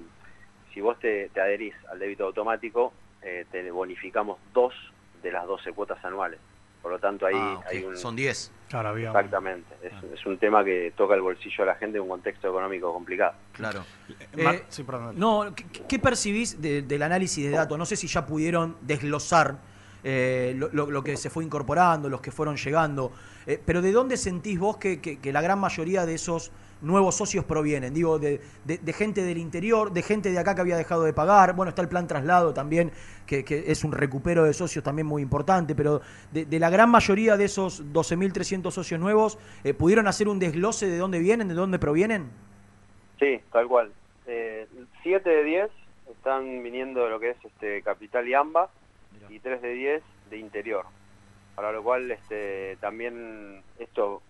si 0.73 0.81
vos 0.81 0.97
te, 0.99 1.29
te 1.33 1.41
adherís 1.41 1.73
al 1.91 1.99
débito 1.99 2.25
automático, 2.25 2.93
eh, 3.21 3.45
te 3.51 3.69
bonificamos 3.71 4.37
dos 4.53 4.73
de 5.21 5.31
las 5.31 5.45
12 5.47 5.71
cuotas 5.73 6.03
anuales. 6.03 6.39
Por 6.81 6.91
lo 6.91 6.99
tanto, 6.99 7.27
ahí 7.27 7.35
Ah, 7.37 7.59
hay 7.69 7.83
un... 7.83 7.95
Son 7.95 8.15
10. 8.15 8.51
Claro, 8.69 8.95
Exactamente. 8.97 9.75
Es, 9.83 9.91
es 10.19 10.25
un 10.25 10.37
tema 10.39 10.63
que 10.63 10.93
toca 10.95 11.13
el 11.13 11.21
bolsillo 11.21 11.57
de 11.59 11.65
la 11.65 11.75
gente 11.75 11.97
en 11.97 12.03
un 12.03 12.09
contexto 12.09 12.47
económico 12.49 12.91
complicado. 12.91 13.33
Claro. 13.51 13.83
Eh, 14.35 14.63
sí, 14.69 14.83
perdón. 14.83 15.19
No, 15.19 15.53
¿qué, 15.55 15.65
qué 15.87 15.99
percibís 15.99 16.59
de- 16.61 16.81
del 16.81 17.03
análisis 17.03 17.43
de 17.45 17.51
datos? 17.51 17.77
No 17.77 17.85
sé 17.85 17.95
si 17.95 18.07
ya 18.07 18.25
pudieron 18.25 18.77
desglosar 18.81 19.57
eh, 20.03 20.53
lo, 20.57 20.69
lo- 20.73 20.89
lo 20.89 21.03
que 21.03 21.15
se 21.17 21.29
fue 21.29 21.43
incorporando, 21.43 22.09
los 22.09 22.21
que 22.21 22.31
fueron 22.31 22.55
llegando, 22.57 23.11
eh, 23.45 23.61
pero 23.63 23.83
¿de 23.83 23.91
dónde 23.91 24.17
sentís 24.17 24.57
vos 24.57 24.77
que, 24.77 24.99
que- 24.99 25.19
que 25.19 25.31
la 25.31 25.41
gran 25.41 25.59
mayoría 25.59 26.07
de 26.07 26.15
esos 26.15 26.51
nuevos 26.81 27.15
socios 27.15 27.45
provienen? 27.45 27.93
Digo, 27.93 28.19
de, 28.19 28.41
de- 28.65 28.77
de 28.77 28.93
gente 28.93 29.23
del 29.23 29.37
interior, 29.37 29.91
de 29.91 30.01
gente 30.01 30.31
de 30.31 30.39
acá 30.39 30.55
que 30.55 30.61
había 30.61 30.77
dejado 30.77 31.03
de 31.03 31.13
pagar, 31.13 31.55
bueno, 31.55 31.69
está 31.69 31.81
el 31.81 31.87
plan 31.89 32.07
traslado 32.07 32.53
también, 32.53 32.91
que, 33.25 33.43
que 33.45 33.65
es 33.71 33.83
un 33.83 33.91
recupero 33.91 34.43
de 34.43 34.53
socios 34.53 34.83
también 34.83 35.07
muy 35.07 35.21
importante, 35.21 35.75
pero 35.75 36.01
de, 36.31 36.45
de 36.45 36.59
la 36.59 36.69
gran 36.69 36.89
mayoría 36.89 37.37
de 37.37 37.45
esos 37.45 37.83
12.300 37.93 38.71
socios 38.71 38.99
nuevos, 38.99 39.37
eh, 39.63 39.73
¿pudieron 39.73 40.07
hacer 40.07 40.27
un 40.27 40.39
desglose 40.39 40.87
de 40.87 40.97
dónde 40.97 41.19
vienen, 41.19 41.47
de 41.47 41.53
dónde 41.53 41.79
provienen? 41.79 42.29
Sí, 43.19 43.39
tal 43.51 43.67
cual. 43.67 43.91
Eh, 44.27 44.67
siete 45.03 45.29
de 45.29 45.43
10 45.43 45.69
están 46.11 46.63
viniendo 46.63 47.03
de 47.03 47.09
lo 47.09 47.19
que 47.19 47.31
es 47.31 47.37
este 47.45 47.81
Capital 47.81 48.27
y 48.27 48.33
AMBA 48.33 48.69
y 49.29 49.39
3 49.39 49.61
de 49.61 49.73
10 49.73 50.03
de 50.29 50.37
interior. 50.37 50.85
Para 51.55 51.71
lo 51.71 51.83
cual 51.83 52.09
este, 52.11 52.77
también 52.81 53.61
esto, 53.77 54.21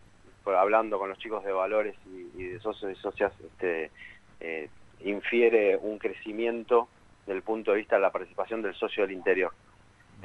por- 0.44 0.56
hablando 0.56 0.98
con 1.00 1.10
los 1.10 1.18
chicos 1.20 1.44
de 1.44 1.52
valores 1.52 1.96
y, 2.06 2.42
y 2.42 2.48
de 2.48 2.60
socios 2.60 2.92
y 2.92 2.96
socias, 2.96 3.32
este, 3.40 3.92
eh, 4.40 4.70
infiere 5.02 5.78
un 5.78 5.98
crecimiento 5.98 6.88
del 7.26 7.42
punto 7.42 7.72
de 7.72 7.78
vista 7.78 7.96
de 7.96 8.02
la 8.02 8.12
participación 8.12 8.62
del 8.62 8.74
socio 8.76 9.04
del 9.04 9.14
interior. 9.14 9.54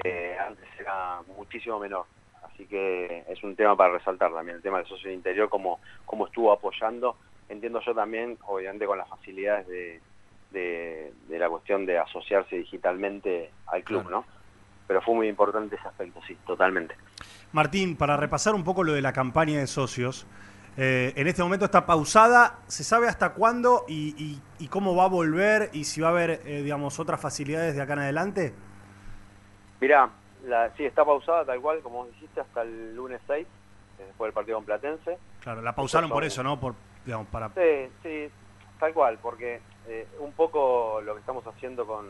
Eh, 0.05 0.37
antes 0.39 0.67
era 0.79 1.23
muchísimo 1.37 1.79
menor. 1.79 2.05
Así 2.43 2.67
que 2.67 3.25
es 3.29 3.43
un 3.43 3.55
tema 3.57 3.77
para 3.77 3.95
resaltar 3.95 4.33
también, 4.33 4.57
el 4.57 4.63
tema 4.63 4.79
del 4.79 4.87
socio 4.87 5.09
del 5.09 5.17
interior, 5.17 5.49
cómo, 5.49 5.81
cómo 6.05 6.27
estuvo 6.27 6.53
apoyando 6.53 7.17
entiendo 7.49 7.81
yo 7.81 7.95
también, 7.95 8.39
obviamente 8.47 8.87
con 8.87 8.99
las 8.99 9.09
facilidades 9.09 9.69
de, 9.69 10.01
de, 10.51 11.13
de 11.29 11.39
la 11.39 11.49
cuestión 11.49 11.87
de 11.87 11.97
asociarse 11.97 12.57
digitalmente 12.57 13.51
al 13.67 13.85
club, 13.85 14.03
¿no? 14.11 14.25
Pero 14.87 15.03
fue 15.03 15.15
muy 15.15 15.29
importante 15.29 15.77
ese 15.77 15.89
aspecto, 15.89 16.21
sí, 16.27 16.37
totalmente. 16.47 16.95
Martín, 17.53 17.97
para 17.97 18.17
repasar 18.17 18.55
un 18.55 18.65
poco 18.65 18.85
lo 18.85 18.93
de 18.93 19.03
la 19.03 19.13
campaña 19.13 19.59
de 19.59 19.67
socios, 19.67 20.27
eh, 20.77 21.13
en 21.17 21.27
este 21.27 21.43
momento 21.43 21.65
está 21.65 21.87
pausada, 21.87 22.59
¿se 22.67 22.85
sabe 22.85 23.09
hasta 23.09 23.33
cuándo 23.33 23.85
y, 23.89 24.15
y- 24.23 24.43
y 24.65 24.69
cómo 24.69 24.95
va 24.95 25.05
a 25.05 25.09
volver 25.09 25.71
y 25.73 25.85
si 25.85 26.01
va 26.01 26.09
a 26.09 26.11
haber, 26.11 26.43
eh, 26.45 26.63
digamos, 26.63 27.01
otras 27.01 27.21
facilidades 27.21 27.75
de 27.75 27.83
acá 27.83 27.95
en 27.95 27.99
adelante? 28.01 28.55
Mirá, 29.81 30.11
la, 30.45 30.71
sí, 30.77 30.85
está 30.85 31.05
pausada 31.05 31.45
tal 31.45 31.61
cual, 31.61 31.81
como 31.81 31.99
vos 32.05 32.09
dijiste, 32.13 32.41
hasta 32.41 32.63
el 32.63 32.95
lunes 32.95 33.21
6, 33.27 33.47
eh, 33.99 34.05
después 34.07 34.29
del 34.29 34.35
partido 34.35 34.59
con 34.59 34.65
Platense. 34.67 35.19
Claro, 35.41 35.63
la 35.63 35.75
pausaron 35.75 36.11
por 36.11 36.25
eso, 36.25 36.43
¿no? 36.43 36.59
Por, 36.61 36.75
digamos, 37.05 37.27
para... 37.29 37.49
Sí, 37.51 37.89
sí, 38.03 38.29
tal 38.79 38.93
cual, 38.93 39.19
porque 39.21 39.61
eh, 39.89 40.07
un 40.21 40.33
poco 40.33 41.01
lo 41.03 41.15
que 41.15 41.21
estamos 41.21 41.47
haciendo 41.47 41.87
con 41.87 42.07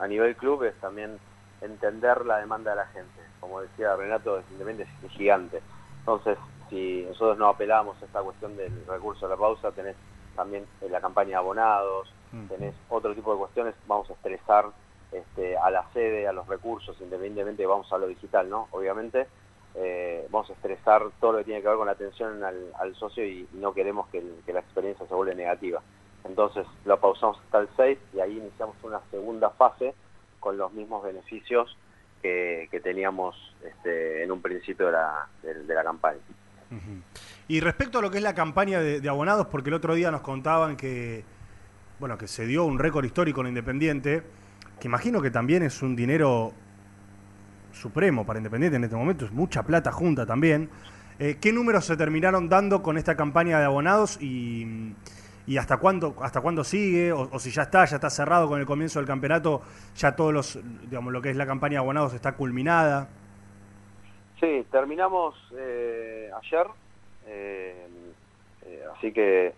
a 0.00 0.06
nivel 0.06 0.36
club 0.36 0.64
es 0.64 0.74
también 0.80 1.18
entender 1.62 2.24
la 2.26 2.38
demanda 2.38 2.70
de 2.72 2.76
la 2.78 2.86
gente. 2.86 3.20
Como 3.40 3.60
decía 3.60 3.94
Renato, 3.96 4.38
es 4.38 4.44
Independiente 4.50 4.92
es 5.04 5.12
gigante. 5.12 5.62
Entonces, 6.00 6.36
si 6.68 7.04
nosotros 7.08 7.38
no 7.38 7.48
apelamos 7.48 8.00
a 8.02 8.06
esta 8.06 8.20
cuestión 8.22 8.56
del 8.56 8.72
recurso 8.86 9.26
de 9.26 9.34
la 9.34 9.38
pausa, 9.40 9.70
tenés 9.72 9.96
también 10.34 10.66
eh, 10.80 10.88
la 10.88 11.00
campaña 11.00 11.30
de 11.30 11.34
abonados, 11.36 12.12
tenés 12.48 12.74
otro 12.88 13.14
tipo 13.14 13.32
de 13.32 13.38
cuestiones, 13.38 13.74
vamos 13.86 14.08
a 14.10 14.14
estresar 14.14 14.66
este, 15.12 15.56
a 15.58 15.70
la 15.70 15.84
sede, 15.92 16.26
a 16.26 16.32
los 16.32 16.46
recursos, 16.48 16.98
independientemente 17.00 17.66
vamos 17.66 17.92
a 17.92 17.98
lo 17.98 18.06
digital, 18.06 18.48
¿no? 18.48 18.68
Obviamente, 18.72 19.28
eh, 19.74 20.26
vamos 20.30 20.48
a 20.50 20.54
estresar 20.54 21.02
todo 21.20 21.32
lo 21.32 21.38
que 21.38 21.44
tiene 21.44 21.62
que 21.62 21.68
ver 21.68 21.76
con 21.76 21.86
la 21.86 21.92
atención 21.92 22.42
al, 22.42 22.72
al 22.78 22.94
socio 22.96 23.24
y, 23.24 23.48
y 23.52 23.56
no 23.58 23.72
queremos 23.74 24.08
que, 24.08 24.18
el- 24.18 24.42
que 24.44 24.52
la 24.52 24.60
experiencia 24.60 25.06
se 25.06 25.14
vuelva 25.14 25.34
negativa. 25.34 25.82
Entonces 26.24 26.66
lo 26.84 26.98
pausamos 27.00 27.38
hasta 27.44 27.58
el 27.60 27.68
6 27.76 27.98
y 28.14 28.20
ahí 28.20 28.38
iniciamos 28.38 28.76
una 28.82 29.00
segunda 29.10 29.50
fase 29.50 29.94
con 30.42 30.58
los 30.58 30.72
mismos 30.72 31.04
beneficios 31.04 31.78
que, 32.20 32.80
teníamos 32.82 33.36
este, 33.64 34.24
en 34.24 34.32
un 34.32 34.42
principio 34.42 34.86
de 34.86 34.92
la, 34.92 35.82
campaña. 35.84 36.18
Y 37.48 37.60
respecto 37.60 37.98
a 37.98 38.02
lo 38.02 38.10
que 38.10 38.18
es 38.18 38.22
la 38.24 38.34
campaña 38.34 38.80
de, 38.80 39.00
de 39.00 39.08
abonados, 39.08 39.46
porque 39.46 39.70
el 39.70 39.74
otro 39.74 39.94
día 39.94 40.10
nos 40.10 40.22
contaban 40.22 40.76
que, 40.76 41.24
bueno, 42.00 42.18
que 42.18 42.26
se 42.26 42.44
dio 42.46 42.64
un 42.64 42.78
récord 42.78 43.04
histórico 43.04 43.40
en 43.42 43.48
Independiente, 43.48 44.22
que 44.80 44.88
imagino 44.88 45.22
que 45.22 45.30
también 45.30 45.62
es 45.62 45.80
un 45.80 45.94
dinero 45.94 46.52
supremo 47.72 48.26
para 48.26 48.40
Independiente 48.40 48.76
en 48.76 48.84
este 48.84 48.96
momento, 48.96 49.24
es 49.24 49.32
mucha 49.32 49.62
plata 49.62 49.92
junta 49.92 50.26
también. 50.26 50.68
Eh, 51.20 51.38
¿Qué 51.40 51.52
números 51.52 51.84
se 51.84 51.96
terminaron 51.96 52.48
dando 52.48 52.82
con 52.82 52.98
esta 52.98 53.16
campaña 53.16 53.60
de 53.60 53.66
abonados 53.66 54.20
y, 54.20 54.94
y 55.46 55.56
hasta 55.56 55.78
cuándo 55.78 56.14
hasta 56.22 56.40
cuándo 56.40 56.64
sigue? 56.64 57.12
O, 57.12 57.28
o 57.32 57.38
si 57.38 57.50
ya 57.50 57.62
está, 57.62 57.84
ya 57.84 57.96
está 57.96 58.10
cerrado 58.10 58.48
con 58.48 58.60
el 58.60 58.66
comienzo 58.66 58.98
del 58.98 59.06
campeonato, 59.06 59.62
ya 59.96 60.14
todos 60.14 60.32
los, 60.32 60.58
digamos, 60.82 61.12
lo 61.12 61.20
que 61.20 61.30
es 61.30 61.36
la 61.36 61.46
campaña 61.46 61.72
de 61.72 61.78
abonados 61.78 62.14
está 62.14 62.32
culminada. 62.32 63.08
Sí, 64.40 64.66
terminamos 64.70 65.34
eh, 65.56 66.30
ayer, 66.42 66.66
eh, 67.26 67.88
eh, 68.66 68.82
así 68.96 69.12
que, 69.12 69.54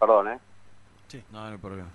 perdón, 0.00 0.28
¿eh? 0.28 0.38
Sí, 1.08 1.22
no, 1.30 1.44
no 1.44 1.52
hay 1.52 1.58
problema. 1.58 1.88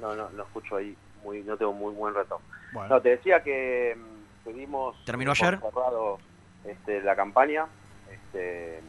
No, 0.00 0.16
no, 0.16 0.30
no 0.30 0.42
escucho 0.42 0.76
ahí, 0.76 0.96
muy, 1.22 1.42
no 1.42 1.56
tengo 1.56 1.72
muy 1.72 1.94
buen 1.94 2.14
retorno. 2.14 2.44
Bueno. 2.72 2.94
No, 2.94 3.00
te 3.00 3.10
decía 3.10 3.42
que 3.42 3.96
mm, 3.96 4.44
tuvimos 4.44 4.96
¿Terminó 5.04 5.32
por 5.32 5.46
ayer? 5.46 5.60
cerrado 5.60 6.18
este, 6.64 7.00
la 7.02 7.14
campaña 7.14 7.66
este, 8.10 8.80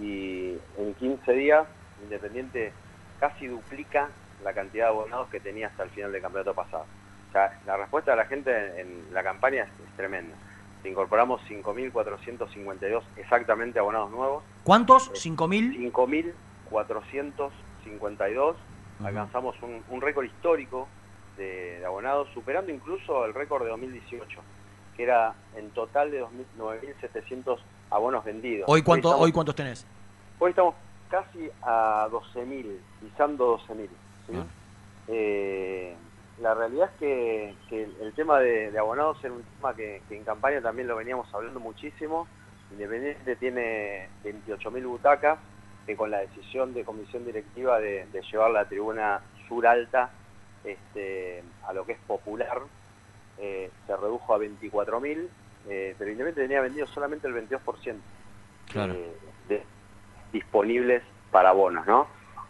y 0.00 0.56
en 0.78 0.94
15 0.98 1.32
días 1.32 1.66
Independiente 2.02 2.72
casi 3.24 3.46
duplica 3.46 4.10
la 4.44 4.52
cantidad 4.52 4.84
de 4.84 4.90
abonados 4.90 5.30
que 5.30 5.40
tenía 5.40 5.68
hasta 5.68 5.84
el 5.84 5.90
final 5.90 6.12
del 6.12 6.20
campeonato 6.20 6.52
pasado. 6.52 6.84
O 7.30 7.32
sea, 7.32 7.58
la 7.64 7.78
respuesta 7.78 8.10
de 8.10 8.18
la 8.18 8.26
gente 8.26 8.80
en 8.82 9.14
la 9.14 9.22
campaña 9.22 9.62
es, 9.62 9.70
es 9.70 9.96
tremenda. 9.96 10.36
Incorporamos 10.84 11.40
5.452 11.48 13.02
exactamente 13.16 13.78
abonados 13.78 14.10
nuevos. 14.10 14.44
¿Cuántos? 14.62 15.10
¿5.000? 15.14 15.90
5.452. 16.70 18.56
Alcanzamos 19.02 19.56
un, 19.62 19.82
un 19.88 20.02
récord 20.02 20.26
histórico 20.26 20.86
de, 21.38 21.78
de 21.78 21.86
abonados, 21.86 22.28
superando 22.34 22.70
incluso 22.70 23.24
el 23.24 23.32
récord 23.32 23.62
de 23.62 23.70
2018, 23.70 24.38
que 24.98 25.02
era 25.02 25.34
en 25.56 25.70
total 25.70 26.10
de 26.10 26.22
2.000 26.22 26.44
9.700 26.58 27.58
abonos 27.88 28.22
vendidos. 28.22 28.66
¿Hoy, 28.68 28.82
cuánto, 28.82 29.08
estamos, 29.08 29.24
¿Hoy 29.24 29.32
cuántos 29.32 29.54
tenés? 29.54 29.86
hoy 30.38 30.50
estamos 30.50 30.74
casi 31.14 31.48
a 31.62 32.08
12.000, 32.10 32.76
pisando 33.00 33.56
12.000. 33.58 33.88
¿sí? 34.26 34.32
Eh, 35.08 35.94
la 36.40 36.54
realidad 36.54 36.90
es 36.92 36.98
que, 36.98 37.54
que 37.68 37.84
el, 38.00 38.12
tema 38.14 38.40
de, 38.40 38.72
de 38.72 38.78
abonados 38.78 39.18
era 39.22 39.32
un 39.32 39.44
tema 39.56 39.74
que, 39.74 40.02
que 40.08 40.16
en 40.16 40.24
campaña 40.24 40.60
también 40.60 40.88
lo 40.88 40.96
veníamos 40.96 41.32
hablando 41.32 41.60
muchísimo. 41.60 42.26
Independiente 42.72 43.36
tiene 43.36 44.08
28.000 44.24 44.84
butacas, 44.86 45.38
que 45.86 45.94
con 45.96 46.10
la 46.10 46.18
decisión 46.18 46.74
de 46.74 46.82
comisión 46.84 47.24
directiva 47.24 47.78
de, 47.78 48.06
de 48.12 48.22
llevar 48.22 48.50
la 48.50 48.64
tribuna 48.64 49.20
sur 49.46 49.64
alta 49.66 50.10
este, 50.64 51.44
a 51.68 51.72
lo 51.72 51.86
que 51.86 51.92
es 51.92 51.98
popular, 52.08 52.62
eh, 53.38 53.70
se 53.86 53.96
redujo 53.96 54.34
a 54.34 54.38
24.000, 54.38 55.28
eh, 55.68 55.94
pero 55.96 56.10
Independiente 56.10 56.42
tenía 56.42 56.60
vendido 56.60 56.86
solamente 56.88 57.28
el 57.28 57.34
22% 57.34 57.94
Claro. 58.72 58.94
eh, 58.94 59.12
de 59.48 59.62
disponibles 60.34 61.02
para 61.30 61.52
bonos, 61.52 61.86
¿no? 61.86 62.06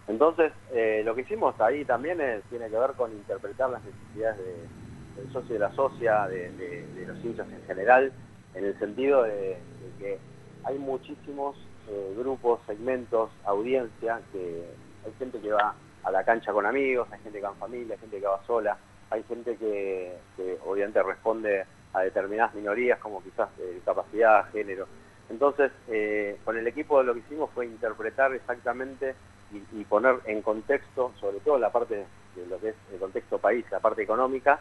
Entonces, 0.09 0.53
eh, 0.73 1.03
lo 1.05 1.15
que 1.15 1.21
hicimos 1.21 1.59
ahí 1.61 1.85
también 1.85 2.19
tiene 2.51 2.69
que 2.69 2.77
ver 2.79 2.93
con 2.93 3.13
interpretar 3.13 3.71
las 3.71 3.83
necesidades 3.85 4.39
de- 4.39 5.23
del 5.23 5.33
socio 5.33 5.51
y 5.51 5.59
de 5.59 5.59
la 5.61 5.73
socia, 5.75 6.27
de, 6.27 7.05
los 7.07 7.25
hinchas 7.25 7.47
en 7.53 7.63
general, 7.67 8.13
en 8.55 8.65
el 8.65 8.79
sentido 8.81 9.23
de, 9.23 9.31
de 9.31 9.89
que 9.99 10.19
hay 10.65 10.79
muchísimos 10.79 11.57
eh, 11.89 12.15
grupos, 12.19 12.61
segmentos, 12.67 13.31
audiencia, 13.45 14.21
que 14.33 14.65
hay 15.07 15.13
gente 15.19 15.39
que 15.41 15.53
va 15.53 15.75
a 16.03 16.11
la 16.11 16.25
cancha 16.25 16.53
con 16.53 16.67
amigos, 16.67 17.07
hay 17.13 17.21
gente 17.21 17.39
que 17.39 17.45
va 17.45 17.53
en 17.53 17.59
familia, 17.59 17.95
hay 17.95 18.01
gente 18.01 18.21
que 18.21 18.27
va 18.27 18.41
sola, 18.47 18.77
hay 19.11 19.23
gente 19.25 19.57
que, 19.57 20.17
que 20.37 20.59
obviamente 20.67 21.03
responde 21.03 21.65
a 21.93 22.01
determinadas 22.01 22.55
minorías 22.55 22.99
como 22.99 23.23
quizás 23.23 23.49
eh, 23.61 23.81
capacidad, 23.85 24.51
género. 24.51 24.87
Entonces, 25.31 25.73
eh, 25.89 26.39
con 26.45 26.57
el 26.57 26.67
equipo 26.67 27.03
lo 27.03 27.15
que 27.15 27.21
hicimos 27.21 27.51
fue 27.55 27.67
interpretar 27.67 28.35
exactamente 28.35 29.15
y, 29.73 29.85
poner 29.85 30.17
en 30.25 30.43
contexto, 30.43 31.13
sobre 31.21 31.39
todo 31.39 31.59
la 31.59 31.71
parte 31.71 32.07
de 32.35 32.47
lo 32.47 32.59
que 32.59 32.71
es 32.71 32.75
el 32.93 32.99
contexto 32.99 33.39
país, 33.39 33.65
la 33.71 33.79
parte 33.79 34.03
económica, 34.03 34.61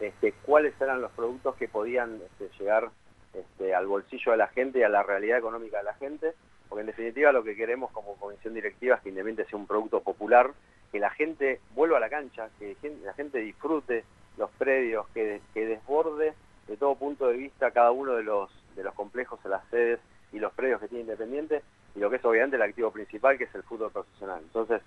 este, 0.00 0.32
cuáles 0.44 0.78
eran 0.80 1.00
los 1.00 1.12
productos 1.12 1.54
que 1.54 1.68
podían 1.68 2.20
este, 2.20 2.50
llegar 2.58 2.90
este, 3.34 3.72
al 3.72 3.86
bolsillo 3.86 4.32
de 4.32 4.38
la 4.38 4.48
gente 4.48 4.80
y 4.80 4.82
a 4.82 4.88
la 4.88 5.04
realidad 5.04 5.38
económica 5.38 5.78
de 5.78 5.84
la 5.84 5.94
gente, 5.94 6.32
porque 6.68 6.80
en 6.80 6.88
definitiva 6.88 7.30
lo 7.30 7.44
que 7.44 7.54
queremos 7.54 7.92
como 7.92 8.16
comisión 8.16 8.54
directiva 8.54 8.96
es 8.96 9.02
que 9.02 9.10
Independiente 9.10 9.48
sea 9.48 9.58
un 9.58 9.66
producto 9.66 10.00
popular, 10.00 10.50
que 10.90 10.98
la 10.98 11.10
gente 11.10 11.60
vuelva 11.74 11.98
a 11.98 12.00
la 12.00 12.10
cancha, 12.10 12.48
que 12.58 12.76
la 13.04 13.14
gente 13.14 13.38
disfrute 13.38 14.04
los 14.36 14.50
predios, 14.52 15.06
que 15.14 15.40
desborde 15.54 16.34
de 16.66 16.76
todo 16.76 16.96
punto 16.96 17.28
de 17.28 17.36
vista 17.36 17.70
cada 17.70 17.92
uno 17.92 18.14
de 18.14 18.22
los, 18.22 18.50
de 18.74 18.84
los 18.84 18.94
complejos, 18.94 19.42
de 19.42 19.50
las 19.50 19.64
sedes 19.68 20.00
y 20.32 20.38
los 20.38 20.52
predios 20.52 20.80
que 20.80 20.88
tiene 20.88 21.02
Independiente, 21.02 21.62
y 21.94 22.00
lo 22.00 22.10
que 22.10 22.16
es 22.16 22.24
obviamente 22.24 22.56
el 22.56 22.62
activo 22.62 22.90
principal, 22.90 23.38
que 23.38 23.44
es 23.44 23.54
el 23.54 23.62
fútbol 23.62 23.92
profesional. 23.92 24.40
Entonces, 24.42 24.80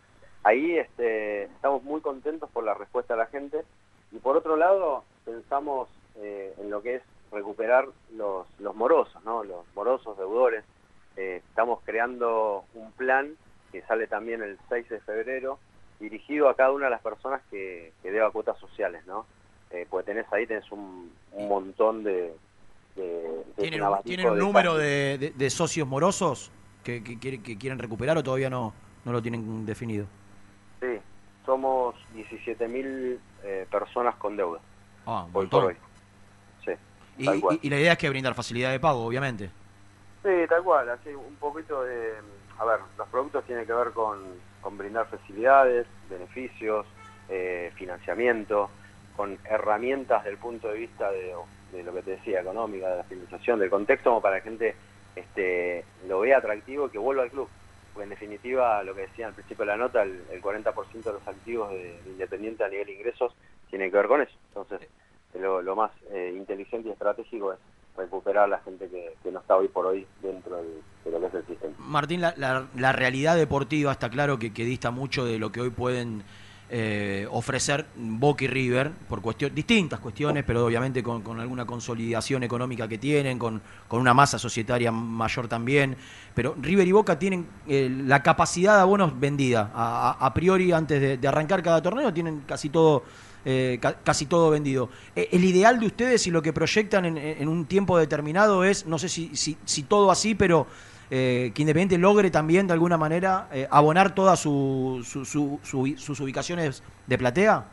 ahí 0.44 0.78
este, 0.78 1.44
estamos 1.44 1.84
muy 1.84 2.02
contentos 2.02 2.50
por 2.52 2.64
la 2.64 2.74
respuesta 2.74 3.14
de 3.14 3.20
la 3.20 3.28
gente, 3.28 3.64
y 4.12 4.18
por 4.20 4.38
otro 4.38 4.56
lado, 4.56 5.04
pensamos 5.24 5.90
eh, 6.18 6.54
en 6.58 6.70
lo 6.70 6.82
que 6.82 6.96
es 6.96 7.04
recuperar 7.32 7.88
los, 8.14 8.48
los 8.60 8.76
morosos, 8.76 9.24
¿no? 9.26 9.44
los 9.44 9.66
morosos 9.76 10.18
deudores. 10.18 10.64
Eh, 11.18 11.42
estamos 11.48 11.80
creando 11.84 12.66
un 12.74 12.92
plan 12.94 13.36
que 13.72 13.82
sale 13.84 14.08
también 14.08 14.42
el 14.42 14.58
6 14.70 14.90
de 14.90 15.00
febrero, 15.02 15.60
dirigido 16.00 16.50
a 16.50 16.56
cada 16.56 16.72
una 16.72 16.86
de 16.86 16.92
las 16.92 17.02
personas 17.02 17.42
que, 17.50 17.94
que 18.02 18.12
deba 18.12 18.32
cuotas 18.32 18.58
sociales, 18.60 19.06
¿no? 19.06 19.26
Eh, 19.72 19.86
pues 19.90 20.06
tenés 20.06 20.32
ahí 20.32 20.46
tenés 20.46 20.70
un 20.72 21.12
montón 21.34 22.04
de... 22.04 22.34
de- 22.96 23.44
¿Tienen, 23.58 23.84
un 23.84 24.02
tienen 24.04 24.30
un 24.30 24.38
número 24.40 24.76
de, 24.76 25.18
de- 25.18 25.30
de 25.32 25.50
socios 25.50 25.88
morosos 25.88 26.52
que, 26.84 27.04
que 27.04 27.18
quiere- 27.20 27.42
que 27.42 27.58
quieren 27.58 27.80
recuperar 27.80 28.18
o 28.18 28.24
todavía 28.24 28.50
no, 28.50 28.74
no 29.06 29.12
lo 29.12 29.22
tienen 29.22 29.66
definido? 29.66 30.06
Sí, 30.82 31.00
somos 31.46 31.96
17.000 32.14 33.20
eh, 33.44 33.66
personas 33.72 34.16
con 34.16 34.36
deuda. 34.38 34.60
Ah, 35.06 35.26
un 35.28 35.36
hoy 35.36 35.48
por 35.48 35.66
hoy. 35.66 35.76
Sí, 36.64 36.72
y- 37.18 37.60
y 37.62 37.70
la 37.70 37.80
idea 37.80 37.92
es 37.94 37.98
que 37.98 38.10
brindar 38.10 38.34
facilidad 38.34 38.72
de 38.72 38.80
pago, 38.80 39.06
obviamente. 39.06 39.50
Sí, 40.24 40.32
tal 40.50 40.64
cual, 40.64 40.90
así 40.90 41.10
un 41.10 41.36
poquito 41.36 41.84
de... 41.84 42.14
A 42.58 42.66
ver, 42.66 42.80
los 42.98 43.08
productos 43.10 43.44
tienen 43.46 43.66
que 43.66 43.74
ver 43.74 43.92
con, 43.92 44.18
con 44.62 44.78
brindar 44.78 45.08
facilidades, 45.08 45.86
beneficios, 46.10 46.86
eh, 47.30 47.72
financiamiento, 47.76 48.70
con 49.16 49.38
herramientas 49.46 50.24
del 50.24 50.38
punto 50.38 50.68
de 50.70 50.78
vista 50.80 51.12
de, 51.12 51.34
de 51.76 51.84
lo 51.84 51.94
que 51.94 52.04
te 52.04 52.12
decía, 52.12 52.42
económica, 52.42 52.90
de 52.90 52.98
la 52.98 53.04
financiación, 53.04 53.60
del 53.60 53.70
contexto, 53.70 54.10
como 54.10 54.22
para 54.22 54.38
que 54.42 54.50
gente 54.50 54.76
este, 55.16 55.86
lo 56.08 56.20
vea 56.22 56.38
atractivo 56.38 56.88
y 56.88 56.90
que 56.90 56.98
vuelva 56.98 57.24
al 57.24 57.30
club. 57.32 57.50
Porque 57.94 58.04
en 58.04 58.10
definitiva, 58.10 58.84
lo 58.84 58.94
que 58.94 59.02
decía 59.02 59.28
al 59.28 59.34
principio 59.34 59.64
de 59.64 59.72
la 59.72 59.78
nota, 59.78 60.04
el, 60.04 60.24
el 60.32 60.42
40% 60.42 61.04
de 61.04 61.12
los 61.14 61.28
activos 61.28 61.70
de, 61.72 62.02
de 62.04 62.10
Independiente 62.12 62.64
a 62.64 62.68
nivel 62.70 62.90
ingresos 62.90 63.34
tiene 63.70 63.90
que 63.90 63.98
ver 63.98 64.08
con 64.08 64.22
eso. 64.22 64.34
Entonces, 64.50 64.90
lo, 65.40 65.62
más 65.76 65.92
eh, 66.12 66.34
inteligente 66.36 66.90
y 66.90 66.92
estratégico 66.92 67.54
es 67.54 67.60
recuperar 67.98 68.44
a 68.46 68.48
la 68.48 68.60
gente 68.60 68.90
que, 68.90 69.14
no 69.32 69.40
está 69.40 69.56
hoy 69.56 69.70
por 69.70 69.86
hoy 69.86 70.06
dentro 70.22 70.58
del- 70.58 70.82
de 71.06 71.12
lo 71.12 71.20
que 71.22 71.28
es 71.28 71.34
el 71.36 71.46
sistema. 71.46 71.74
Martín, 71.78 72.20
la, 72.22 72.34
la- 72.36 72.68
realidad 72.92 73.38
deportiva 73.38 73.92
está 73.94 74.10
claro 74.10 74.38
que 74.52 74.66
dista 74.66 74.92
mucho 74.92 75.24
de 75.26 75.40
lo 75.40 75.52
que 75.52 75.62
hoy 75.62 75.70
pueden 75.70 76.24
eh, 76.70 77.28
ofrecer 77.30 77.86
Boca 77.96 78.44
y 78.44 78.48
River, 78.48 78.92
por 79.08 79.22
cuestión, 79.22 79.54
distintas 79.54 80.00
cuestiones, 80.00 80.44
pero 80.46 80.66
obviamente 80.66 81.04
con, 81.04 81.40
alguna 81.40 81.66
consolidación 81.66 82.44
económica 82.44 82.88
que 82.88 82.98
tienen, 82.98 83.38
con, 83.38 83.62
con 83.88 84.02
una 84.02 84.14
masa 84.14 84.40
societaria 84.40 84.92
mayor 84.92 85.48
también. 85.48 85.96
Pero 86.34 86.56
River 86.60 86.88
y 86.88 86.92
Boca 86.92 87.20
tienen 87.20 87.46
eh, 87.68 87.90
la 88.06 88.24
capacidad 88.24 88.76
de 88.76 88.82
abonos 88.82 89.20
vendida. 89.20 89.72
A, 89.74 90.34
priori, 90.34 90.72
antes 90.72 91.22
de, 91.22 91.28
arrancar 91.28 91.62
cada 91.62 91.82
torneo, 91.82 92.14
tienen 92.14 92.42
casi 92.48 92.70
todo. 92.70 93.04
eh, 93.46 93.78
ca- 93.80 93.98
casi 94.04 94.26
todo 94.26 94.50
vendido. 94.50 94.90
Eh, 95.16 95.30
el 95.32 95.44
ideal 95.44 95.80
de 95.80 95.86
ustedes 95.86 96.26
y 96.26 96.32
lo 96.32 96.42
que 96.42 96.52
proyectan 96.52 97.06
en, 97.06 97.48
un 97.48 97.66
tiempo 97.66 97.96
determinado 97.98 98.64
es, 98.64 98.88
no 98.88 98.98
sé 98.98 99.08
si, 99.08 99.36
si 99.36 99.84
todo 99.84 100.10
así, 100.10 100.34
pero 100.34 100.66
eh, 101.10 101.52
que 101.56 101.62
Independiente 101.62 101.98
logre 101.98 102.32
también 102.32 102.68
de 102.68 102.74
alguna 102.74 102.98
manera 102.98 103.48
eh, 103.52 103.68
abonar 103.72 104.14
todas 104.16 104.40
su, 104.40 105.02
su- 105.06 105.26
su- 105.26 105.60
su- 105.64 105.96
sus 105.98 106.20
ubicaciones 106.20 106.84
de 107.08 107.18
platea? 107.18 107.66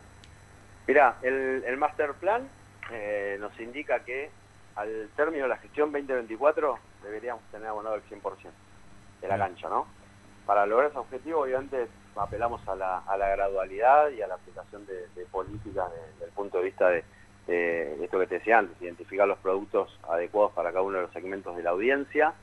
Mirá, 0.87 1.17
el, 1.23 1.63
el 1.67 1.77
master 1.77 2.13
plan 2.15 2.43
eh, 2.91 3.37
nos 3.41 3.59
indica 3.61 4.01
que 4.01 4.31
al 4.77 5.09
término 5.17 5.45
de 5.45 5.49
la 5.51 5.57
gestión 5.59 5.93
2024 5.93 6.79
deberíamos 7.05 7.43
tener 7.51 7.69
abonado 7.69 7.95
el 7.97 8.03
100% 8.05 8.21
de 9.21 9.29
la 9.29 9.39
cancha, 9.39 9.69
¿no? 9.69 9.87
Para 10.47 10.67
lograr 10.67 10.91
ese 10.91 10.99
objetivo, 10.99 11.43
obviamente, 11.43 11.87
apelamos 12.17 12.67
a 12.67 12.75
la, 12.75 12.99
a 12.99 13.17
la 13.17 13.29
gradualidad 13.29 14.11
y 14.11 14.23
a 14.23 14.27
la 14.27 14.35
aplicación 14.35 14.85
de, 14.87 15.07
de 15.15 15.25
políticas 15.31 15.91
de- 15.93 16.13
desde 16.15 16.25
el 16.27 16.31
punto 16.33 16.59
de 16.59 16.65
vista 16.65 16.89
de 16.89 17.05
esto 17.47 18.19
que 18.19 18.27
te 18.27 18.35
decía 18.37 18.59
antes, 18.59 18.81
identificar 18.81 19.27
los 19.29 19.39
productos 19.39 19.99
adecuados 20.09 20.53
para 20.53 20.71
cada 20.71 20.83
uno 20.83 20.97
de 20.99 21.03
los 21.05 21.13
segmentos 21.13 21.57
de 21.57 21.63
la 21.63 21.71
audiencia. 21.71 22.35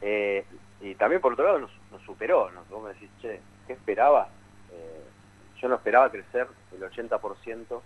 Eh, 0.00 0.44
y 0.80 0.94
también, 0.94 1.20
por 1.20 1.32
otro 1.32 1.44
lado, 1.44 1.58
nos, 1.60 1.70
nos 1.90 2.02
superó. 2.02 2.50
¿no? 2.50 2.64
Vos 2.70 2.84
me 2.84 2.94
decís, 2.94 3.10
che, 3.20 3.40
¿qué 3.66 3.72
esperaba? 3.72 4.28
Eh, 4.72 5.02
yo 5.60 5.68
no 5.68 5.76
esperaba 5.76 6.10
crecer 6.10 6.46
el 6.72 6.82
80% 6.82 7.80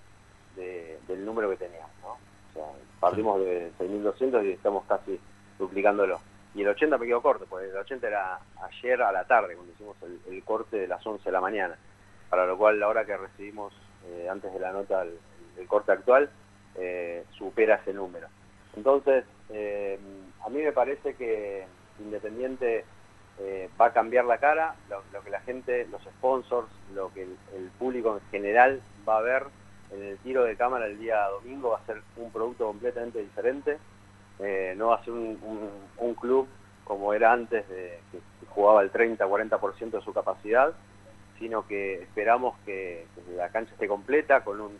de, 0.56 0.98
del 1.06 1.24
número 1.24 1.50
que 1.50 1.56
teníamos, 1.56 1.90
¿no? 2.02 2.10
O 2.10 2.52
sea, 2.52 2.64
partimos 2.98 3.40
de 3.40 3.70
6.200 3.78 4.44
y 4.44 4.52
estamos 4.52 4.84
casi 4.86 5.20
duplicándolo. 5.58 6.20
Y 6.52 6.62
el 6.62 6.68
80 6.68 6.98
me 6.98 7.06
quedó 7.06 7.22
corto, 7.22 7.46
porque 7.48 7.68
el 7.68 7.76
80 7.76 8.08
era 8.08 8.40
ayer 8.62 9.00
a 9.02 9.12
la 9.12 9.24
tarde, 9.24 9.54
cuando 9.54 9.72
hicimos 9.72 9.96
el, 10.02 10.20
el 10.34 10.42
corte 10.42 10.78
de 10.78 10.88
las 10.88 11.06
11 11.06 11.22
de 11.24 11.32
la 11.32 11.40
mañana. 11.40 11.76
Para 12.28 12.46
lo 12.46 12.58
cual, 12.58 12.80
la 12.80 12.88
hora 12.88 13.04
que 13.04 13.16
recibimos 13.16 13.72
eh, 14.06 14.28
antes 14.28 14.52
de 14.52 14.58
la 14.58 14.72
nota, 14.72 15.02
el, 15.02 15.16
el 15.58 15.66
corte 15.68 15.92
actual, 15.92 16.28
supera 17.36 17.76
ese 17.76 17.92
número. 17.92 18.26
Entonces, 18.74 19.24
a 20.44 20.48
mí 20.48 20.62
me 20.62 20.72
parece 20.72 21.14
que 21.14 21.66
Independiente 22.00 22.84
eh, 23.42 23.70
va 23.80 23.86
a 23.86 23.92
cambiar 23.92 24.26
la 24.26 24.38
cara, 24.38 24.74
lo, 24.90 25.22
que 25.22 25.30
la 25.30 25.40
gente, 25.40 25.86
los 25.90 26.02
sponsors, 26.02 26.68
lo 26.94 27.12
que 27.12 27.22
el, 27.22 27.70
público 27.78 28.14
en 28.14 28.30
general 28.30 28.82
va 29.08 29.18
a 29.18 29.22
ver 29.22 29.44
en 29.92 30.02
el 30.02 30.18
tiro 30.18 30.44
de 30.44 30.56
cámara 30.56 30.86
el 30.86 30.98
día 30.98 31.26
domingo 31.28 31.70
va 31.70 31.78
a 31.78 31.86
ser 31.86 32.02
un 32.16 32.30
producto 32.30 32.66
completamente 32.66 33.18
diferente, 33.18 33.78
eh, 34.40 34.74
no 34.76 34.88
va 34.88 34.96
a 34.96 35.04
ser 35.04 35.14
un, 35.14 36.14
club 36.20 36.48
como 36.84 37.14
era 37.14 37.32
antes, 37.32 37.66
de, 37.68 37.98
que, 38.12 38.18
jugaba 38.50 38.82
el 38.82 38.92
30-40% 38.92 39.90
de 39.90 40.02
su 40.02 40.12
capacidad, 40.12 40.74
sino 41.38 41.66
que 41.66 42.02
esperamos 42.02 42.58
que, 42.66 43.06
la 43.36 43.48
cancha 43.48 43.72
esté 43.72 43.88
completa, 43.88 44.44
con 44.44 44.60
un, 44.60 44.78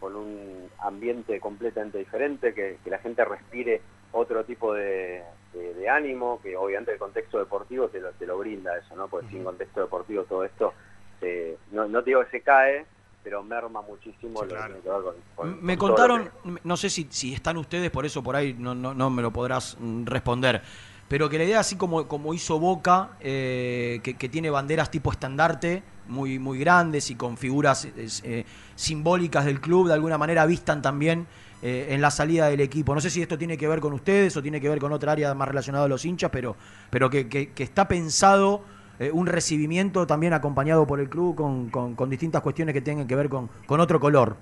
con 0.00 0.16
un 0.16 0.68
ambiente 0.80 1.40
completamente 1.40 1.96
diferente, 1.96 2.52
que 2.52 2.78
la 2.86 2.98
gente 2.98 3.24
respire 3.24 3.80
otro 4.12 4.44
tipo 4.44 4.74
de, 4.74 5.22
de- 5.52 5.74
de 5.74 5.88
ánimo, 5.88 6.40
que 6.42 6.56
obviamente 6.56 6.92
el 6.92 6.98
contexto 6.98 7.38
deportivo 7.38 7.88
te 7.88 8.00
lo, 8.00 8.10
te 8.12 8.26
lo 8.26 8.38
brinda 8.38 8.76
eso, 8.78 8.94
¿no? 8.96 9.08
Porque 9.08 9.28
sin 9.30 9.44
contexto 9.44 9.80
deportivo 9.80 10.24
todo 10.24 10.44
esto, 10.44 10.74
se- 11.20 11.56
no, 11.72 11.86
no 11.88 12.02
te 12.02 12.10
digo 12.10 12.24
que 12.24 12.30
se 12.30 12.40
cae, 12.42 12.86
pero 13.22 13.42
merma 13.42 13.82
muchísimo 13.82 14.42
lo 14.44 14.48
que 14.48 14.62
tiene 14.66 14.80
que 14.80 14.88
ver 14.88 15.02
con, 15.02 15.14
con- 15.36 15.64
Me 15.64 15.76
con 15.78 15.88
contaron, 15.88 16.30
no 16.64 16.76
sé 16.76 16.90
si, 16.90 17.06
si 17.10 17.34
están 17.34 17.56
ustedes, 17.56 17.90
por 17.90 18.04
eso 18.06 18.22
por 18.22 18.34
ahí 18.36 18.54
no, 18.58 18.74
no, 18.74 18.94
no 18.94 19.10
me 19.10 19.22
lo 19.22 19.30
podrás 19.30 19.76
mm, 19.78 20.04
responder, 20.06 20.62
pero 21.08 21.28
que 21.28 21.36
la 21.38 21.44
idea, 21.44 21.60
así 21.60 21.76
como, 21.76 22.08
como 22.08 22.32
hizo 22.32 22.58
Boca, 22.58 23.10
eh, 23.20 24.00
que, 24.02 24.14
que 24.16 24.28
tiene 24.28 24.48
banderas 24.50 24.90
tipo 24.90 25.10
estandarte, 25.12 25.82
muy, 26.08 26.38
muy 26.38 26.58
grandes 26.58 27.10
y 27.10 27.14
con 27.16 27.36
figuras 27.36 27.84
eh, 27.84 28.44
simbólicas 28.74 29.44
del 29.44 29.60
club, 29.60 29.88
de 29.88 29.94
alguna 29.94 30.18
manera 30.18 30.46
vistan 30.46 30.82
también 30.82 31.26
eh, 31.62 31.86
en 31.90 32.00
la 32.00 32.10
salida 32.10 32.48
del 32.48 32.60
equipo. 32.60 32.94
No 32.94 33.00
sé 33.00 33.08
si 33.10 33.22
esto 33.22 33.38
tiene 33.38 33.56
que 33.56 33.68
ver 33.68 33.80
con 33.80 33.92
ustedes 33.92 34.36
o 34.36 34.42
tiene 34.42 34.60
que 34.60 34.68
ver 34.68 34.78
con 34.80 34.92
otra 34.92 35.12
área 35.12 35.32
más 35.34 35.48
relacionada 35.48 35.84
a 35.84 35.88
los 35.88 36.04
hinchas, 36.04 36.30
pero, 36.30 36.56
pero 36.90 37.08
que, 37.08 37.28
que- 37.28 37.52
que 37.52 37.62
está 37.62 37.88
pensado 37.88 38.62
eh, 38.98 39.10
un 39.12 39.26
recibimiento 39.26 40.06
también 40.06 40.32
acompañado 40.32 40.86
por 40.86 41.00
el 41.00 41.08
club 41.08 41.34
con, 41.36 41.70
con- 41.70 41.94
con 41.94 42.10
distintas 42.10 42.42
cuestiones 42.42 42.72
que 42.74 42.80
tengan 42.82 43.06
que 43.06 43.16
ver 43.16 43.28
con, 43.28 43.48
con 43.66 43.80
otro 43.80 43.98
color. 43.98 44.36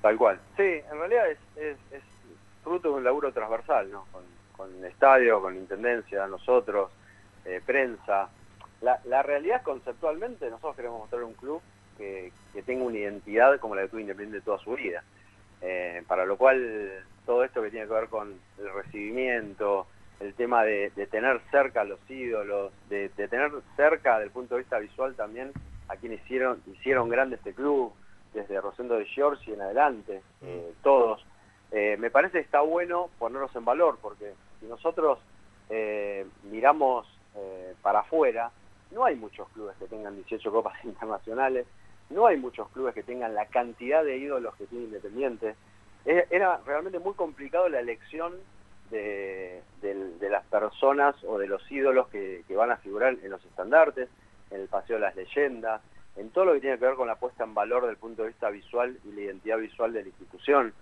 Tal 0.00 0.16
cual. 0.16 0.40
Sí, 0.56 0.62
en 0.62 0.98
realidad 0.98 1.30
es, 1.30 1.38
es- 1.56 2.02
fruto 2.64 2.90
de 2.90 2.94
un 2.94 3.04
laburo 3.04 3.32
transversal, 3.32 3.90
¿no? 3.90 4.06
Con, 4.56 4.68
el 4.78 4.84
estadio, 4.84 5.42
con 5.42 5.56
intendencia, 5.56 6.24
nosotros, 6.28 6.92
eh, 7.44 7.60
prensa. 7.66 8.28
La, 8.80 9.00
la 9.06 9.22
realidad 9.24 9.62
conceptualmente 9.62 10.48
nosotros 10.48 10.76
queremos 10.76 11.00
mostrar 11.00 11.24
un 11.24 11.34
club 11.34 11.60
que, 11.98 12.30
que 12.52 12.62
tenga 12.62 12.84
una 12.84 12.98
identidad 12.98 13.58
como 13.58 13.74
la 13.74 13.82
que 13.82 13.88
tuvo 13.88 14.00
Independiente 14.00 14.44
toda 14.44 14.58
su 14.58 14.74
vida. 14.74 15.02
Eh, 15.62 16.02
para 16.08 16.26
lo 16.26 16.36
cual 16.36 17.04
todo 17.24 17.44
esto 17.44 17.62
que 17.62 17.70
tiene 17.70 17.86
que 17.86 17.94
ver 17.94 18.08
con 18.08 18.34
el 18.58 18.72
recibimiento, 18.72 19.86
el 20.20 20.34
tema 20.34 20.64
de, 20.64 20.90
de 20.90 21.06
tener 21.06 21.40
cerca 21.50 21.82
a 21.82 21.84
los 21.84 21.98
ídolos, 22.10 22.72
de, 22.88 23.08
de 23.10 23.28
tener 23.28 23.50
cerca 23.76 24.18
del 24.18 24.30
punto 24.30 24.54
de 24.54 24.62
vista 24.62 24.78
visual 24.78 25.14
también 25.14 25.52
a 25.88 25.96
quienes 25.96 26.20
hicieron, 26.22 26.62
hicieron 26.66 27.08
grande 27.08 27.36
este 27.36 27.54
club, 27.54 27.92
desde 28.32 28.60
Rosendo 28.60 28.96
de 28.96 29.04
George 29.06 29.50
y 29.50 29.54
en 29.54 29.60
adelante, 29.60 30.22
eh, 30.42 30.72
todos. 30.82 31.24
Eh, 31.70 31.96
me 31.98 32.10
parece 32.10 32.38
que 32.38 32.44
está 32.44 32.60
bueno 32.60 33.10
ponerlos 33.18 33.54
en 33.56 33.64
valor, 33.64 33.98
porque 34.00 34.32
si 34.60 34.66
nosotros 34.66 35.18
eh, 35.70 36.26
miramos 36.44 37.06
para 37.80 38.00
afuera, 38.00 38.50
no 38.90 39.06
hay 39.06 39.16
muchos 39.16 39.48
clubes 39.48 39.74
que 39.78 39.86
tengan 39.86 40.14
18 40.16 40.52
copas 40.52 40.74
internacionales, 40.84 41.66
no 42.12 42.26
hay 42.26 42.36
muchos 42.36 42.68
clubes 42.70 42.94
que 42.94 43.02
tengan 43.02 43.34
la 43.34 43.46
cantidad 43.46 44.04
de 44.04 44.18
ídolos 44.18 44.54
que 44.56 44.66
tiene 44.66 44.84
Independiente. 44.84 45.54
Era 46.04 46.60
realmente 46.66 46.98
muy 46.98 47.14
complicado 47.14 47.68
la 47.68 47.80
elección 47.80 48.34
de, 48.90 49.62
las 50.20 50.44
personas 50.46 51.14
o 51.24 51.38
de 51.38 51.46
los 51.46 51.70
ídolos 51.70 52.08
que, 52.08 52.44
que 52.46 52.56
van 52.56 52.70
a 52.70 52.76
figurar 52.76 53.16
en 53.22 53.30
los 53.30 53.44
estandartes, 53.44 54.08
en 54.50 54.60
el 54.60 54.68
Paseo 54.68 54.96
de 54.96 55.02
las 55.02 55.16
Leyendas, 55.16 55.80
en 56.16 56.30
todo 56.30 56.46
lo 56.46 56.54
que 56.54 56.60
tiene 56.60 56.78
que 56.78 56.86
ver 56.86 56.94
con 56.94 57.08
la 57.08 57.16
puesta 57.16 57.44
en 57.44 57.54
valor 57.54 57.86
del 57.86 57.96
punto 57.96 58.22
de 58.22 58.28
vista 58.28 58.50
visual 58.50 58.98
y 59.04 59.12
la 59.12 59.20
identidad 59.22 59.58
visual 59.58 59.92
de 59.92 60.02
la 60.02 60.08
institución. 60.08 60.74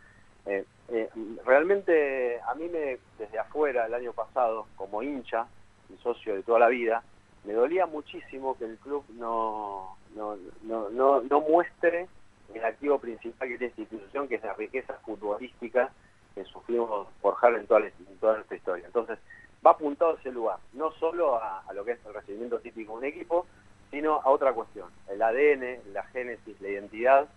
Eh, 0.47 0.65
eh, 0.89 1.09
realmente 1.45 2.41
a 2.41 2.55
mí 2.55 2.69
me, 2.69 2.99
desde 3.19 3.39
afuera 3.39 3.87
el 3.87 3.95
año 3.95 4.13
pasado, 4.13 4.67
como 4.77 5.03
hincha 5.03 5.47
y 5.89 5.97
socio 6.03 6.35
de 6.35 6.43
toda 6.43 6.59
la 6.59 6.69
vida, 6.69 7.03
me 7.45 7.53
dolía 7.55 7.87
muchísimo 7.87 8.57
que 8.59 8.65
el 8.67 8.77
club 8.79 9.05
no, 9.15 9.97
no, 10.15 10.37
no, 10.63 10.91
no, 10.91 11.21
no 11.23 11.41
muestre 11.41 12.07
el 12.55 12.65
activo 12.65 12.99
principal 12.99 13.49
que 13.49 13.59
tiene 13.59 13.71
esta 13.71 13.81
institución, 13.83 14.29
que 14.29 14.35
es 14.37 14.43
la 14.43 14.55
riqueza 14.55 14.95
futbolística 15.05 15.91
que 16.35 16.45
sufrimos 16.45 17.09
forjar 17.23 17.55
en 17.55 17.67
toda, 17.67 17.81
la- 17.81 17.87
en 17.87 18.17
toda 18.21 18.35
nuestra 18.37 18.57
historia. 18.57 18.87
Entonces, 18.87 19.19
va 19.65 19.71
apuntado 19.73 20.13
a 20.13 20.21
ese 20.21 20.33
lugar, 20.33 20.59
no 20.73 20.91
solo 20.93 21.37
a, 21.37 21.61
a 21.61 21.73
lo 21.73 21.85
que 21.85 21.93
es 21.93 21.99
el 22.07 22.15
recibimiento 22.15 22.59
típico 22.61 22.93
de 22.93 22.99
un 22.99 23.05
equipo, 23.05 23.47
sino 23.91 24.21
a 24.21 24.29
otra 24.31 24.53
cuestión, 24.53 24.89
el 25.09 25.21
ADN, 25.23 25.93
la 25.93 26.03
génesis, 26.05 26.61
la 26.61 26.69
identidad 26.69 27.29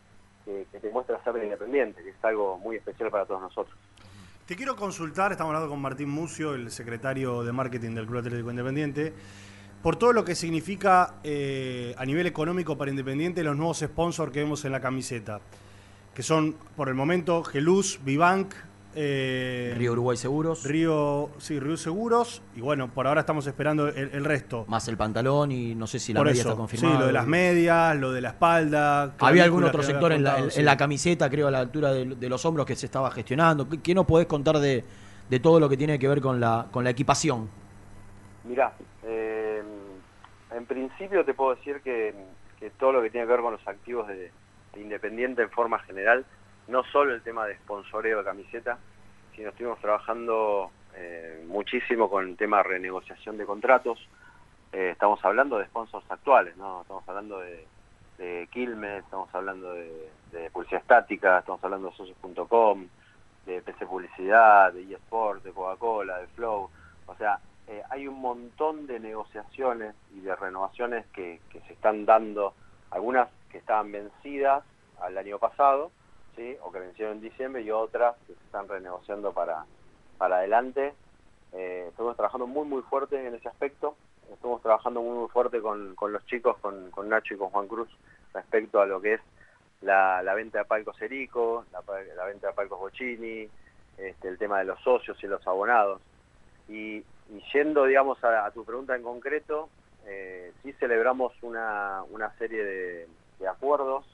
que, 0.45 0.65
que 0.71 0.79
te 0.79 0.89
muestra 0.89 1.23
ser 1.23 1.41
independiente, 1.43 2.03
que 2.03 2.09
es 2.09 2.23
algo 2.25 2.57
muy 2.59 2.75
especial 2.77 3.09
para 3.09 3.25
todos 3.25 3.41
nosotros. 3.41 3.75
Te 4.45 4.55
quiero 4.55 4.75
consultar, 4.75 5.31
estamos 5.31 5.49
hablando 5.51 5.69
con 5.69 5.81
Martín 5.81 6.09
Mucio, 6.09 6.53
el 6.53 6.69
secretario 6.69 7.43
de 7.43 7.51
marketing 7.53 7.95
del 7.95 8.05
Club 8.05 8.19
Atlético 8.19 8.49
Independiente, 8.51 9.13
por 9.83 9.97
todo 9.97 10.13
lo 10.13 10.25
que 10.25 10.33
significa 10.33 11.15
eh, 11.23 11.93
a 11.97 12.05
nivel 12.05 12.25
económico 12.25 12.77
para 12.77 12.89
Independiente 12.89 13.43
los 13.43 13.55
nuevos 13.55 13.77
sponsors 13.79 14.31
que 14.31 14.39
vemos 14.39 14.65
en 14.65 14.71
la 14.71 14.79
camiseta, 14.79 15.41
que 16.15 16.23
son 16.23 16.55
por 16.75 16.87
el 16.87 16.95
momento 16.95 17.43
Geluz, 17.43 17.99
Vivank, 18.03 18.53
eh, 18.95 19.73
Río 19.77 19.91
Uruguay 19.93 20.15
Seguros. 20.15 20.63
Río, 20.63 21.31
sí, 21.39 21.59
Río 21.59 21.75
Seguros, 21.77 22.41
y 22.55 22.61
bueno, 22.61 22.87
por 22.93 23.07
ahora 23.07 23.21
estamos 23.21 23.45
esperando 23.47 23.87
el, 23.89 24.11
el 24.13 24.23
resto. 24.23 24.65
Más 24.67 24.87
el 24.87 24.95
pantalón 24.97 25.51
y 25.51 25.73
no 25.75 25.85
sé 25.87 25.99
si 25.99 26.13
la 26.13 26.19
por 26.19 26.27
media 26.27 26.39
eso, 26.41 26.49
está 26.49 26.57
confirmada. 26.57 26.93
sí, 26.95 26.99
lo 27.01 27.07
de 27.07 27.13
las 27.13 27.25
medias, 27.27 27.97
lo 27.97 28.11
de 28.11 28.21
la 28.21 28.29
espalda. 28.29 29.15
Había 29.19 29.43
algún 29.43 29.63
otro 29.63 29.81
sector 29.83 30.11
en 30.13 30.23
la, 30.23 30.29
contado, 30.29 30.45
en- 30.45 30.51
sí. 30.51 30.59
en 30.59 30.65
la 30.65 30.77
camiseta, 30.77 31.29
creo, 31.29 31.47
a 31.47 31.51
la 31.51 31.59
altura 31.59 31.91
de, 31.91 32.05
de 32.05 32.29
los 32.29 32.45
hombros 32.45 32.65
que 32.67 32.75
se 32.75 32.85
estaba 32.85 33.09
gestionando. 33.11 33.67
¿Qué, 33.67 33.81
qué 33.81 33.95
nos 33.95 34.05
podés 34.05 34.27
contar 34.27 34.59
de, 34.59 34.85
de 35.29 35.39
todo 35.39 35.59
lo 35.59 35.67
que 35.67 35.75
tiene 35.75 35.97
que 35.99 36.07
ver 36.07 36.21
con 36.21 36.39
la, 36.39 36.67
con 36.71 36.83
la 36.83 36.91
equipación? 36.91 37.49
Mirá, 38.47 38.73
eh, 39.05 39.32
en 40.63 40.67
principio 40.67 41.25
te 41.25 41.33
puedo 41.33 41.55
decir 41.55 41.81
que, 41.81 42.13
todo 42.79 42.93
lo 42.93 43.01
que 43.01 43.09
tiene 43.09 43.27
que 43.27 43.33
ver 43.33 43.41
con 43.41 43.51
los 43.51 43.67
activos 43.67 44.07
de, 44.07 44.31
de 44.73 44.81
Independiente 44.81 45.41
en 45.41 45.49
forma 45.49 45.79
general, 45.79 46.25
no 46.69 46.85
solo 46.85 47.13
el 47.13 47.21
tema 47.21 47.45
de 47.45 47.57
sponsoreo 47.57 48.19
de 48.19 48.23
camiseta, 48.23 48.77
sino 49.35 49.49
estuvimos 49.49 49.79
trabajando 49.79 50.71
eh, 50.95 51.43
muchísimo 51.47 52.09
con 52.09 52.29
el 52.29 52.37
tema 52.37 52.57
de 52.57 52.63
renegociación 52.63 53.37
de 53.37 53.45
contratos. 53.45 53.99
Eh, 54.71 54.91
estamos 54.93 55.23
hablando 55.25 55.57
de 55.57 55.65
sponsors 55.65 56.09
actuales, 56.09 56.55
¿no? 56.55 56.83
Estamos 56.83 57.03
hablando 57.09 57.41
de, 57.41 57.67
de 58.17 58.47
Quilmes, 58.49 59.03
estamos 59.03 59.27
hablando 59.35 59.73
de, 59.73 60.09
de 60.31 60.49
Publicidad 60.49 60.79
Estática, 60.79 61.39
estamos 61.39 61.61
hablando 61.61 61.89
de 61.89 61.97
socios.com, 61.97 62.87
de 63.45 63.61
PC 63.61 63.85
Publicidad, 63.85 64.71
de 64.71 64.93
eSport, 64.93 65.43
de 65.43 65.51
Coca-Cola, 65.51 66.19
de 66.19 66.27
Flow. 66.27 66.69
O 67.07 67.15
sea, 67.15 67.37
eh, 67.67 67.81
hay 67.89 68.07
un 68.07 68.19
montón 68.19 68.87
de 68.87 68.99
negociaciones 68.99 69.95
y 70.13 70.19
de 70.19 70.35
renovaciones 70.35 71.05
que, 71.13 71.39
se 71.51 71.73
están 71.73 72.05
dando, 72.05 72.53
algunas 72.91 73.29
que 73.49 73.57
estaban 73.57 73.91
vencidas 73.91 74.63
al 74.99 75.17
año 75.17 75.39
pasado, 75.39 75.91
¿sí? 76.35 76.57
o 76.61 76.71
que 76.71 76.79
vencieron 76.79 77.15
en 77.15 77.21
diciembre, 77.21 77.61
y 77.61 77.71
otras 77.71 78.15
que 78.27 78.33
se 78.33 78.43
están 78.43 78.67
renegociando 78.67 79.31
para, 79.33 79.65
para 80.17 80.37
adelante. 80.37 80.93
Eh, 81.53 81.85
estamos 81.89 82.15
trabajando 82.15 82.47
muy, 82.47 82.65
muy 82.65 82.81
fuerte 82.83 83.25
en 83.25 83.35
ese 83.35 83.47
aspecto. 83.47 83.95
Estamos 84.31 84.61
trabajando 84.61 85.01
muy, 85.01 85.17
muy 85.19 85.29
fuerte 85.29 85.61
con, 85.61 85.95
con 85.95 86.11
los 86.11 86.25
chicos, 86.25 86.57
con, 86.57 86.91
con 86.91 87.07
Nacho 87.07 87.33
y 87.33 87.37
con 87.37 87.49
Juan 87.49 87.67
Cruz, 87.67 87.89
respecto 88.33 88.81
a 88.81 88.85
lo 88.85 88.99
que 88.99 89.15
es 89.15 89.21
la, 89.81 90.21
la 90.23 90.33
venta 90.33 90.59
de 90.59 90.65
palcos 90.65 91.01
Erico, 91.01 91.65
la, 91.71 91.81
la 92.15 92.25
venta 92.25 92.47
de 92.47 92.53
palcos 92.53 92.79
Bocini, 92.79 93.47
este, 93.97 94.27
el 94.27 94.37
tema 94.37 94.59
de 94.59 94.65
los 94.65 94.79
socios 94.81 95.17
y 95.23 95.27
los 95.27 95.45
abonados. 95.47 96.01
Y, 96.67 97.03
y 97.29 97.41
yendo, 97.53 97.85
digamos, 97.85 98.23
a, 98.23 98.49
tu 98.51 98.63
pregunta 98.65 98.95
en 98.95 99.03
concreto, 99.03 99.69
eh, 100.05 100.51
sí 100.61 100.73
celebramos 100.73 101.33
una, 101.41 102.03
una 102.09 102.29
serie 102.37 102.63
de, 102.63 103.07
acuerdos 103.47 104.05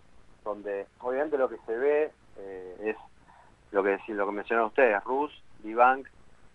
donde 0.44 0.88
obviamente 1.02 1.38
lo 1.38 1.48
que 1.48 1.58
se 1.68 1.78
ve 1.78 2.12
eh, 2.38 2.76
es 2.82 2.96
lo 3.72 3.84
que 3.84 4.00
lo 4.08 4.26
que 4.26 4.32
mencionaron 4.32 4.70
ustedes, 4.70 5.04
Rus, 5.04 5.32
Divank, 5.60 6.08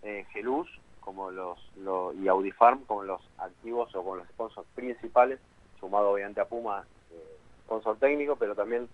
eh, 0.02 0.26
Geluz, 0.32 0.68
como 0.98 1.30
los, 1.30 1.56
lo- 1.76 2.12
y 2.14 2.26
Audifarm 2.26 2.84
como 2.86 3.04
los 3.04 3.22
activos 3.38 3.94
o 3.94 4.02
como 4.02 4.16
los 4.16 4.26
sponsors 4.30 4.66
principales, 4.74 5.38
sumado 5.78 6.10
obviamente 6.10 6.40
a 6.40 6.46
Puma, 6.46 6.84
eh, 7.12 7.36
sponsor 7.64 7.96
técnico, 7.98 8.34
pero 8.34 8.56
también 8.56 8.88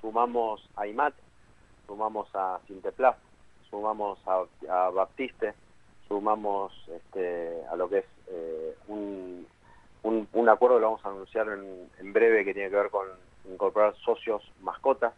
sumamos 0.00 0.70
a 0.76 0.86
IMAT, 0.86 1.14
sumamos 1.88 2.28
a 2.34 2.60
Sinteplast, 2.68 3.18
sumamos 3.68 4.20
a 4.28 4.90
Baptiste, 4.90 5.54
sumamos 6.14 6.72
este, 6.88 7.64
a 7.68 7.74
lo 7.74 7.88
que 7.88 7.98
es 7.98 8.04
eh, 8.28 8.76
un, 8.86 9.44
un, 10.04 10.28
un 10.32 10.48
acuerdo 10.48 10.78
lo 10.78 10.86
vamos 10.86 11.04
a 11.04 11.08
anunciar 11.08 11.48
en, 11.48 11.90
en 11.98 12.12
breve 12.12 12.44
que 12.44 12.54
tiene 12.54 12.70
que 12.70 12.76
ver 12.76 12.90
con 12.90 13.08
incorporar 13.50 13.96
socios 13.96 14.40
mascotas. 14.62 15.12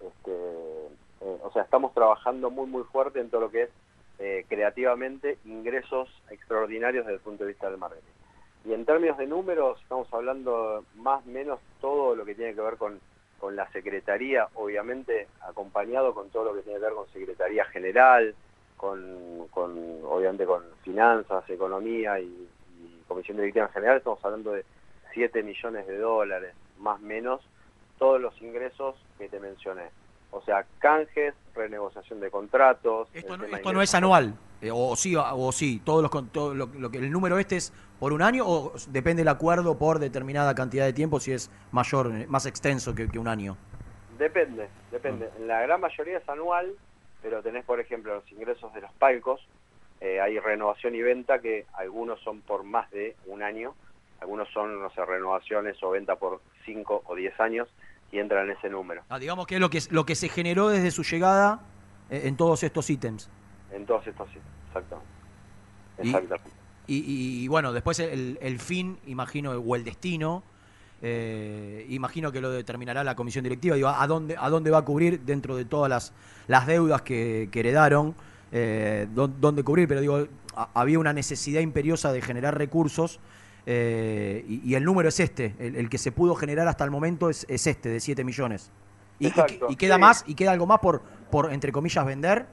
Este, 0.00 0.32
eh, 0.32 1.38
o 1.44 1.50
sea, 1.52 1.62
estamos 1.62 1.94
trabajando 1.94 2.50
muy 2.50 2.66
muy 2.66 2.82
fuerte 2.84 3.20
en 3.20 3.30
todo 3.30 3.42
lo 3.42 3.50
que 3.52 3.62
es 3.62 3.70
eh, 4.18 4.44
creativamente 4.48 5.38
ingresos 5.44 6.08
extraordinarios 6.30 7.06
desde 7.06 7.18
el 7.18 7.22
punto 7.22 7.44
de 7.44 7.50
vista 7.50 7.70
del 7.70 7.78
marketing. 7.78 8.10
Y 8.64 8.72
en 8.72 8.84
términos 8.84 9.16
de 9.18 9.28
números, 9.28 9.80
estamos 9.80 10.12
hablando 10.12 10.84
más 10.96 11.24
o 11.24 11.30
menos 11.30 11.60
todo 11.80 12.16
lo 12.16 12.24
que 12.24 12.34
tiene 12.34 12.52
que 12.52 12.62
ver 12.62 12.78
con, 12.78 12.98
con 13.38 13.54
la 13.54 13.70
Secretaría, 13.70 14.48
obviamente 14.54 15.28
acompañado 15.42 16.12
con 16.14 16.30
todo 16.30 16.46
lo 16.46 16.54
que 16.54 16.62
tiene 16.62 16.80
que 16.80 16.84
ver 16.86 16.94
con 16.94 17.06
Secretaría 17.12 17.64
General, 17.66 18.34
con, 18.76 19.46
con 19.50 19.72
obviamente 20.04 20.44
con 20.46 20.62
finanzas, 20.82 21.48
economía 21.48 22.20
y, 22.20 22.24
y 22.26 23.02
Comisión 23.08 23.36
Directiva 23.38 23.66
en 23.66 23.72
general, 23.72 23.96
estamos 23.98 24.24
hablando 24.24 24.52
de 24.52 24.64
7 25.14 25.42
millones 25.42 25.86
de 25.86 25.98
dólares, 25.98 26.54
más 26.78 27.00
o 27.00 27.04
menos, 27.04 27.40
todos 27.98 28.20
los 28.20 28.40
ingresos 28.42 28.96
que 29.18 29.28
te 29.28 29.40
mencioné. 29.40 29.84
O 30.30 30.42
sea, 30.42 30.66
canjes, 30.80 31.34
renegociación 31.54 32.20
de 32.20 32.30
contratos. 32.30 33.08
el 33.14 33.20
Esto 33.20 33.36
no, 33.38 33.44
esto 33.44 33.80
es 33.82 33.94
anual, 33.94 34.34
eh, 34.60 34.70
o 34.72 34.94
sí, 34.96 35.14
o 35.16 35.52
sí, 35.52 35.80
todos 35.84 36.02
los, 36.02 36.10
con- 36.10 36.28
todo 36.28 36.54
lo, 36.54 36.66
lo 36.66 36.90
que 36.90 36.98
el 36.98 37.10
número 37.10 37.38
este 37.38 37.56
es 37.56 37.72
por 37.98 38.12
un 38.12 38.20
año 38.20 38.44
o 38.46 38.72
depende 38.88 39.20
del 39.20 39.28
acuerdo 39.28 39.78
por 39.78 39.98
determinada 39.98 40.54
cantidad 40.54 40.84
de 40.84 40.92
tiempo 40.92 41.18
si 41.20 41.32
es 41.32 41.50
mayor, 41.72 42.12
eh, 42.14 42.26
más 42.28 42.44
extenso 42.44 42.94
que, 42.94 43.08
que 43.08 43.18
un 43.18 43.28
año. 43.28 43.56
Depende, 44.18 44.68
depende. 44.90 45.30
En 45.38 45.46
la 45.46 45.62
gran 45.62 45.80
mayoría 45.80 46.18
es 46.18 46.28
anual, 46.28 46.72
pero 47.28 47.42
tenés, 47.42 47.64
por 47.64 47.80
ejemplo, 47.80 48.14
los 48.14 48.30
ingresos 48.30 48.72
de 48.72 48.80
los 48.82 48.92
palcos. 48.92 49.40
eh, 50.00 50.20
hay 50.20 50.38
renovación 50.38 50.94
y 50.94 51.02
venta 51.02 51.40
que 51.40 51.66
algunos 51.72 52.20
son 52.20 52.40
por 52.42 52.62
más 52.62 52.88
de 52.92 53.16
un 53.26 53.42
año, 53.42 53.74
algunos 54.20 54.48
son, 54.52 54.80
no 54.80 54.90
sé, 54.90 55.04
renovaciones 55.04 55.82
o 55.82 55.90
venta 55.90 56.14
por 56.16 56.40
5 56.64 57.02
o 57.04 57.14
10 57.16 57.38
años 57.40 57.66
y 58.12 58.18
entran 58.20 58.48
en 58.48 58.56
ese 58.56 58.68
número. 58.70 59.02
Ah, 59.08 59.18
digamos 59.18 59.46
que 59.48 59.56
es 59.56 59.60
lo 59.60 59.68
que, 59.70 59.80
lo 59.90 60.04
que 60.06 60.14
se 60.14 60.28
generó 60.28 60.68
desde 60.68 60.92
su 60.92 61.02
llegada 61.02 61.62
eh, 62.10 62.22
en 62.26 62.36
todos 62.36 62.62
estos 62.62 62.88
ítems. 62.90 63.28
En 63.72 63.84
todos 63.86 64.06
estos 64.06 64.28
sí, 64.32 64.38
exactamente. 64.68 65.10
Y- 66.02 66.06
Exactamente. 66.10 66.50
Y, 66.86 66.96
y- 66.98 67.44
y 67.44 67.48
bueno, 67.48 67.72
después 67.72 67.98
el, 67.98 68.38
el 68.40 68.60
fin, 68.60 69.00
imagino, 69.06 69.50
o 69.50 69.74
el 69.74 69.82
destino, 69.82 70.44
eh, 71.02 71.86
imagino 71.88 72.32
que 72.32 72.40
lo 72.40 72.50
determinará 72.50 73.04
la 73.04 73.14
comisión 73.14 73.42
directiva. 73.42 73.76
Digo, 73.76 73.88
¿a 73.88 74.06
dónde, 74.06 74.36
a 74.38 74.48
dónde 74.48 74.70
va 74.70 74.78
a 74.78 74.82
cubrir 74.84 75.20
dentro 75.20 75.56
de 75.56 75.64
todas 75.64 75.88
las, 75.90 76.12
las 76.46 76.66
deudas 76.66 77.02
que, 77.02 77.48
que 77.50 77.60
heredaron? 77.60 78.14
eh, 78.52 79.08
dó- 79.12 79.26
dónde 79.28 79.64
cubrir, 79.64 79.88
pero 79.88 80.00
digo, 80.00 80.26
a- 80.54 80.68
había 80.74 80.98
una 81.00 81.12
necesidad 81.12 81.60
imperiosa 81.60 82.12
de 82.12 82.22
generar 82.22 82.56
recursos 82.56 83.18
eh, 83.66 84.44
y, 84.48 84.70
y 84.70 84.74
el 84.76 84.84
número 84.84 85.08
es 85.08 85.18
este, 85.18 85.54
el, 85.58 85.74
el 85.74 85.88
que 85.90 85.98
se 85.98 86.12
pudo 86.12 86.36
generar 86.36 86.68
hasta 86.68 86.84
el 86.84 86.92
momento 86.92 87.28
es, 87.28 87.44
es 87.48 87.66
este, 87.66 87.88
de 87.88 87.98
7 88.00 88.22
millones. 88.22 88.70
Y, 89.18 89.30
queda 89.76 89.94
sí. 89.96 90.00
más, 90.00 90.24
y 90.28 90.34
queda 90.36 90.52
algo 90.52 90.66
más 90.66 90.78
por, 90.78 91.02
por, 91.30 91.52
entre 91.52 91.72
comillas, 91.72 92.06
vender. 92.06 92.46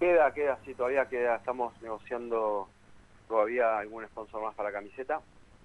Queda, 0.00 0.32
queda, 0.32 0.58
sí, 0.64 0.74
todavía 0.74 1.06
queda, 1.08 1.36
estamos 1.36 1.74
negociando 1.82 2.68
todavía 3.28 3.78
algún 3.78 4.04
sponsor 4.06 4.42
más 4.42 4.54
para 4.54 4.70
la 4.70 4.78
camiseta, 4.78 5.20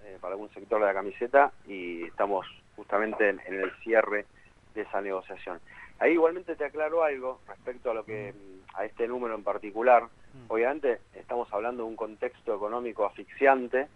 eh, 0.07 0.17
para 0.21 0.33
algún 0.33 0.49
sector 0.53 0.79
de 0.79 0.85
la 0.87 0.93
camiseta 0.93 1.51
y 1.67 2.03
estamos 2.05 2.45
justamente 2.75 3.29
en, 3.29 3.41
en 3.45 3.61
el 3.61 3.71
cierre 3.83 4.25
de 4.73 4.81
esa 4.81 5.01
negociación. 5.01 5.59
Ahí 5.99 6.13
igualmente 6.13 6.55
te 6.55 6.65
aclaro 6.65 7.03
algo 7.03 7.41
respecto 7.47 7.91
a 7.91 7.93
lo 7.93 8.05
que 8.05 8.33
mm, 8.33 8.59
a 8.75 8.85
este 8.85 9.07
número 9.07 9.35
en 9.35 9.43
particular. 9.43 10.03
Obviamente 10.49 10.99
estamos 11.13 11.51
hablando 11.51 11.83
de 11.83 11.89
un 11.89 11.95
contexto 11.95 12.55
económico 12.55 13.05
asfixiante 13.05 13.87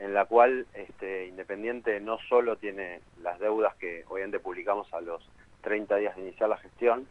en 0.00 0.12
la 0.12 0.24
cual 0.26 0.66
este, 0.74 1.26
Independiente 1.26 2.00
no 2.00 2.18
solo 2.28 2.56
tiene 2.56 3.00
las 3.22 3.38
deudas 3.38 3.74
que 3.76 4.04
obviamente 4.08 4.40
publicamos 4.40 4.92
a 4.92 5.00
los 5.00 5.26
30 5.62 5.96
días 5.96 6.16
de 6.16 6.22
iniciar 6.22 6.48
la 6.50 6.56
gestión, 6.58 7.06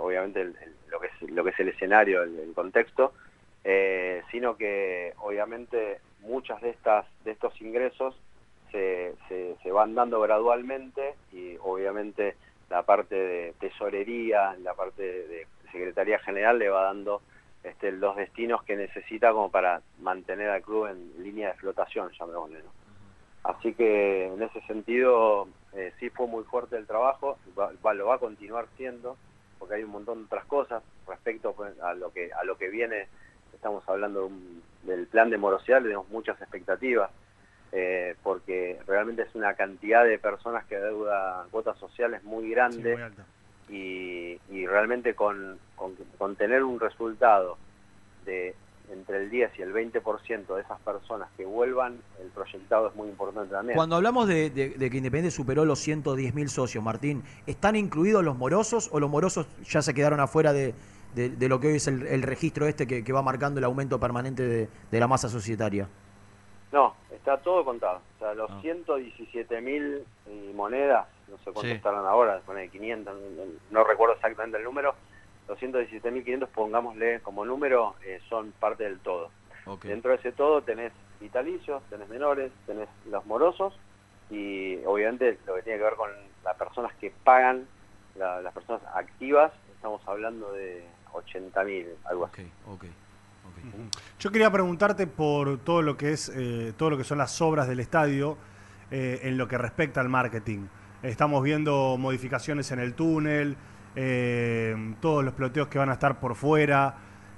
obviamente 0.00 0.40
el- 0.42 0.56
el- 0.60 0.74
lo, 0.90 1.00
que 1.00 1.06
es, 1.06 1.30
lo 1.30 1.44
que 1.44 1.50
es 1.50 1.60
el 1.60 1.68
escenario, 1.68 2.22
el, 2.24 2.38
el 2.40 2.52
contexto, 2.54 3.14
eh, 3.64 4.22
sino 4.30 4.56
que 4.56 5.14
obviamente 5.20 6.00
muchas 6.22 6.60
de 6.62 6.70
estas 6.70 7.06
de 7.24 7.32
estos 7.32 7.60
ingresos 7.60 8.14
se, 8.70 9.14
se, 9.28 9.70
van 9.70 9.94
dando 9.94 10.20
gradualmente 10.20 11.14
y 11.30 11.56
obviamente 11.62 12.36
la 12.70 12.82
parte 12.84 13.14
de 13.14 13.52
tesorería, 13.60 14.56
la 14.62 14.74
parte 14.74 15.02
de 15.02 15.46
secretaría 15.70 16.18
general 16.20 16.58
le 16.58 16.70
va 16.70 16.84
dando 16.84 17.20
este, 17.62 17.92
los 17.92 18.16
destinos 18.16 18.62
que 18.64 18.76
necesita 18.76 19.30
como 19.32 19.50
para 19.50 19.82
mantener 20.00 20.48
al 20.48 20.62
club 20.62 20.86
en 20.86 21.22
línea 21.22 21.48
de 21.48 21.54
flotación, 21.58 22.10
llamémosle, 22.18 22.62
¿no? 22.62 22.72
Así 23.44 23.74
que 23.74 24.26
en 24.26 24.42
ese 24.42 24.60
sentido 24.62 25.48
eh, 25.74 25.92
sí 25.98 26.08
fue 26.10 26.26
muy 26.26 26.44
fuerte 26.44 26.76
el 26.76 26.86
trabajo, 26.86 27.38
va- 27.58 27.72
va- 27.84 27.94
lo 27.94 28.06
va 28.06 28.14
a 28.14 28.18
continuar 28.18 28.66
siendo, 28.76 29.16
porque 29.58 29.74
hay 29.74 29.82
un 29.82 29.90
montón 29.90 30.18
de 30.20 30.24
otras 30.26 30.44
cosas 30.46 30.82
respecto 31.06 31.52
pues, 31.52 31.78
a 31.80 31.92
lo 31.94 32.10
que 32.12 32.30
a 32.32 32.44
lo 32.44 32.56
que 32.56 32.68
viene. 32.68 33.08
Estamos 33.52 33.86
hablando 33.88 34.20
de 34.20 34.26
un- 34.26 34.62
del 34.82 35.06
plan 35.06 35.30
de 35.30 35.38
morosidad, 35.38 35.82
tenemos 35.82 36.08
muchas 36.10 36.40
expectativas, 36.40 37.10
eh, 37.72 38.16
porque 38.22 38.78
realmente 38.86 39.22
es 39.22 39.34
una 39.34 39.54
cantidad 39.54 40.04
de 40.04 40.18
personas 40.18 40.64
que 40.66 40.76
deuda 40.76 41.46
cuotas 41.50 41.78
sociales 41.78 42.22
muy 42.24 42.50
grande 42.50 42.94
y, 43.68 44.38
y 44.50 44.66
realmente 44.66 45.14
con, 45.14 45.58
con, 45.76 45.94
con 46.18 46.36
tener 46.36 46.62
un 46.64 46.78
resultado 46.80 47.56
de 48.26 48.54
entre 48.92 49.18
el 49.22 49.30
10 49.30 49.58
y 49.58 49.62
el 49.62 49.72
20% 49.72 50.54
de 50.54 50.60
esas 50.60 50.78
personas 50.80 51.28
que 51.38 51.46
vuelvan, 51.46 51.96
el 52.20 52.28
proyectado 52.28 52.88
es 52.88 52.94
muy 52.94 53.08
importante 53.08 53.50
también. 53.50 53.74
Cuando 53.74 53.96
hablamos 53.96 54.28
de, 54.28 54.50
de- 54.50 54.70
de 54.70 54.90
que 54.90 54.96
Independiente 54.98 55.30
superó 55.34 55.64
los 55.64 55.86
110.000 55.86 56.48
socios, 56.48 56.84
Martín, 56.84 57.22
¿están 57.46 57.74
incluidos 57.76 58.22
los 58.22 58.36
morosos 58.36 58.90
o 58.92 59.00
los 59.00 59.08
morosos 59.08 59.46
ya 59.64 59.80
se 59.80 59.94
quedaron 59.94 60.20
afuera 60.20 60.52
de, 60.52 60.74
de- 61.14 61.30
de 61.30 61.48
lo 61.48 61.60
que 61.60 61.68
hoy 61.68 61.76
es 61.76 61.86
el, 61.88 62.06
el 62.06 62.22
registro 62.22 62.66
este 62.66 62.86
que, 62.86 63.04
que 63.04 63.12
va 63.12 63.22
marcando 63.22 63.58
el 63.58 63.64
aumento 63.64 63.98
permanente 64.00 64.42
de, 64.42 64.68
de 64.90 65.00
la 65.00 65.06
masa 65.06 65.28
societaria? 65.28 65.88
No, 66.72 66.94
está 67.10 67.36
todo 67.38 67.64
contado. 67.64 68.00
O 68.16 68.18
sea, 68.18 68.34
los 68.34 68.50
Ah. 68.50 68.58
117 68.62 69.60
mil 69.60 70.04
monedas, 70.54 71.06
no 71.28 71.36
sé 71.38 71.44
cuánto 71.44 71.62
Sí. 71.62 71.70
estarán 71.72 72.06
ahora, 72.06 72.40
pone 72.46 72.68
500, 72.68 73.14
no, 73.14 73.20
no- 73.44 73.50
no 73.70 73.84
recuerdo 73.84 74.14
exactamente 74.14 74.56
el 74.58 74.64
número, 74.64 74.94
los 75.48 75.58
117.500, 75.58 76.48
pongámosle 76.48 77.20
como 77.20 77.44
número, 77.44 77.94
eh, 78.04 78.20
son 78.28 78.52
parte 78.52 78.84
del 78.84 79.00
todo. 79.00 79.30
Dentro 79.82 80.10
de 80.10 80.16
ese 80.16 80.32
todo 80.32 80.62
tenés 80.62 80.92
vitalicios, 81.20 81.82
tenés 81.90 82.08
menores, 82.08 82.50
tenés 82.66 82.88
los 83.08 83.24
morosos 83.26 83.72
y 84.30 84.78
obviamente 84.86 85.38
lo 85.46 85.54
que 85.54 85.62
tiene 85.62 85.78
que 85.78 85.84
ver 85.84 85.94
con 85.94 86.10
las 86.44 86.56
personas 86.56 86.92
que 86.94 87.12
pagan, 87.22 87.66
la- 88.16 88.40
las 88.40 88.52
personas 88.54 88.80
activas, 88.94 89.52
estamos 89.76 90.00
hablando 90.06 90.52
de 90.52 90.84
80.000, 91.12 91.86
algo 92.04 92.26
así. 92.26 92.42
Yo 94.18 94.30
quería 94.30 94.50
preguntarte 94.50 95.06
por 95.06 95.58
todo 95.58 95.82
lo 95.82 95.96
que 95.96 96.12
es 96.12 96.32
eh, 96.34 96.72
todo 96.76 96.90
lo 96.90 96.98
que 96.98 97.04
son 97.04 97.18
las 97.18 97.40
obras 97.40 97.68
del 97.68 97.80
estadio 97.80 98.36
eh, 98.90 99.20
en 99.24 99.36
lo 99.38 99.46
que 99.48 99.58
respecta 99.58 100.00
al 100.00 100.08
marketing. 100.08 100.66
Estamos 101.02 101.42
viendo 101.42 101.96
modificaciones 101.98 102.70
en 102.72 102.78
el 102.78 102.94
túnel, 102.94 103.56
eh, 103.96 104.94
todos 105.00 105.24
los 105.24 105.34
ploteos 105.34 105.68
que 105.68 105.78
van 105.78 105.90
a 105.90 105.94
estar 105.94 106.18
por 106.20 106.34
fuera. 106.34 106.94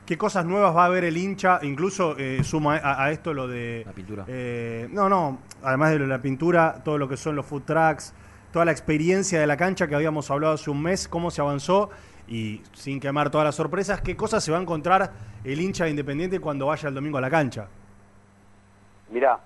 ¿Qué 0.07 0.19
cosas 0.19 0.45
nuevas 0.45 0.77
va 0.77 0.85
a 0.85 0.89
ver 0.91 1.05
el 1.05 1.17
hincha? 1.17 1.59
Incluso 1.63 2.15
eh, 2.19 2.45
suma 2.45 2.77
a, 2.77 3.05
a 3.05 3.11
esto 3.11 3.33
lo 3.33 3.49
de... 3.49 3.83
La 3.87 3.93
pintura. 3.93 4.25
eh, 4.29 4.87
no, 4.91 5.09
no, 5.09 5.39
además 5.63 5.93
de 5.93 5.99
lo 6.01 6.05
de 6.05 6.11
la 6.11 6.21
pintura, 6.21 6.83
todo 6.85 6.99
lo 6.99 7.09
que 7.09 7.17
son 7.17 7.37
los 7.37 7.47
food 7.47 7.63
trucks, 7.63 8.13
toda 8.55 8.65
la 8.65 8.71
experiencia 8.71 9.41
de 9.41 9.49
la 9.49 9.57
cancha 9.57 9.89
que 9.89 9.97
habíamos 9.97 10.31
hablado 10.31 10.55
hace 10.55 10.71
un 10.71 10.81
mes, 10.81 11.09
cómo 11.09 11.33
se 11.33 11.41
avanzó 11.41 11.91
y 12.29 12.63
sin 12.73 13.01
quemar 13.01 13.29
todas 13.29 13.45
las 13.45 13.57
sorpresas, 13.57 14.01
qué 14.01 14.17
cosas 14.17 14.45
se 14.45 14.53
va 14.53 14.59
a 14.59 14.61
encontrar 14.61 15.11
el 15.43 15.61
hincha 15.61 15.83
de 15.83 15.91
Independiente 15.91 16.39
cuando 16.39 16.67
vaya 16.67 16.89
el 16.89 16.95
domingo 16.95 17.19
a 17.19 17.21
la 17.21 17.31
cancha. 17.31 17.67
Mirá, 19.11 19.41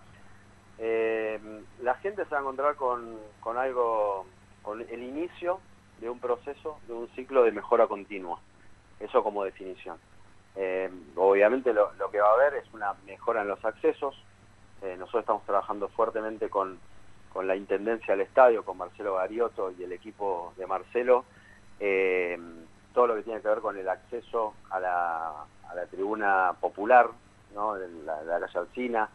eh, 0.76 1.40
la 1.80 1.94
gente 1.94 2.22
se 2.26 2.30
va 2.32 2.36
a 2.36 2.40
encontrar 2.42 2.76
con, 2.76 3.16
con 3.40 3.56
algo, 3.56 4.26
con 4.60 4.82
el 4.82 5.02
inicio 5.02 5.58
de 6.02 6.10
un 6.10 6.18
proceso, 6.18 6.78
de 6.86 6.92
un 6.92 7.08
ciclo 7.16 7.44
de 7.44 7.52
mejora 7.52 7.86
continua. 7.86 8.38
Eso 9.00 9.24
como 9.24 9.42
definición. 9.42 9.96
Eh, 10.54 10.90
obviamente 11.16 11.72
lo, 11.72 11.94
lo 11.94 12.10
que 12.10 12.20
va 12.20 12.28
a 12.28 12.34
haber 12.34 12.56
es 12.62 12.74
una 12.74 12.92
mejora 13.06 13.40
en 13.40 13.48
los 13.48 13.64
accesos. 13.64 14.22
Eh, 14.82 14.96
nosotros 14.98 15.22
estamos 15.22 15.44
trabajando 15.44 15.88
fuertemente 15.88 16.50
con, 16.50 16.78
con 17.38 17.46
la 17.46 17.54
Intendencia 17.54 18.16
del 18.16 18.26
Estadio, 18.26 18.64
con 18.64 18.78
Marcelo 18.78 19.14
Gariotto 19.14 19.70
y 19.78 19.84
el 19.84 19.92
equipo 19.92 20.54
de 20.56 20.66
Marcelo. 20.66 21.24
Eh, 21.78 22.36
todo 22.92 23.06
lo 23.06 23.14
que 23.14 23.22
tiene 23.22 23.40
que 23.40 23.46
ver 23.46 23.60
con 23.60 23.78
el 23.78 23.88
acceso 23.88 24.54
a 24.70 24.80
la, 24.80 25.44
a 25.70 25.74
la 25.76 25.86
tribuna 25.86 26.52
popular, 26.60 27.08
¿no? 27.54 27.74
de 27.74 27.86
la, 28.02 28.24
de 28.24 28.26
la 28.26 28.40
calle 28.40 28.58
Alcina, 28.58 29.08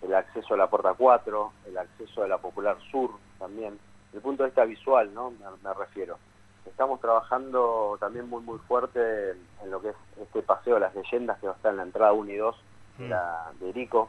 el 0.00 0.14
acceso 0.14 0.54
a 0.54 0.56
la 0.56 0.70
Puerta 0.70 0.94
4, 0.94 1.52
el 1.66 1.76
acceso 1.76 2.22
a 2.22 2.28
la 2.28 2.38
Popular 2.38 2.78
Sur 2.90 3.10
también. 3.38 3.78
El 4.14 4.22
punto 4.22 4.42
de 4.42 4.48
vista 4.48 4.64
visual, 4.64 5.12
¿no? 5.12 5.32
me, 5.32 5.44
me 5.62 5.74
refiero. 5.74 6.16
Estamos 6.64 6.98
trabajando 7.02 7.98
también 8.00 8.26
muy 8.26 8.42
muy 8.42 8.58
fuerte 8.60 9.32
en, 9.62 9.70
lo 9.70 9.82
que 9.82 9.90
es 9.90 9.96
este 10.22 10.40
paseo 10.40 10.76
de 10.76 10.80
las 10.80 10.94
leyendas 10.94 11.38
que 11.40 11.46
va 11.46 11.52
a 11.52 11.56
estar 11.56 11.72
en 11.72 11.76
la 11.76 11.82
entrada 11.82 12.14
1 12.14 12.30
y 12.30 12.36
2 12.36 12.56
de, 13.00 13.08
la, 13.10 13.52
de 13.60 13.68
Erico. 13.68 14.08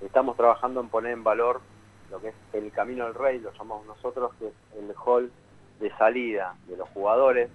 Estamos 0.00 0.34
trabajando 0.38 0.80
en 0.80 0.88
poner 0.88 1.12
en 1.12 1.22
valor 1.24 1.60
lo 2.10 2.20
que 2.20 2.28
es 2.28 2.34
el 2.52 2.70
Camino 2.72 3.04
del 3.04 3.14
Rey, 3.14 3.38
lo 3.38 3.52
llamamos 3.52 3.86
nosotros, 3.86 4.32
que 4.38 4.48
es 4.48 4.54
el 4.78 4.94
hall 5.04 5.30
de 5.78 5.90
salida 5.96 6.54
de 6.66 6.76
los 6.76 6.88
jugadores 6.90 7.50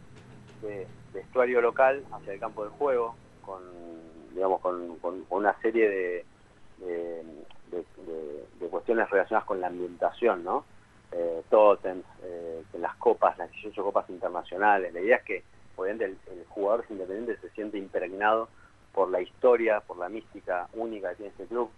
de 0.62 0.88
vestuario 1.14 1.62
local 1.62 2.04
hacia 2.12 2.34
el 2.34 2.40
campo 2.40 2.64
de 2.64 2.70
juego, 2.72 3.16
con 3.46 3.62
digamos 4.34 4.60
con, 4.62 4.98
una 5.30 5.60
serie 5.62 5.90
de, 5.90 6.26
de, 6.80 7.24
cuestiones 8.70 9.10
relacionadas 9.10 9.48
con 9.48 9.62
la 9.62 9.68
ambientación, 9.68 10.44
¿no? 10.44 10.66
Eh, 11.12 11.42
eh, 11.54 12.64
las 12.78 12.96
copas, 12.98 13.38
las 13.38 13.50
18 13.52 13.84
copas 13.84 14.10
internacionales. 14.10 14.94
La 14.94 15.00
idea 15.00 15.18
es 15.18 15.24
que, 15.24 15.44
obviamente, 15.78 16.06
el, 16.06 16.18
el 16.38 16.46
jugador 16.50 16.84
independiente 16.90 17.38
se 17.38 17.50
siente 17.52 17.78
impregnado 17.78 18.50
por 18.92 19.10
la 19.10 19.22
historia, 19.22 19.80
por 19.80 19.98
la 19.98 20.10
mística 20.10 20.68
única 20.74 21.10
que 21.12 21.16
tiene 21.16 21.32
este 21.32 21.46
club. 21.46 21.70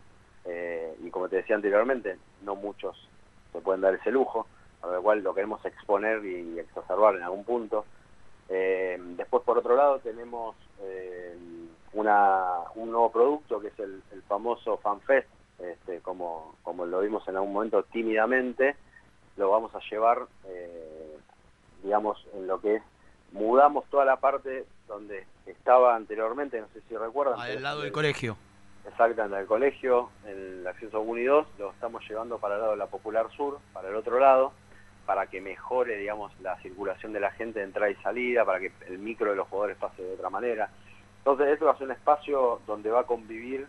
Eh, 0.48 0.96
y 1.04 1.10
como 1.10 1.28
te 1.28 1.38
decía 1.38 1.56
anteriormente, 1.56 2.18
no 2.44 2.56
muchos 2.56 2.98
se 3.52 3.60
pueden 3.60 3.82
dar 3.82 3.94
ese 3.96 4.12
lujo, 4.12 4.48
a 4.82 4.88
lo 4.88 5.02
cual 5.02 5.22
lo 5.22 5.34
queremos 5.34 5.64
exponer 5.66 6.24
y 6.26 6.58
exacerbar 6.60 7.16
en 7.16 7.24
algún 7.24 7.44
punto. 7.44 7.86
Eh, 8.50 8.98
después, 9.18 9.44
por 9.44 9.58
otro 9.58 9.76
lado, 9.76 10.00
tenemos 10.00 10.56
eh, 10.82 11.36
una, 11.94 12.46
un 12.76 12.92
nuevo 12.92 13.12
producto 13.12 13.60
que 13.60 13.68
es 13.68 13.80
el, 13.80 14.02
el 14.12 14.22
famoso 14.24 14.78
FanFest, 14.78 15.28
este, 15.60 16.00
como, 16.02 16.56
como 16.64 16.86
lo 16.86 17.02
vimos 17.02 17.28
en 17.28 17.36
algún 17.36 17.54
momento 17.54 17.84
tímidamente, 17.84 18.76
lo 19.36 19.50
vamos 19.50 19.74
a 19.76 19.80
llevar, 19.90 20.28
eh, 20.46 21.18
digamos, 21.84 22.26
en 22.36 22.48
lo 22.48 22.62
que 22.62 22.76
es, 22.76 22.84
mudamos 23.34 23.86
toda 23.90 24.06
la 24.06 24.18
parte 24.18 24.66
donde 24.88 25.26
estaba 25.46 25.96
anteriormente, 25.96 26.62
no 26.62 26.68
sé 26.74 26.82
si 26.88 26.96
recuerdan. 26.96 27.40
Al 27.40 27.48
pero- 27.50 27.60
lado 27.60 27.82
del 27.82 27.92
colegio. 27.92 28.38
Exactamente, 28.88 29.38
al 29.38 29.46
colegio, 29.46 30.10
el 30.26 30.66
acceso 30.66 31.02
1 31.02 31.20
y 31.20 31.26
2, 31.26 31.48
lo 31.60 31.72
estamos 31.72 32.08
llevando 32.08 32.40
para 32.40 32.56
el 32.56 32.62
lado 32.62 32.72
de 32.72 32.78
la 32.78 32.88
Popular 32.88 33.30
Sur, 33.36 33.60
para 33.74 33.90
el 33.90 33.96
otro 33.96 34.18
lado, 34.18 34.54
para 35.06 35.28
que 35.28 35.42
mejore, 35.42 35.98
digamos, 35.98 36.32
la 36.40 36.58
circulación 36.62 37.12
de 37.14 37.20
la 37.20 37.32
gente 37.32 37.60
de 37.60 37.66
entrada 37.66 37.90
y 37.90 37.96
salida, 37.96 38.46
para 38.46 38.60
que 38.60 38.72
el 38.88 39.00
micro 39.00 39.30
de 39.30 39.36
los 39.36 39.48
jugadores 39.50 39.78
pase 39.78 40.02
de 40.02 40.14
otra 40.14 40.30
manera. 40.30 40.70
Entonces, 41.20 41.48
esto 41.48 41.66
va 41.66 41.74
a 41.74 41.78
ser 41.78 41.88
un 41.88 41.94
espacio 41.94 42.62
donde 42.66 42.90
va 42.90 43.02
a 43.02 43.06
convivir 43.06 43.68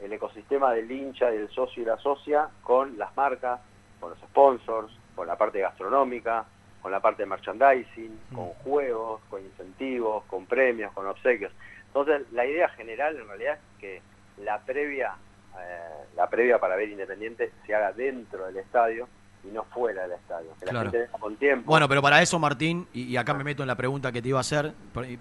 el 0.00 0.12
ecosistema 0.12 0.72
del 0.72 0.90
hincha, 0.90 1.30
del 1.30 1.48
socio 1.50 1.82
y 1.82 1.86
la 1.86 1.96
socia 1.98 2.48
con 2.62 2.98
las 2.98 3.16
marcas, 3.16 3.60
con 4.00 4.10
los 4.10 4.18
sponsors, 4.18 4.92
con 5.14 5.26
la 5.26 5.36
parte 5.36 5.60
gastronómica, 5.60 6.44
con 6.82 6.90
la 6.90 7.00
parte 7.00 7.22
de 7.22 7.26
merchandising, 7.26 8.20
con 8.34 8.48
juegos, 8.64 9.20
con 9.30 9.42
incentivos, 9.42 10.24
con 10.24 10.44
premios, 10.46 10.92
con 10.92 11.06
obsequios. 11.06 11.52
Entonces, 11.86 12.30
la 12.32 12.44
idea 12.44 12.68
general 12.70 13.16
en 13.16 13.28
realidad 13.28 13.54
es 13.54 13.80
que 13.80 14.02
la 14.44 14.58
previa, 14.60 15.14
eh, 15.58 16.04
la 16.16 16.28
previa 16.28 16.58
para 16.58 16.76
ver 16.76 16.88
Independiente 16.88 17.52
se 17.66 17.74
haga 17.74 17.92
dentro 17.92 18.46
del 18.46 18.56
estadio 18.58 19.08
y 19.44 19.48
no 19.48 19.64
fuera 19.64 20.02
del 20.02 20.12
estadio. 20.12 20.50
Que 20.58 20.66
la 20.66 20.70
Claro. 20.72 20.90
gente 20.90 21.06
venga 21.06 21.18
con 21.18 21.36
tiempo. 21.36 21.70
Bueno, 21.70 21.88
pero 21.88 22.02
para 22.02 22.20
eso, 22.20 22.38
Martín, 22.38 22.86
y, 22.92 23.02
y 23.04 23.16
acá 23.16 23.32
me 23.34 23.44
meto 23.44 23.62
en 23.62 23.68
la 23.68 23.76
pregunta 23.76 24.10
que 24.12 24.20
te 24.20 24.28
iba 24.28 24.38
a 24.38 24.40
hacer, 24.40 24.72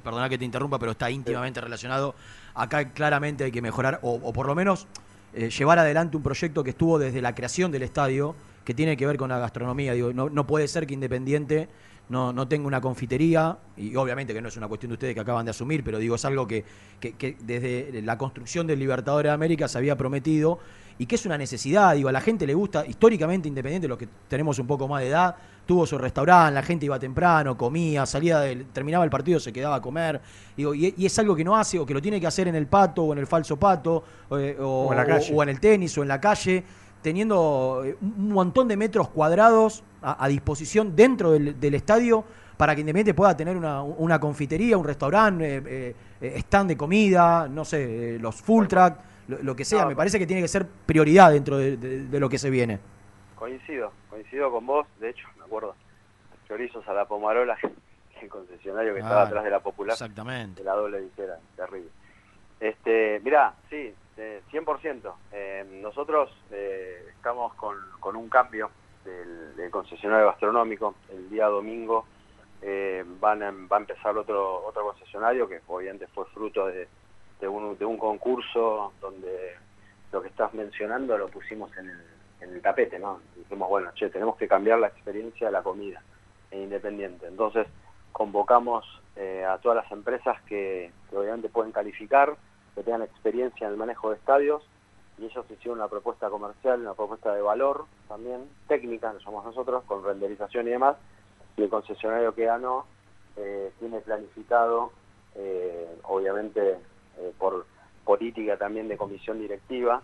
perdona 0.04 0.30
que 0.30 0.38
te 0.38 0.46
interrumpa, 0.46 0.80
pero 0.80 0.92
está 0.92 1.10
íntimamente 1.12 1.62
relacionado. 1.62 2.16
Acá 2.56 2.90
claramente 2.92 3.44
hay 3.44 3.52
que 3.52 3.62
mejorar, 3.62 4.00
o, 4.02 4.16
o 4.24 4.34
por 4.34 4.48
lo 4.48 4.56
menos 4.56 4.88
eh, 5.34 5.50
llevar 5.50 5.78
adelante 5.80 6.18
un 6.18 6.24
proyecto 6.24 6.64
que 6.64 6.72
estuvo 6.72 6.98
desde 6.98 7.22
la 7.22 7.36
creación 7.36 7.72
del 7.72 7.84
estadio, 7.84 8.36
que 8.64 8.74
tiene 8.74 8.98
que 8.98 9.06
ver 9.06 9.18
con 9.18 9.30
la 9.30 9.38
gastronomía. 9.38 9.94
Digo, 9.94 10.12
no, 10.12 10.30
no 10.30 10.48
puede 10.48 10.68
ser 10.68 10.88
que 10.88 10.94
Independiente 10.96 11.68
no, 12.10 12.32
no 12.34 12.48
tenga 12.48 12.68
una 12.68 12.82
confitería, 12.82 13.58
y 13.78 13.96
obviamente 13.96 14.34
que 14.34 14.42
no 14.42 14.48
es 14.50 14.58
una 14.58 14.68
cuestión 14.68 14.90
de 14.90 14.94
ustedes 14.94 15.14
que 15.14 15.20
acaban 15.22 15.46
de 15.46 15.52
asumir, 15.52 15.84
pero 15.84 15.98
digo, 15.98 16.16
es 16.16 16.26
algo 16.26 16.48
que, 16.48 16.64
que- 17.00 17.14
que 17.14 17.36
desde 17.42 18.02
la 18.04 18.18
construcción 18.18 18.68
del 18.68 18.80
Libertadores 18.80 19.30
de 19.30 19.34
América 19.34 19.68
se 19.68 19.78
había 19.78 19.96
prometido 19.98 20.60
y 20.98 21.08
que 21.08 21.16
es 21.16 21.26
una 21.26 21.38
necesidad, 21.38 21.94
digo, 21.96 22.08
a 22.08 22.12
la 22.14 22.22
gente 22.22 22.48
le 22.48 22.54
gusta, 22.54 22.86
históricamente 22.86 23.50
Independiente, 23.50 23.88
los 23.88 23.98
que 23.98 24.08
tenemos 24.30 24.58
un 24.60 24.68
poco 24.68 24.88
más 24.88 25.02
de 25.02 25.10
edad, 25.10 25.36
tuvo 25.66 25.86
su 25.86 25.98
restaurante, 25.98 26.54
la 26.54 26.62
gente 26.64 26.86
iba 26.86 26.98
temprano, 27.00 27.58
comía, 27.58 28.06
salía 28.06 28.40
del, 28.40 28.66
terminaba 28.68 29.04
el 29.04 29.10
partido, 29.10 29.40
se 29.40 29.52
quedaba 29.52 29.76
a 29.78 29.82
comer, 29.82 30.22
digo, 30.56 30.74
y, 30.74 30.94
y 30.96 31.06
es 31.06 31.20
algo 31.20 31.36
que 31.36 31.44
no 31.44 31.58
hace 31.58 31.80
o 31.80 31.86
que 31.86 31.94
lo 31.94 32.02
tiene 32.02 32.22
que 32.22 32.28
hacer 32.28 32.48
en 32.48 32.56
el 32.56 32.68
pato 32.68 33.04
o 33.04 33.12
en 33.14 33.20
el 33.20 33.28
falso 33.28 33.58
pato 33.58 34.04
eh, 34.40 34.56
o, 34.60 34.86
O 34.88 34.92
en 34.94 34.98
la 34.98 35.06
calle. 35.06 35.34
o 35.36 35.44
en 35.44 35.50
el 35.50 35.60
tenis 35.60 35.98
o 35.98 36.04
en 36.04 36.08
la 36.08 36.22
calle, 36.22 36.64
teniendo 37.10 37.84
eh, 37.86 37.96
un 38.02 38.30
montón 38.34 38.68
de 38.68 38.76
metros 38.76 39.10
cuadrados 39.10 39.84
a, 40.02 40.24
a 40.26 40.28
disposición 40.28 40.96
dentro 40.96 41.32
del, 41.32 41.60
del 41.60 41.76
estadio 41.76 42.26
para 42.58 42.74
que 42.74 42.82
Independiente 42.82 43.14
pueda 43.14 43.38
tener 43.38 43.56
una, 43.56 43.84
una 43.84 44.20
confitería, 44.20 44.76
un 44.76 44.86
restaurante, 44.86 45.58
eh, 45.66 45.96
eh, 46.20 46.34
stand 46.40 46.70
de 46.70 46.76
comida, 46.78 47.48
no 47.48 47.64
sé, 47.64 48.16
eh, 48.16 48.20
los 48.20 48.42
full 48.42 48.66
track, 48.66 48.98
lo, 49.28 49.38
lo 49.44 49.56
que 49.56 49.64
sea. 49.66 49.84
No, 49.84 49.90
Me 49.90 49.96
parece 49.96 50.18
que 50.18 50.26
tiene 50.26 50.42
que 50.42 50.48
ser 50.48 50.66
prioridad 50.66 51.32
dentro 51.32 51.58
de, 51.58 51.78
de- 51.78 52.06
de 52.08 52.20
lo 52.20 52.28
que 52.28 52.40
se 52.40 52.50
viene. 52.50 52.80
Coincido, 53.36 53.92
coincido 54.10 54.50
con 54.52 54.66
vos. 54.66 54.88
De 55.00 55.10
hecho, 55.12 55.28
me 55.38 55.44
acuerdo, 55.46 55.76
chorizos 56.48 56.88
a 56.88 56.94
la 56.94 57.06
Pomarola, 57.06 57.56
el 58.22 58.30
concesionario 58.30 58.94
que 58.96 59.02
estaba 59.02 59.24
atrás 59.24 59.44
de 59.44 59.50
la 59.52 59.60
Popular. 59.60 59.94
Exactamente. 59.94 60.62
De 60.62 60.66
la 60.66 60.74
doble 60.76 61.02
visera, 61.02 61.38
terrible. 61.56 61.90
Este, 62.60 63.20
mirá, 63.24 63.54
sí, 63.70 63.94
eh, 64.18 64.42
100%. 64.52 65.14
Eh, 65.32 65.66
nosotros 65.82 66.30
eh, 66.52 67.06
estamos 67.16 67.54
con, 67.56 67.76
con 68.00 68.16
un 68.16 68.30
cambio 68.30 68.72
del, 69.04 69.70
concesionario 69.72 70.28
gastronómico. 70.28 70.96
El 71.10 71.30
día 71.30 71.48
domingo 71.48 72.06
eh, 72.62 73.04
van 73.20 73.44
a- 73.44 73.52
va 73.52 73.78
a 73.78 73.80
empezar 73.82 74.18
otro 74.18 74.64
otro 74.66 74.84
concesionario 74.84 75.48
que 75.48 75.62
obviamente 75.68 76.08
fue 76.08 76.26
fruto 76.28 76.68
de, 76.68 76.88
de 77.40 77.48
un, 77.48 77.78
de 77.78 77.86
un 77.86 77.98
concurso 77.98 78.94
donde 79.02 79.56
lo 80.12 80.22
que 80.22 80.30
estás 80.30 80.54
mencionando 80.54 81.18
lo 81.18 81.28
pusimos 81.28 81.76
en 81.78 81.90
el, 81.90 82.02
en 82.42 82.54
el 82.54 82.62
tapete, 82.62 82.98
¿no? 83.00 83.20
Dijimos, 83.36 83.68
bueno, 83.70 83.92
che, 83.96 84.10
tenemos 84.10 84.38
que 84.38 84.48
cambiar 84.48 84.80
la 84.80 84.88
experiencia 84.88 85.48
de 85.48 85.54
la 85.54 85.62
comida 85.64 86.02
en 86.52 86.64
Independiente. 86.64 87.28
Entonces 87.28 87.68
convocamos 88.14 88.86
eh, 89.18 89.44
a 89.44 89.58
todas 89.58 89.84
las 89.84 89.92
empresas 89.92 90.42
que, 90.44 90.92
que 91.10 91.18
obviamente 91.18 91.50
pueden 91.50 91.72
calificar, 91.74 92.36
que 92.76 92.84
tengan 92.84 93.02
experiencia 93.02 93.66
en 93.68 93.74
el 93.74 93.78
manejo 93.80 94.10
de 94.10 94.18
estadios, 94.18 94.64
y 95.18 95.26
ellos 95.26 95.46
hicieron 95.50 95.80
una 95.80 95.88
propuesta 95.88 96.30
comercial, 96.30 96.82
una 96.82 96.94
propuesta 96.94 97.34
de 97.34 97.42
valor 97.42 97.86
también, 98.08 98.50
técnica, 98.68 99.14
lo 99.14 99.20
llamamos 99.20 99.46
nosotros, 99.46 99.84
con 99.86 100.04
renderización 100.04 100.68
y 100.68 100.72
demás, 100.72 100.98
y 101.56 101.64
el 101.64 101.70
concesionario 101.70 102.36
que 102.36 102.46
ganó 102.46 102.86
eh, 103.38 103.72
tiene 103.80 104.00
planificado, 104.02 104.92
eh, 105.36 105.98
obviamente 106.04 106.78
eh, 107.18 107.34
por 107.38 107.66
política 108.04 108.58
también 108.58 108.88
de 108.90 108.98
comisión 108.98 109.40
directiva, 109.40 110.02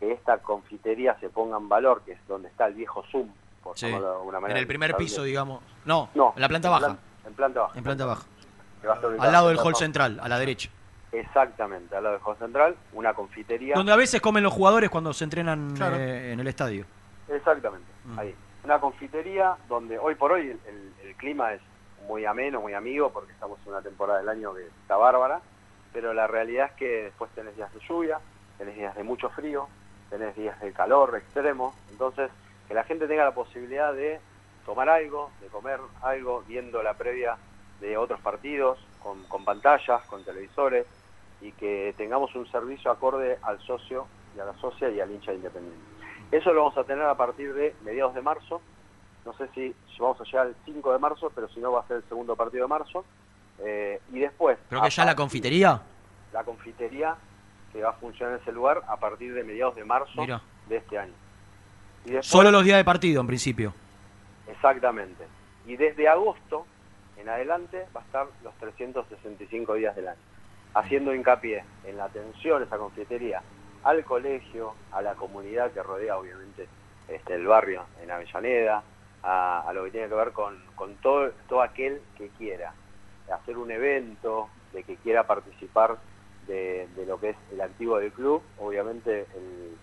que 0.00 0.12
esta 0.12 0.38
confitería 0.38 1.18
se 1.20 1.28
ponga 1.30 1.56
en 1.58 1.68
valor, 1.68 2.02
que 2.02 2.12
es 2.12 2.26
donde 2.26 2.48
está 2.48 2.66
el 2.66 2.74
viejo 2.74 3.04
Zoom, 3.10 3.28
por 3.62 3.78
Sí. 3.78 3.86
de 3.88 3.94
alguna 3.96 4.38
En 4.38 4.42
manera. 4.42 4.60
el 4.60 4.66
primer 4.66 4.96
piso, 4.96 5.22
digamos. 5.22 5.62
No, 5.84 6.08
No, 6.14 6.32
en 6.34 6.40
la 6.42 6.48
planta 6.48 6.68
en 6.68 6.72
baja. 6.72 6.96
En 7.26 7.34
planta 7.34 7.60
baja. 7.60 7.78
En 7.78 7.84
planta 7.84 8.04
baja. 8.06 8.26
Al 9.18 9.32
lado 9.32 9.50
en 9.50 9.56
del 9.56 9.64
hall 9.64 9.74
central, 9.76 10.18
a 10.22 10.28
la 10.28 10.38
derecha. 10.38 10.70
Exactamente, 11.12 11.96
al 11.96 12.04
lado 12.04 12.16
del 12.16 12.24
hall 12.26 12.36
central, 12.36 12.76
una 12.92 13.14
confitería. 13.14 13.74
Donde 13.74 13.92
a 13.92 13.96
veces 13.96 14.20
comen 14.20 14.42
los 14.44 14.52
jugadores 14.52 14.90
cuando 14.90 15.12
se 15.12 15.24
entrenan 15.24 15.74
Claro. 15.76 15.96
eh, 15.96 16.32
en 16.32 16.40
el 16.40 16.46
estadio. 16.46 16.84
Exactamente, 17.28 17.86
Mm. 18.04 18.18
ahí. 18.18 18.34
Una 18.64 18.78
confitería 18.78 19.56
donde 19.68 19.98
hoy 19.98 20.14
por 20.14 20.32
hoy 20.32 20.42
el, 20.50 20.60
el- 20.66 20.92
el 21.08 21.14
clima 21.16 21.52
es 21.54 21.60
muy 22.06 22.24
ameno, 22.24 22.60
muy 22.60 22.74
amigo, 22.74 23.10
porque 23.12 23.32
estamos 23.32 23.58
en 23.64 23.72
una 23.72 23.82
temporada 23.82 24.18
del 24.20 24.28
año 24.28 24.54
que 24.54 24.66
está 24.66 24.96
bárbara, 24.96 25.40
pero 25.92 26.12
la 26.14 26.26
realidad 26.26 26.66
es 26.66 26.72
que 26.72 27.02
después 27.04 27.30
tenés 27.34 27.56
días 27.56 27.72
de 27.74 27.80
lluvia, 27.88 28.18
tenés 28.58 28.76
días 28.76 28.94
de 28.94 29.02
mucho 29.02 29.30
frío, 29.30 29.68
tenés 30.10 30.34
días 30.36 30.60
de 30.60 30.72
calor 30.72 31.16
extremo, 31.16 31.74
entonces 31.90 32.30
que 32.68 32.74
la 32.74 32.84
gente 32.84 33.06
tenga 33.08 33.24
la 33.24 33.34
posibilidad 33.34 33.92
de 33.92 34.20
tomar 34.66 34.88
algo, 34.88 35.30
de 35.40 35.48
comer 35.48 35.80
algo, 36.02 36.44
viendo 36.46 36.82
la 36.82 36.94
previa 36.94 37.36
de 37.80 37.96
otros 37.96 38.20
partidos, 38.20 38.78
con, 39.02 39.24
con 39.24 39.44
pantallas, 39.44 40.02
con 40.02 40.22
televisores, 40.24 40.86
y 41.40 41.52
que 41.52 41.94
tengamos 41.96 42.34
un 42.34 42.50
servicio 42.50 42.90
acorde 42.90 43.38
al 43.42 43.58
socio 43.60 44.06
y 44.36 44.40
a 44.40 44.44
la 44.44 44.54
socia 44.60 44.90
y 44.90 45.00
al 45.00 45.10
hincha 45.10 45.32
independiente. 45.32 45.78
Eso 46.30 46.52
lo 46.52 46.62
vamos 46.64 46.78
a 46.78 46.84
tener 46.84 47.04
a 47.04 47.16
partir 47.16 47.52
de 47.54 47.74
mediados 47.84 48.14
de 48.14 48.22
marzo. 48.22 48.60
No 49.24 49.32
sé 49.34 49.48
si 49.54 49.74
vamos 49.98 50.20
a 50.20 50.24
llegar 50.24 50.46
al 50.46 50.56
5 50.64 50.92
de 50.92 50.98
marzo, 50.98 51.30
pero 51.34 51.48
si 51.48 51.60
no 51.60 51.72
va 51.72 51.80
a 51.80 51.86
ser 51.88 51.98
el 51.98 52.04
segundo 52.04 52.36
partido 52.36 52.64
de 52.64 52.68
marzo. 52.68 53.04
Eh, 53.58 54.00
y 54.12 54.20
después... 54.20 54.58
Creo 54.68 54.80
que 54.82 54.90
ya 54.90 55.04
la 55.04 55.14
confitería. 55.16 55.80
La 56.32 56.44
confitería 56.44 57.16
que 57.72 57.82
va 57.82 57.90
a 57.90 57.94
funcionar 57.94 58.36
en 58.36 58.40
ese 58.42 58.52
lugar 58.52 58.82
a 58.88 58.96
partir 58.96 59.34
de 59.34 59.44
mediados 59.44 59.74
de 59.76 59.84
marzo 59.84 60.20
Mira. 60.20 60.40
de 60.68 60.76
este 60.76 60.98
año. 60.98 61.12
Y 62.04 62.10
después- 62.12 62.26
Solo 62.26 62.50
los 62.50 62.64
días 62.64 62.78
de 62.78 62.84
partido, 62.84 63.20
en 63.20 63.26
principio. 63.26 63.74
Exactamente. 64.46 65.24
Y 65.66 65.76
desde 65.76 66.08
agosto 66.08 66.66
en 67.16 67.28
adelante 67.28 67.86
va 67.94 68.00
a 68.00 68.04
estar 68.04 68.26
los 68.42 68.54
365 68.54 69.74
días 69.74 69.94
del 69.94 70.08
año, 70.08 70.18
haciendo 70.74 71.14
hincapié 71.14 71.64
en 71.84 71.96
la 71.96 72.04
atención 72.04 72.62
esa 72.62 72.78
confitería 72.78 73.42
al 73.82 74.04
colegio, 74.04 74.74
a 74.92 75.02
la 75.02 75.14
comunidad 75.14 75.72
que 75.72 75.82
rodea 75.82 76.18
obviamente 76.18 76.68
este, 77.08 77.34
el 77.34 77.46
barrio 77.46 77.84
en 78.02 78.10
Avellaneda, 78.10 78.82
a, 79.22 79.70
lo 79.74 79.84
que 79.84 79.90
tiene 79.90 80.08
que 80.08 80.14
ver 80.14 80.32
con, 80.32 80.56
todo, 81.02 81.30
todo 81.48 81.62
aquel 81.62 82.00
que 82.16 82.28
quiera 82.38 82.72
hacer 83.32 83.58
un 83.58 83.70
evento, 83.70 84.48
de 84.72 84.82
que 84.84 84.96
quiera 84.96 85.26
participar 85.26 85.98
de, 86.46 86.88
lo 87.06 87.18
que 87.20 87.30
es 87.30 87.36
el 87.52 87.60
activo 87.60 87.98
del 87.98 88.12
club, 88.12 88.42
obviamente 88.58 89.26
el, 89.34 89.76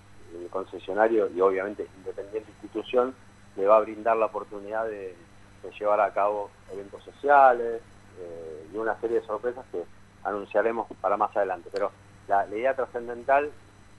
concesionario 0.51 1.29
y 1.29 1.41
obviamente 1.41 1.87
Independiente 1.97 2.51
Institución 2.51 3.13
le 3.55 3.65
va 3.65 3.77
a 3.77 3.81
brindar 3.81 4.17
la 4.17 4.27
oportunidad 4.27 4.85
de, 4.85 5.15
de 5.63 5.71
llevar 5.79 5.99
a 5.99 6.13
cabo 6.13 6.49
eventos 6.71 7.03
sociales 7.03 7.81
eh, 8.19 8.67
y 8.71 8.77
una 8.77 8.99
serie 8.99 9.19
de 9.19 9.25
sorpresas 9.25 9.65
que 9.71 9.83
anunciaremos 10.27 10.87
para 11.01 11.17
más 11.17 11.35
adelante. 11.35 11.69
Pero 11.71 11.91
la, 12.27 12.45
la 12.45 12.55
idea 12.55 12.75
trascendental 12.75 13.51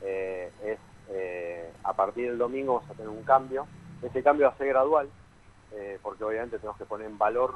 eh, 0.02 0.50
es 0.64 0.78
eh, 1.10 1.70
a 1.84 1.94
partir 1.94 2.28
del 2.28 2.38
domingo 2.38 2.74
vamos 2.74 2.90
a 2.90 2.94
tener 2.94 3.08
un 3.08 3.22
cambio. 3.22 3.66
Ese 4.02 4.22
cambio 4.22 4.46
va 4.46 4.52
a 4.52 4.58
ser 4.58 4.68
gradual, 4.68 5.08
eh, 5.72 5.98
porque 6.02 6.24
obviamente 6.24 6.58
tenemos 6.58 6.76
que 6.76 6.84
poner 6.84 7.06
en 7.06 7.18
valor 7.18 7.54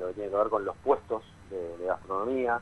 lo 0.00 0.06
que 0.06 0.14
tiene 0.14 0.30
que 0.30 0.36
ver 0.36 0.48
con 0.48 0.64
los 0.64 0.74
puestos 0.78 1.22
de, 1.50 1.76
de 1.76 1.84
gastronomía 1.84 2.58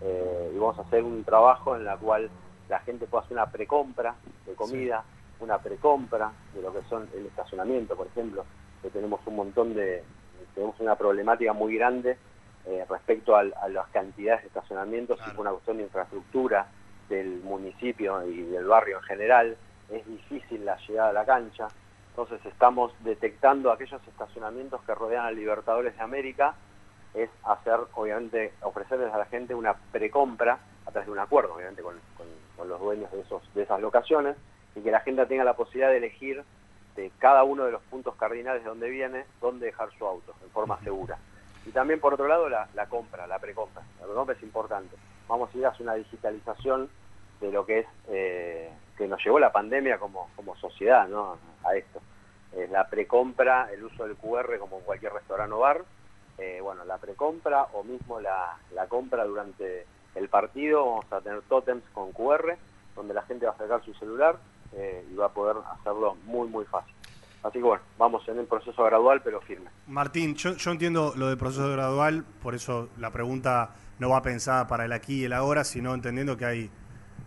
y 0.00 0.58
vamos 0.58 0.78
a 0.78 0.82
hacer 0.82 1.04
un 1.04 1.22
trabajo 1.22 1.76
en 1.76 1.84
la 1.84 1.98
cual 1.98 2.30
la 2.70 2.78
gente 2.80 3.06
pueda 3.06 3.22
hacer 3.22 3.36
una 3.36 3.50
precompra 3.50 4.14
de 4.46 4.54
comida, 4.54 5.04
una 5.40 5.58
precompra 5.58 6.32
de 6.54 6.62
lo 6.62 6.72
que 6.72 6.80
son 6.88 7.06
el 7.14 7.26
estacionamiento, 7.26 7.94
por 7.94 8.06
ejemplo, 8.06 8.46
que 8.80 8.88
tenemos 8.88 9.20
un 9.26 9.36
montón 9.36 9.74
de, 9.74 10.04
tenemos 10.54 10.80
una 10.80 10.96
problemática 10.96 11.52
muy 11.52 11.76
grande 11.76 12.16
eh, 12.66 12.84
respecto 12.88 13.36
a 13.36 13.44
las 13.44 13.86
cantidades 13.92 14.42
de 14.42 14.48
estacionamientos 14.48 15.18
y 15.18 15.30
por 15.32 15.40
una 15.42 15.50
cuestión 15.50 15.76
de 15.78 15.82
infraestructura 15.84 16.66
del 17.08 17.40
municipio 17.42 18.26
y 18.26 18.42
del 18.42 18.64
barrio 18.66 18.96
en 18.98 19.02
general, 19.04 19.56
es 19.90 20.06
difícil 20.06 20.64
la 20.64 20.76
llegada 20.86 21.10
a 21.10 21.12
la 21.12 21.24
cancha, 21.26 21.68
entonces 22.10 22.40
estamos 22.46 22.92
detectando 23.00 23.70
aquellos 23.70 24.00
estacionamientos 24.08 24.80
que 24.82 24.94
rodean 24.94 25.26
al 25.26 25.34
Libertadores 25.36 25.94
de 25.96 26.02
América, 26.02 26.54
es 27.12 27.28
hacer, 27.44 27.78
obviamente, 27.94 28.52
ofrecerles 28.62 29.12
a 29.12 29.18
la 29.18 29.26
gente 29.26 29.54
una 29.54 29.74
precompra 29.92 30.58
a 30.86 30.90
través 30.90 31.06
de 31.06 31.12
un 31.12 31.18
acuerdo, 31.18 31.54
obviamente, 31.54 31.82
con, 31.82 31.94
con- 32.16 32.26
con 32.56 32.68
los 32.68 32.80
dueños 32.80 33.10
de, 33.12 33.20
esos, 33.20 33.42
de 33.54 33.62
esas 33.64 33.80
locaciones, 33.80 34.36
y 34.76 34.80
que 34.80 34.90
la 34.90 35.00
gente 35.00 35.26
tenga 35.26 35.44
la 35.44 35.54
posibilidad 35.54 35.90
de 35.90 35.96
elegir 35.98 36.42
de 36.96 37.10
cada 37.18 37.42
uno 37.42 37.64
de 37.64 37.72
los 37.72 37.82
puntos 37.82 38.14
cardinales 38.14 38.62
de 38.62 38.68
donde 38.68 38.88
viene, 38.88 39.24
dónde 39.40 39.66
dejar 39.66 39.90
su 39.98 40.06
auto, 40.06 40.32
en 40.42 40.50
forma 40.50 40.78
segura. 40.84 41.18
Y 41.66 41.70
también, 41.70 42.00
por 42.00 42.14
otro 42.14 42.28
lado, 42.28 42.48
la, 42.48 42.68
la 42.74 42.86
compra, 42.86 43.26
la 43.26 43.38
precompra. 43.38 43.82
La 44.00 44.06
precompra 44.06 44.34
es 44.34 44.42
importante. 44.42 44.96
Vamos 45.28 45.50
a 45.54 45.58
ir 45.58 45.66
hacia 45.66 45.82
una 45.82 45.94
digitalización 45.94 46.88
de 47.40 47.52
lo 47.52 47.64
que 47.64 47.80
es, 47.80 47.86
eh, 48.08 48.72
que 48.96 49.08
nos 49.08 49.22
llevó 49.24 49.38
la 49.38 49.52
pandemia 49.52 49.98
como, 49.98 50.30
como 50.36 50.56
sociedad, 50.56 51.08
¿no? 51.08 51.38
A 51.64 51.74
esto. 51.74 52.00
Es 52.52 52.70
la 52.70 52.88
precompra, 52.88 53.68
el 53.72 53.84
uso 53.84 54.06
del 54.06 54.16
QR 54.16 54.58
como 54.58 54.78
en 54.78 54.84
cualquier 54.84 55.12
restaurante 55.12 55.54
o 55.54 55.58
bar, 55.58 55.84
eh, 56.38 56.60
bueno, 56.60 56.84
la 56.84 56.98
precompra 56.98 57.64
o 57.72 57.84
mismo 57.84 58.20
la, 58.20 58.56
la 58.72 58.86
compra 58.88 59.24
durante 59.24 59.86
el 60.14 60.28
partido, 60.28 60.84
vamos 60.84 61.12
a 61.12 61.20
tener 61.20 61.42
tótems 61.42 61.84
con 61.92 62.12
QR, 62.12 62.56
donde 62.94 63.14
la 63.14 63.22
gente 63.22 63.46
va 63.46 63.52
a 63.52 63.58
sacar 63.58 63.84
su 63.84 63.94
celular 63.94 64.36
eh, 64.72 65.04
y 65.10 65.14
va 65.14 65.26
a 65.26 65.32
poder 65.32 65.56
hacerlo 65.72 66.16
muy, 66.24 66.48
muy 66.48 66.64
fácil. 66.64 66.94
Así 67.44 67.58
que 67.58 67.64
bueno, 67.64 67.82
vamos 67.98 68.26
en 68.28 68.38
un 68.38 68.46
proceso 68.46 68.82
gradual 68.84 69.20
pero 69.22 69.40
firme. 69.42 69.70
Martín, 69.86 70.34
yo, 70.34 70.54
yo 70.56 70.70
entiendo 70.72 71.12
lo 71.16 71.28
del 71.28 71.36
proceso 71.38 71.70
gradual, 71.70 72.24
por 72.42 72.54
eso 72.54 72.88
la 72.98 73.10
pregunta 73.10 73.70
no 73.98 74.08
va 74.08 74.22
pensada 74.22 74.66
para 74.66 74.86
el 74.86 74.92
aquí 74.92 75.20
y 75.20 75.24
el 75.24 75.32
ahora, 75.34 75.62
sino 75.62 75.94
entendiendo 75.94 76.36
que 76.36 76.46
hay 76.46 76.70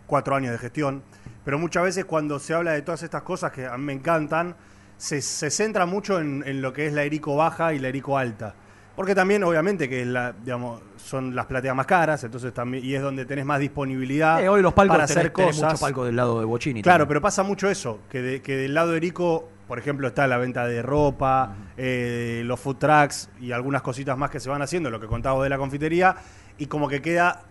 cuatro 0.06 0.34
años 0.34 0.52
de 0.52 0.58
gestión. 0.58 1.02
Pero 1.44 1.58
muchas 1.58 1.84
veces 1.84 2.04
cuando 2.04 2.38
se 2.40 2.52
habla 2.52 2.72
de 2.72 2.82
todas 2.82 3.02
estas 3.04 3.22
cosas 3.22 3.52
que 3.52 3.64
a 3.66 3.78
mí 3.78 3.84
me 3.84 3.92
encantan, 3.92 4.56
se, 4.96 5.22
se 5.22 5.50
centra 5.50 5.86
mucho 5.86 6.18
en, 6.18 6.42
en 6.44 6.60
lo 6.60 6.72
que 6.72 6.86
es 6.88 6.92
la 6.92 7.04
Erico 7.04 7.36
baja 7.36 7.72
y 7.72 7.78
la 7.78 7.88
Erico 7.88 8.18
alta. 8.18 8.54
Porque 8.96 9.14
también, 9.14 9.44
obviamente, 9.44 9.88
que 9.88 10.04
la, 10.04 10.32
digamos, 10.32 10.82
son 10.96 11.36
las 11.36 11.46
plateas 11.46 11.76
más 11.76 11.86
caras, 11.86 12.24
entonces 12.24 12.52
también, 12.52 12.84
y 12.84 12.94
es 12.96 13.00
donde 13.00 13.24
tenés 13.24 13.46
más 13.46 13.60
disponibilidad 13.60 14.42
Eh, 14.42 14.48
hoy 14.48 14.60
los 14.60 14.74
palcos 14.74 14.96
para 14.96 15.06
tenés- 15.06 15.10
hacer 15.18 15.30
tenés 15.32 15.54
cosas. 15.56 15.72
mucho 15.74 15.80
palco 15.80 16.04
del 16.04 16.16
lado 16.16 16.40
de 16.40 16.44
Bocini. 16.44 16.82
Claro, 16.82 17.04
también. 17.04 17.08
pero 17.08 17.20
pasa 17.22 17.44
mucho 17.44 17.70
eso, 17.70 18.00
que, 18.10 18.20
de- 18.20 18.42
que 18.42 18.56
del 18.56 18.74
lado 18.74 18.90
de 18.90 18.96
Erico, 18.96 19.48
por 19.68 19.78
ejemplo, 19.78 20.08
está 20.08 20.26
la 20.26 20.38
venta 20.38 20.66
de 20.66 20.80
ropa, 20.82 21.54
eh, 21.76 22.42
los 22.46 22.58
food 22.58 22.76
trucks 22.76 23.28
y 23.38 23.52
algunas 23.52 23.82
cositas 23.82 24.16
más 24.16 24.30
que 24.30 24.40
se 24.40 24.48
van 24.48 24.62
haciendo, 24.62 24.90
lo 24.90 24.98
que 24.98 25.06
contaba 25.06 25.44
de 25.44 25.50
la 25.50 25.58
confitería, 25.58 26.16
y 26.56 26.66
como 26.66 26.88
que 26.88 27.02
queda, 27.02 27.42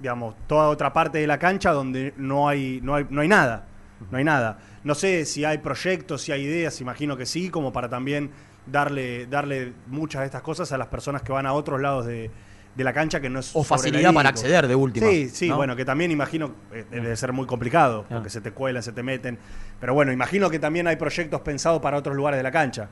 digamos, 0.00 0.34
toda 0.48 0.68
otra 0.68 0.92
parte 0.92 1.18
de 1.18 1.28
la 1.28 1.38
cancha 1.38 1.70
donde 1.70 2.12
no 2.16 2.48
hay, 2.48 2.80
no 2.82 2.96
hay, 2.96 3.06
no 3.08 3.20
hay 3.20 3.28
nada. 3.28 3.66
No 4.10 4.18
hay 4.18 4.24
nada. 4.24 4.58
No 4.82 4.96
sé 4.96 5.24
si 5.24 5.44
hay 5.44 5.58
proyectos, 5.58 6.22
si 6.22 6.32
hay 6.32 6.42
ideas, 6.42 6.80
imagino 6.80 7.16
que 7.16 7.24
sí, 7.24 7.50
como 7.50 7.72
para 7.72 7.88
también 7.88 8.32
darle, 8.66 9.26
darle 9.26 9.74
muchas 9.86 10.22
de 10.22 10.26
estas 10.26 10.42
cosas 10.42 10.72
a 10.72 10.76
las 10.78 10.88
personas 10.88 11.22
que 11.22 11.30
van 11.30 11.46
a 11.46 11.52
otros 11.52 11.80
lados 11.80 12.04
de, 12.04 12.32
de 12.74 12.84
la 12.84 12.92
cancha 12.92 13.20
que 13.20 13.28
no 13.28 13.40
es 13.40 13.54
O 13.54 13.62
facilidad 13.62 14.12
para 14.14 14.30
acceder, 14.30 14.66
de 14.66 14.74
última, 14.74 15.06
Sí, 15.06 15.28
sí, 15.28 15.48
¿no? 15.48 15.56
bueno, 15.56 15.76
que 15.76 15.84
también 15.84 16.10
imagino 16.10 16.54
eh, 16.72 16.84
debe 16.90 17.16
ser 17.16 17.32
muy 17.32 17.46
complicado, 17.46 18.06
porque 18.08 18.30
se 18.30 18.40
te 18.40 18.52
cuelan, 18.52 18.82
se 18.82 18.92
te 18.92 19.02
meten. 19.02 19.38
Pero 19.80 19.94
bueno, 19.94 20.12
imagino 20.12 20.48
que 20.48 20.58
también 20.58 20.86
hay 20.86 20.96
proyectos 20.96 21.40
pensados 21.42 21.80
para 21.82 21.98
otros 21.98 22.16
lugares 22.16 22.38
de 22.38 22.42
la 22.42 22.52
cancha. 22.52 22.88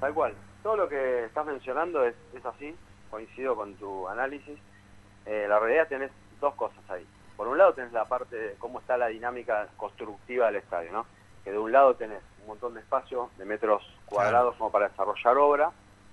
Tal 0.00 0.14
cual. 0.14 0.34
Todo 0.62 0.76
lo 0.76 0.88
que 0.88 1.24
estás 1.24 1.46
mencionando 1.46 2.04
es, 2.04 2.14
es 2.34 2.44
así, 2.44 2.74
coincido 3.10 3.56
con 3.56 3.74
tu 3.74 4.08
análisis. 4.08 4.58
Eh, 5.26 5.46
la 5.48 5.58
realidad 5.58 5.88
tenés 5.88 6.10
dos 6.40 6.54
cosas 6.54 6.78
ahí. 6.88 7.06
Por 7.36 7.48
un 7.48 7.56
lado 7.56 7.72
tenés 7.72 7.92
la 7.92 8.04
parte 8.04 8.36
de 8.36 8.54
cómo 8.58 8.80
está 8.80 8.98
la 8.98 9.06
dinámica 9.08 9.68
constructiva 9.76 10.46
del 10.46 10.56
estadio, 10.56 10.92
¿no? 10.92 11.06
Que 11.44 11.50
de 11.50 11.58
un 11.58 11.72
lado 11.72 11.94
tenés 11.94 12.20
un 12.42 12.48
montón 12.48 12.74
de 12.74 12.80
espacio, 12.80 13.30
de 13.38 13.44
metros 13.46 13.82
cuadrados 14.04 14.56
como 14.56 14.70
para 14.70 14.88
desarrollar 14.88 15.38
obra, 15.38 15.70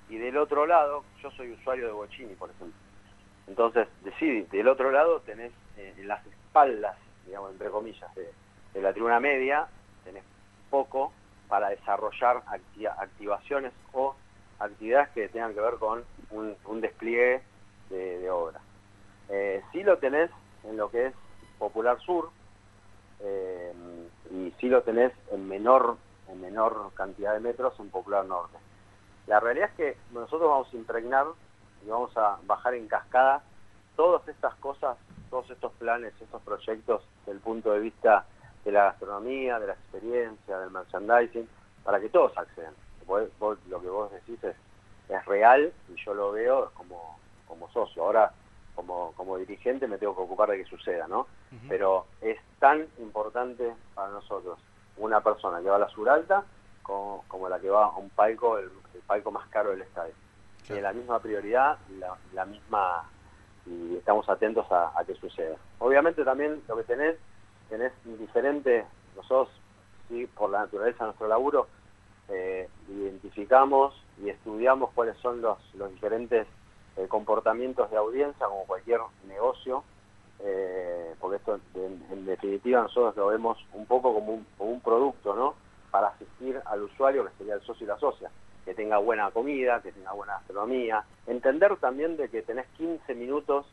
y 0.10 0.18
del 0.18 0.38
otro 0.38 0.66
lado, 0.66 1.04
yo 1.22 1.30
soy 1.32 1.52
usuario 1.52 1.88
de 1.88 1.92
Bochini, 1.92 2.34
por 2.36 2.50
ejemplo. 2.50 2.86
Entonces, 3.48 3.88
sí, 4.19 4.41
del 4.52 4.68
otro 4.68 4.91
lado 4.91 5.22
tenés 5.22 5.52
eh, 5.78 5.94
en 5.98 6.07
las 6.07 6.26
espaldas, 6.26 6.95
digamos, 7.26 7.52
entre 7.52 7.69
comillas, 7.69 8.14
de, 8.15 8.32
la 8.82 8.94
tribuna 8.94 9.19
media, 9.19 9.68
tenés 10.03 10.24
poco 10.69 11.11
para 11.48 11.69
desarrollar 11.69 12.44
acti- 12.45 12.88
activaciones 12.88 13.74
o 13.94 14.15
actividades 14.60 15.10
que 15.10 15.30
tengan 15.30 15.53
que 15.53 15.61
ver 15.61 15.76
con 15.76 16.03
un, 16.30 16.56
un 16.65 16.82
despliegue 16.82 17.41
de, 17.90 18.19
de 18.19 18.30
obra. 18.30 18.60
Eh, 19.30 19.64
sí 19.72 19.82
lo 19.84 19.98
tenés 19.98 20.30
en 20.64 20.78
lo 20.78 20.91
que 20.91 21.07
es 21.07 21.14
Popular 21.57 21.99
Sur 22.02 22.30
eh, 23.22 23.74
y 24.32 24.53
sí 24.60 24.68
lo 24.69 24.84
tenés 24.84 25.11
en 25.32 25.48
menor, 25.48 25.98
en 26.28 26.40
menor 26.41 26.91
cantidad 26.94 27.34
de 27.34 27.40
metros 27.40 27.74
en 27.80 27.90
Popular 27.90 28.26
Norte. 28.26 28.57
La 29.26 29.40
realidad 29.40 29.69
es 29.69 29.76
que 29.76 29.98
nosotros 30.11 30.49
vamos 30.49 30.72
a 30.72 30.78
impregnar 30.78 31.26
y 31.86 31.90
vamos 31.90 32.16
a 32.18 32.38
bajar 32.44 32.74
en 32.74 32.88
cascada 32.88 33.44
todas 33.95 34.28
estas 34.28 34.54
cosas, 34.56 34.98
todos 35.30 35.49
estos 35.49 35.72
planes, 35.74 36.14
estos 36.22 36.41
proyectos 36.44 37.02
desde 37.20 37.32
el 37.34 37.40
punto 37.40 37.72
de 37.72 37.80
vista 37.80 38.26
de 38.64 38.72
la 38.72 38.86
gastronomía, 38.86 39.60
de 39.60 39.68
la 39.68 39.74
experiencia, 39.74 40.60
del 40.60 40.72
merchandising, 40.72 41.48
para 41.84 41.99
que 41.99 42.10
todos 42.10 42.38
accedan. 42.38 42.74
Vos- 43.06 43.30
vos- 43.40 43.58
lo 43.68 43.82
que 43.82 43.88
vos 43.90 44.12
decís 44.12 44.44
es, 44.44 44.56
es 45.10 45.26
real 45.26 45.74
y 45.90 45.95
yo 46.04 46.14
lo 46.14 46.32
veo 46.34 46.72
como, 46.74 47.18
como 47.48 47.70
socio. 47.72 48.04
Ahora, 48.04 48.32
como, 48.76 49.14
como 49.14 49.38
dirigente, 49.38 49.88
me 49.88 49.98
tengo 49.98 50.16
que 50.16 50.22
ocupar 50.22 50.49
de 50.49 50.58
que 50.58 50.66
suceda, 50.70 51.08
¿no? 51.08 51.28
Pero 51.70 52.06
es 52.22 52.38
tan 52.60 52.88
importante 52.99 53.74
para 53.95 54.10
nosotros 54.10 54.60
una 54.98 55.22
persona 55.22 55.62
que 55.62 55.70
va 55.70 55.78
a 55.78 55.80
la 55.80 55.90
Suralta 55.90 56.44
como, 56.84 57.24
como 57.28 57.49
la 57.49 57.60
que 57.60 57.70
va 57.70 57.86
a 57.86 57.98
un 57.98 58.10
palco, 58.10 58.58
el, 58.58 58.70
el 58.94 59.02
palco 59.02 59.32
más 59.32 59.48
caro 59.49 59.72
del 59.72 59.82
estadio. 59.82 60.14
Tiene 60.68 60.81
la 60.81 60.94
misma 60.94 61.19
prioridad, 61.19 61.77
la, 61.98 62.15
la 62.34 62.45
misma 62.45 63.10
y 63.65 63.95
estamos 63.95 64.27
atentos 64.30 64.69
a, 64.72 64.98
a 64.98 65.03
que 65.03 65.15
suceda. 65.15 65.56
Obviamente 65.80 66.23
también 66.23 66.61
lo 66.68 66.77
que 66.77 66.84
tenés, 66.84 67.18
tenés 67.69 67.91
diferente, 68.06 68.85
nosotros, 69.15 69.49
sí, 70.07 70.26
por 70.27 70.49
la 70.49 70.60
naturaleza 70.60 70.99
de 70.99 71.06
nuestro 71.07 71.27
laburo, 71.27 71.68
eh, 72.30 72.69
identificamos 72.89 73.94
y 74.22 74.30
estudiamos 74.30 74.91
cuáles 74.94 75.18
son 75.18 75.41
los, 75.41 75.57
los 75.76 75.89
diferentes 75.91 76.48
eh, 76.98 77.07
comportamientos 77.07 77.89
de 77.91 77.98
audiencia, 77.98 78.48
como 78.48 78.65
cualquier 78.65 79.02
negocio, 79.27 79.84
eh, 80.39 81.14
porque 81.19 81.38
esto 81.38 81.60
en, 81.76 82.06
en 82.11 82.26
definitiva 82.26 82.81
nosotros 82.81 83.15
lo 83.15 83.27
vemos 83.27 83.57
un 83.73 83.85
poco 83.85 84.14
como 84.14 84.34
un, 84.34 84.48
como 84.57 84.72
un 84.72 84.81
producto, 84.81 85.35
¿no? 85.35 85.56
Para 85.91 86.07
asistir 86.07 86.61
al 86.65 86.84
usuario, 86.84 87.26
que 87.26 87.31
sería 87.38 87.56
el 87.56 87.61
socio 87.61 87.85
y 87.85 87.88
la 87.88 87.98
socia, 87.98 88.30
que 88.68 88.73
tenga 88.73 88.98
buena 88.98 89.31
comida, 89.31 89.81
que 89.81 89.94
tenga 89.94 90.11
buena 90.11 90.34
gastronomía, 90.34 91.02
entender 91.26 91.77
también 91.77 92.18
de 92.18 92.27
que 92.27 92.41
tenés 92.41 92.68
15 92.77 93.15
minutos 93.15 93.65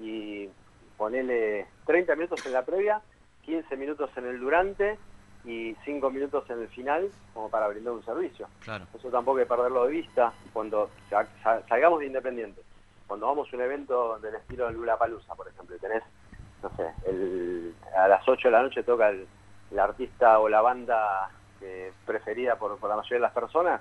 y 0.00 0.48
ponele 0.96 1.68
30 1.86 2.16
minutos 2.16 2.44
en 2.44 2.52
la 2.54 2.62
previa, 2.64 3.00
15 3.42 3.76
minutos 3.76 4.10
en 4.16 4.26
el 4.26 4.40
durante 4.40 4.98
y 5.44 5.76
5 5.84 6.10
minutos 6.10 6.50
en 6.50 6.62
el 6.62 6.66
final 6.68 7.08
como 7.32 7.48
para 7.48 7.68
brindar 7.68 7.92
un 7.94 8.04
servicio. 8.04 8.48
Claro. 8.64 8.86
Eso 8.92 9.08
tampoco 9.08 9.38
hay 9.38 9.44
que 9.44 9.48
perderlo 9.48 9.84
de 9.84 9.92
vista 9.92 10.32
cuando 10.52 10.90
sa- 11.08 11.28
sa- 11.44 11.62
salgamos 11.68 12.00
de 12.00 12.06
Independiente. 12.06 12.60
Cuando 13.06 13.28
vamos 13.28 13.48
a 13.52 13.56
un 13.56 13.62
evento 13.62 14.18
del 14.18 14.34
estilo 14.34 14.66
del 14.66 14.74
Lula 14.74 14.98
Palusa, 14.98 15.32
por 15.36 15.46
ejemplo, 15.46 15.76
y 15.76 15.78
tenés, 15.78 16.02
no 16.60 16.70
sé, 16.76 16.90
el- 17.06 17.72
a 17.96 18.08
las 18.08 18.26
8 18.26 18.48
de 18.48 18.52
la 18.52 18.62
noche 18.64 18.82
toca 18.82 19.10
el, 19.10 19.28
el 19.70 19.78
artista 19.78 20.40
o 20.40 20.48
la 20.48 20.60
banda 20.60 21.30
preferida 22.04 22.56
por, 22.56 22.78
por 22.78 22.88
la 22.90 22.96
mayoría 22.96 23.18
de 23.18 23.22
las 23.22 23.32
personas, 23.32 23.80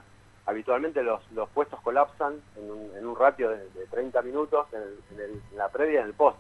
habitualmente 0.50 1.04
los, 1.04 1.22
los 1.32 1.48
puestos 1.50 1.80
colapsan 1.82 2.42
en 2.58 2.72
un, 2.72 2.92
en 2.98 3.06
un 3.06 3.16
ratio 3.16 3.50
de, 3.50 3.70
de 3.70 3.86
30 3.92 4.22
minutos 4.24 4.68
en, 4.74 4.82
el- 4.82 5.00
en 5.12 5.20
el- 5.22 5.42
en 5.52 5.58
la 5.58 5.70
previa 5.70 5.96
y 6.00 6.02
en 6.02 6.06
el 6.08 6.14
post. 6.14 6.38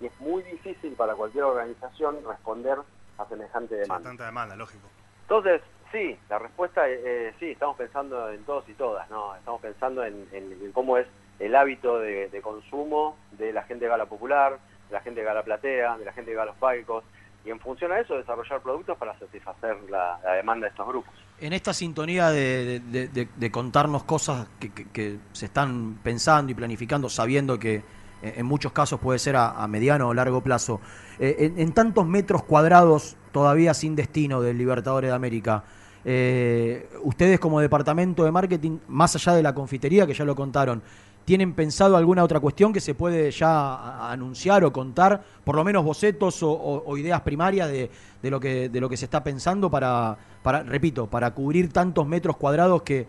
Y 0.00 0.06
es 0.06 0.20
muy 0.20 0.42
difícil 0.42 0.92
para 0.94 1.14
cualquier 1.14 1.44
organización 1.44 2.18
responder 2.28 2.78
a 3.18 3.24
semejante 3.26 3.74
demanda. 3.76 4.10
Tanta 4.10 4.26
demanda, 4.26 4.54
lógico. 4.56 4.86
Entonces, 5.22 5.62
sí, 5.90 6.18
la 6.28 6.38
respuesta 6.38 6.86
es 6.88 7.00
eh, 7.02 7.34
sí, 7.40 7.52
estamos 7.52 7.76
pensando 7.76 8.30
en 8.30 8.44
todos 8.44 8.68
y 8.68 8.74
todas, 8.74 9.08
¿no? 9.10 9.34
Estamos 9.36 9.60
pensando 9.62 10.04
en, 10.04 10.28
cómo 10.74 10.98
es 10.98 11.06
el 11.38 11.54
hábito 11.56 11.98
de, 11.98 12.28
de 12.28 12.42
consumo 12.42 13.16
de 13.32 13.52
la 13.52 13.62
gente 13.62 13.86
de 13.86 13.90
Gala 13.90 14.06
Popular, 14.06 14.58
de 14.88 14.92
la 14.94 15.00
gente 15.00 15.20
de 15.20 15.26
Gala 15.26 15.42
Platea, 15.42 15.96
de 15.98 16.04
la 16.04 16.12
gente 16.12 16.30
de 16.30 16.36
Gala 16.36 16.50
Los 16.52 16.60
Palcos, 16.60 17.04
y 17.44 17.50
en 17.50 17.58
función 17.60 17.90
a 17.92 18.00
eso 18.00 18.16
desarrollar 18.16 18.60
productos 18.60 18.98
para 18.98 19.18
satisfacer 19.18 19.76
la, 19.88 20.18
la 20.22 20.32
demanda 20.34 20.66
de 20.66 20.70
estos 20.70 20.86
grupos. 20.86 21.14
En 21.38 21.52
esta 21.52 21.74
sintonía 21.74 22.30
de, 22.30 23.50
contarnos 23.52 24.04
cosas 24.04 24.48
que, 24.58 25.18
se 25.32 25.46
están 25.46 25.98
pensando 26.02 26.52
y 26.52 26.54
planificando, 26.54 27.08
sabiendo 27.10 27.58
que 27.58 27.76
eh, 28.22 28.34
en 28.36 28.46
muchos 28.46 28.72
casos 28.72 28.98
puede 29.00 29.18
ser 29.18 29.36
a, 29.36 29.66
mediano 29.68 30.08
o 30.08 30.14
largo 30.14 30.42
plazo, 30.42 30.80
eh, 31.18 31.36
en, 31.40 31.58
en 31.58 31.72
tantos 31.72 32.06
metros 32.06 32.42
cuadrados 32.42 33.16
todavía 33.32 33.74
sin 33.74 33.94
destino 33.96 34.40
del 34.40 34.56
Libertadores 34.56 35.10
de 35.10 35.14
América, 35.14 35.64
eh, 36.08 36.88
ustedes 37.02 37.40
como 37.40 37.60
departamento 37.60 38.24
de 38.24 38.30
marketing, 38.30 38.78
más 38.86 39.16
allá 39.16 39.34
de 39.34 39.42
la 39.42 39.52
confitería 39.52 40.06
que 40.06 40.14
ya 40.14 40.24
lo 40.24 40.36
contaron, 40.36 40.80
¿tienen 41.26 41.54
pensado 41.54 41.96
alguna 41.96 42.22
otra 42.22 42.38
cuestión 42.38 42.72
que 42.72 42.80
se 42.80 42.94
puede 42.94 43.32
ya 43.32 44.10
anunciar 44.10 44.64
o 44.64 44.72
contar, 44.72 45.20
por 45.44 45.56
lo 45.56 45.64
menos 45.64 45.84
bocetos 45.84 46.38
o, 46.42 46.96
ideas 46.96 47.20
primarias 47.20 47.68
de, 47.68 47.90
lo 48.30 48.40
que, 48.40 48.96
se 48.96 49.04
está 49.04 49.22
pensando 49.24 49.68
para, 49.68 50.16
para 50.42 50.62
repito, 50.62 51.08
para 51.08 51.32
cubrir 51.32 51.72
tantos 51.72 52.06
metros 52.06 52.36
cuadrados 52.36 52.82
que, 52.82 53.06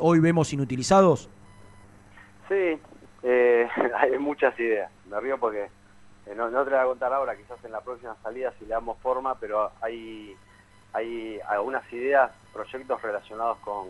hoy 0.00 0.18
vemos 0.18 0.52
inutilizados? 0.54 1.28
Sí, 2.48 2.80
eh, 3.22 3.68
hay 3.96 4.18
muchas 4.18 4.58
ideas. 4.58 4.90
Me 5.10 5.20
río 5.20 5.38
porque 5.38 5.64
eh, 6.26 6.34
no, 6.34 6.48
te 6.48 6.70
voy 6.70 6.78
a 6.78 6.84
contar 6.84 7.12
ahora, 7.12 7.36
quizás 7.36 7.62
en 7.64 7.72
la 7.72 7.82
próxima 7.82 8.16
salida 8.22 8.54
si 8.58 8.64
le 8.64 8.70
damos 8.70 8.96
forma, 9.00 9.38
pero 9.38 9.72
hay, 9.82 10.34
hay 10.94 11.38
algunas 11.50 11.84
ideas, 11.92 12.32
proyectos 12.54 13.02
relacionados 13.02 13.58
con, 13.58 13.88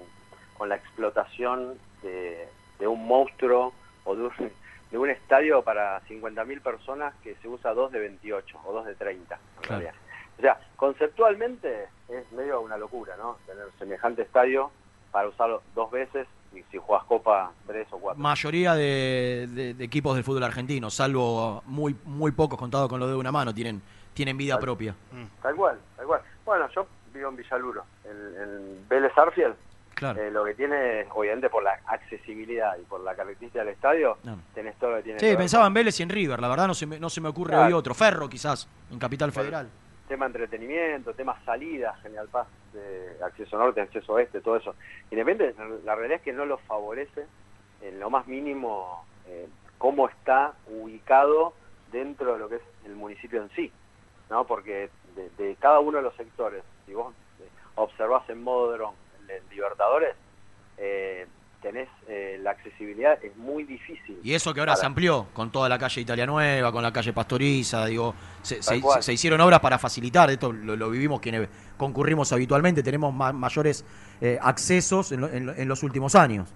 con 0.58 0.68
la 0.68 0.74
explotación 0.74 1.78
de, 2.02 2.48
de 2.78 2.86
un 2.86 3.06
monstruo 3.06 3.72
o 4.04 4.14
de 4.16 4.22
un, 4.24 4.32
de 4.90 4.98
un 4.98 5.10
estadio 5.10 5.62
para 5.62 6.00
50.000 6.02 6.60
personas 6.60 7.14
que 7.22 7.34
se 7.36 7.48
usa 7.48 7.74
dos 7.74 7.90
de 7.92 8.00
28 8.00 8.58
o 8.64 8.72
dos 8.72 8.86
de 8.86 8.94
30 8.94 9.34
en 9.34 9.62
realidad. 9.68 9.94
O 10.38 10.40
sea, 10.42 10.60
conceptualmente 10.76 11.84
es 12.08 12.30
medio 12.32 12.60
una 12.60 12.76
locura, 12.76 13.16
¿no? 13.16 13.38
Tener 13.46 13.64
semejante 13.78 14.22
estadio 14.22 14.70
para 15.10 15.28
usarlo 15.28 15.62
dos 15.74 15.90
veces 15.90 16.26
si, 16.52 16.62
si 16.70 16.78
jugás 16.78 17.04
Copa, 17.04 17.52
tres 17.66 17.86
o 17.90 17.98
cuatro. 17.98 18.22
Mayoría 18.22 18.74
de, 18.74 19.48
de- 19.50 19.74
de 19.74 19.84
equipos 19.84 20.14
del 20.14 20.24
fútbol 20.24 20.42
argentino, 20.44 20.90
salvo 20.90 21.62
muy 21.66 21.96
muy 22.04 22.32
pocos 22.32 22.58
contados 22.58 22.88
con 22.88 23.00
los 23.00 23.08
de 23.08 23.14
una 23.14 23.32
mano, 23.32 23.54
tienen 23.54 23.80
tienen 24.14 24.36
vida 24.36 24.58
propia. 24.58 24.94
Tal 25.42 25.54
cual, 25.56 25.78
tal 25.96 26.06
cual. 26.06 26.20
Bueno, 26.44 26.68
yo 26.74 26.86
vivo 27.12 27.28
en 27.30 27.36
Villaluro, 27.36 27.84
en, 28.04 28.42
en 28.42 28.88
Vélez 28.88 29.12
Arfield. 29.16 29.54
Claro. 29.96 30.20
Eh, 30.20 30.30
lo 30.30 30.44
que 30.44 30.52
tiene, 30.54 31.06
obviamente 31.14 31.48
por 31.48 31.62
la 31.62 31.80
accesibilidad 31.86 32.76
y 32.78 32.82
por 32.82 33.00
la 33.00 33.14
característica 33.16 33.64
del 33.64 33.72
estadio, 33.72 34.18
No. 34.24 34.38
tenés 34.54 34.76
todo 34.78 34.90
lo 34.90 34.96
que 34.98 35.04
tiene. 35.04 35.18
Sí, 35.20 35.26
ver 35.26 35.38
pensaba 35.38 35.66
en 35.66 35.72
Vélez 35.72 35.98
y 35.98 36.02
en 36.02 36.10
River, 36.10 36.38
la 36.38 36.48
verdad 36.48 36.66
no 36.66 36.74
se 36.74 36.84
me, 36.86 37.00
no 37.00 37.08
se 37.08 37.22
me 37.22 37.30
ocurre 37.30 37.52
Claro. 37.52 37.66
hoy 37.68 37.72
otro. 37.72 37.94
Ferro 37.94 38.28
quizás, 38.28 38.68
en 38.92 38.98
Capital 38.98 39.32
Federal. 39.32 39.68
tema 40.06 40.26
entretenimiento, 40.26 41.14
tema 41.14 41.36
salida, 41.46 41.96
General 42.02 42.28
Paz, 42.28 42.46
de 42.74 43.16
acceso 43.24 43.56
norte, 43.58 43.80
acceso 43.80 44.12
oeste, 44.12 44.40
todo 44.42 44.56
eso. 44.56 44.74
Independiente, 45.10 45.60
la 45.84 45.94
realidad 45.96 46.18
es 46.18 46.22
que 46.22 46.32
no 46.34 46.44
lo 46.44 46.58
favorece 46.58 47.26
en 47.80 47.98
lo 47.98 48.08
más 48.10 48.26
mínimo 48.28 49.04
eh, 49.26 49.48
cómo 49.78 50.08
está 50.08 50.52
ubicado 50.68 51.54
dentro 51.90 52.34
de 52.34 52.38
lo 52.38 52.48
que 52.50 52.56
es 52.56 52.62
el 52.84 52.94
municipio 52.94 53.42
en 53.42 53.48
sí, 53.56 53.72
¿no? 54.30 54.46
Porque 54.46 54.90
de, 55.16 55.30
de 55.42 55.56
cada 55.56 55.80
uno 55.80 55.96
de 55.96 56.02
los 56.04 56.14
sectores, 56.16 56.62
si 56.86 56.92
vos 56.94 57.12
eh, 57.40 57.48
observás 57.76 58.28
en 58.30 58.42
modo 58.44 58.70
dron, 58.72 58.94
en 59.30 59.42
Libertadores, 59.50 60.14
eh, 60.78 61.26
tenés 61.62 61.88
eh, 62.06 62.38
la 62.42 62.50
accesibilidad, 62.52 63.18
es 63.24 63.34
muy 63.36 63.64
difícil. 63.64 64.20
Y 64.22 64.34
eso 64.34 64.52
que 64.54 64.60
ahora 64.60 64.72
para- 64.72 64.80
se 64.80 64.86
amplió 64.86 65.26
con 65.32 65.50
toda 65.50 65.68
la 65.68 65.78
calle 65.78 66.00
Italia 66.02 66.26
Nueva, 66.26 66.70
con 66.70 66.82
la 66.82 66.92
calle 66.92 67.12
Pastoriza, 67.12 67.86
digo, 67.86 68.14
se, 68.42 68.62
se- 68.62 69.12
hicieron 69.12 69.40
obras 69.40 69.60
para 69.60 69.78
facilitar, 69.78 70.30
esto 70.30 70.52
lo, 70.52 70.76
lo 70.76 70.90
vivimos 70.90 71.20
quienes 71.20 71.48
concurrimos 71.76 72.32
habitualmente, 72.32 72.82
tenemos 72.82 73.12
ma- 73.12 73.32
mayores 73.32 73.84
eh, 74.20 74.38
accesos 74.40 75.10
en, 75.12 75.20
lo- 75.22 75.28
en 75.28 75.48
en 75.48 75.68
los 75.68 75.82
últimos 75.82 76.14
años. 76.14 76.48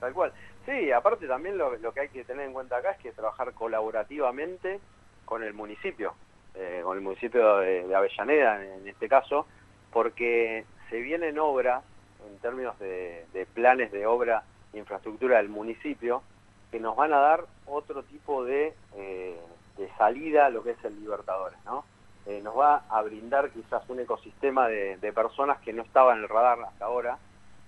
Tal 0.00 0.12
cual. 0.12 0.32
Sí, 0.66 0.92
aparte 0.92 1.26
también 1.26 1.58
lo, 1.58 1.76
lo 1.78 1.92
que 1.92 2.00
hay 2.00 2.08
que 2.10 2.22
tener 2.24 2.46
en 2.46 2.52
cuenta 2.52 2.76
acá 2.76 2.92
es 2.92 2.98
que 2.98 3.10
trabajar 3.12 3.52
colaborativamente 3.54 4.78
con 5.24 5.42
el 5.42 5.54
municipio, 5.54 6.14
eh, 6.54 6.82
con 6.84 6.96
el 6.96 7.02
municipio 7.02 7.56
de, 7.58 7.86
de 7.88 7.94
Avellaneda 7.94 8.62
en, 8.64 8.82
en 8.82 8.88
este 8.88 9.08
caso, 9.08 9.46
porque 9.92 10.64
se 10.90 11.00
vienen 11.00 11.38
obras 11.38 11.82
en 12.28 12.38
términos 12.38 12.78
de, 12.78 13.46
planes 13.54 13.92
de 13.92 14.06
obra 14.06 14.44
e 14.72 14.78
infraestructura 14.78 15.38
del 15.38 15.48
municipio 15.48 16.22
que 16.70 16.80
nos 16.80 16.96
van 16.96 17.12
a 17.12 17.18
dar 17.18 17.44
otro 17.66 18.02
tipo 18.04 18.44
de, 18.44 18.74
eh, 18.96 19.40
de 19.76 19.88
salida 19.98 20.46
a 20.46 20.50
lo 20.50 20.62
que 20.62 20.70
es 20.70 20.84
el 20.84 20.98
Libertadores, 21.00 21.58
¿no? 21.64 21.84
Eh, 22.26 22.40
nos 22.42 22.56
va 22.56 22.84
a 22.88 23.02
brindar 23.02 23.50
quizás 23.50 23.82
un 23.88 23.98
ecosistema 24.00 24.68
de, 24.68 25.12
personas 25.12 25.60
que 25.60 25.72
no 25.72 25.82
estaban 25.82 26.18
en 26.18 26.22
el 26.22 26.28
radar 26.28 26.60
hasta 26.60 26.84
ahora, 26.84 27.18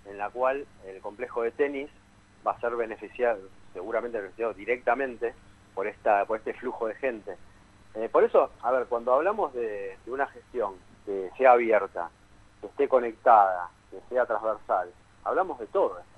en 0.07 0.17
la 0.17 0.31
cual 0.31 0.67
el 0.87 1.01
complejo 1.01 1.43
de 1.43 1.51
tenis 1.51 1.91
va 2.47 2.53
a 2.53 2.61
ser 2.61 2.77
beneficiado, 2.77 3.41
seguramente 3.73 4.19
beneficiado 4.19 4.55
directamente 4.55 5.35
por 5.75 5.87
esta 5.89 6.25
por 6.25 6.39
este 6.39 6.55
flujo 6.55 6.87
de 6.87 6.95
gente. 6.95 7.37
Eh, 7.95 8.09
por 8.11 8.23
eso, 8.23 8.51
a 8.63 8.71
ver, 8.71 8.87
cuando 8.87 9.13
hablamos 9.13 9.53
de 9.55 9.97
una 10.07 10.27
gestión 10.29 10.75
que 11.05 11.31
sea 11.37 11.53
abierta, 11.53 12.11
que 12.61 12.69
esté 12.69 12.89
conectada, 12.89 13.71
sea 14.09 14.27
transversal, 14.27 14.91
hablamos 15.25 15.59
de 15.59 15.67
todo 15.67 15.99
esto, 15.99 16.11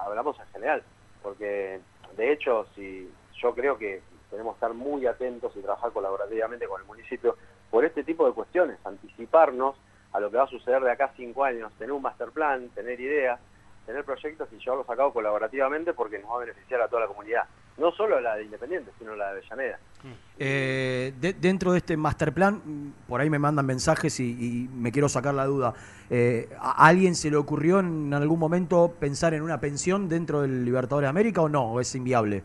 Hablamos 0.00 0.38
en 0.40 0.46
general, 0.46 0.82
porque 1.22 1.80
de 2.16 2.32
hecho, 2.32 2.66
si 2.74 3.10
yo 3.40 3.54
creo 3.54 3.78
que 3.78 4.02
tenemos 4.30 4.54
que 4.54 4.56
estar 4.56 4.74
muy 4.74 5.06
atentos 5.06 5.52
y 5.56 5.60
trabajar 5.60 5.92
colaborativamente 5.92 6.66
con 6.66 6.80
el 6.80 6.86
municipio 6.86 7.36
por 7.70 7.84
este 7.84 8.04
tipo 8.04 8.26
de 8.26 8.32
cuestiones, 8.32 8.78
anticiparnos 8.84 9.76
a 10.12 10.20
lo 10.20 10.30
que 10.30 10.38
va 10.38 10.44
a 10.44 10.48
suceder 10.48 10.82
de 10.82 10.90
acá 10.90 11.06
a 11.06 11.16
cinco 11.16 11.44
años, 11.44 11.72
tener 11.78 11.92
un 11.92 12.02
master 12.02 12.30
plan, 12.30 12.68
tener 12.70 13.00
ideas, 13.00 13.40
tener 13.86 14.04
proyectos 14.04 14.48
y 14.52 14.58
llevarlos 14.58 14.88
a 14.88 14.96
cabo 14.96 15.12
colaborativamente 15.12 15.92
porque 15.94 16.18
nos 16.18 16.30
va 16.30 16.36
a 16.36 16.40
beneficiar 16.40 16.80
a 16.80 16.88
toda 16.88 17.02
la 17.02 17.08
comunidad, 17.08 17.44
no 17.78 17.90
solo 17.92 18.20
la 18.20 18.36
de 18.36 18.44
Independiente, 18.44 18.90
sino 18.98 19.16
la 19.16 19.26
de 19.26 19.30
Avellaneda. 19.40 19.78
Eh, 20.38 21.12
de- 21.20 21.32
dentro 21.34 21.72
de 21.72 21.78
este 21.78 21.96
master 21.96 22.32
plan, 22.32 22.62
mm, 22.64 22.92
por 23.08 23.20
ahí 23.20 23.28
me 23.28 23.38
mandan 23.38 23.66
mensajes 23.66 24.18
y, 24.20 24.30
y 24.64 24.68
me 24.68 24.92
quiero 24.92 25.08
sacar 25.08 25.34
la 25.34 25.44
duda. 25.44 25.74
Eh, 26.08 26.48
¿A 26.58 26.86
alguien 26.86 27.14
se 27.14 27.30
le 27.30 27.36
ocurrió 27.36 27.80
en 27.80 28.12
algún 28.14 28.38
momento 28.38 28.94
pensar 28.98 29.34
en 29.34 29.42
una 29.42 29.58
pensión 29.60 30.08
dentro 30.08 30.40
del 30.42 30.64
Libertadores 30.64 31.06
de 31.06 31.10
América 31.10 31.42
o 31.42 31.48
no? 31.48 31.72
¿O 31.72 31.80
es 31.80 31.94
inviable? 31.94 32.42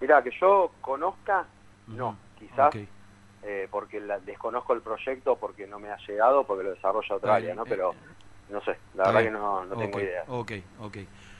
Mira, 0.00 0.22
que 0.22 0.30
yo 0.40 0.72
conozca, 0.80 1.46
no, 1.86 2.16
quizás 2.38 2.74
eh, 3.44 3.68
porque 3.70 4.00
la- 4.00 4.18
desconozco 4.20 4.72
el 4.72 4.80
proyecto, 4.82 5.36
porque 5.36 5.66
no 5.66 5.78
me 5.78 5.90
ha 5.90 5.96
llegado, 6.06 6.44
porque 6.44 6.64
lo 6.64 6.70
desarrolla 6.70 7.16
otra 7.16 7.34
área, 7.36 7.54
¿no? 7.54 7.62
eh, 7.62 7.66
Pero 7.68 7.94
no 8.52 8.60
sé, 8.62 8.76
la 8.94 9.04
verdad 9.06 9.22
que 9.22 9.30
no, 9.30 9.64
no 9.64 9.76
tengo 9.76 10.00
idea. 10.00 10.24
Ok, 10.28 10.52
ok. 10.80 10.96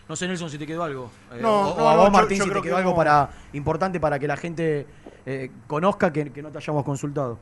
No 0.09 0.17
sé, 0.17 0.27
Nelson, 0.27 0.51
si 0.51 0.59
te 0.59 0.67
quedó 0.67 0.83
algo. 0.83 1.11
Eh, 1.33 1.39
No, 1.41 1.69
o, 1.69 1.75
o 1.75 1.79
no, 1.79 1.89
a 1.89 1.97
vos, 1.97 2.11
Martín, 2.11 2.39
yo 2.39 2.45
si 2.45 2.51
te 2.51 2.61
quedó 2.63 2.75
que 2.75 2.79
algo 2.81 2.91
no. 2.91 2.97
para 2.97 3.31
importante 3.53 4.01
para 4.01 4.19
que 4.19 4.27
la 4.27 4.37
gente 4.37 4.87
eh, 5.25 5.51
conozca 5.67 6.13
que, 6.13 6.33
que 6.33 6.43
no 6.43 6.51
te 6.51 6.59
hayamos 6.59 6.85
consultado. 6.85 7.39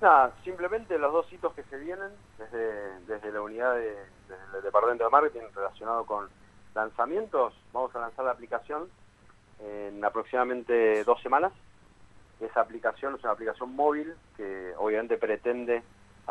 Nada, 0.00 0.32
simplemente 0.42 0.96
los 0.98 1.12
dos 1.12 1.30
hitos 1.30 1.52
que 1.52 1.62
se 1.64 1.76
vienen 1.76 2.08
desde, 2.38 3.00
desde 3.06 3.30
la 3.30 3.42
unidad 3.42 3.74
de, 3.74 3.96
desde 4.28 4.56
el 4.56 4.62
departamento 4.62 5.04
de 5.04 5.10
marketing 5.10 5.40
relacionado 5.54 6.06
con 6.06 6.26
lanzamientos, 6.74 7.52
vamos 7.72 7.94
a 7.94 8.00
lanzar 8.00 8.24
la 8.24 8.30
aplicación 8.30 8.88
en 9.60 10.02
aproximadamente 10.02 11.04
dos 11.04 11.20
semanas. 11.20 11.52
Esa 12.40 12.62
aplicación 12.62 13.14
es 13.16 13.22
una 13.22 13.34
aplicación 13.34 13.76
móvil 13.76 14.14
que 14.38 14.72
obviamente 14.78 15.18
pretende 15.18 15.82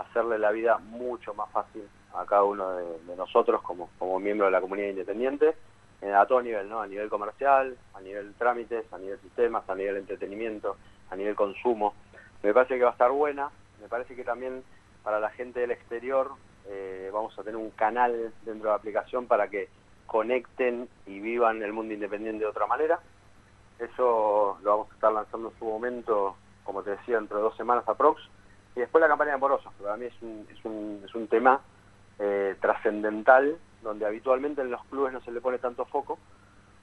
hacerle 0.01 0.39
la 0.39 0.51
vida 0.51 0.77
mucho 0.77 1.33
más 1.33 1.49
fácil 1.51 1.83
a 2.13 2.25
cada 2.25 2.43
uno 2.43 2.71
de, 2.71 3.15
nosotros 3.15 3.61
como, 3.61 3.89
como 3.99 4.19
miembro 4.19 4.45
de 4.45 4.51
la 4.51 4.61
comunidad 4.61 4.89
independiente, 4.89 5.55
eh, 6.01 6.13
a 6.13 6.25
todo 6.25 6.41
nivel, 6.41 6.69
¿no? 6.69 6.81
A 6.81 6.87
nivel 6.87 7.09
comercial, 7.09 7.77
a 7.93 8.01
nivel 8.01 8.33
trámites, 8.35 8.91
a 8.93 8.97
nivel 8.97 9.19
sistemas, 9.19 9.69
a 9.69 9.75
nivel 9.75 9.97
entretenimiento, 9.97 10.77
a 11.09 11.15
nivel 11.15 11.35
consumo. 11.35 11.93
Me 12.41 12.53
parece 12.53 12.77
que 12.77 12.83
va 12.83 12.91
a 12.91 12.93
estar 12.93 13.11
buena, 13.11 13.49
me 13.81 13.87
parece 13.87 14.15
que 14.15 14.23
también 14.23 14.63
para 15.03 15.19
la 15.19 15.29
gente 15.29 15.59
del 15.59 15.71
exterior 15.71 16.31
eh, 16.67 17.09
vamos 17.13 17.37
a 17.37 17.43
tener 17.43 17.57
un 17.57 17.71
canal 17.71 18.33
dentro 18.43 18.69
de 18.69 18.69
la 18.69 18.75
aplicación 18.75 19.27
para 19.27 19.49
que 19.49 19.69
conecten 20.05 20.89
y 21.05 21.19
vivan 21.19 21.61
el 21.61 21.73
mundo 21.73 21.93
independiente 21.93 22.43
de 22.43 22.49
otra 22.49 22.67
manera. 22.67 22.99
Eso 23.77 24.57
lo 24.61 24.71
vamos 24.71 24.91
a 24.91 24.93
estar 24.95 25.11
lanzando 25.11 25.49
en 25.49 25.59
su 25.59 25.65
momento, 25.65 26.35
como 26.63 26.83
te 26.83 26.91
decía, 26.91 27.15
dentro 27.15 27.37
de 27.37 27.43
dos 27.43 27.57
semanas 27.57 27.87
aprox. 27.87 28.21
Y 28.75 28.79
después 28.81 29.01
la 29.01 29.07
campaña 29.07 29.31
de 29.31 29.37
Morosos, 29.37 29.73
que 29.73 29.83
para 29.83 29.97
mí 29.97 30.05
es 30.05 30.13
un, 30.21 30.47
es 30.51 30.63
un, 30.65 31.01
es 31.05 31.13
un 31.15 31.27
tema 31.27 31.59
eh, 32.19 32.55
trascendental, 32.61 33.57
donde 33.81 34.05
habitualmente 34.05 34.61
en 34.61 34.71
los 34.71 34.83
clubes 34.85 35.13
no 35.13 35.21
se 35.21 35.31
le 35.31 35.41
pone 35.41 35.57
tanto 35.57 35.85
foco, 35.85 36.17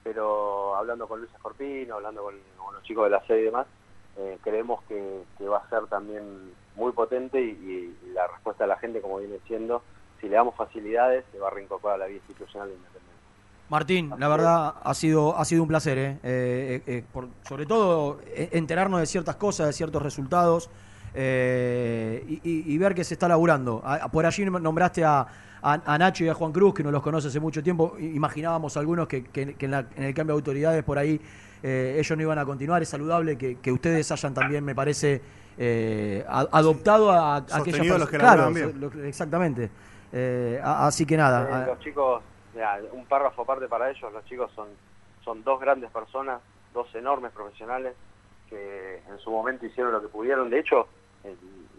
pero 0.03 0.75
hablando 0.75 1.07
con 1.07 1.19
Luis 1.19 1.31
Escorpino, 1.33 1.95
hablando 1.95 2.23
con, 2.23 2.35
con 2.57 2.73
los 2.75 2.83
chicos 2.83 3.05
de 3.05 3.09
la 3.11 3.25
sede 3.25 3.41
y 3.41 3.45
demás, 3.45 3.67
eh, 4.17 4.37
creemos 4.43 4.81
que, 4.83 5.23
que 5.37 5.47
va 5.47 5.57
a 5.59 5.69
ser 5.69 5.85
también 5.87 6.53
muy 6.75 6.91
potente 6.91 7.41
y, 7.41 7.49
y 7.49 8.11
la 8.13 8.27
respuesta 8.27 8.63
de 8.63 8.69
la 8.69 8.77
gente, 8.77 9.01
como 9.01 9.17
viene 9.17 9.39
siendo, 9.47 9.83
si 10.21 10.27
le 10.29 10.35
damos 10.35 10.55
facilidades, 10.55 11.25
se 11.31 11.39
va 11.39 11.47
a 11.47 11.51
reincorporar 11.51 11.95
a 11.95 11.99
la 11.99 12.05
vida 12.07 12.17
institucional 12.17 12.69
independiente. 12.69 13.07
Martín, 13.69 14.13
la 14.17 14.27
verdad 14.29 14.75
ha 14.81 14.93
sido 14.93 15.37
ha 15.37 15.43
sido 15.43 15.61
un 15.61 15.67
placer, 15.67 15.97
¿eh? 15.97 16.19
Eh, 16.23 16.83
eh, 16.87 17.03
por- 17.11 17.27
sobre 17.43 17.65
todo 17.65 18.19
eh, 18.25 18.49
enterarnos 18.53 19.01
de 19.01 19.05
ciertas 19.05 19.35
cosas, 19.35 19.67
de 19.67 19.73
ciertos 19.73 20.01
resultados 20.01 20.69
eh, 21.19 22.23
y, 22.27 22.33
y- 22.43 22.73
y 22.73 22.77
ver 22.77 22.93
que 22.93 23.03
se 23.03 23.15
está 23.15 23.27
laburando. 23.27 23.81
A- 23.83 24.07
por 24.09 24.25
allí 24.25 24.45
nombraste 24.45 25.03
a, 25.03 25.21
a- 25.61 25.81
a 25.85 25.97
Nacho 25.97 26.23
y 26.23 26.29
a 26.29 26.33
Juan 26.35 26.51
Cruz, 26.51 26.75
que 26.75 26.83
nos 26.83 26.91
los 26.91 27.01
conoce 27.01 27.27
hace 27.29 27.39
mucho 27.39 27.63
tiempo. 27.63 27.95
I- 27.99 28.15
Imaginábamos 28.15 28.77
algunos 28.77 29.07
que, 29.07 29.23
que- 29.25 29.55
que 29.55 29.65
en, 29.65 29.71
la- 29.71 29.85
en 29.95 30.03
el 30.03 30.13
cambio 30.13 30.35
de 30.35 30.39
autoridades 30.41 30.83
por 30.83 30.97
ahí 30.99 31.19
eh, 31.63 31.95
ellos 31.99 32.15
no 32.15 32.21
iban 32.21 32.37
a 32.37 32.45
continuar. 32.45 32.83
Es 32.83 32.89
saludable 32.89 33.35
que, 33.37 33.57
que 33.59 33.71
ustedes 33.71 34.11
hayan 34.11 34.33
también, 34.35 34.63
me 34.63 34.75
parece, 34.75 35.21
eh, 35.57 36.23
a- 36.29 36.47
adoptado 36.51 37.11
a, 37.11 37.35
a 37.35 37.37
aquellas 37.37 37.63
Sostenido 37.65 37.95
a 37.95 37.97
los 37.97 38.09
que 38.09 38.17
Claro, 38.19 38.51
bien. 38.53 38.79
lo- 38.79 38.91
exactamente. 39.03 39.71
Eh, 40.13 40.61
a- 40.63 40.85
así 40.85 41.05
que 41.07 41.17
nada. 41.17 41.49
Eh, 41.49 41.53
a- 41.53 41.65
los 41.65 41.79
chicos, 41.79 42.21
mirá, 42.53 42.79
un 42.93 43.05
párrafo 43.05 43.41
aparte 43.41 43.67
para 43.67 43.89
ellos, 43.89 44.13
los 44.13 44.23
chicos 44.25 44.51
son, 44.55 44.67
son 45.25 45.43
dos 45.43 45.59
grandes 45.59 45.89
personas, 45.89 46.39
dos 46.75 46.93
enormes 46.93 47.31
profesionales 47.31 47.93
que 48.49 49.01
en 49.09 49.17
su 49.19 49.31
momento 49.31 49.65
hicieron 49.65 49.91
lo 49.91 50.01
que 50.01 50.07
pudieron. 50.09 50.49
De 50.51 50.59
hecho, 50.59 50.87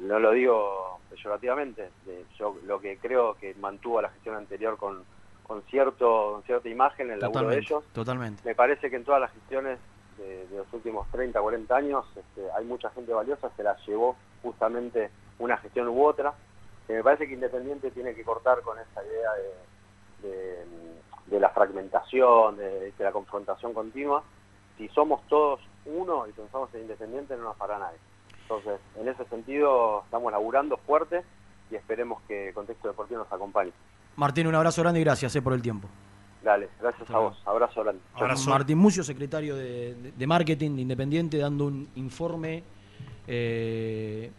no 0.01 0.19
lo 0.19 0.33
digo 0.33 1.01
peyorativamente, 1.11 1.91
de- 2.05 2.25
yo 2.39 2.57
lo 2.65 2.81
que 2.81 2.99
creo 2.99 3.35
que 3.35 3.55
mantuvo 3.55 3.99
a 3.99 4.03
la 4.03 4.11
gestión 4.11 4.37
anterior 4.37 4.77
con, 4.77 5.05
con 5.43 5.62
cierto 5.65 6.33
con 6.33 6.43
cierta 6.45 6.69
imagen 6.69 7.11
el 7.11 7.19
laburo 7.20 7.41
de 7.41 7.45
totalmente, 7.57 7.73
ellos. 7.73 7.85
totalmente. 7.93 8.43
Me 8.45 8.55
parece 8.55 8.91
que 8.91 8.97
en 8.97 9.05
todas 9.05 9.20
las 9.20 9.33
gestiones 9.33 9.79
de, 10.19 10.47
de 10.49 10.57
los 10.59 10.73
últimos 10.73 11.09
30, 11.11 11.41
40 11.41 11.77
años 11.77 12.05
este, 12.16 12.51
hay 12.53 12.65
mucha 12.65 12.91
gente 12.91 13.12
valiosa, 13.12 13.51
se 13.57 13.62
la 13.62 13.77
llevó 13.87 14.16
justamente 14.43 15.11
una 15.39 15.57
gestión 15.59 15.89
u 15.89 16.05
otra. 16.05 16.35
que 16.87 16.95
me 16.95 17.03
parece 17.05 17.27
que 17.29 17.35
Independiente 17.35 17.91
tiene 17.91 18.15
que 18.15 18.25
cortar 18.25 18.61
con 18.62 18.79
esa 18.79 19.05
idea 19.05 19.31
de, 20.23 20.29
de- 20.29 20.99
de 21.27 21.39
la 21.41 21.51
fragmentación, 21.51 22.57
de, 22.57 22.91
de 22.93 23.05
la 23.05 23.12
confrontación 23.12 23.75
continua. 23.75 24.23
Si 24.79 24.89
somos 24.89 25.20
todos 25.29 25.61
uno 25.85 26.27
y 26.27 26.33
pensamos 26.33 26.73
en 26.75 26.83
Independiente, 26.83 27.37
no 27.37 27.43
nos 27.45 27.57
para 27.57 27.79
nadie. 27.79 27.99
Entonces, 28.49 28.81
en 28.99 29.09
ese 29.09 29.25
sentido, 29.27 30.03
estamos 30.05 30.33
laburando 30.33 30.79
fuerte 30.79 31.23
y 31.70 31.75
esperemos 31.75 32.23
que 32.27 32.51
Contexto 32.55 32.89
Deportivo 32.89 33.20
nos 33.20 33.33
acompañe. 33.33 33.73
Martín, 34.16 34.47
un 34.47 34.55
abrazo 34.55 34.81
grande 34.83 35.01
y 35.01 35.05
gracias 35.05 35.37
eh, 35.37 35.43
por 35.43 35.53
el 35.53 35.61
tiempo. 35.61 35.87
Dale, 36.43 36.69
gracias 36.81 37.11
a 37.11 37.19
vos. 37.19 37.37
Abrazo 37.45 37.83
grande. 37.83 38.01
Chau. 38.16 38.29
Martín 38.49 38.79
Mucio, 38.79 39.05
secretario 39.05 39.55
de, 39.55 39.95
de- 39.95 40.12
de 40.12 40.27
marketing 40.27 40.77
de 40.77 40.83
Independiente, 40.83 41.37
dando 41.37 41.66
un 41.66 41.89
informe 41.97 42.62
eh, 43.27 44.31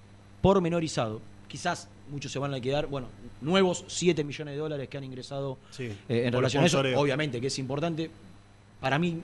pormenorizado. 0.42 1.22
Quizás 1.48 1.88
muchos 2.10 2.32
se 2.32 2.40
van 2.40 2.54
a 2.56 2.60
quedar, 2.60 2.88
bueno, 2.88 3.08
nuevos 3.42 3.86
7 3.88 4.24
millones 4.24 4.56
de 4.56 4.60
dólares 4.60 4.90
que 4.90 4.98
han 4.98 5.04
ingresado 5.04 5.58
Sí, 5.70 5.86
eh, 6.10 6.24
en 6.26 6.34
relación 6.34 6.64
a 6.64 6.66
eso. 6.66 6.80
Obviamente 6.96 7.40
que 7.40 7.48
es 7.48 7.60
importante. 7.60 8.10
Para 8.82 8.98
mí, 8.98 9.22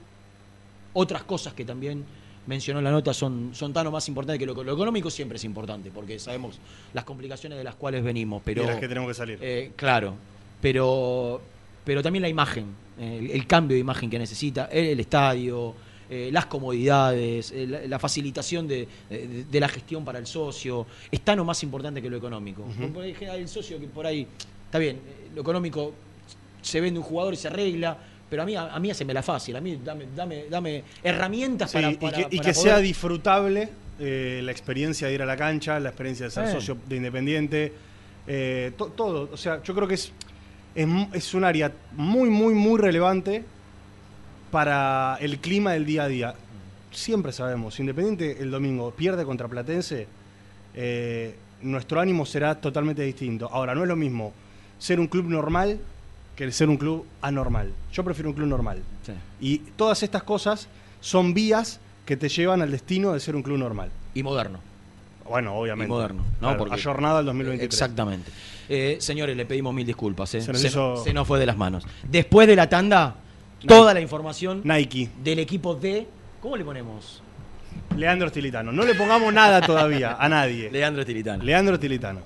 otras 0.94 1.24
cosas 1.24 1.54
que 1.54 1.66
también 1.66 2.06
mencionó 2.48 2.80
en 2.80 2.86
la 2.86 2.92
nota 2.92 3.14
son, 3.14 3.52
son 3.54 3.74
tan 3.74 3.88
o 3.88 3.92
más 3.92 4.08
importantes 4.08 4.40
que 4.40 4.46
lo, 4.46 4.64
lo 4.64 4.74
económico 4.74 5.10
siempre 5.10 5.38
es 5.38 5.44
importante, 5.44 5.92
porque 5.94 6.20
sabemos 6.20 6.60
las 6.94 7.04
complicaciones 7.04 7.58
de 7.58 7.64
las 7.64 7.76
cuales 7.76 8.04
venimos. 8.04 8.42
Pero, 8.46 8.62
de 8.64 8.68
las 8.68 8.80
que 8.80 8.88
tenemos 8.88 9.08
que 9.10 9.14
salir. 9.16 9.40
eh, 9.42 9.72
claro, 9.76 10.14
pero, 10.62 11.42
pero 11.84 12.02
también 12.02 12.22
la 12.24 12.30
imagen, 12.30 12.66
el, 13.00 13.30
el 13.32 13.48
cambio 13.48 13.76
de 13.76 13.82
imagen 13.82 14.10
que 14.10 14.18
necesita, 14.20 14.66
el, 14.72 14.86
el 14.86 15.00
estadio, 15.00 15.74
eh, 16.10 16.30
las 16.32 16.46
comodidades, 16.46 17.52
eh, 17.52 17.66
la, 17.68 17.82
la 17.88 18.00
facilitación 18.00 18.68
de, 18.68 18.88
de- 19.10 19.46
de 19.50 19.60
la 19.60 19.68
gestión 19.68 20.06
para 20.06 20.20
el 20.20 20.28
socio, 20.28 20.86
es 21.12 21.22
tan 21.22 21.40
o 21.40 21.44
más 21.46 21.62
importante 21.64 22.02
que 22.02 22.10
lo 22.10 22.18
económico. 22.18 22.62
Ujú. 22.64 22.94
Por 22.94 23.04
ahí 23.04 23.16
hay 23.30 23.42
el 23.42 23.48
socio 23.48 23.80
que 23.80 23.88
por 23.88 24.06
ahí, 24.06 24.28
está 24.66 24.78
bien, 24.80 25.00
lo 25.34 25.42
económico 25.42 25.94
se 26.62 26.82
vende 26.82 27.00
un 27.00 27.06
jugador 27.06 27.34
y 27.34 27.38
se 27.38 27.48
arregla, 27.48 27.98
pero 28.30 28.42
a 28.44 28.46
mí, 28.46 28.56
a, 28.56 28.78
mí 28.80 28.90
haceme 28.92 29.14
la 29.14 29.22
fácil, 29.24 29.56
a 29.56 29.62
mí 29.62 29.80
dame, 29.84 30.06
dame, 30.16 30.46
dame 30.50 30.84
herramientas 31.04 31.72
Sí, 31.72 31.78
para, 31.78 31.92
y 31.92 31.96
para- 31.96 32.20
y 32.22 32.26
que 32.30 32.38
poder- 32.40 32.56
sea 32.56 32.78
disfrutable 32.80 33.70
eh, 34.00 34.42
la 34.44 34.52
experiencia 34.52 35.08
de 35.08 35.14
ir 35.14 35.22
a 35.22 35.26
la 35.26 35.38
cancha, 35.38 35.80
la 35.80 35.90
experiencia 35.90 36.26
de 36.26 36.32
ser 36.32 36.46
Eh. 36.46 36.52
socio 36.52 36.78
de 36.88 36.96
Independiente, 36.98 37.74
eh, 38.28 38.72
to- 38.78 38.88
todo. 38.88 39.30
O 39.32 39.38
sea, 39.38 39.62
yo 39.64 39.74
creo 39.76 39.88
que 39.88 39.94
es, 39.94 40.12
es, 40.76 40.88
es 41.14 41.34
un 41.34 41.44
área 41.46 41.72
muy, 41.94 42.30
muy, 42.30 42.54
muy 42.54 42.78
relevante 42.80 43.44
para 44.52 45.18
el 45.22 45.40
clima 45.40 45.74
del 45.74 45.86
día 45.86 46.04
a 46.04 46.08
día. 46.08 46.36
Siempre 46.92 47.32
sabemos, 47.32 47.80
Independiente 47.80 48.38
el 48.42 48.52
domingo 48.52 48.92
pierde 48.92 49.26
contra 49.26 49.48
Platense, 49.48 50.08
eh, 50.74 51.36
nuestro 51.62 52.00
ánimo 52.00 52.26
será 52.26 52.56
totalmente 52.56 53.02
distinto. 53.02 53.50
Ahora, 53.52 53.76
no 53.76 53.82
es 53.84 53.88
lo 53.88 53.96
mismo 53.96 54.34
ser 54.78 55.00
un 55.00 55.08
club 55.08 55.26
normal 55.30 55.80
que 56.36 56.52
ser 56.52 56.70
un 56.70 56.78
club 56.78 57.06
anormal. 57.22 57.72
Yo 57.94 58.04
prefiero 58.04 58.30
un 58.30 58.36
club 58.36 58.48
normal. 58.48 58.82
Y 59.40 59.60
todas 59.60 60.04
estas 60.04 60.24
cosas 60.24 60.68
son 61.02 61.34
vías 61.34 61.80
que 62.06 62.18
te 62.18 62.30
llevan 62.30 62.62
al 62.62 62.72
destino 62.72 63.14
de 63.14 63.20
ser 63.20 63.36
un 63.36 63.44
club 63.44 63.58
normal. 63.58 63.90
Y 64.14 64.24
moderno. 64.24 64.60
Bueno, 65.28 65.56
obviamente. 65.56 65.90
Y 65.92 65.96
moderno, 65.96 66.24
¿no? 66.34 66.40
Claro, 66.40 66.58
Porque- 66.60 66.74
ayornado 66.76 67.18
al 67.18 67.26
2023. 67.26 67.74
Exactamente. 67.74 68.32
Eh, 68.70 68.98
señores, 69.00 69.36
le 69.36 69.46
pedimos 69.46 69.74
mil 69.74 69.86
disculpas. 69.86 70.34
¿eh? 70.36 70.42
Se 70.42 70.52
nos 70.52 70.62
se, 70.62 70.68
hizo- 70.68 71.04
se 71.04 71.14
nos 71.14 71.28
fue 71.28 71.40
de 71.40 71.46
las 71.48 71.58
manos. 71.58 71.84
Después 72.04 72.48
de 72.48 72.56
la 72.56 72.70
tanda, 72.70 73.16
toda 73.68 73.94
la 73.94 74.02
información 74.02 74.62
Nike. 74.64 75.10
del 75.24 75.40
equipo 75.40 75.74
de. 75.76 76.08
¿Cómo 76.42 76.58
le 76.58 76.64
ponemos? 76.64 77.24
Leandro 77.98 78.30
Stilitano. 78.30 78.72
No 78.72 78.84
le 78.84 78.94
pongamos 78.94 79.34
nada 79.34 79.62
todavía 79.62 80.16
a 80.20 80.30
nadie. 80.30 80.70
Leandro 80.72 81.02
Stilitano. 81.04 81.44
Leandro 81.44 81.76
Stilitano. 81.78 82.20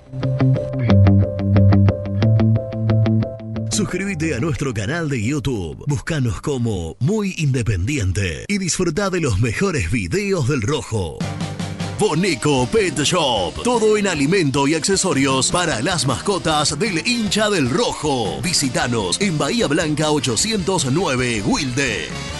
Suscríbete 3.80 4.34
a 4.34 4.40
nuestro 4.40 4.74
canal 4.74 5.08
de 5.08 5.22
YouTube. 5.22 5.84
Búscanos 5.86 6.42
como 6.42 6.98
Muy 6.98 7.34
Independiente 7.38 8.44
y 8.46 8.58
disfruta 8.58 9.08
de 9.08 9.20
los 9.20 9.40
mejores 9.40 9.90
videos 9.90 10.48
del 10.48 10.60
Rojo. 10.60 11.16
Boneco 11.98 12.68
Pet 12.70 12.98
Shop. 12.98 13.62
Todo 13.64 13.96
en 13.96 14.06
alimento 14.06 14.68
y 14.68 14.74
accesorios 14.74 15.50
para 15.50 15.80
las 15.80 16.06
mascotas 16.06 16.78
del 16.78 17.08
hincha 17.08 17.48
del 17.48 17.70
Rojo. 17.70 18.42
Visítanos 18.42 19.18
en 19.18 19.38
Bahía 19.38 19.66
Blanca 19.66 20.10
809 20.10 21.42
Wilde. 21.46 22.39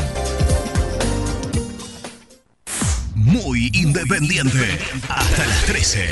Muy 3.17 3.73
independiente. 3.75 4.79
Hasta 5.09 5.47
las 5.47 5.65
13. 5.65 6.07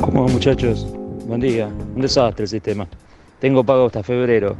¿Cómo 0.00 0.28
muchachos? 0.28 0.86
Buen 1.26 1.42
día. 1.42 1.66
Un 1.66 2.00
desastre 2.00 2.44
el 2.44 2.48
sistema. 2.48 2.88
Tengo 3.40 3.62
pago 3.62 3.86
hasta 3.86 4.02
febrero. 4.02 4.56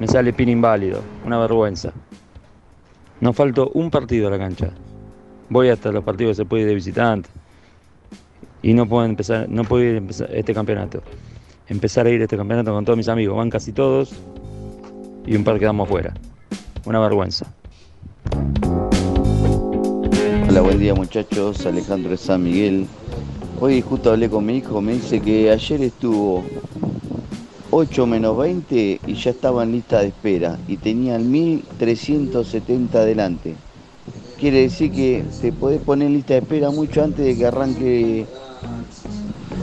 Me 0.00 0.08
sale 0.08 0.32
pin 0.32 0.48
inválido. 0.48 1.00
Una 1.24 1.38
vergüenza. 1.38 1.92
Nos 3.20 3.36
faltó 3.36 3.70
un 3.74 3.90
partido 3.90 4.26
a 4.26 4.30
la 4.32 4.38
cancha. 4.38 4.70
Voy 5.48 5.68
hasta 5.68 5.92
los 5.92 6.02
partidos 6.02 6.32
que 6.32 6.42
se 6.42 6.44
puede 6.44 6.62
ir 6.62 6.68
de 6.68 6.74
visitante. 6.74 7.28
Y 8.62 8.74
no 8.74 8.88
puedo 8.88 9.04
empezar, 9.04 9.48
no 9.48 9.62
puedo 9.62 9.84
ir 9.84 9.94
a 9.94 9.98
empezar 9.98 10.28
este 10.34 10.52
campeonato. 10.52 11.00
Empezar 11.68 12.06
a 12.06 12.10
ir 12.10 12.20
a 12.20 12.24
este 12.24 12.36
campeonato 12.36 12.72
con 12.72 12.84
todos 12.84 12.96
mis 12.96 13.08
amigos. 13.08 13.36
Van 13.36 13.50
casi 13.50 13.72
todos. 13.72 14.12
Y 15.24 15.36
un 15.36 15.44
par 15.44 15.60
quedamos 15.60 15.88
fuera. 15.88 16.12
Una 16.84 16.98
vergüenza. 16.98 17.46
Hola, 20.48 20.60
buen 20.60 20.80
día 20.80 20.94
muchachos. 20.94 21.64
Alejandro 21.66 22.10
de 22.10 22.16
San 22.16 22.42
Miguel. 22.42 22.88
Hoy 23.60 23.80
justo 23.80 24.10
hablé 24.10 24.28
con 24.28 24.44
mi 24.44 24.56
hijo, 24.56 24.80
me 24.80 24.94
dice 24.94 25.20
que 25.20 25.48
ayer 25.48 25.82
estuvo 25.82 26.42
8 27.74 28.06
menos 28.06 28.36
20 28.36 29.00
y 29.06 29.14
ya 29.14 29.30
estaba 29.30 29.62
en 29.62 29.72
lista 29.72 30.00
de 30.00 30.08
espera 30.08 30.58
y 30.68 30.76
tenían 30.76 31.30
1370 31.30 32.98
adelante. 32.98 33.54
Quiere 34.38 34.60
decir 34.60 34.92
que 34.92 35.24
te 35.40 35.52
podés 35.52 35.80
poner 35.80 36.08
en 36.08 36.14
lista 36.14 36.34
de 36.34 36.40
espera 36.40 36.70
mucho 36.70 37.02
antes 37.02 37.24
de 37.24 37.34
que 37.34 37.46
arranque 37.46 38.26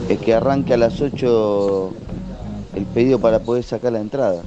es 0.08 0.18
que 0.18 0.34
arranque 0.34 0.74
a 0.74 0.76
las 0.76 1.00
8 1.00 1.92
el 2.74 2.84
pedido 2.86 3.20
para 3.20 3.38
poder 3.38 3.62
sacar 3.62 3.92
la 3.92 4.00
entrada. 4.00 4.42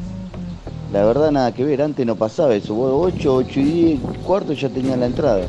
La 0.92 1.06
verdad 1.06 1.32
nada 1.32 1.54
que 1.54 1.64
ver, 1.64 1.82
antes 1.82 2.06
no 2.06 2.18
pasaba 2.18 2.54
eso. 2.54 2.76
Vos 2.76 3.14
8, 3.16 3.34
8 3.34 3.60
y 3.62 3.64
10, 3.64 4.00
cuarto 4.26 4.52
ya 4.52 4.68
tenían 4.68 5.00
la 5.00 5.06
entrada. 5.06 5.46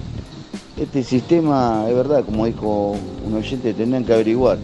Este 0.80 1.02
sistema, 1.02 1.86
es 1.88 1.96
verdad, 1.96 2.24
como 2.24 2.46
dijo 2.46 2.94
un 3.26 3.34
oyente, 3.34 3.74
tendrían 3.74 4.04
que 4.04 4.14
averiguar. 4.14 4.58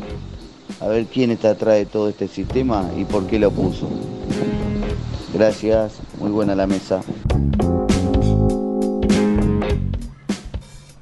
A 0.80 0.88
ver 0.88 1.06
quién 1.06 1.30
está 1.30 1.50
atrás 1.50 1.74
de 1.74 1.84
todo 1.84 2.08
este 2.08 2.26
sistema 2.26 2.88
y 2.96 3.04
por 3.04 3.26
qué 3.26 3.38
lo 3.38 3.50
puso. 3.50 3.88
Gracias, 5.34 6.00
muy 6.18 6.30
buena 6.30 6.54
la 6.54 6.66
mesa. 6.66 7.02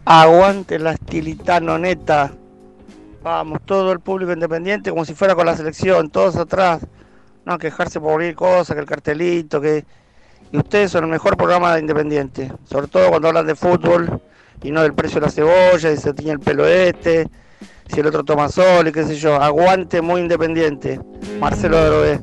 Aguante 0.04 0.78
la 0.80 0.92
estilitano 0.92 1.78
neta. 1.78 2.32
Vamos, 3.22 3.60
todo 3.64 3.92
el 3.92 4.00
público 4.00 4.32
independiente 4.32 4.90
como 4.90 5.04
si 5.04 5.14
fuera 5.14 5.34
con 5.34 5.46
la 5.46 5.56
selección, 5.56 6.10
todos 6.10 6.36
atrás. 6.36 6.84
No 7.44 7.56
quejarse 7.56 8.00
por 8.00 8.14
cualquier 8.14 8.34
cosa, 8.34 8.74
que 8.74 8.80
el 8.80 8.86
cartelito, 8.86 9.60
que... 9.60 9.84
Y 10.50 10.56
ustedes 10.56 10.90
son 10.90 11.04
el 11.04 11.10
mejor 11.10 11.36
programa 11.36 11.74
de 11.74 11.80
Independiente, 11.80 12.50
sobre 12.64 12.88
todo 12.88 13.10
cuando 13.10 13.28
hablan 13.28 13.46
de 13.46 13.54
fútbol 13.54 14.20
y 14.62 14.70
no 14.70 14.82
del 14.82 14.94
precio 14.94 15.20
de 15.20 15.26
la 15.26 15.32
cebolla, 15.32 15.94
si 15.94 15.96
se 15.98 16.14
tiñe 16.14 16.32
el 16.32 16.40
pelo 16.40 16.66
este, 16.66 17.28
si 17.88 18.00
el 18.00 18.06
otro 18.06 18.24
toma 18.24 18.48
sol 18.48 18.88
y 18.88 18.92
qué 18.92 19.04
sé 19.04 19.16
yo. 19.16 19.34
Aguante 19.34 20.00
muy 20.00 20.20
Independiente. 20.20 21.00
Marcelo 21.40 21.84
Drogué. 21.84 22.20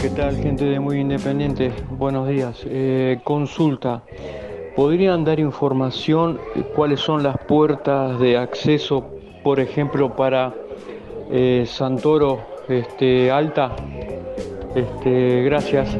¿Qué 0.00 0.10
tal 0.10 0.36
gente 0.36 0.66
de 0.66 0.78
Muy 0.78 1.00
Independiente? 1.00 1.72
Buenos 1.90 2.28
días. 2.28 2.60
Eh, 2.66 3.20
consulta. 3.24 4.02
¿Podrían 4.76 5.24
dar 5.24 5.40
información 5.40 6.38
de 6.54 6.62
cuáles 6.62 7.00
son 7.00 7.22
las 7.22 7.38
puertas 7.38 8.18
de 8.20 8.36
acceso, 8.36 9.06
por 9.42 9.60
ejemplo, 9.60 10.14
para 10.14 10.52
eh, 11.30 11.64
Santoro 11.66 12.40
este, 12.68 13.30
Alta? 13.30 13.74
Este, 14.74 15.42
gracias. 15.44 15.96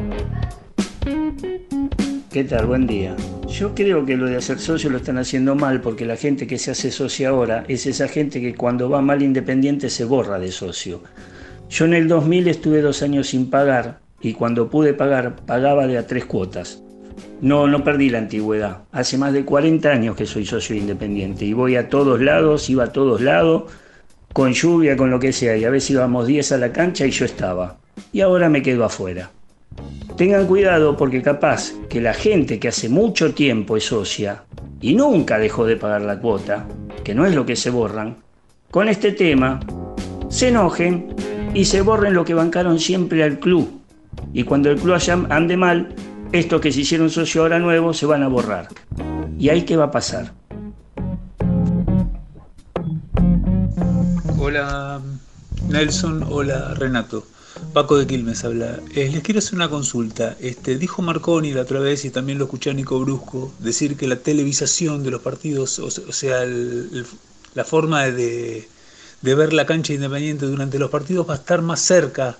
¿Qué 2.31 2.43
tal? 2.43 2.65
Buen 2.67 2.85
día. 2.85 3.15
Yo 3.57 3.73
creo 3.73 4.05
que 4.05 4.17
lo 4.17 4.25
de 4.25 4.35
hacer 4.35 4.59
socio 4.59 4.89
lo 4.89 4.97
están 4.97 5.17
haciendo 5.17 5.55
mal 5.55 5.79
porque 5.79 6.03
la 6.03 6.17
gente 6.17 6.45
que 6.45 6.57
se 6.57 6.71
hace 6.71 6.91
socio 6.91 7.29
ahora 7.29 7.63
es 7.69 7.85
esa 7.85 8.09
gente 8.09 8.41
que 8.41 8.53
cuando 8.53 8.89
va 8.89 9.01
mal 9.01 9.21
independiente 9.21 9.89
se 9.89 10.03
borra 10.03 10.39
de 10.39 10.51
socio. 10.51 11.01
Yo 11.69 11.85
en 11.85 11.93
el 11.93 12.09
2000 12.09 12.49
estuve 12.49 12.81
dos 12.81 13.01
años 13.01 13.27
sin 13.27 13.49
pagar 13.49 13.99
y 14.19 14.33
cuando 14.33 14.69
pude 14.69 14.93
pagar 14.93 15.37
pagaba 15.37 15.87
de 15.87 15.97
a 15.97 16.05
tres 16.05 16.25
cuotas. 16.25 16.83
No, 17.39 17.65
no 17.65 17.81
perdí 17.81 18.09
la 18.09 18.17
antigüedad. 18.17 18.79
Hace 18.91 19.17
más 19.17 19.31
de 19.31 19.45
40 19.45 19.89
años 19.89 20.17
que 20.17 20.25
soy 20.25 20.45
socio 20.45 20.75
independiente 20.75 21.45
y 21.45 21.53
voy 21.53 21.77
a 21.77 21.87
todos 21.87 22.19
lados, 22.19 22.69
iba 22.69 22.83
a 22.83 22.91
todos 22.91 23.21
lados, 23.21 23.71
con 24.33 24.51
lluvia, 24.51 24.97
con 24.97 25.09
lo 25.09 25.19
que 25.21 25.31
sea, 25.31 25.55
y 25.55 25.63
a 25.63 25.69
veces 25.69 25.91
íbamos 25.91 26.27
10 26.27 26.51
a 26.51 26.57
la 26.57 26.73
cancha 26.73 27.05
y 27.05 27.11
yo 27.11 27.23
estaba. 27.23 27.77
Y 28.11 28.19
ahora 28.19 28.49
me 28.49 28.61
quedo 28.61 28.83
afuera. 28.83 29.31
Tengan 30.17 30.47
cuidado 30.47 30.95
porque 30.95 31.21
capaz 31.21 31.73
que 31.89 31.99
la 31.99 32.13
gente 32.13 32.59
que 32.59 32.69
hace 32.69 32.87
mucho 32.87 33.33
tiempo 33.33 33.75
es 33.75 33.85
socia 33.85 34.43
y 34.79 34.95
nunca 34.95 35.37
dejó 35.37 35.65
de 35.65 35.75
pagar 35.75 36.01
la 36.01 36.19
cuota, 36.19 36.65
que 37.03 37.13
no 37.13 37.25
es 37.25 37.35
lo 37.35 37.45
que 37.45 37.55
se 37.55 37.69
borran, 37.69 38.17
con 38.71 38.87
este 38.87 39.11
tema 39.11 39.59
se 40.29 40.49
enojen 40.49 41.15
y 41.53 41.65
se 41.65 41.81
borren 41.81 42.13
lo 42.13 42.25
que 42.25 42.33
bancaron 42.33 42.79
siempre 42.79 43.23
al 43.23 43.39
club. 43.39 43.81
Y 44.33 44.43
cuando 44.43 44.69
el 44.69 44.77
club 44.77 44.97
ande 45.29 45.57
mal, 45.57 45.95
estos 46.31 46.61
que 46.61 46.71
se 46.71 46.81
hicieron 46.81 47.09
socio 47.09 47.41
ahora 47.41 47.59
nuevo 47.59 47.93
se 47.93 48.05
van 48.05 48.23
a 48.23 48.27
borrar. 48.27 48.67
¿Y 49.37 49.49
ahí 49.49 49.63
qué 49.63 49.77
va 49.77 49.85
a 49.85 49.91
pasar? 49.91 50.33
Hola 54.37 55.01
Nelson, 55.69 56.25
hola 56.29 56.73
Renato. 56.75 57.25
Paco 57.73 57.97
de 57.97 58.07
Quilmes 58.07 58.43
habla. 58.43 58.79
Eh, 58.93 59.09
les 59.11 59.21
quiero 59.21 59.39
hacer 59.39 59.55
una 59.55 59.69
consulta. 59.69 60.35
Este, 60.39 60.77
dijo 60.77 61.01
Marconi 61.01 61.53
la 61.53 61.61
otra 61.61 61.79
vez 61.79 62.05
y 62.05 62.09
también 62.09 62.37
lo 62.37 62.45
escuché 62.45 62.69
a 62.69 62.73
Nico 62.73 62.99
Brusco 62.99 63.51
decir 63.59 63.97
que 63.97 64.07
la 64.07 64.17
televisación 64.17 65.03
de 65.03 65.11
los 65.11 65.21
partidos, 65.21 65.79
o, 65.79 65.89
sea, 65.89 66.45
la 67.53 67.65
forma 67.65 68.05
de, 68.05 68.67
de 69.21 69.35
ver 69.35 69.53
la 69.53 69.65
cancha 69.65 69.93
independiente 69.93 70.45
durante 70.45 70.79
los 70.79 70.89
partidos 70.89 71.27
va 71.29 71.33
a 71.33 71.37
estar 71.37 71.61
más 71.61 71.81
cerca, 71.81 72.37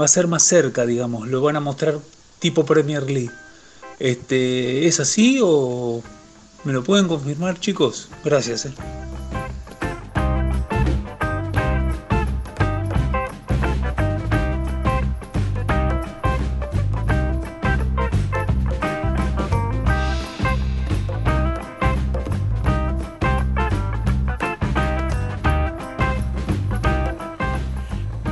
va 0.00 0.04
a 0.04 0.08
ser 0.08 0.28
más 0.28 0.42
cerca, 0.42 0.86
digamos, 0.86 1.28
lo 1.28 1.40
van 1.40 1.56
a 1.56 1.60
mostrar 1.60 1.98
tipo 2.38 2.64
Premier 2.64 3.02
League. 3.10 3.32
Este, 3.98 4.86
¿Es 4.86 5.00
así 5.00 5.40
o 5.42 6.02
me 6.64 6.72
lo 6.72 6.82
pueden 6.82 7.08
confirmar, 7.08 7.60
chicos? 7.60 8.08
Gracias. 8.24 8.66
eh. 8.66 8.74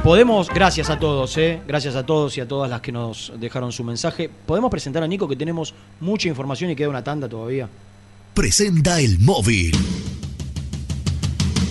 Podemos, 0.02 0.48
gracias 0.48 0.90
a 0.90 0.98
todos, 0.98 1.38
¿eh? 1.38 1.60
gracias 1.64 1.94
a 1.94 2.04
todos 2.04 2.36
y 2.36 2.40
a 2.40 2.48
todas 2.48 2.68
las 2.68 2.80
que 2.80 2.90
nos 2.90 3.32
dejaron 3.38 3.70
su 3.70 3.84
mensaje. 3.84 4.28
Podemos 4.28 4.68
presentar 4.68 5.00
a 5.04 5.06
Nico 5.06 5.28
que 5.28 5.36
tenemos 5.36 5.74
mucha 6.00 6.28
información 6.28 6.72
y 6.72 6.76
queda 6.76 6.88
una 6.88 7.04
tanda 7.04 7.28
todavía. 7.28 7.68
Presenta 8.34 8.98
el 8.98 9.20
móvil. 9.20 10.01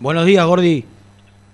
Buenos 0.00 0.26
días, 0.26 0.44
Gordi. 0.46 0.84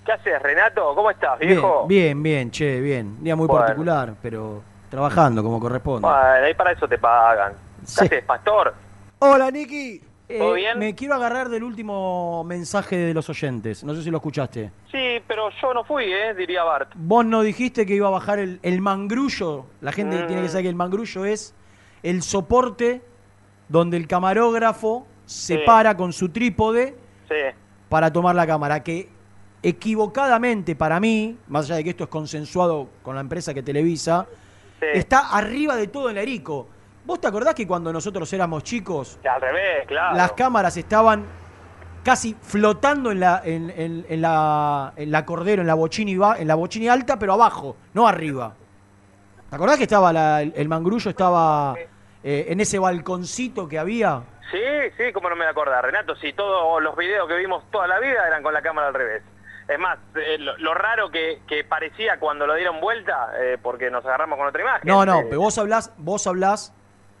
¿Qué 0.05 0.11
haces, 0.11 0.41
Renato? 0.41 0.93
¿Cómo 0.95 1.11
estás, 1.11 1.39
viejo? 1.39 1.85
bien, 1.87 2.21
bien, 2.23 2.51
che, 2.51 2.81
bien. 2.81 3.17
Día 3.23 3.35
muy 3.35 3.47
Bueno. 3.47 3.61
particular, 3.65 4.13
pero 4.21 4.61
trabajando 4.89 5.43
como 5.43 5.59
corresponde. 5.59 6.07
Bueno, 6.07 6.21
ahí 6.45 6.53
para 6.55 6.71
eso 6.71 6.87
te 6.87 6.97
pagan. 6.97 7.53
¿Qué 7.97 8.05
haces, 8.05 8.23
pastor? 8.23 8.73
Hola, 9.19 9.51
Niki. 9.51 10.01
¿Todo 10.37 10.53
bien? 10.53 10.77
Me 10.77 10.93
quiero 10.93 11.15
agarrar 11.15 11.49
del 11.49 11.63
último 11.63 12.43
mensaje 12.43 12.95
de 12.95 13.13
los 13.15 13.27
oyentes. 13.29 13.83
No 13.83 13.95
sé 13.95 14.03
si 14.03 14.11
lo 14.11 14.17
escuchaste. 14.17 14.71
Sí, 14.91 15.19
pero 15.27 15.49
yo 15.61 15.73
no 15.73 15.83
fui, 15.83 16.03
¿eh? 16.05 16.35
Diría 16.35 16.63
Bart. 16.63 16.91
Vos 16.95 17.25
no 17.25 17.41
dijiste 17.41 17.85
que 17.87 17.95
iba 17.95 18.07
a 18.07 18.11
bajar 18.11 18.37
el, 18.37 18.59
el 18.61 18.79
mangrullo. 18.81 19.65
La 19.81 19.91
gente 19.91 20.23
Mm. 20.23 20.27
tiene 20.27 20.41
que 20.43 20.49
saber 20.49 20.63
que 20.65 20.69
el 20.69 20.75
mangrullo 20.75 21.25
es 21.25 21.55
el 22.03 22.21
soporte 22.21 23.01
donde 23.69 23.97
el 23.97 24.07
camarógrafo 24.07 25.07
se 25.25 25.55
Sí. 25.57 25.61
para 25.65 25.95
con 25.95 26.11
su 26.11 26.29
trípode 26.29 26.97
Sí. 27.27 27.35
para 27.87 28.11
tomar 28.11 28.35
la 28.35 28.45
cámara. 28.47 28.83
Que 28.83 29.09
equivocadamente 29.61 30.75
para 30.75 30.99
mí, 30.99 31.37
más 31.47 31.65
allá 31.65 31.75
de 31.77 31.83
que 31.83 31.89
esto 31.91 32.03
es 32.03 32.09
consensuado 32.09 32.89
con 33.03 33.15
la 33.15 33.21
empresa 33.21 33.53
que 33.53 33.63
televisa, 33.63 34.25
Sí. 34.79 34.85
está 34.93 35.29
arriba 35.35 35.75
de 35.75 35.87
todo 35.87 36.09
el 36.09 36.17
erico. 36.17 36.67
¿Vos 37.05 37.19
te 37.21 37.27
acordás 37.27 37.55
que 37.55 37.65
cuando 37.67 37.91
nosotros 37.93 38.31
éramos 38.33 38.63
chicos, 38.63 39.17
Al 39.29 39.41
revés, 39.41 39.85
claro. 39.87 40.15
las 40.17 40.31
cámaras 40.33 40.75
estaban 40.77 41.25
casi 42.03 42.35
flotando 42.41 43.11
en 43.11 43.19
la, 43.19 43.41
en, 43.43 43.69
en- 43.71 44.05
en 44.07 44.21
la, 44.21 44.93
en 44.95 45.11
la 45.11 45.25
cordero, 45.25 45.61
en 45.61 45.67
la 45.67 45.73
bochini, 45.75 46.13
en 46.37 46.47
la 46.47 46.55
bochini 46.55 46.87
alta, 46.87 47.17
pero 47.19 47.33
abajo, 47.33 47.75
no 47.93 48.07
arriba. 48.07 48.53
¿Te 49.49 49.55
acordás 49.55 49.77
que 49.77 49.83
estaba 49.83 50.13
la- 50.13 50.41
el, 50.41 50.53
el 50.55 50.67
mangrullo 50.69 51.09
estaba 51.09 51.75
eh, 52.23 52.47
en 52.49 52.59
ese 52.59 52.79
balconcito 52.79 53.67
que 53.67 53.79
había? 53.79 54.23
Sí, 54.51 54.57
sí, 54.97 55.11
cómo 55.13 55.29
no 55.29 55.35
me 55.35 55.41
voy 55.41 55.47
a 55.47 55.51
acordar, 55.51 55.85
Renato. 55.85 56.15
Sí, 56.15 56.33
todos 56.33 56.81
los 56.81 56.95
videos 56.95 57.27
que 57.27 57.35
vimos 57.35 57.63
toda 57.71 57.87
la 57.87 57.99
vida 57.99 58.27
eran 58.27 58.41
con 58.41 58.53
la 58.53 58.61
cámara 58.61 58.87
al 58.87 58.93
revés. 58.93 59.23
Es 59.67 59.77
más, 59.77 59.99
eh, 60.15 60.39
lo, 60.39 60.57
lo 60.57 60.73
raro 60.73 61.11
que, 61.11 61.41
que 61.47 61.63
parecía 61.63 62.19
cuando 62.19 62.47
lo 62.47 62.55
dieron 62.55 62.81
vuelta, 62.81 63.31
eh, 63.39 63.59
porque 63.61 63.91
nos 63.91 64.03
agarramos 64.03 64.39
con 64.39 64.47
otra 64.47 64.61
imagen. 64.61 64.81
No, 64.87 65.05
no, 65.05 65.19
eh, 65.19 65.25
pero 65.29 65.41
vos 65.41 65.57
hablás, 65.59 65.93
vos 65.97 66.25
hablás 66.25 66.73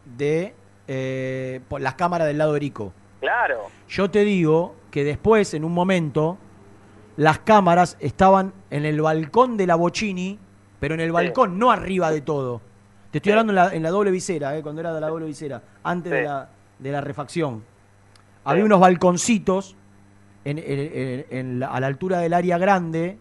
de 0.05 0.55
eh, 0.87 1.61
las 1.77 1.93
cámaras 1.93 2.25
del 2.25 2.39
lado 2.39 2.55
erico. 2.55 2.91
Claro. 3.19 3.65
Yo 3.87 4.09
te 4.09 4.23
digo 4.23 4.75
que 4.89 5.03
después, 5.03 5.53
en 5.53 5.63
un 5.63 5.73
momento, 5.73 6.39
las 7.17 7.37
cámaras 7.37 7.97
estaban 7.99 8.53
en 8.71 8.85
el 8.85 8.99
balcón 9.01 9.55
de 9.55 9.67
la 9.67 9.75
Bochini, 9.75 10.39
pero 10.79 10.95
en 10.95 11.01
el 11.01 11.11
balcón, 11.11 11.59
no 11.59 11.69
arriba 11.69 12.09
de 12.09 12.21
todo. 12.21 12.61
Te 13.11 13.17
estoy 13.17 13.31
hablando 13.31 13.51
en 13.51 13.55
la, 13.55 13.73
en 13.73 13.83
la 13.83 13.89
doble 13.89 14.11
visera, 14.11 14.55
eh, 14.57 14.61
cuando 14.61 14.81
era 14.81 14.93
de 14.93 15.01
la 15.01 15.07
doble 15.07 15.25
visera, 15.25 15.61
antes 15.83 16.11
de, 16.11 16.23
la, 16.23 16.49
de 16.77 16.91
la 16.91 17.01
refacción. 17.01 17.63
Había 18.43 18.63
unos 18.65 18.79
balconcitos 18.79 19.75
en- 20.45 20.57
en- 20.59 20.65
en- 20.67 21.25
en 21.29 21.59
la- 21.59 21.67
a 21.67 21.79
la 21.79 21.87
altura 21.87 22.19
del 22.19 22.33
área 22.33 22.57
grande 22.57 23.17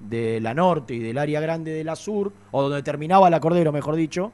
de 0.00 0.40
la 0.40 0.54
norte 0.54 0.94
y 0.94 0.98
del 0.98 1.16
área 1.18 1.40
grande 1.40 1.70
de 1.72 1.84
la 1.84 1.94
sur, 1.96 2.32
o 2.50 2.62
donde 2.62 2.82
terminaba 2.82 3.30
la 3.30 3.38
Cordero, 3.40 3.70
mejor 3.72 3.94
dicho, 3.94 4.32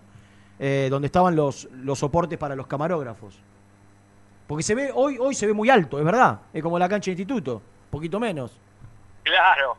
eh, 0.59 0.89
donde 0.91 1.07
estaban 1.07 1.37
los, 1.37 1.69
los 1.73 1.99
soportes 1.99 2.39
para 2.39 2.57
los 2.57 2.67
camarógrafos. 2.67 3.39
Porque 4.47 4.63
se 4.63 4.75
ve, 4.75 4.91
hoy, 4.95 5.19
hoy 5.21 5.35
se 5.35 5.47
ve 5.47 5.53
muy 5.53 5.69
alto, 5.69 5.99
es 5.99 6.05
verdad. 6.05 6.41
Es 6.55 6.63
como 6.63 6.79
la 6.79 6.89
cancha 6.89 7.11
de 7.11 7.21
instituto, 7.21 7.61
poquito 7.91 8.19
menos. 8.19 8.59
Claro. 9.23 9.77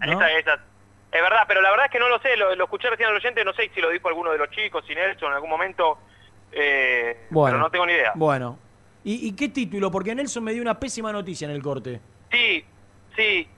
¿No? 0.00 0.12
Esa- 0.12 0.30
esa- 0.38 0.64
es 1.12 1.22
verdad, 1.22 1.44
pero 1.46 1.60
la 1.60 1.70
verdad 1.70 1.86
es 1.86 1.92
que 1.92 1.98
no 1.98 2.08
lo 2.08 2.18
sé, 2.20 2.36
lo, 2.36 2.54
lo 2.56 2.64
escuché 2.64 2.88
recién 2.90 3.08
al 3.08 3.16
oyente, 3.16 3.44
no 3.44 3.52
sé 3.52 3.70
si 3.74 3.80
lo 3.80 3.90
dijo 3.90 4.08
alguno 4.08 4.32
de 4.32 4.38
los 4.38 4.50
chicos, 4.50 4.84
si 4.86 4.94
Nelson 4.94 5.28
en 5.28 5.34
algún 5.34 5.50
momento, 5.50 5.98
eh, 6.50 7.26
Bueno, 7.30 7.52
pero 7.56 7.58
no 7.62 7.70
tengo 7.70 7.86
ni 7.86 7.92
idea. 7.92 8.12
Bueno. 8.14 8.58
¿Y, 9.04 9.28
y 9.28 9.32
qué 9.32 9.48
título? 9.48 9.90
Porque 9.90 10.14
Nelson 10.14 10.42
me 10.44 10.52
dio 10.52 10.62
una 10.62 10.78
pésima 10.78 11.12
noticia 11.12 11.44
en 11.46 11.50
el 11.50 11.62
corte. 11.62 12.00
Sí, 12.30 12.64
sí, 13.16 13.48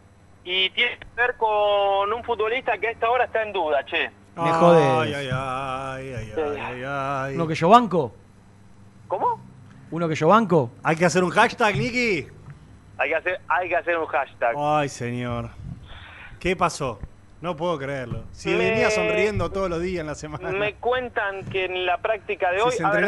y 0.44 0.70
tiene 0.70 0.98
que 0.98 1.06
ver 1.16 1.36
con 1.36 2.12
un 2.12 2.24
futbolista 2.24 2.76
que 2.78 2.89
a 2.89 2.90
esta 2.90 3.09
hora 3.09 3.24
está 3.24 3.43
en 3.43 3.52
duda, 3.52 3.85
che. 3.85 4.10
Me 4.36 4.51
jodés. 4.51 4.85
Ay, 4.85 5.14
ay, 5.14 5.28
ay, 5.32 6.12
ay, 6.12 6.32
ay, 6.36 6.60
ay, 6.60 6.82
ay. 6.85 7.35
¿Uno 7.36 7.47
que 7.47 7.55
yo 7.55 7.68
banco? 7.68 8.14
¿Cómo? 9.06 9.40
¿Uno 9.93 10.09
que 10.09 10.16
yo 10.16 10.26
banco? 10.26 10.72
Hay 10.82 10.97
que 10.97 11.05
hacer 11.05 11.22
un 11.22 11.31
hashtag, 11.31 11.76
Niki. 11.76 12.26
Hay 12.98 13.09
que 13.10 13.14
hacer, 13.14 13.40
hay 13.47 13.68
que 13.68 13.76
hacer 13.76 13.97
un 13.97 14.06
hashtag. 14.06 14.56
Ay, 14.59 14.89
señor. 14.89 15.51
¿Qué 16.40 16.56
pasó? 16.56 16.98
No 17.44 17.54
puedo 17.54 17.78
creerlo. 17.78 18.24
Si 18.32 18.48
Me- 18.48 18.56
venía 18.70 18.88
sonriendo 18.88 19.50
todos 19.50 19.68
los 19.68 19.78
días 19.82 20.00
en 20.00 20.06
la 20.06 20.14
semana. 20.14 20.50
Me 20.50 20.76
cuentan 20.76 21.44
que 21.44 21.66
en 21.66 21.84
la 21.84 21.98
práctica 21.98 22.50
de 22.50 22.62
hoy, 22.62 22.72
a 22.82 22.90
ver, 22.90 23.04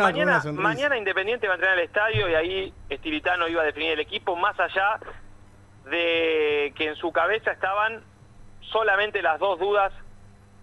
mañana, 0.52 0.98
Independiente 0.98 1.46
va 1.46 1.54
a 1.54 1.56
entrenar 1.56 1.78
el 1.78 1.84
estadio 1.86 2.28
y 2.28 2.34
ahí 2.34 2.74
Estilitano 2.90 3.48
iba 3.48 3.62
a 3.62 3.64
definir 3.64 3.92
el 3.92 4.00
equipo, 4.00 4.36
más 4.36 4.54
allá 4.60 5.00
de 5.90 6.70
que 6.76 6.88
en 6.88 6.96
su 6.96 7.12
cabeza 7.12 7.50
estaban 7.50 8.02
solamente 8.60 9.22
las 9.22 9.40
dos 9.40 9.58
dudas 9.58 9.90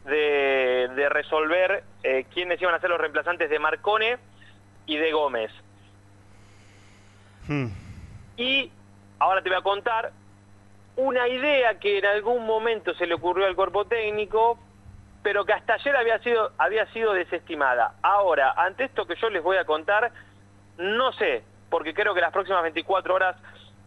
de, 0.05 0.91
de 0.95 1.09
resolver 1.09 1.83
eh, 2.03 2.27
quiénes 2.31 2.61
iban 2.61 2.75
a 2.75 2.79
ser 2.79 2.91
los 2.91 2.99
reemplazantes 3.01 3.49
de 3.49 3.57
Marcone 3.57 4.19
y 4.85 4.97
de 4.97 5.11
Gómez. 5.13 5.51
Hmm. 7.47 7.69
Y 8.37 8.71
ahora 9.17 9.41
te 9.41 9.49
voy 9.49 9.57
a 9.57 9.63
contar 9.63 10.11
una 10.95 11.27
idea 11.27 11.79
que 11.79 11.97
en 11.99 12.05
algún 12.05 12.45
momento 12.45 12.93
se 12.95 13.07
le 13.07 13.15
ocurrió 13.15 13.45
al 13.45 13.55
cuerpo 13.55 13.85
técnico, 13.85 14.59
pero 15.23 15.45
que 15.45 15.53
hasta 15.53 15.73
ayer 15.75 15.95
había 15.95 16.19
sido, 16.19 16.51
había 16.57 16.85
sido 16.93 17.13
desestimada. 17.13 17.95
Ahora, 18.01 18.51
ante 18.57 18.83
esto 18.85 19.05
que 19.05 19.15
yo 19.15 19.29
les 19.29 19.41
voy 19.41 19.57
a 19.57 19.65
contar, 19.65 20.11
no 20.77 21.11
sé, 21.13 21.43
porque 21.69 21.93
creo 21.93 22.13
que 22.13 22.21
las 22.21 22.31
próximas 22.31 22.61
24 22.63 23.15
horas 23.15 23.35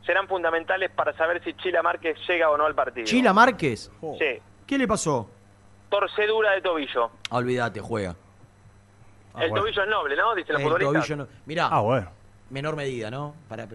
serán 0.04 0.26
fundamentales 0.28 0.90
para 0.90 1.12
saber 1.16 1.42
si 1.44 1.52
Chila 1.54 1.82
Márquez 1.82 2.16
llega 2.28 2.50
o 2.50 2.56
no 2.56 2.64
al 2.64 2.74
partido. 2.74 3.04
¿Chila 3.06 3.32
Márquez? 3.32 3.90
Sí, 4.18 4.40
¿Qué 4.66 4.78
le 4.78 4.88
pasó? 4.88 5.30
torcedura 5.88 6.50
de 6.52 6.62
tobillo. 6.62 7.10
Ah, 7.30 7.36
olvídate, 7.36 7.80
juega. 7.80 8.16
Ah, 9.34 9.44
el 9.44 9.50
bueno. 9.50 9.64
tobillo 9.64 9.82
es 9.84 9.88
noble, 9.88 10.16
¿no? 10.16 10.34
Dicen 10.34 10.52
los 10.54 10.62
El 10.62 10.68
futbolistas. 10.68 11.06
tobillo 11.06 11.16
no- 11.16 11.28
Mirá, 11.46 11.68
Ah, 11.70 11.80
bueno. 11.80 12.10
menor 12.50 12.74
medida, 12.74 13.10
¿no? 13.10 13.34
Para, 13.48 13.66
Sí. 13.66 13.74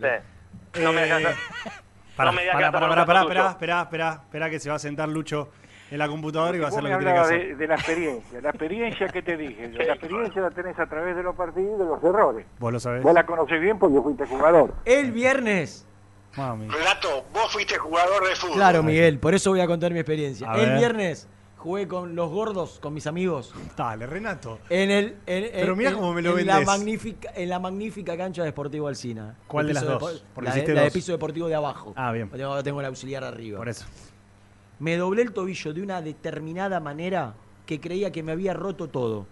No 0.81 0.91
me 0.91 1.01
dejas- 1.05 1.35
Pará, 2.15 2.31
digas 2.31 2.53
pará, 2.55 2.71
pará, 2.71 2.89
pará, 2.89 3.05
pará, 3.05 3.49
espera, 3.51 3.81
espera, 3.81 4.21
espera 4.23 4.49
que 4.49 4.59
se 4.59 4.69
va 4.69 4.75
a 4.75 4.79
sentar 4.79 5.07
Lucho 5.09 5.49
en 5.89 5.97
la 5.97 6.07
computadora 6.07 6.55
y 6.55 6.59
va 6.59 6.67
a 6.67 6.69
hacer 6.69 6.83
lo 6.83 6.89
que 6.89 6.95
tiene 6.97 7.13
que 7.13 7.19
hacer. 7.19 7.47
de, 7.47 7.55
de 7.55 7.67
la 7.67 7.75
experiencia. 7.75 8.41
La 8.41 8.49
experiencia 8.49 9.07
que 9.07 9.21
te 9.21 9.38
dije, 9.38 9.71
yo, 9.71 9.79
la 9.79 9.93
experiencia 9.93 10.41
la 10.41 10.51
tenés 10.51 10.79
a 10.79 10.85
través 10.85 11.15
de 11.15 11.23
los 11.23 11.35
partidos 11.35 11.75
y 11.75 11.79
de 11.79 11.85
los 11.85 12.03
errores. 12.03 12.45
Vos 12.59 12.71
lo 12.73 12.79
sabés. 12.79 13.03
Vos 13.03 13.13
la 13.13 13.25
conocés 13.25 13.59
bien 13.61 13.77
porque 13.77 13.99
fuiste 14.01 14.25
jugador. 14.25 14.73
El 14.85 15.11
viernes. 15.11 15.85
Mami. 16.38 16.69
Renato, 16.69 17.25
vos 17.33 17.51
fuiste 17.51 17.77
jugador 17.77 18.25
de 18.25 18.35
fútbol. 18.35 18.55
Claro, 18.55 18.83
Miguel, 18.83 19.19
por 19.19 19.33
eso 19.33 19.49
voy 19.49 19.59
a 19.59 19.67
contar 19.67 19.91
mi 19.91 19.99
experiencia. 19.99 20.49
A 20.49 20.55
el 20.59 20.69
ver. 20.69 20.77
viernes 20.77 21.27
jugué 21.61 21.88
con 21.88 22.15
los 22.15 22.29
gordos, 22.31 22.79
con 22.81 22.93
mis 22.93 23.05
amigos. 23.07 23.53
Dale, 23.77 24.07
Renato. 24.07 24.59
En 24.69 24.89
el, 24.89 25.05
en, 25.27 25.49
Pero 25.53 25.75
mirá 25.75 25.91
en- 25.91 25.95
cómo 25.95 26.13
me 26.13 26.21
lo 26.23 26.38
en 26.39 26.47
la 26.47 26.61
magnífica 26.61 27.31
En 27.35 27.49
la 27.49 27.59
magnífica 27.59 28.17
cancha 28.17 28.43
de 28.43 28.49
Sportivo 28.49 28.88
Alcina. 28.88 29.35
¿Cuál 29.47 29.67
de 29.67 29.73
las 29.75 29.85
dos? 29.85 30.23
la, 30.41 30.53
de- 30.55 30.67
la 30.73 30.73
de 30.81 30.85
dos. 30.88 30.93
piso 30.93 31.11
deportivo 31.11 31.47
de 31.47 31.55
abajo. 31.55 31.93
Ah, 31.95 32.11
bien. 32.11 32.29
Tengo, 32.29 32.63
tengo 32.63 32.79
el 32.79 32.85
auxiliar 32.88 33.23
arriba. 33.23 33.57
Por 33.59 33.69
eso. 33.69 33.85
Me 34.79 34.97
doblé 34.97 35.21
el 35.21 35.31
tobillo 35.33 35.73
de 35.73 35.81
una 35.83 36.01
determinada 36.01 36.79
manera 36.79 37.35
que 37.67 37.79
creía 37.79 38.11
que 38.11 38.23
me 38.23 38.31
había 38.31 38.53
roto 38.53 38.89
todo. 38.89 39.27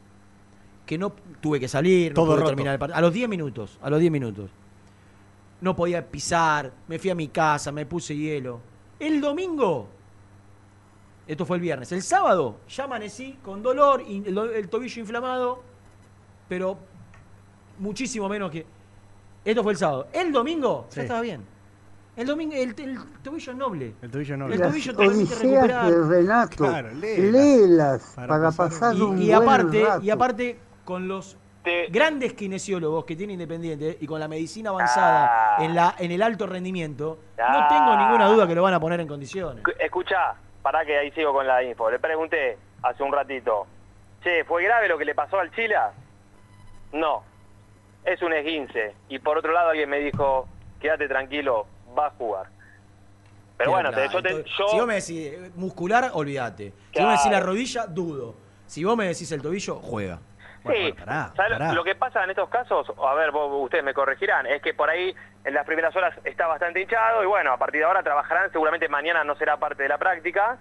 Que 0.85 0.97
no 0.97 1.13
tuve 1.41 1.59
que 1.59 1.67
salir, 1.67 2.13
no 2.15 2.25
pude 2.25 2.35
roto. 2.35 2.47
terminar 2.47 2.73
el 2.73 2.79
partido. 2.79 2.97
A 2.97 3.01
los 3.01 3.11
10 3.13 3.27
minutos, 3.27 3.79
a 3.81 3.89
los 3.89 3.99
10 3.99 4.11
minutos. 4.11 4.49
No 5.61 5.75
podía 5.75 6.05
pisar, 6.07 6.71
me 6.87 6.99
fui 6.99 7.09
a 7.09 7.15
mi 7.15 7.27
casa, 7.27 7.71
me 7.71 7.85
puse 7.85 8.15
hielo. 8.15 8.59
El 8.99 9.19
domingo, 9.21 9.89
esto 11.29 11.45
fue 11.45 11.57
el 11.57 11.61
viernes, 11.61 11.91
el 11.91 12.01
sábado 12.01 12.57
ya 12.67 12.83
amanecí 12.85 13.37
con 13.43 13.61
dolor, 13.63 14.01
y 14.05 14.27
el, 14.27 14.37
el 14.37 14.67
tobillo 14.69 14.99
inflamado, 14.99 15.61
pero 16.47 16.77
muchísimo 17.77 18.27
menos 18.27 18.51
que... 18.51 18.65
Esto 19.45 19.63
fue 19.63 19.71
el 19.71 19.77
sábado. 19.77 20.07
El 20.11 20.31
domingo, 20.31 20.87
Sí. 20.89 20.97
ya 20.97 21.01
estaba 21.03 21.21
bien. 21.21 21.45
El 22.17 22.27
domingo, 22.27 22.53
el, 22.53 22.75
el 22.77 22.97
tobillo 23.23 23.51
es 23.53 23.57
noble. 23.57 23.93
El 24.01 24.11
tobillo 24.11 24.35
no. 24.35 24.47
El 24.47 24.59
tobillo 24.61 24.93
te 24.95 25.07
permite 25.07 25.35
recuperar. 25.35 25.91
de 25.91 26.07
Renato, 26.17 26.57
Claro, 26.57 26.89
léelas. 26.91 27.31
léelas 27.31 28.13
Para 28.15 28.27
para, 28.27 28.51
pasar 28.51 28.95
un 28.95 29.21
y 29.21 29.27
buen 29.27 29.41
aparte, 29.43 29.85
rato. 29.85 30.03
y 30.03 30.09
aparte, 30.09 30.59
con 30.83 31.07
los 31.07 31.37
grandes 31.91 32.33
kinesiólogos 32.33 33.05
que 33.05 33.15
tiene 33.15 33.33
Independiente 33.33 33.97
y 34.01 34.07
con 34.07 34.19
la 34.19 34.27
medicina 34.27 34.71
avanzada 34.71 35.55
Ah. 35.57 35.63
en, 35.63 35.73
la, 35.75 35.95
en 35.99 36.11
el 36.11 36.21
alto 36.23 36.47
rendimiento, 36.47 37.19
no 37.37 37.67
tengo 37.69 37.95
ninguna 37.95 38.25
duda 38.27 38.47
que 38.47 38.55
lo 38.55 38.63
van 38.63 38.73
a 38.73 38.79
poner 38.79 38.99
en 38.99 39.07
condiciones. 39.07 39.63
Escucha, 39.79 40.33
para 40.61 40.85
que 40.85 40.97
ahí 40.97 41.11
sigo 41.11 41.33
con 41.33 41.47
la 41.47 41.63
info. 41.63 41.89
Le 41.89 41.99
pregunté 41.99 42.57
hace 42.83 43.03
un 43.03 43.11
ratito, 43.13 43.67
che, 44.23 44.43
¿fue 44.45 44.63
grave 44.63 44.87
lo 44.87 44.97
que 44.97 45.05
le 45.05 45.15
pasó 45.15 45.39
al 45.39 45.51
Chila? 45.55 45.91
No, 46.91 47.23
es 48.05 48.21
un 48.21 48.33
esguince. 48.33 48.93
Y 49.09 49.19
por 49.19 49.37
otro 49.37 49.51
lado 49.51 49.69
alguien 49.69 49.89
me 49.89 49.99
dijo, 49.99 50.47
quédate 50.79 51.07
tranquilo, 51.07 51.67
va 51.97 52.07
a 52.07 52.11
jugar. 52.11 52.47
Pero 53.57 53.71
bueno, 53.71 53.91
te- 53.91 54.07
yo, 54.09 54.21
te- 54.21 54.29
entonces, 54.29 54.51
yo- 54.57 54.67
Si 54.69 54.77
vos 54.77 54.87
me 54.87 54.93
decís 54.95 55.33
eh, 55.33 55.51
muscular, 55.55 56.11
olvídate. 56.13 56.73
Si 56.93 56.99
vos 56.99 57.07
me 57.07 57.11
decís 57.17 57.31
la 57.31 57.39
rodilla, 57.41 57.85
dudo. 57.87 58.35
Si 58.65 58.83
vos 58.83 58.95
me 58.95 59.07
decís 59.07 59.31
el 59.31 59.41
tobillo, 59.41 59.75
juega. 59.75 60.19
Sí, 60.67 60.93
pará, 60.93 61.31
¿sabes 61.35 61.53
pará. 61.53 61.73
lo 61.73 61.83
que 61.83 61.95
pasa 61.95 62.23
en 62.23 62.29
estos 62.31 62.49
casos? 62.49 62.91
A 63.03 63.13
ver, 63.15 63.31
vos- 63.31 63.63
ustedes 63.63 63.83
me 63.83 63.93
corregirán, 63.93 64.45
es 64.45 64.61
que 64.61 64.73
por 64.73 64.89
ahí 64.89 65.15
en 65.45 65.53
las 65.53 65.65
primeras 65.65 65.95
horas 65.95 66.13
está 66.25 66.47
bastante 66.47 66.81
hinchado 66.81 67.23
y 67.23 67.27
bueno, 67.27 67.53
a 67.53 67.57
partir 67.57 67.79
de 67.81 67.85
ahora 67.85 68.03
trabajarán, 68.03 68.51
seguramente 68.51 68.87
mañana 68.89 69.23
no 69.23 69.35
será 69.35 69.57
parte 69.57 69.83
de 69.83 69.89
la 69.89 69.97
práctica, 69.97 70.57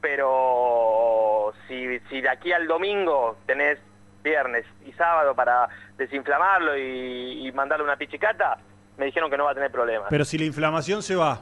pero 0.00 1.52
si, 1.68 1.98
si 2.10 2.20
de 2.20 2.28
aquí 2.28 2.52
al 2.52 2.66
domingo 2.66 3.36
tenés 3.46 3.78
viernes 4.22 4.64
y 4.86 4.92
sábado 4.92 5.34
para 5.34 5.68
desinflamarlo 5.98 6.76
y, 6.76 7.46
y 7.48 7.52
mandarle 7.52 7.84
una 7.84 7.96
pichicata, 7.96 8.56
me 8.96 9.06
dijeron 9.06 9.30
que 9.30 9.36
no 9.36 9.44
va 9.44 9.50
a 9.50 9.54
tener 9.54 9.70
problemas. 9.70 10.06
Pero 10.10 10.24
si 10.24 10.38
la 10.38 10.44
inflamación 10.44 11.02
se 11.02 11.16
va. 11.16 11.40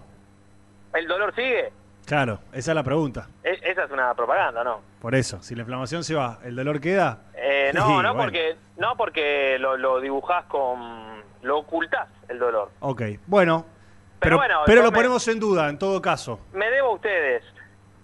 ¿El 0.94 1.06
dolor 1.06 1.34
sigue? 1.34 1.72
Claro, 2.06 2.40
esa 2.52 2.72
es 2.72 2.74
la 2.74 2.82
pregunta. 2.82 3.28
E- 3.44 3.60
esa 3.62 3.84
es 3.84 3.90
una 3.90 4.12
propaganda, 4.14 4.64
¿no? 4.64 4.80
Por 5.00 5.14
eso, 5.14 5.42
si 5.42 5.54
la 5.54 5.60
inflamación 5.62 6.02
se 6.04 6.14
va, 6.14 6.38
¿el 6.44 6.56
dolor 6.56 6.80
queda? 6.80 7.18
Eh, 7.34 7.70
no, 7.74 7.82
Sí, 7.86 7.92
no 7.92 7.96
bueno. 8.14 8.16
porque 8.16 8.56
no 8.76 8.96
porque 8.96 9.56
lo, 9.58 9.76
lo 9.76 10.00
dibujás 10.00 10.44
con... 10.46 11.22
lo 11.42 11.58
ocultás 11.58 12.08
el 12.28 12.38
dolor. 12.38 12.70
Ok, 12.80 13.02
bueno. 13.26 13.64
Pero 14.20 14.36
Pero, 14.36 14.36
bueno, 14.38 14.60
pero 14.66 14.82
lo 14.82 14.90
me- 14.90 14.96
ponemos 14.96 15.26
en 15.28 15.40
duda, 15.40 15.68
en 15.68 15.78
todo 15.78 16.00
caso. 16.00 16.40
Me 16.52 16.70
debo 16.70 16.88
a 16.90 16.94
ustedes, 16.94 17.42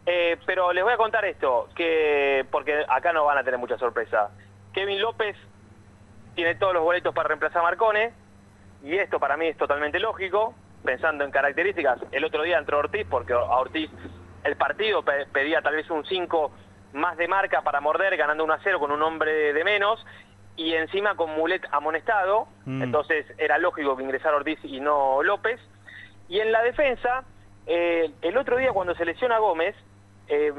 Eh, 0.07 0.37
pero 0.47 0.73
les 0.73 0.83
voy 0.83 0.93
a 0.93 0.97
contar 0.97 1.25
esto, 1.27 1.69
que 1.77 2.47
porque 2.51 2.83
acá 2.89 3.13
no 3.13 3.25
van 3.25 3.39
a 3.39 3.45
tener 3.45 3.59
mucha 3.61 3.77
sorpresa. 3.79 4.31
Kevin 4.73 5.01
López 5.03 5.37
tiene 6.35 6.55
todos 6.55 6.73
los 6.73 6.83
boletos 6.83 7.15
para 7.15 7.29
reemplazar 7.29 7.61
a 7.61 7.65
Marcone, 7.65 8.13
y 8.83 8.95
esto 8.97 9.19
para 9.21 9.37
mí 9.37 9.49
es 9.49 9.57
totalmente 9.57 9.99
lógico, 9.99 10.55
pensando 10.89 11.23
en 11.23 11.31
características. 11.31 11.99
El 12.13 12.25
otro 12.25 12.43
día 12.45 12.57
entró 12.57 12.79
Ortiz, 12.79 13.07
porque 13.11 13.35
a 13.35 13.41
Ortiz 13.41 13.91
el 14.43 14.57
partido 14.57 15.03
pe- 15.05 15.27
pedía 15.31 15.61
tal 15.61 15.75
vez 15.77 15.91
un 15.91 16.03
5 16.07 16.51
más 16.95 17.19
de 17.19 17.29
marca 17.29 17.61
para 17.61 17.83
morder, 17.83 18.17
ganando 18.17 18.43
1 18.45 18.55
a 18.55 18.59
0 18.65 18.79
con 18.81 18.91
un 18.91 19.03
hombre 19.03 19.53
de 19.53 19.65
menos, 19.65 20.03
y 20.57 20.73
encima 20.73 21.15
con 21.15 21.31
Mulet 21.37 21.63
amonestado, 21.73 22.49
Mm. 22.65 22.83
entonces 22.85 23.27
era 23.37 23.59
lógico 23.59 23.99
que 23.99 24.03
ingresara 24.03 24.37
Ortiz 24.39 24.59
y 24.65 24.81
no 24.81 25.23
López. 25.23 25.61
Y 26.31 26.41
en 26.41 26.53
la 26.53 26.63
defensa, 26.63 27.23
eh, 27.67 28.11
el 28.23 28.39
otro 28.39 28.57
día 28.57 28.73
cuando 28.73 28.95
se 28.95 29.05
lesiona 29.05 29.37
Gómez, 29.39 29.77
eh, 30.29 30.51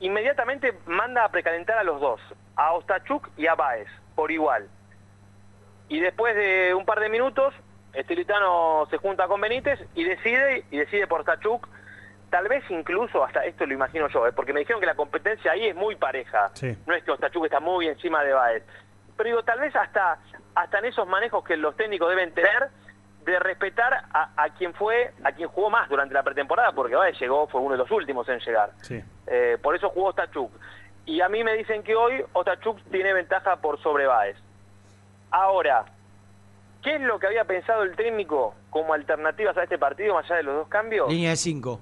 inmediatamente 0.00 0.72
manda 0.86 1.24
a 1.26 1.28
precalentar 1.30 1.76
a 1.76 1.84
los 1.84 2.00
dos, 2.00 2.20
a 2.56 2.72
Ostachuk 2.72 3.28
y 3.36 3.46
a 3.48 3.54
Baez, 3.54 3.88
por 4.14 4.30
igual. 4.30 4.66
Y 5.90 6.00
después 6.00 6.34
de 6.36 6.72
un 6.74 6.86
par 6.86 7.00
de 7.00 7.10
minutos, 7.10 7.52
Estilitano 7.92 8.86
se 8.90 8.96
junta 8.98 9.26
con 9.28 9.40
Benítez 9.40 9.78
y 9.94 10.04
decide, 10.04 10.64
y 10.70 10.78
decide 10.78 11.06
por 11.06 11.20
Ostachuk, 11.20 11.68
tal 12.30 12.48
vez 12.48 12.64
incluso, 12.70 13.22
hasta 13.24 13.44
esto 13.44 13.66
lo 13.66 13.74
imagino 13.74 14.08
yo, 14.08 14.26
eh, 14.26 14.32
porque 14.32 14.52
me 14.52 14.60
dijeron 14.60 14.80
que 14.80 14.86
la 14.86 14.94
competencia 14.94 15.52
ahí 15.52 15.66
es 15.66 15.76
muy 15.76 15.96
pareja. 15.96 16.50
Sí. 16.54 16.76
No 16.86 16.94
es 16.94 17.04
que 17.04 17.10
Ostachuk 17.10 17.44
está 17.44 17.60
muy 17.60 17.88
encima 17.88 18.22
de 18.24 18.32
Baez. 18.32 18.64
pero 19.16 19.28
digo, 19.28 19.42
tal 19.42 19.60
vez 19.60 19.76
hasta, 19.76 20.18
hasta 20.54 20.78
en 20.78 20.86
esos 20.86 21.06
manejos 21.06 21.44
que 21.44 21.56
los 21.56 21.76
técnicos 21.76 22.08
deben 22.08 22.32
tener, 22.32 22.68
de 23.26 23.38
respetar 23.38 23.92
a, 24.12 24.30
a 24.36 24.48
quien 24.50 24.74
fue, 24.74 25.12
a 25.22 25.30
quien 25.32 25.48
jugó 25.48 25.70
más 25.70 25.88
durante 25.88 26.14
la 26.14 26.22
pretemporada, 26.22 26.72
porque 26.72 26.96
Baez 26.96 27.20
llegó, 27.20 27.46
fue 27.46 27.60
uno 27.60 27.72
de 27.72 27.78
los 27.78 27.90
últimos 27.90 28.28
en 28.28 28.40
llegar. 28.40 28.70
Sí. 28.80 29.00
Eh, 29.26 29.58
por 29.62 29.76
eso 29.76 29.90
jugó 29.90 30.08
Ostachuk. 30.08 30.50
Y 31.04 31.20
a 31.20 31.28
mí 31.28 31.44
me 31.44 31.54
dicen 31.54 31.82
que 31.82 31.94
hoy 31.94 32.24
Ostachuk 32.32 32.80
tiene 32.90 33.12
ventaja 33.12 33.56
por 33.56 33.80
sobre 33.82 34.06
Baez. 34.06 34.36
Ahora, 35.30 35.84
¿qué 36.82 36.96
es 36.96 37.00
lo 37.00 37.18
que 37.18 37.26
había 37.26 37.44
pensado 37.44 37.82
el 37.82 37.94
técnico 37.96 38.54
como 38.70 38.94
alternativas 38.94 39.56
a 39.56 39.64
este 39.64 39.78
partido, 39.78 40.14
más 40.14 40.24
allá 40.26 40.36
de 40.36 40.42
los 40.44 40.54
dos 40.56 40.68
cambios? 40.68 41.08
Línea 41.08 41.30
de 41.30 41.36
5. 41.36 41.80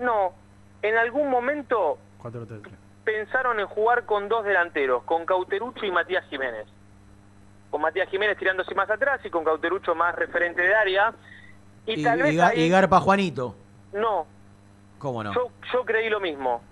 No, 0.00 0.32
en 0.82 0.96
algún 0.96 1.28
momento 1.30 1.98
4-3-3. 2.22 2.70
pensaron 3.04 3.60
en 3.60 3.66
jugar 3.66 4.04
con 4.06 4.28
dos 4.28 4.44
delanteros, 4.44 5.02
con 5.04 5.24
Cauterucho 5.26 5.84
y 5.86 5.90
Matías 5.90 6.24
Jiménez. 6.28 6.66
Con 7.70 7.82
Matías 7.82 8.08
Jiménez 8.08 8.36
tirándose 8.38 8.74
más 8.74 8.90
atrás 8.90 9.20
y 9.24 9.30
con 9.30 9.44
Cauterucho 9.44 9.94
más 9.94 10.14
referente 10.16 10.62
de 10.62 10.74
área. 10.74 11.12
Y, 11.86 12.00
Y, 12.00 12.04
tal 12.04 12.22
vez 12.22 12.34
y 12.34 12.40
ahí- 12.40 12.60
y 12.62 12.68
Garpa 12.68 13.00
Juanito. 13.00 13.54
No, 13.92 14.26
¿Cómo 14.98 15.22
no? 15.24 15.32
yo, 15.32 15.50
yo 15.72 15.84
creí 15.84 16.08
lo 16.10 16.20
mismo. 16.20 16.62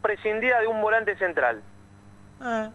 Prescindía 0.00 0.58
de 0.60 0.66
un 0.66 0.80
volante 0.82 1.16
central. 1.16 1.62
Eh. 2.44 2.70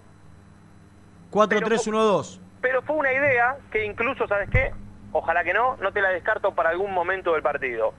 4-3-1-2. 1.32 2.40
Pero 2.62 2.82
fue 2.82 2.96
una 2.96 3.14
idea 3.14 3.58
que 3.72 3.86
incluso, 3.86 4.28
¿sabes 4.28 4.50
qué? 4.50 4.72
Ojalá 5.12 5.44
que 5.44 5.54
no, 5.54 5.78
no 5.78 5.92
te 5.92 6.02
la 6.02 6.10
descarto 6.10 6.54
para 6.54 6.70
algún 6.70 6.94
momento 6.94 7.34
del 7.34 7.42
partido. 7.42 7.94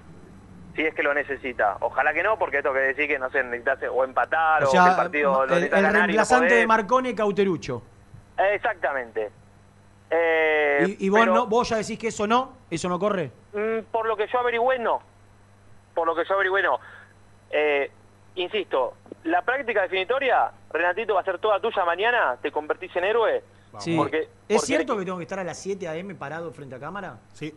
Si 0.74 0.82
es 0.82 0.94
que 0.94 1.02
lo 1.02 1.14
necesita. 1.14 1.76
Ojalá 1.80 2.12
que 2.12 2.22
no, 2.22 2.38
porque 2.38 2.58
esto 2.58 2.72
que 2.72 2.80
decir 2.80 3.08
que 3.08 3.18
no 3.18 3.30
sé, 3.30 3.42
necesitas 3.42 3.78
o 3.90 4.04
empatar 4.04 4.64
o, 4.64 4.68
O 4.68 4.70
que 4.70 4.76
el 4.78 4.96
partido 4.96 5.32
lo 5.32 5.42
el, 5.44 5.48
necesitas 5.50 5.78
el 5.78 5.82
ganar 5.82 5.94
y 5.94 5.94
no 5.94 6.06
reemplazante 6.06 6.54
de 6.54 6.66
Marcone, 6.66 7.14
Cauterucho. 7.14 7.82
Exactamente. 8.36 9.30
Eh, 10.10 10.96
y 10.98 11.06
y 11.06 11.08
vos, 11.08 11.20
pero, 11.20 11.34
no, 11.34 11.46
vos 11.46 11.68
ya 11.68 11.76
decís 11.76 11.98
que 11.98 12.08
eso 12.08 12.26
no, 12.26 12.56
eso 12.70 12.88
no 12.88 12.98
corre. 12.98 13.30
mm, 13.52 13.90
por 13.90 14.06
lo 14.06 14.16
que 14.16 14.26
yo 14.28 14.38
averigüé, 14.38 14.78
no. 14.78 15.00
Por 15.94 16.06
lo 16.06 16.14
que 16.14 16.24
yo 16.24 16.34
averigüé, 16.34 16.62
no. 16.62 16.78
Eh, 17.50 17.90
insisto, 18.36 18.94
la 19.24 19.42
práctica 19.42 19.82
definitoria, 19.82 20.50
Renatito, 20.70 21.14
va 21.14 21.20
a 21.20 21.24
ser 21.24 21.38
toda 21.38 21.60
tuya 21.60 21.84
mañana, 21.84 22.36
te 22.40 22.52
convertís 22.52 22.94
en 22.96 23.04
héroe. 23.04 23.42
Sí. 23.78 23.96
Porque, 23.96 24.18
¿Es 24.22 24.28
porque- 24.48 24.66
cierto 24.66 24.96
que 24.98 25.04
tengo 25.04 25.18
que 25.18 25.24
estar 25.24 25.38
a 25.38 25.44
las 25.44 25.58
7 25.58 25.86
a.m. 25.88 26.14
parado 26.14 26.50
frente 26.52 26.74
a 26.74 26.78
cámara? 26.78 27.18
Sí. 27.32 27.54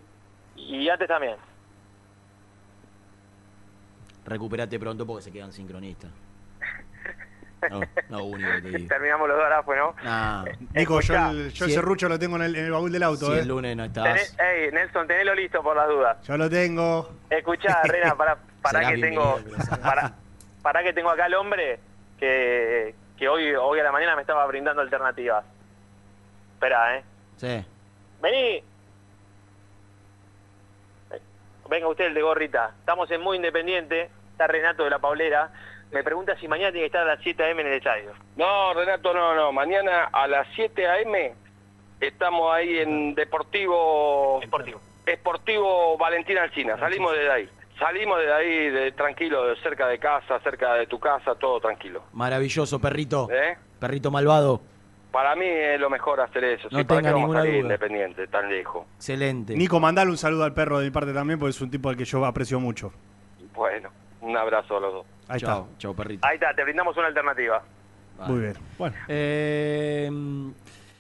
Y 0.55 0.89
antes 0.89 1.07
también. 1.07 1.35
Recuperate 4.25 4.79
pronto 4.79 5.05
porque 5.05 5.23
se 5.23 5.31
quedan 5.31 5.51
sincronistas. 5.51 6.11
No, 7.69 7.79
no, 8.09 8.23
único 8.25 8.49
que 8.55 8.61
te 8.61 8.69
digo. 8.77 8.87
Terminamos 8.87 9.27
los 9.27 9.37
dos 9.37 9.43
ahora, 9.43 9.63
pues, 9.63 9.79
¿no? 9.79 9.95
Nah. 10.03 10.45
Nico, 10.73 10.99
yo, 10.99 11.13
el, 11.29 11.51
yo 11.51 11.65
si 11.65 11.71
ese 11.71 11.79
el- 11.79 11.85
rucho 11.85 12.09
lo 12.09 12.17
tengo 12.17 12.35
en 12.37 12.41
el, 12.43 12.55
en 12.55 12.65
el 12.65 12.71
baúl 12.71 12.91
del 12.91 13.03
auto, 13.03 13.27
Si 13.27 13.33
¿eh? 13.33 13.39
el 13.39 13.47
lunes 13.47 13.77
no 13.77 13.83
estás. 13.83 14.03
Tenés- 14.35 14.39
ey, 14.43 14.71
Nelson, 14.71 15.07
tenelo 15.07 15.35
listo 15.35 15.61
por 15.61 15.75
las 15.75 15.87
dudas. 15.87 16.17
Yo 16.27 16.37
lo 16.37 16.49
tengo. 16.49 17.11
Escuchá, 17.29 17.81
Rena, 17.83 18.15
para, 18.17 18.37
para 18.63 18.89
que 18.91 18.97
tengo, 18.97 19.39
para 20.63 20.83
que 20.83 20.93
tengo 20.93 21.09
acá 21.11 21.25
al 21.25 21.33
hombre 21.35 21.79
que, 22.19 22.95
que 23.17 23.29
hoy, 23.29 23.53
hoy 23.53 23.79
a 23.79 23.83
la 23.83 23.91
mañana 23.91 24.15
me 24.15 24.21
estaba 24.21 24.45
brindando 24.47 24.81
alternativas. 24.81 25.45
Espera, 26.61 26.95
eh. 26.95 27.03
Sí. 27.37 27.65
Vení. 28.21 28.63
Venga 31.67 31.87
usted, 31.87 32.05
el 32.05 32.13
de 32.13 32.21
gorrita. 32.21 32.75
Estamos 32.77 33.09
en 33.09 33.19
Muy 33.19 33.37
Independiente. 33.37 34.11
Está 34.33 34.45
Renato 34.45 34.83
de 34.83 34.91
la 34.91 34.99
Paulera. 34.99 35.49
Me 35.91 36.03
pregunta 36.03 36.37
si 36.39 36.47
mañana 36.47 36.71
tiene 36.71 36.83
que 36.83 36.97
estar 36.97 37.01
a 37.01 37.15
las 37.15 37.23
7 37.23 37.43
a.m. 37.43 37.61
en 37.63 37.67
el 37.67 37.73
estadio. 37.73 38.11
No, 38.35 38.75
Renato, 38.75 39.11
no, 39.11 39.33
no. 39.33 39.51
Mañana 39.51 40.09
a 40.13 40.27
las 40.27 40.47
7 40.53 40.87
a.m. 40.87 41.33
estamos 41.99 42.53
ahí 42.53 42.77
en 42.77 43.15
Deportivo... 43.15 44.37
Deportivo. 44.41 44.81
Esportivo 45.07 45.97
Valentín 45.97 46.37
Alcina. 46.37 46.77
Salimos 46.77 47.13
de 47.13 47.31
ahí. 47.31 47.49
Salimos 47.79 48.19
de 48.19 48.31
ahí 48.31 48.69
de, 48.69 48.91
tranquilo, 48.91 49.47
de 49.47 49.55
cerca 49.63 49.87
de 49.87 49.97
casa, 49.97 50.39
cerca 50.41 50.75
de 50.75 50.85
tu 50.85 50.99
casa, 50.99 51.33
todo 51.33 51.59
tranquilo. 51.59 52.03
Maravilloso, 52.13 52.79
perrito. 52.79 53.27
¿Eh? 53.31 53.57
Perrito 53.79 54.11
malvado. 54.11 54.61
Para 55.11 55.35
mí 55.35 55.45
es 55.45 55.79
lo 55.79 55.89
mejor 55.89 56.21
hacer 56.21 56.43
eso. 56.43 56.67
No 56.71 56.77
sí, 56.79 56.83
¿para 56.85 57.01
tenga 57.01 57.09
qué 57.09 57.21
vamos 57.21 57.35
a 57.35 57.39
ninguna 57.39 57.43
duda. 57.43 57.57
independiente, 57.75 58.27
tan 58.27 58.49
lejos? 58.49 58.85
Excelente. 58.95 59.55
Nico, 59.55 59.79
mandale 59.79 60.09
un 60.09 60.17
saludo 60.17 60.43
al 60.45 60.53
perro 60.53 60.79
de 60.79 60.85
mi 60.85 60.91
parte 60.91 61.13
también, 61.13 61.37
porque 61.37 61.49
es 61.51 61.61
un 61.61 61.69
tipo 61.69 61.89
al 61.89 61.97
que 61.97 62.05
yo 62.05 62.25
aprecio 62.25 62.59
mucho. 62.59 62.93
Bueno, 63.53 63.89
un 64.21 64.37
abrazo 64.37 64.77
a 64.77 64.79
los 64.79 64.93
dos. 64.93 65.05
Ahí 65.27 65.39
Chao, 65.41 65.67
chao, 65.77 65.93
perrito. 65.93 66.25
Ahí 66.25 66.35
está, 66.35 66.53
te 66.53 66.63
brindamos 66.63 66.95
una 66.95 67.07
alternativa. 67.07 67.61
está. 68.13 68.25
Muy 68.25 68.39
bien. 68.41 68.53
Bueno. 68.77 68.95
Eh, 69.09 70.09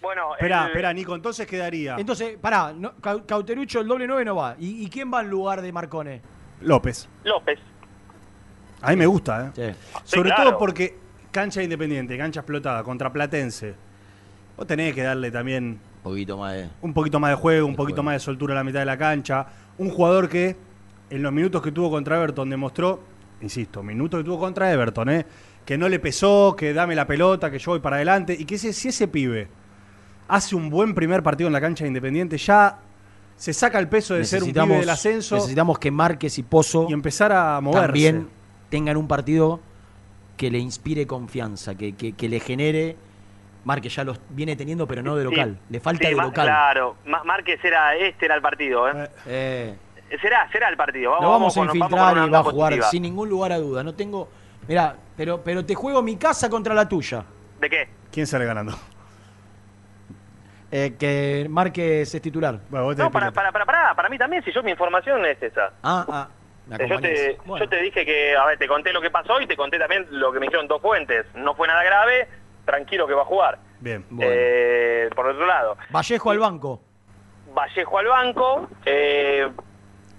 Bueno, 0.01 0.33
Espera, 0.33 0.61
el- 0.63 0.67
espera, 0.69 0.93
Nico, 0.93 1.13
entonces 1.15 1.45
quedaría 1.45 1.95
entonces, 1.97 2.35
pará, 2.41 2.73
no, 2.75 2.93
Cau- 2.95 3.23
Cauterucho, 3.25 3.79
el 3.81 3.87
doble 3.87 4.07
9 4.07 4.25
no 4.25 4.35
va. 4.35 4.55
¿Y, 4.59 4.83
y 4.85 4.89
quién 4.89 5.13
va 5.13 5.21
en 5.21 5.29
lugar 5.29 5.61
de 5.61 5.71
Marcone? 5.71 6.21
López. 6.61 7.07
López. 7.23 7.59
A 8.81 8.89
mí 8.89 8.95
me 8.95 9.05
gusta, 9.05 9.51
¿eh? 9.55 9.73
Sí. 10.03 10.15
Sobre 10.17 10.29
claro. 10.31 10.49
todo 10.51 10.57
porque 10.59 10.97
cancha 11.31 11.61
independiente, 11.61 12.17
cancha 12.17 12.39
explotada, 12.41 12.83
contra 12.83 13.13
Platense. 13.13 13.75
Vos 14.61 14.67
tenés 14.67 14.93
que 14.93 15.01
darle 15.01 15.31
también 15.31 15.79
Un 15.97 16.03
poquito 16.03 16.37
más 16.37 16.53
de. 16.53 16.69
un 16.83 16.93
poquito 16.93 17.19
más 17.19 17.31
de 17.31 17.35
juego, 17.35 17.65
un 17.65 17.75
poquito 17.75 18.03
más 18.03 18.13
de 18.13 18.19
soltura 18.19 18.53
a 18.53 18.57
la 18.57 18.63
mitad 18.63 18.77
de 18.77 18.85
la 18.85 18.95
cancha. 18.95 19.43
Un 19.79 19.89
jugador 19.89 20.29
que 20.29 20.55
en 21.09 21.23
los 21.23 21.33
minutos 21.33 21.63
que 21.63 21.71
tuvo 21.71 21.89
contra 21.89 22.17
Everton 22.17 22.47
demostró, 22.47 23.01
insisto, 23.41 23.81
minutos 23.81 24.19
que 24.19 24.23
tuvo 24.23 24.37
contra 24.37 24.71
Everton, 24.71 25.09
¿eh? 25.09 25.25
que 25.65 25.79
no 25.79 25.89
le 25.89 25.97
pesó, 25.97 26.55
que 26.55 26.75
dame 26.75 26.93
la 26.93 27.07
pelota, 27.07 27.49
que 27.49 27.57
yo 27.57 27.71
voy 27.71 27.79
para 27.79 27.95
adelante. 27.95 28.35
Y 28.39 28.45
que 28.45 28.53
ese- 28.53 28.71
si 28.71 28.89
ese 28.89 29.07
pibe 29.07 29.47
hace 30.27 30.55
un 30.55 30.69
buen 30.69 30.93
primer 30.93 31.23
partido 31.23 31.47
en 31.47 31.53
la 31.53 31.59
cancha 31.61 31.83
de 31.83 31.87
Independiente, 31.87 32.37
ya 32.37 32.77
se 33.37 33.53
saca 33.53 33.79
el 33.79 33.87
peso 33.89 34.13
de 34.13 34.25
ser 34.25 34.43
un 34.43 34.53
pibe 34.53 34.77
del 34.81 34.89
ascenso 34.91 35.33
necesitamos 35.37 35.79
que 35.79 35.89
Márquez 35.89 36.37
y 36.37 36.43
Pozo 36.43 36.85
y 36.87 36.93
empezar 36.93 37.31
a 37.31 37.59
moverse. 37.61 37.87
también 37.87 38.27
tengan 38.69 38.95
un 38.95 39.07
partido 39.07 39.59
que 40.37 40.51
le 40.51 40.59
inspire 40.59 41.07
confianza, 41.07 41.73
que, 41.73 41.93
que- 41.93 42.13
que 42.13 42.29
le 42.29 42.39
genere. 42.39 42.95
Márquez 43.63 43.95
ya 43.95 44.03
los 44.03 44.19
viene 44.29 44.55
teniendo, 44.55 44.87
pero 44.87 45.03
no 45.03 45.15
de 45.15 45.23
local. 45.23 45.59
Le 45.69 45.79
falta 45.79 46.07
Sí, 46.07 46.13
de 46.15 46.21
local. 46.21 46.45
Claro, 46.45 46.95
Márquez 47.05 47.63
era, 47.63 47.95
este 47.95 48.25
era 48.25 48.35
el 48.35 48.41
partido, 48.41 48.89
¿eh? 48.89 49.09
Eh, 49.27 49.77
Será, 50.21 50.49
será 50.51 50.67
el 50.67 50.75
partido. 50.75 51.11
Vamos, 51.11 51.23
lo 51.23 51.29
vamos, 51.31 51.57
a 51.57 51.61
infiltrar 51.61 52.17
y 52.27 52.29
va 52.29 52.39
a 52.39 52.43
jugar 52.43 52.69
positiva. 52.71 52.87
sin 52.89 53.01
ningún 53.03 53.29
lugar 53.29 53.53
a 53.53 53.57
duda. 53.59 53.81
No 53.83 53.93
tengo. 53.95 54.27
Mirá, 54.67 54.95
pero, 55.15 55.41
pero 55.41 55.65
te 55.65 55.73
juego 55.73 56.01
mi 56.01 56.17
casa 56.17 56.49
contra 56.49 56.73
la 56.73 56.87
tuya. 56.89 57.23
¿De 57.59 57.69
qué? 57.69 57.89
¿Quién 58.11 58.27
sale 58.27 58.45
ganando? 58.45 58.73
Eh, 60.73 60.95
que 60.97 61.47
Márquez 61.49 62.15
es 62.15 62.21
titular. 62.21 62.57
No, 62.69 62.95
para, 63.11 63.29
para, 63.31 63.51
para, 63.51 63.65
para, 63.65 63.93
para 63.93 64.07
mí 64.07 64.17
también, 64.17 64.41
si 64.45 64.53
yo 64.53 64.63
mi 64.63 64.71
información 64.71 65.25
es 65.25 65.43
esa. 65.43 65.73
Ah, 65.83 66.05
ah. 66.07 66.27
Yo 66.87 66.99
te, 67.01 67.37
Bueno. 67.45 67.65
yo 67.65 67.69
te 67.69 67.81
dije 67.81 68.05
que, 68.05 68.37
a 68.37 68.45
ver, 68.45 68.57
te 68.57 68.69
conté 68.69 68.93
lo 68.93 69.01
que 69.01 69.11
pasó 69.11 69.41
y 69.41 69.47
te 69.47 69.57
conté 69.57 69.77
también 69.77 70.07
lo 70.11 70.31
que 70.31 70.39
me 70.39 70.45
dijeron 70.45 70.69
dos 70.69 70.81
fuentes. 70.81 71.25
No 71.35 71.55
fue 71.55 71.67
nada 71.67 71.83
grave, 71.83 72.29
tranquilo 72.65 73.07
que 73.07 73.13
va 73.13 73.21
a 73.23 73.25
jugar. 73.25 73.57
Bien. 73.79 74.05
Eh, 74.19 75.09
por 75.15 75.27
otro 75.27 75.45
lado, 75.45 75.77
Vallejo 75.89 76.29
al 76.31 76.39
banco. 76.39 76.81
Vallejo 77.53 77.97
al 77.99 78.07
banco. 78.07 78.67
Eh, 78.85 79.49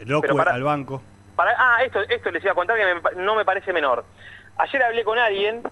Loco 0.00 0.36
para- 0.36 0.52
al 0.54 0.62
banco. 0.62 1.00
para, 1.36 1.54
ah, 1.56 1.82
esto, 1.84 2.00
esto 2.00 2.30
les 2.30 2.42
iba 2.42 2.52
a 2.52 2.54
contar 2.56 2.76
que 2.76 2.84
me 3.16 3.22
no 3.22 3.34
me 3.34 3.44
parece 3.44 3.72
menor. 3.72 4.04
Ayer 4.58 4.82
hablé 4.82 5.02
con 5.04 5.18
alguien 5.18 5.62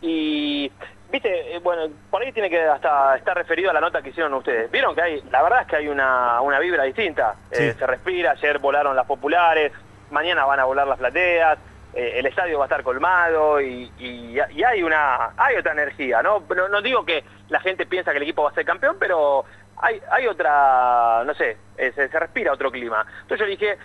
y, 0.00 0.70
viste, 1.10 1.54
eh, 1.56 1.58
bueno, 1.60 1.92
por 2.10 2.22
ahí 2.22 2.32
tiene 2.32 2.48
que 2.50 2.60
hasta 2.62 3.16
estar 3.16 3.36
referido 3.36 3.70
a 3.70 3.74
la 3.74 3.80
nota 3.80 4.02
que 4.02 4.10
hicieron 4.10 4.34
ustedes. 4.34 4.70
Vieron 4.70 4.94
que 4.94 5.02
hay, 5.02 5.22
la 5.30 5.42
verdad 5.42 5.62
es 5.62 5.66
que 5.68 5.76
hay 5.76 5.88
una, 5.88 6.40
una 6.40 6.58
vibra 6.58 6.84
distinta. 6.84 7.34
Eh, 7.50 7.74
se 7.78 7.86
respira, 7.86 8.32
ayer 8.32 8.58
volaron 8.58 8.96
las 8.96 9.06
populares, 9.06 9.72
mañana 10.10 10.44
van 10.46 10.60
a 10.60 10.64
volar 10.64 10.86
las 10.86 10.98
plateas, 10.98 11.58
eh, 11.94 12.14
el 12.18 12.26
estadio 12.26 12.58
va 12.58 12.64
a 12.64 12.68
estar 12.68 12.82
colmado 12.82 13.60
y, 13.60 13.90
y- 13.98 14.36
y 14.50 14.62
hay 14.64 14.82
una, 14.82 15.30
hay 15.36 15.56
otra 15.56 15.72
energía, 15.72 16.22
¿no? 16.22 16.44
No 16.70 16.82
digo 16.82 17.04
que 17.04 17.24
la 17.48 17.60
gente 17.60 17.86
piensa 17.86 18.10
que 18.12 18.18
el 18.18 18.22
equipo 18.24 18.42
va 18.44 18.50
a 18.50 18.54
ser 18.54 18.64
campeón, 18.64 18.96
pero 19.00 19.44
hay, 19.80 20.00
hay 20.10 20.26
otra, 20.26 21.22
no 21.24 21.34
sé, 21.34 21.56
eh, 21.76 21.92
se, 21.94 22.08
se 22.08 22.18
respira 22.18 22.52
otro 22.52 22.70
clima. 22.70 23.06
Entonces 23.22 23.40
yo 23.46 23.50
dije, 23.50 23.78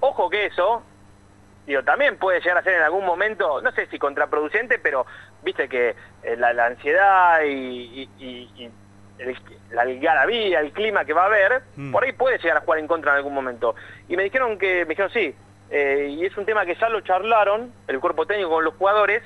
ojo 0.00 0.28
que 0.28 0.46
eso, 0.46 0.82
digo, 1.66 1.82
también 1.84 2.16
puede 2.18 2.40
llegar 2.40 2.58
a 2.58 2.62
ser 2.62 2.74
en 2.74 2.82
algún 2.82 3.04
momento, 3.04 3.60
no 3.62 3.72
sé 3.72 3.86
si 3.86 3.98
contraproducente, 3.98 4.78
pero 4.78 5.06
viste 5.42 5.68
que 5.68 5.94
eh, 6.22 6.36
la, 6.36 6.52
la 6.52 6.66
ansiedad 6.66 7.40
y 7.44 8.08
el, 9.18 9.36
la 9.70 9.82
algarabía, 9.82 10.60
el 10.60 10.72
clima 10.72 11.04
que 11.04 11.12
va 11.12 11.22
a 11.22 11.26
haber, 11.26 11.62
Mm. 11.76 11.92
por 11.92 12.04
ahí 12.04 12.12
puede 12.12 12.38
llegar 12.38 12.58
a 12.58 12.60
jugar 12.60 12.78
en 12.78 12.86
contra 12.86 13.12
en 13.12 13.16
algún 13.18 13.34
momento. 13.34 13.74
Y 14.08 14.16
me 14.16 14.22
dijeron 14.24 14.58
que, 14.58 14.84
me 14.84 14.90
dijeron 14.90 15.10
sí, 15.12 15.34
eh, 15.70 16.08
y 16.10 16.24
es 16.24 16.36
un 16.36 16.46
tema 16.46 16.64
que 16.64 16.74
ya 16.74 16.88
lo 16.88 17.00
charlaron, 17.00 17.72
el 17.86 18.00
cuerpo 18.00 18.26
técnico 18.26 18.50
con 18.50 18.64
los 18.64 18.74
jugadores, 18.74 19.22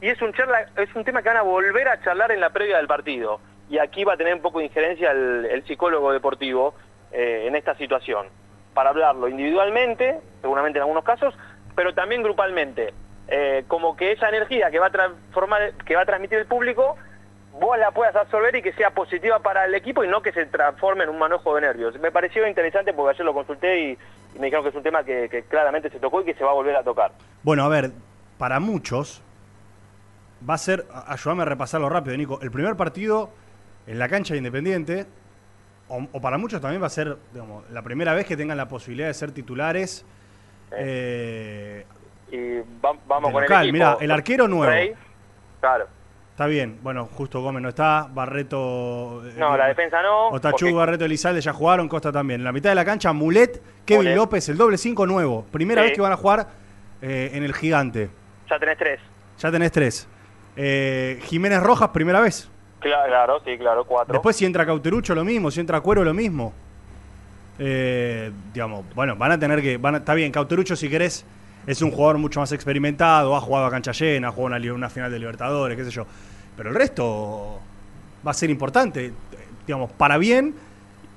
y 0.00 0.08
es 0.08 0.20
un, 0.20 0.32
charla, 0.32 0.66
es 0.76 0.94
un 0.94 1.04
tema 1.04 1.22
que 1.22 1.28
van 1.28 1.38
a 1.38 1.42
volver 1.42 1.88
a 1.88 2.00
charlar 2.02 2.32
en 2.32 2.40
la 2.40 2.50
previa 2.50 2.76
del 2.78 2.86
partido. 2.86 3.40
Y 3.70 3.78
aquí 3.78 4.04
va 4.04 4.14
a 4.14 4.16
tener 4.16 4.34
un 4.34 4.42
poco 4.42 4.58
de 4.58 4.66
injerencia 4.66 5.12
el, 5.12 5.64
psicólogo 5.66 6.12
deportivo 6.12 6.74
eh, 7.12 7.44
en 7.46 7.56
esta 7.56 7.74
situación, 7.76 8.26
para 8.74 8.90
hablarlo 8.90 9.28
individualmente, 9.28 10.20
seguramente 10.42 10.78
en 10.78 10.82
algunos 10.82 11.04
casos, 11.04 11.34
pero 11.74 11.94
también 11.94 12.22
grupalmente. 12.22 12.92
Eh, 13.28 13.64
como 13.68 13.96
que 13.96 14.12
esa 14.12 14.28
energía 14.28 14.70
que 14.70 14.78
va 14.78 14.88
a 14.88 14.90
transformar, 14.90 15.72
que 15.86 15.96
va 15.96 16.02
a 16.02 16.06
transmitir 16.06 16.38
el 16.38 16.46
público 16.46 16.96
vos 17.60 17.78
la 17.78 17.90
puedas 17.92 18.14
absorber 18.16 18.54
y 18.56 18.62
que 18.62 18.72
sea 18.72 18.90
positiva 18.90 19.38
para 19.40 19.64
el 19.64 19.74
equipo 19.74 20.02
y 20.04 20.08
no 20.08 20.22
que 20.22 20.32
se 20.32 20.46
transforme 20.46 21.04
en 21.04 21.10
un 21.10 21.18
manojo 21.18 21.54
de 21.54 21.60
nervios. 21.62 21.98
Me 22.00 22.10
pareció 22.10 22.46
interesante 22.46 22.92
porque 22.92 23.10
ayer 23.14 23.24
lo 23.24 23.32
consulté 23.34 23.80
y, 23.80 23.98
y 24.34 24.38
me 24.38 24.46
dijeron 24.46 24.64
que 24.64 24.70
es 24.70 24.74
un 24.74 24.82
tema 24.82 25.04
que, 25.04 25.28
que 25.28 25.42
claramente 25.44 25.90
se 25.90 26.00
tocó 26.00 26.20
y 26.20 26.24
que 26.24 26.34
se 26.34 26.42
va 26.44 26.50
a 26.50 26.54
volver 26.54 26.74
a 26.76 26.82
tocar. 26.82 27.12
Bueno, 27.42 27.64
a 27.64 27.68
ver, 27.68 27.92
para 28.38 28.58
muchos 28.60 29.22
va 30.48 30.54
a 30.54 30.58
ser, 30.58 30.84
ayúdame 31.06 31.42
a 31.42 31.46
repasarlo 31.46 31.88
rápido, 31.88 32.16
Nico. 32.16 32.38
El 32.42 32.50
primer 32.50 32.76
partido 32.76 33.30
en 33.86 33.98
la 33.98 34.08
cancha 34.08 34.34
de 34.34 34.38
Independiente, 34.38 35.06
o, 35.88 36.06
o 36.12 36.20
para 36.20 36.38
muchos 36.38 36.60
también 36.60 36.82
va 36.82 36.86
a 36.86 36.90
ser, 36.90 37.16
digamos, 37.32 37.70
la 37.70 37.82
primera 37.82 38.14
vez 38.14 38.26
que 38.26 38.36
tengan 38.36 38.56
la 38.56 38.66
posibilidad 38.68 39.06
de 39.08 39.14
ser 39.14 39.30
titulares. 39.32 40.04
eh, 40.76 41.86
Y 42.30 42.58
va- 42.84 42.98
vamos 43.06 43.30
con 43.32 43.42
local, 43.42 43.62
el 43.62 43.68
equipo. 43.68 43.72
mirá, 43.72 43.96
el 44.00 44.10
arquero 44.10 44.48
nuevo. 44.48 44.72
Rey, 44.72 44.94
claro. 45.60 45.86
Está 46.34 46.46
bien, 46.46 46.78
bueno, 46.82 47.06
justo 47.12 47.40
Gómez 47.40 47.62
no 47.62 47.68
está, 47.68 48.08
Barreto. 48.12 49.22
eh, 49.26 49.34
No, 49.38 49.56
la 49.56 49.66
defensa 49.68 50.02
no. 50.02 50.28
Otachú, 50.30 50.66
porque- 50.66 50.74
Barreto, 50.74 51.04
Elizalde 51.04 51.40
ya 51.40 51.52
jugaron, 51.52 51.88
Costa 51.88 52.10
también. 52.12 52.40
En 52.40 52.44
la 52.44 52.52
mitad 52.52 52.70
de 52.70 52.74
la 52.74 52.84
cancha, 52.84 53.12
Mulet, 53.12 53.62
Kevin 53.84 54.02
Mulet. 54.04 54.16
López, 54.16 54.48
el 54.48 54.56
doble 54.56 54.76
5 54.76 55.06
nuevo. 55.06 55.44
Primera 55.50 55.82
Sí. 55.82 55.88
vez 55.88 55.96
que 55.96 56.02
van 56.02 56.12
a 56.12 56.16
jugar 56.16 56.48
eh, 57.02 57.30
en 57.34 57.42
el 57.44 57.54
gigante. 57.54 58.10
Ya 58.50 58.58
tenés 58.58 58.78
tres. 58.78 59.00
Ya 59.38 59.50
tenés 59.50 59.72
tres. 59.72 60.08
Eh, 60.56 61.18
Jiménez 61.24 61.62
Rojas, 61.62 61.90
primera 61.90 62.20
vez. 62.20 62.50
Claro, 62.80 63.06
claro, 63.08 63.40
sí, 63.44 63.56
claro, 63.58 63.84
cuatro. 63.84 64.12
Después 64.12 64.36
si 64.36 64.44
entra 64.44 64.64
Cauterucho, 64.66 65.14
lo 65.14 65.24
mismo. 65.24 65.50
Si 65.50 65.60
entra 65.60 65.80
Cuero, 65.80 66.02
lo 66.04 66.14
mismo. 66.14 66.52
Eh, 67.58 68.32
digamos, 68.52 68.84
bueno, 68.94 69.16
van 69.16 69.32
a 69.32 69.38
tener 69.38 69.62
que... 69.62 69.76
Van 69.76 69.94
a- 69.94 69.98
está 69.98 70.14
bien, 70.14 70.32
Cauterucho, 70.32 70.74
si 70.76 70.88
querés, 70.88 71.24
es 71.66 71.82
un 71.82 71.90
jugador 71.90 72.18
mucho 72.18 72.40
más 72.40 72.52
experimentado. 72.52 73.34
Ha 73.36 73.40
jugado 73.40 73.66
a 73.66 73.70
cancha 73.70 73.92
llena, 73.92 74.28
ha 74.28 74.32
jugado 74.32 74.56
una, 74.56 74.72
una 74.74 74.90
final 74.90 75.10
de 75.10 75.18
Libertadores, 75.18 75.76
qué 75.76 75.84
sé 75.84 75.90
yo. 75.90 76.06
Pero 76.56 76.70
el 76.70 76.74
resto 76.76 77.58
va 78.26 78.30
a 78.30 78.34
ser 78.34 78.50
importante, 78.50 79.12
digamos, 79.66 79.90
para 79.92 80.18
bien. 80.18 80.54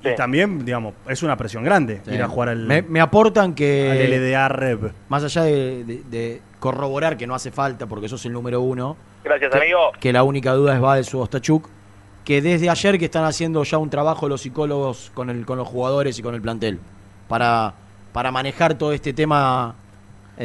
Y 0.03 0.15
también, 0.15 0.63
digamos, 0.63 0.93
es 1.09 1.21
una 1.23 1.35
presión 1.35 1.63
grande 1.63 2.01
Sí. 2.05 2.13
ir 2.13 2.21
a 2.23 2.27
jugar 2.29 2.49
al, 2.49 2.65
me, 2.65 2.81
me 2.83 3.01
aportan 3.01 3.53
que. 3.55 3.91
al 3.91 4.09
LDA 4.31 4.47
Rev. 4.47 4.91
Más 5.09 5.23
allá 5.23 5.41
de, 5.43 5.83
de- 5.83 6.03
de 6.09 6.41
corroborar 6.59 7.17
que 7.17 7.27
no 7.27 7.35
hace 7.35 7.51
falta 7.51 7.87
porque 7.87 8.07
sos 8.07 8.23
el 8.25 8.31
número 8.33 8.61
uno. 8.61 8.95
Gracias, 9.23 9.51
que, 9.51 9.57
amigo. 9.57 9.79
Que 9.99 10.13
la 10.13 10.23
única 10.23 10.53
duda 10.53 10.75
es 10.75 10.79
Baez 10.81 11.13
o 11.13 11.19
Ostachuk. 11.19 11.67
Que 12.23 12.41
desde 12.41 12.69
ayer 12.69 12.97
que 12.99 13.05
están 13.05 13.23
haciendo 13.25 13.63
ya 13.63 13.77
un 13.79 13.89
trabajo 13.89 14.29
los 14.29 14.41
psicólogos 14.41 15.11
con, 15.13 15.29
el, 15.29 15.45
con 15.45 15.57
los 15.57 15.67
jugadores 15.67 16.17
y 16.19 16.21
con 16.21 16.35
el 16.35 16.41
plantel. 16.41 16.79
Para, 17.27 17.73
para 18.13 18.31
manejar 18.31 18.75
todo 18.75 18.93
este 18.93 19.13
tema. 19.13 19.75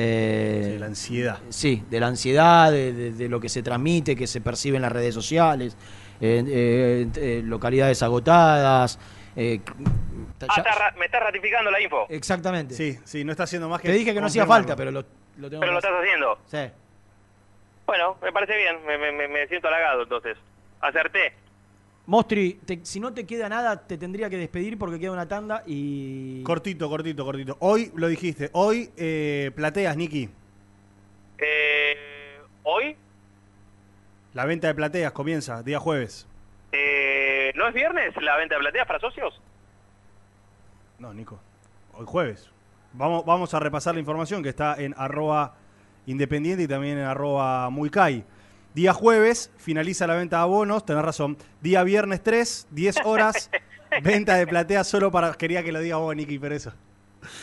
De 0.01 0.77
la 0.81 0.87
ansiedad. 0.87 1.39
Sí, 1.51 1.85
de 1.91 2.01
la 2.01 2.07
ansiedad, 2.09 2.71
de, 2.73 2.93
de- 2.93 3.13
de 3.13 3.29
lo 3.29 3.41
que 3.41 3.49
se 3.49 3.63
transmite, 3.63 4.17
que 4.17 4.27
se 4.27 4.41
percibe 4.41 4.77
en 4.77 4.83
las 4.83 4.93
redes 4.93 5.15
sociales, 5.15 5.77
en- 6.21 6.47
eh, 6.49 7.09
eh, 7.17 7.43
localidades 7.45 8.03
agotadas. 8.03 8.99
eh, 9.37 9.61
Ah, 10.49 10.55
está 10.59 10.95
me 10.99 11.05
estás 11.07 11.23
ratificando 11.23 11.71
la 11.71 11.81
info. 11.81 12.07
Exactamente. 12.09 12.75
Sí, 12.75 12.99
sí, 13.05 13.25
no 13.25 13.31
está 13.31 13.45
haciendo 13.45 13.69
más 13.69 13.81
que. 13.81 13.89
Te 13.89 13.95
dije 13.95 14.13
que 14.13 14.21
no 14.21 14.27
hacía 14.27 14.45
falta, 14.45 14.75
pero 14.75 14.91
lo, 14.91 15.05
lo 15.39 15.49
tengo 15.49 15.61
Pero 15.61 15.73
lo 15.73 15.79
estás 15.79 15.93
haciendo. 16.01 16.39
Sí. 16.51 16.59
Bueno, 17.87 18.17
me 18.23 18.33
parece 18.33 18.57
bien. 18.57 18.85
Me, 18.85 18.99
me- 18.99 19.13
me- 19.13 19.29
me 19.29 19.47
siento 19.47 19.69
halagado 19.69 20.03
entonces. 20.03 20.37
Acerté. 20.81 21.33
Mostri, 22.07 22.55
te- 22.65 22.81
si 22.85 22.99
no 22.99 23.13
te 23.15 23.25
queda 23.27 23.49
nada, 23.49 23.87
te 23.87 23.97
tendría 23.97 24.29
que 24.29 24.37
despedir 24.37 24.77
porque 24.79 24.99
queda 24.99 25.13
una 25.13 25.29
tanda 25.29 25.63
y. 25.67 26.43
Cortito, 26.43 26.89
cortito, 26.89 27.25
cortito. 27.25 27.57
Hoy 27.61 27.93
lo 27.95 28.09
dijiste. 28.09 28.51
Hoy 28.53 28.91
eh, 28.97 29.53
plateas, 29.55 29.97
Niki. 29.97 30.29
Eh, 31.39 31.97
Hoy, 32.65 32.97
La 34.35 34.45
venta 34.47 34.69
de 34.69 34.75
plateas 34.75 35.13
comienza 35.13 35.63
día 35.63 35.79
jueves. 35.79 36.27
eh, 36.73 37.53
¿no 37.57 37.67
es 37.69 37.75
viernes 37.75 38.15
la 38.23 38.37
venta 38.37 38.55
de 38.57 38.61
plateas 38.61 38.87
para 38.87 38.99
socios? 39.01 39.41
No, 40.99 41.13
Nico. 41.13 41.39
Hoy 41.95 42.07
jueves. 42.07 42.49
Vamos, 42.95 43.25
vamos 43.25 43.53
a 43.55 43.59
repasar 43.61 43.95
la 43.95 44.01
información 44.01 44.43
que 44.43 44.49
está 44.51 44.75
en 44.79 44.95
arroba 44.97 45.55
independiente 46.07 46.63
y 46.65 46.69
también 46.69 46.99
en 46.99 47.05
arroba 47.05 47.69
muicay. 47.71 48.25
Día 48.75 48.93
jueves 48.95 49.51
finaliza 49.59 50.07
la 50.07 50.15
venta 50.15 50.37
de 50.39 50.43
abonos, 50.43 50.85
tenés 50.87 51.05
razón. 51.05 51.37
Día 51.61 51.83
viernes 51.85 52.23
3, 52.23 52.69
10 52.71 52.97
horas, 53.05 53.51
venta 54.03 54.37
de 54.37 54.47
plateas 54.47 54.89
solo 54.89 55.11
para... 55.11 55.35
Quería 55.35 55.63
que 55.63 55.73
lo 55.73 55.81
diga 55.81 55.97
vos, 55.97 56.17
Niki, 56.17 56.39
pero 56.39 56.55
eso. 56.55 56.73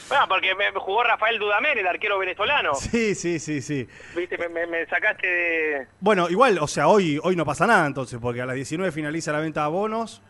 Bueno, 0.09 0.25
porque 0.27 0.53
me 0.55 0.71
me 0.73 0.79
jugó 0.79 1.03
Rafael 1.03 1.39
Dudamel, 1.39 1.77
el 1.77 1.87
arquero 1.87 2.19
venezolano. 2.19 2.73
Sí, 2.75 3.15
sí, 3.15 3.39
sí, 3.39 3.61
sí. 3.61 3.87
Viste, 4.15 4.37
me, 4.37 4.49
me- 4.49 4.67
me 4.67 4.85
sacaste 4.87 5.25
de... 5.27 5.87
Bueno, 6.01 6.29
igual, 6.29 6.57
o 6.59 6.67
sea, 6.67 6.87
hoy, 6.89 7.19
hoy 7.23 7.35
no 7.37 7.45
pasa 7.45 7.65
nada 7.65 7.85
entonces, 7.87 8.19
porque 8.21 8.41
a 8.41 8.45
las 8.45 8.55
19 8.55 8.91
finaliza 8.91 9.31
la 9.31 9.39
venta 9.39 9.61
de 9.61 9.65
abonos. 9.67 10.21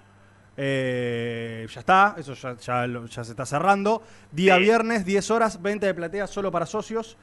Eh, 0.57 1.65
ya 1.69 1.79
está, 1.79 2.15
eso 2.17 2.33
ya, 2.33 2.55
ya, 2.57 2.87
lo- 2.87 3.05
ya 3.05 3.23
se 3.23 3.31
está 3.31 3.45
cerrando. 3.45 4.01
Día 4.31 4.57
viernes, 4.57 5.05
10 5.05 5.31
horas, 5.31 5.61
venta 5.61 5.85
de 5.87 5.93
plateas 5.93 6.29
solo 6.29 6.51
para 6.51 6.65
socios. 6.65 7.17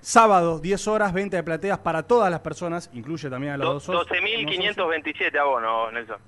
Sábado, 0.00 0.60
10 0.60 0.86
horas, 0.86 1.12
venta 1.12 1.36
de 1.36 1.42
plateas 1.42 1.78
para 1.78 2.04
todas 2.04 2.30
las 2.30 2.38
personas, 2.40 2.88
incluye 2.92 3.28
también 3.28 3.54
a 3.54 3.56
los 3.56 3.66
Do- 3.66 3.72
dos 3.74 3.82
socios. 3.84 4.06
12.527 4.08 5.38
abonos, 5.40 5.92
Nelson. 5.92 6.18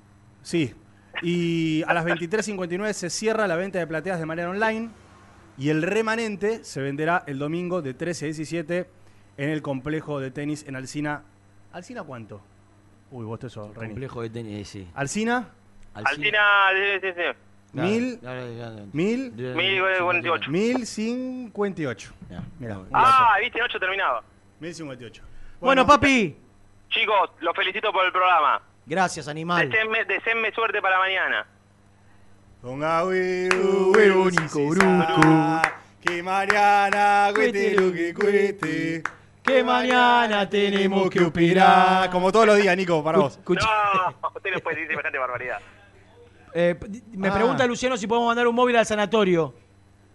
Sí. 0.42 0.74
Y 1.22 1.84
a 1.86 1.94
las 1.94 2.04
23.59 2.04 2.92
se 2.92 3.10
cierra 3.10 3.46
la 3.46 3.54
venta 3.54 3.78
de 3.78 3.86
plateas 3.86 4.18
de 4.18 4.26
manera 4.26 4.50
online. 4.50 4.90
Y 5.56 5.68
el 5.68 5.82
remanente 5.82 6.64
se 6.64 6.80
venderá 6.80 7.22
el 7.28 7.38
domingo 7.38 7.80
de 7.80 7.94
13 7.94 8.24
a 8.24 8.26
17 8.26 8.90
en 9.36 9.50
el 9.50 9.62
complejo 9.62 10.18
de 10.18 10.32
tenis 10.32 10.64
en 10.66 10.74
Alcina. 10.74 11.22
¿Alcina 11.72 12.02
cuánto? 12.02 12.40
Uy, 13.12 13.24
vos 13.24 13.38
te 13.38 13.48
sos, 13.48 13.72
Reni. 13.76 13.90
Complejo 13.90 14.22
de 14.22 14.30
tenis, 14.30 14.68
sí. 14.68 14.88
¿Alcina? 14.94 15.50
Alcina, 15.94 16.40
sí, 16.72 17.00
sí, 17.00 17.12
sí. 17.16 17.22
Mil. 17.72 18.20
Mil. 18.92 19.32
Mil 19.32 19.82
ocho. 20.28 20.50
Mil 20.50 20.86
cincuenta 20.86 21.82
y 21.82 21.86
ocho. 21.86 22.12
Ah, 22.92 23.36
viste, 23.40 23.58
en 23.58 23.64
8 23.64 23.80
terminaba. 23.80 24.22
Mil 24.60 24.74
cincuenta 24.74 25.04
y 25.04 25.06
ocho. 25.08 25.22
Bueno, 25.60 25.86
papi. 25.86 26.36
Chicos, 26.90 27.30
los 27.40 27.56
felicito 27.56 27.92
por 27.92 28.04
el 28.04 28.12
programa. 28.12 28.62
Gracias, 28.86 29.26
animal. 29.28 29.68
Deseenme, 29.68 30.04
deseenme 30.04 30.52
suerte 30.52 30.80
para 30.80 30.98
mañana. 30.98 31.46
Ponga 32.62 33.04
huevo, 33.04 34.30
Nico 34.30 34.68
Bruco. 34.68 35.62
Que 36.00 36.22
mañana 36.22 37.30
cuete 37.34 37.74
lo 37.74 37.92
que 37.92 38.14
cueste. 38.14 39.02
Que 39.42 39.64
mañana 39.64 40.48
tenemos 40.48 41.10
que 41.10 41.24
operar. 41.24 42.08
Como 42.10 42.30
todos 42.30 42.46
los 42.46 42.56
días, 42.56 42.76
Nico, 42.76 43.02
para 43.02 43.18
vos. 43.18 43.38
No, 43.46 43.54
usted 44.34 44.50
no 44.52 44.60
puede 44.60 44.76
decir 44.76 44.90
semejante 44.90 45.18
barbaridad. 45.18 45.60
Eh, 46.56 46.76
me 47.12 47.28
Ah. 47.28 47.34
pregunta 47.34 47.66
Luciano 47.66 47.96
si 47.96 48.06
podemos 48.06 48.28
mandar 48.28 48.46
un 48.46 48.54
móvil 48.54 48.76
al 48.76 48.86
sanatorio. 48.86 49.52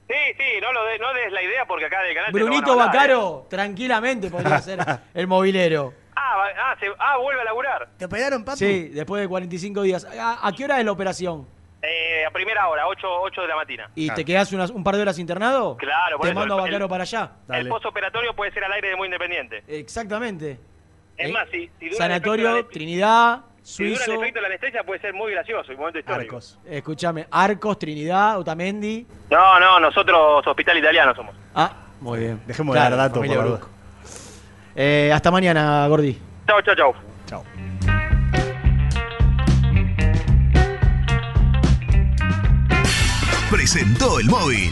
Sí, 0.08 0.16
sí, 0.38 0.44
no, 0.62 0.72
lo 0.72 0.86
de- 0.86 0.98
no 0.98 1.14
des 1.14 1.32
la 1.32 1.44
idea 1.44 1.66
porque 1.68 1.86
acá 1.86 2.02
del 2.02 2.16
canal 2.16 2.32
Brunito 2.32 2.72
hablar, 2.72 2.88
¿eh? 2.88 2.98
Bacaro, 2.98 3.46
tranquilamente 3.50 4.30
podría 4.32 4.60
ser 4.62 4.80
el 5.14 5.28
movilero. 5.28 5.94
Ah, 6.16 6.36
va- 6.38 6.72
ah, 6.72 6.76
se- 6.80 6.88
ah, 6.98 7.18
vuelve 7.18 7.42
a 7.42 7.44
laburar. 7.44 7.90
¿Te 7.98 8.06
operaron, 8.06 8.44
papi? 8.44 8.58
Sí, 8.58 8.88
después 8.90 9.22
de 9.22 9.28
45 9.28 9.82
días. 9.84 10.06
¿A, 10.06 10.48
a 10.48 10.52
qué 10.54 10.64
hora 10.64 10.80
es 10.80 10.86
la 10.86 10.92
operación? 10.94 11.46
Eh, 11.82 12.26
a 12.26 12.32
primera 12.32 12.68
hora, 12.68 12.88
8, 12.88 13.08
8 13.22 13.42
de 13.42 13.48
la 13.48 13.56
mañana. 13.56 13.90
¿Y 13.96 14.10
te 14.10 14.26
quedas 14.26 14.52
unas- 14.52 14.72
un 14.72 14.84
par 14.84 14.96
de 14.96 15.02
horas 15.04 15.20
internado? 15.20 15.78
Claro, 15.78 16.18
por 16.18 16.26
Te 16.26 16.32
eso 16.32 16.40
mando 16.40 16.56
a 16.56 16.62
Bacaro 16.62 16.86
el- 16.86 16.90
para 16.90 17.04
allá. 17.04 17.32
El 17.50 17.68
postoperatorio 17.70 18.34
puede 18.36 18.52
ser 18.52 18.64
al 18.64 18.72
aire 18.74 18.90
de 18.90 18.96
muy 18.96 19.06
independiente. 19.08 19.64
Exactamente. 19.68 20.58
Es 21.18 21.30
¿Eh? 21.30 21.32
más, 21.34 21.48
si, 21.50 21.70
si 21.80 21.92
Sanatorio, 21.92 22.56
de 22.56 22.64
Trinidad, 22.64 23.42
la- 23.60 23.66
si 23.66 23.84
dura 23.84 23.96
el 23.96 23.98
Suizo. 24.06 24.22
efecto 24.22 24.38
de 24.38 24.42
la 24.42 24.48
anestesia 24.48 24.84
puede 24.84 25.00
ser 25.02 25.14
muy 25.14 25.32
gracioso 25.32 25.72
y 25.72 25.76
momento 25.76 26.00
histórico. 26.00 26.40
Escúchame, 26.66 27.28
Arcos, 27.32 27.78
Trinidad, 27.80 28.40
Otamendi. 28.40 29.06
No, 29.30 29.60
no, 29.60 29.80
nosotros 29.80 30.46
hospital 30.48 30.78
italiano 30.78 31.14
somos. 31.16 31.36
Ah, 31.56 31.72
muy 32.02 32.20
bien. 32.20 32.42
Dejemos 32.48 32.74
de 32.76 32.80
dar 32.82 32.96
datos, 32.96 33.26
por. 33.26 33.60
Eh, 34.76 35.12
hasta 35.14 35.30
mañana, 35.32 35.88
Gordi. 35.88 36.18
Chau, 36.48 36.62
chau, 36.62 36.76
chau. 36.76 36.94
Chau. 37.28 37.44
Presentó 43.52 44.20
el 44.20 44.28
móvil. 44.28 44.72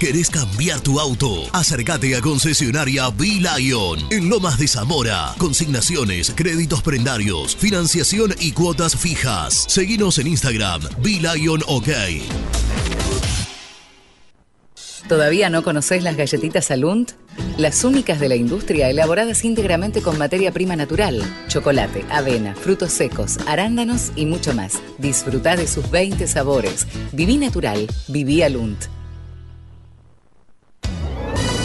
¿Querés 0.00 0.28
cambiar 0.28 0.82
tu 0.82 1.00
auto? 1.00 1.44
Acércate 1.54 2.14
a 2.16 2.20
concesionaria 2.20 3.08
B-Lion 3.08 3.98
en 4.10 4.28
Lomas 4.28 4.58
de 4.58 4.68
Zamora. 4.68 5.34
Consignaciones, 5.38 6.34
créditos 6.36 6.82
prendarios, 6.82 7.56
financiación 7.56 8.34
y 8.38 8.52
cuotas 8.52 8.94
fijas. 8.94 9.64
Seguinos 9.68 10.18
en 10.18 10.26
Instagram, 10.26 10.82
B-Lion 10.98 11.62
OK. 11.66 11.88
¿Todavía 15.08 15.48
no 15.48 15.62
conoces 15.62 16.02
las 16.02 16.18
galletitas 16.18 16.70
Alunt? 16.70 17.12
Las 17.56 17.82
únicas 17.82 18.20
de 18.20 18.28
la 18.28 18.36
industria 18.36 18.90
elaboradas 18.90 19.46
íntegramente 19.46 20.02
con 20.02 20.18
materia 20.18 20.52
prima 20.52 20.76
natural, 20.76 21.22
chocolate, 21.48 22.04
avena, 22.10 22.54
frutos 22.54 22.92
secos, 22.92 23.38
arándanos 23.46 24.12
y 24.14 24.26
mucho 24.26 24.52
más. 24.52 24.74
Disfruta 24.98 25.56
de 25.56 25.66
sus 25.66 25.90
20 25.90 26.26
sabores. 26.26 26.86
Viví 27.12 27.38
natural, 27.38 27.86
viví 28.08 28.42
Alunt. 28.42 28.84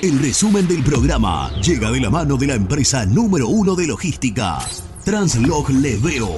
El 0.00 0.20
resumen 0.20 0.68
del 0.68 0.84
programa 0.84 1.50
llega 1.60 1.90
de 1.90 1.98
la 1.98 2.08
mano 2.08 2.36
de 2.36 2.46
la 2.46 2.54
empresa 2.54 3.04
número 3.04 3.48
uno 3.48 3.74
de 3.74 3.88
logística, 3.88 4.60
Translog 5.04 5.70
Leveo. 5.70 6.28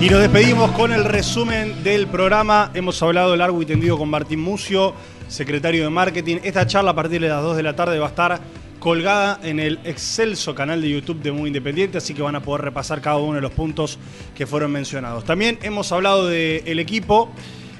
Y 0.00 0.08
nos 0.08 0.20
despedimos 0.20 0.70
con 0.70 0.94
el 0.94 1.04
resumen 1.04 1.84
del 1.84 2.06
programa. 2.06 2.70
Hemos 2.72 3.02
hablado 3.02 3.36
largo 3.36 3.60
y 3.60 3.66
tendido 3.66 3.98
con 3.98 4.08
Martín 4.08 4.40
Mucio, 4.40 4.94
secretario 5.28 5.84
de 5.84 5.90
marketing. 5.90 6.38
Esta 6.42 6.66
charla 6.66 6.92
a 6.92 6.94
partir 6.94 7.20
de 7.20 7.28
las 7.28 7.42
2 7.42 7.54
de 7.54 7.62
la 7.64 7.76
tarde 7.76 7.98
va 7.98 8.06
a 8.06 8.08
estar 8.08 8.40
colgada 8.78 9.40
en 9.42 9.60
el 9.60 9.78
excelso 9.84 10.54
canal 10.54 10.80
de 10.80 10.88
YouTube 10.88 11.20
de 11.20 11.32
Muy 11.32 11.48
Independiente, 11.48 11.98
así 11.98 12.14
que 12.14 12.22
van 12.22 12.36
a 12.36 12.40
poder 12.40 12.62
repasar 12.62 13.02
cada 13.02 13.18
uno 13.18 13.34
de 13.34 13.42
los 13.42 13.52
puntos 13.52 13.98
que 14.34 14.46
fueron 14.46 14.72
mencionados. 14.72 15.26
También 15.26 15.58
hemos 15.60 15.92
hablado 15.92 16.28
del 16.28 16.78
equipo, 16.78 17.30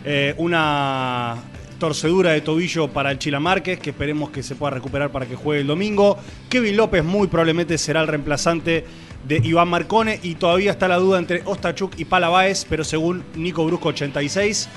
eh, 0.04 0.34
una 0.36 1.38
torcedura 1.80 2.30
de 2.30 2.42
tobillo 2.42 2.86
para 2.86 3.10
el 3.10 3.18
Chila 3.18 3.40
Márquez, 3.40 3.80
que 3.80 3.90
esperemos 3.90 4.30
que 4.30 4.44
se 4.44 4.54
pueda 4.54 4.70
recuperar 4.70 5.10
para 5.10 5.26
que 5.26 5.34
juegue 5.34 5.62
el 5.62 5.66
domingo. 5.66 6.16
Kevin 6.48 6.76
López 6.76 7.02
muy 7.02 7.26
probablemente 7.26 7.76
será 7.76 8.02
el 8.02 8.06
reemplazante 8.06 8.84
de 9.26 9.36
Iván 9.42 9.68
Marcone 9.68 10.20
y 10.22 10.36
todavía 10.36 10.70
está 10.70 10.86
la 10.86 10.98
duda 10.98 11.18
entre 11.18 11.42
Ostachuk 11.44 11.98
y 11.98 12.04
Palabáez, 12.04 12.64
pero 12.68 12.84
según 12.84 13.24
Nico 13.34 13.64
Brusco 13.64 13.88
86, 13.88 14.68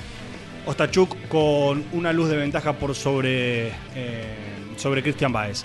Ostachuk 0.66 1.28
con 1.28 1.84
una 1.92 2.12
luz 2.12 2.28
de 2.28 2.36
ventaja 2.36 2.72
por 2.72 2.96
sobre, 2.96 3.68
eh, 3.94 4.34
sobre 4.76 5.02
Cristian 5.02 5.32
Báez. 5.32 5.64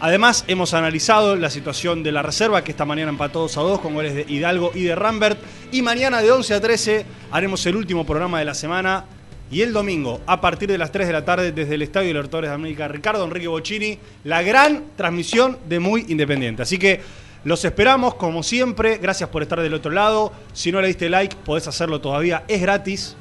Además, 0.00 0.44
hemos 0.48 0.74
analizado 0.74 1.34
la 1.34 1.48
situación 1.48 2.02
de 2.02 2.12
la 2.12 2.22
reserva, 2.22 2.62
que 2.62 2.72
esta 2.72 2.84
mañana 2.84 3.10
empató 3.10 3.40
2 3.40 3.56
a 3.56 3.60
2 3.62 3.80
con 3.80 3.94
goles 3.94 4.14
de 4.14 4.26
Hidalgo 4.28 4.70
y 4.74 4.82
de 4.82 4.94
Rambert. 4.94 5.38
Y 5.72 5.80
mañana 5.80 6.20
de 6.20 6.30
11 6.30 6.54
a 6.54 6.60
13 6.60 7.06
haremos 7.30 7.64
el 7.64 7.76
último 7.76 8.04
programa 8.04 8.38
de 8.38 8.44
la 8.44 8.54
semana. 8.54 9.06
Y 9.50 9.60
el 9.60 9.72
domingo, 9.72 10.20
a 10.26 10.40
partir 10.40 10.68
de 10.68 10.78
las 10.78 10.90
3 10.90 11.06
de 11.06 11.12
la 11.12 11.24
tarde, 11.24 11.52
desde 11.52 11.74
el 11.74 11.82
Estadio 11.82 12.08
de 12.08 12.14
Libertadores 12.14 12.50
de 12.50 12.54
América, 12.54 12.88
Ricardo 12.88 13.24
Enrique 13.24 13.46
Bocini, 13.46 13.98
la 14.24 14.42
gran 14.42 14.84
transmisión 14.96 15.58
de 15.68 15.78
Muy 15.78 16.06
Independiente. 16.08 16.62
Así 16.62 16.78
que 16.78 17.00
los 17.44 17.64
esperamos, 17.64 18.14
como 18.14 18.42
siempre. 18.42 18.96
Gracias 18.96 19.28
por 19.28 19.42
estar 19.42 19.60
del 19.60 19.74
otro 19.74 19.92
lado. 19.92 20.32
Si 20.54 20.72
no 20.72 20.80
le 20.80 20.88
diste 20.88 21.10
like, 21.10 21.36
podés 21.44 21.68
hacerlo 21.68 22.00
todavía. 22.00 22.44
Es 22.48 22.62
gratis. 22.62 23.16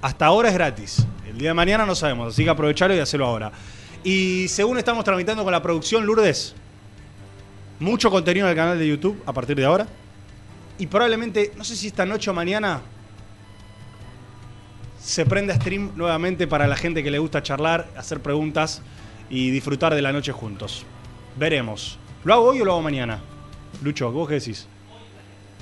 Hasta 0.00 0.26
ahora 0.26 0.48
es 0.48 0.54
gratis. 0.54 1.04
El 1.28 1.38
día 1.38 1.50
de 1.50 1.54
mañana 1.54 1.84
no 1.84 1.94
sabemos, 1.94 2.32
así 2.32 2.44
que 2.44 2.50
aprovecharlo 2.50 2.94
y 2.96 3.00
hacerlo 3.00 3.26
ahora. 3.26 3.50
Y 4.04 4.46
según 4.48 4.78
estamos 4.78 5.04
tramitando 5.04 5.42
con 5.42 5.52
la 5.52 5.60
producción 5.60 6.06
Lourdes, 6.06 6.54
mucho 7.80 8.10
contenido 8.10 8.46
en 8.46 8.50
el 8.50 8.56
canal 8.56 8.78
de 8.78 8.88
YouTube 8.88 9.20
a 9.26 9.32
partir 9.32 9.56
de 9.56 9.64
ahora. 9.64 9.86
Y 10.78 10.86
probablemente, 10.86 11.52
no 11.56 11.64
sé 11.64 11.74
si 11.74 11.88
esta 11.88 12.06
noche 12.06 12.30
o 12.30 12.34
mañana, 12.34 12.80
se 15.08 15.24
prenda 15.24 15.54
stream 15.54 15.92
nuevamente 15.96 16.46
para 16.46 16.66
la 16.66 16.76
gente 16.76 17.02
que 17.02 17.10
le 17.10 17.18
gusta 17.18 17.42
charlar, 17.42 17.88
hacer 17.96 18.20
preguntas 18.20 18.82
y 19.30 19.50
disfrutar 19.50 19.94
de 19.94 20.02
la 20.02 20.12
noche 20.12 20.32
juntos. 20.32 20.84
Veremos. 21.36 21.98
¿Lo 22.24 22.34
hago 22.34 22.44
hoy 22.50 22.60
o 22.60 22.64
lo 22.66 22.72
hago 22.72 22.82
mañana? 22.82 23.18
Lucho, 23.82 24.12
¿vos 24.12 24.28
qué 24.28 24.34
decís? 24.34 24.68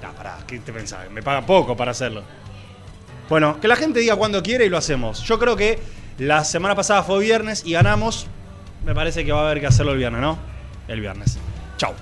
Ah, 0.02 0.10
pará, 0.16 0.38
¿qué 0.48 0.58
te 0.58 0.72
pensás? 0.72 1.08
Me 1.12 1.22
paga 1.22 1.46
poco 1.46 1.76
para 1.76 1.92
hacerlo. 1.92 2.24
Bueno, 3.28 3.60
que 3.60 3.68
la 3.68 3.76
gente 3.76 4.00
diga 4.00 4.16
cuando 4.16 4.42
quiere 4.42 4.66
y 4.66 4.68
lo 4.68 4.78
hacemos. 4.78 5.22
Yo 5.22 5.38
creo 5.38 5.54
que 5.54 5.78
la 6.18 6.42
semana 6.42 6.74
pasada 6.74 7.04
fue 7.04 7.20
viernes 7.20 7.62
y 7.64 7.74
ganamos. 7.74 8.26
Me 8.84 8.96
parece 8.96 9.24
que 9.24 9.30
va 9.30 9.42
a 9.42 9.44
haber 9.46 9.60
que 9.60 9.68
hacerlo 9.68 9.92
el 9.92 9.98
viernes, 9.98 10.22
¿no? 10.22 10.36
El 10.88 11.00
viernes. 11.00 11.38
Chau. 11.76 11.94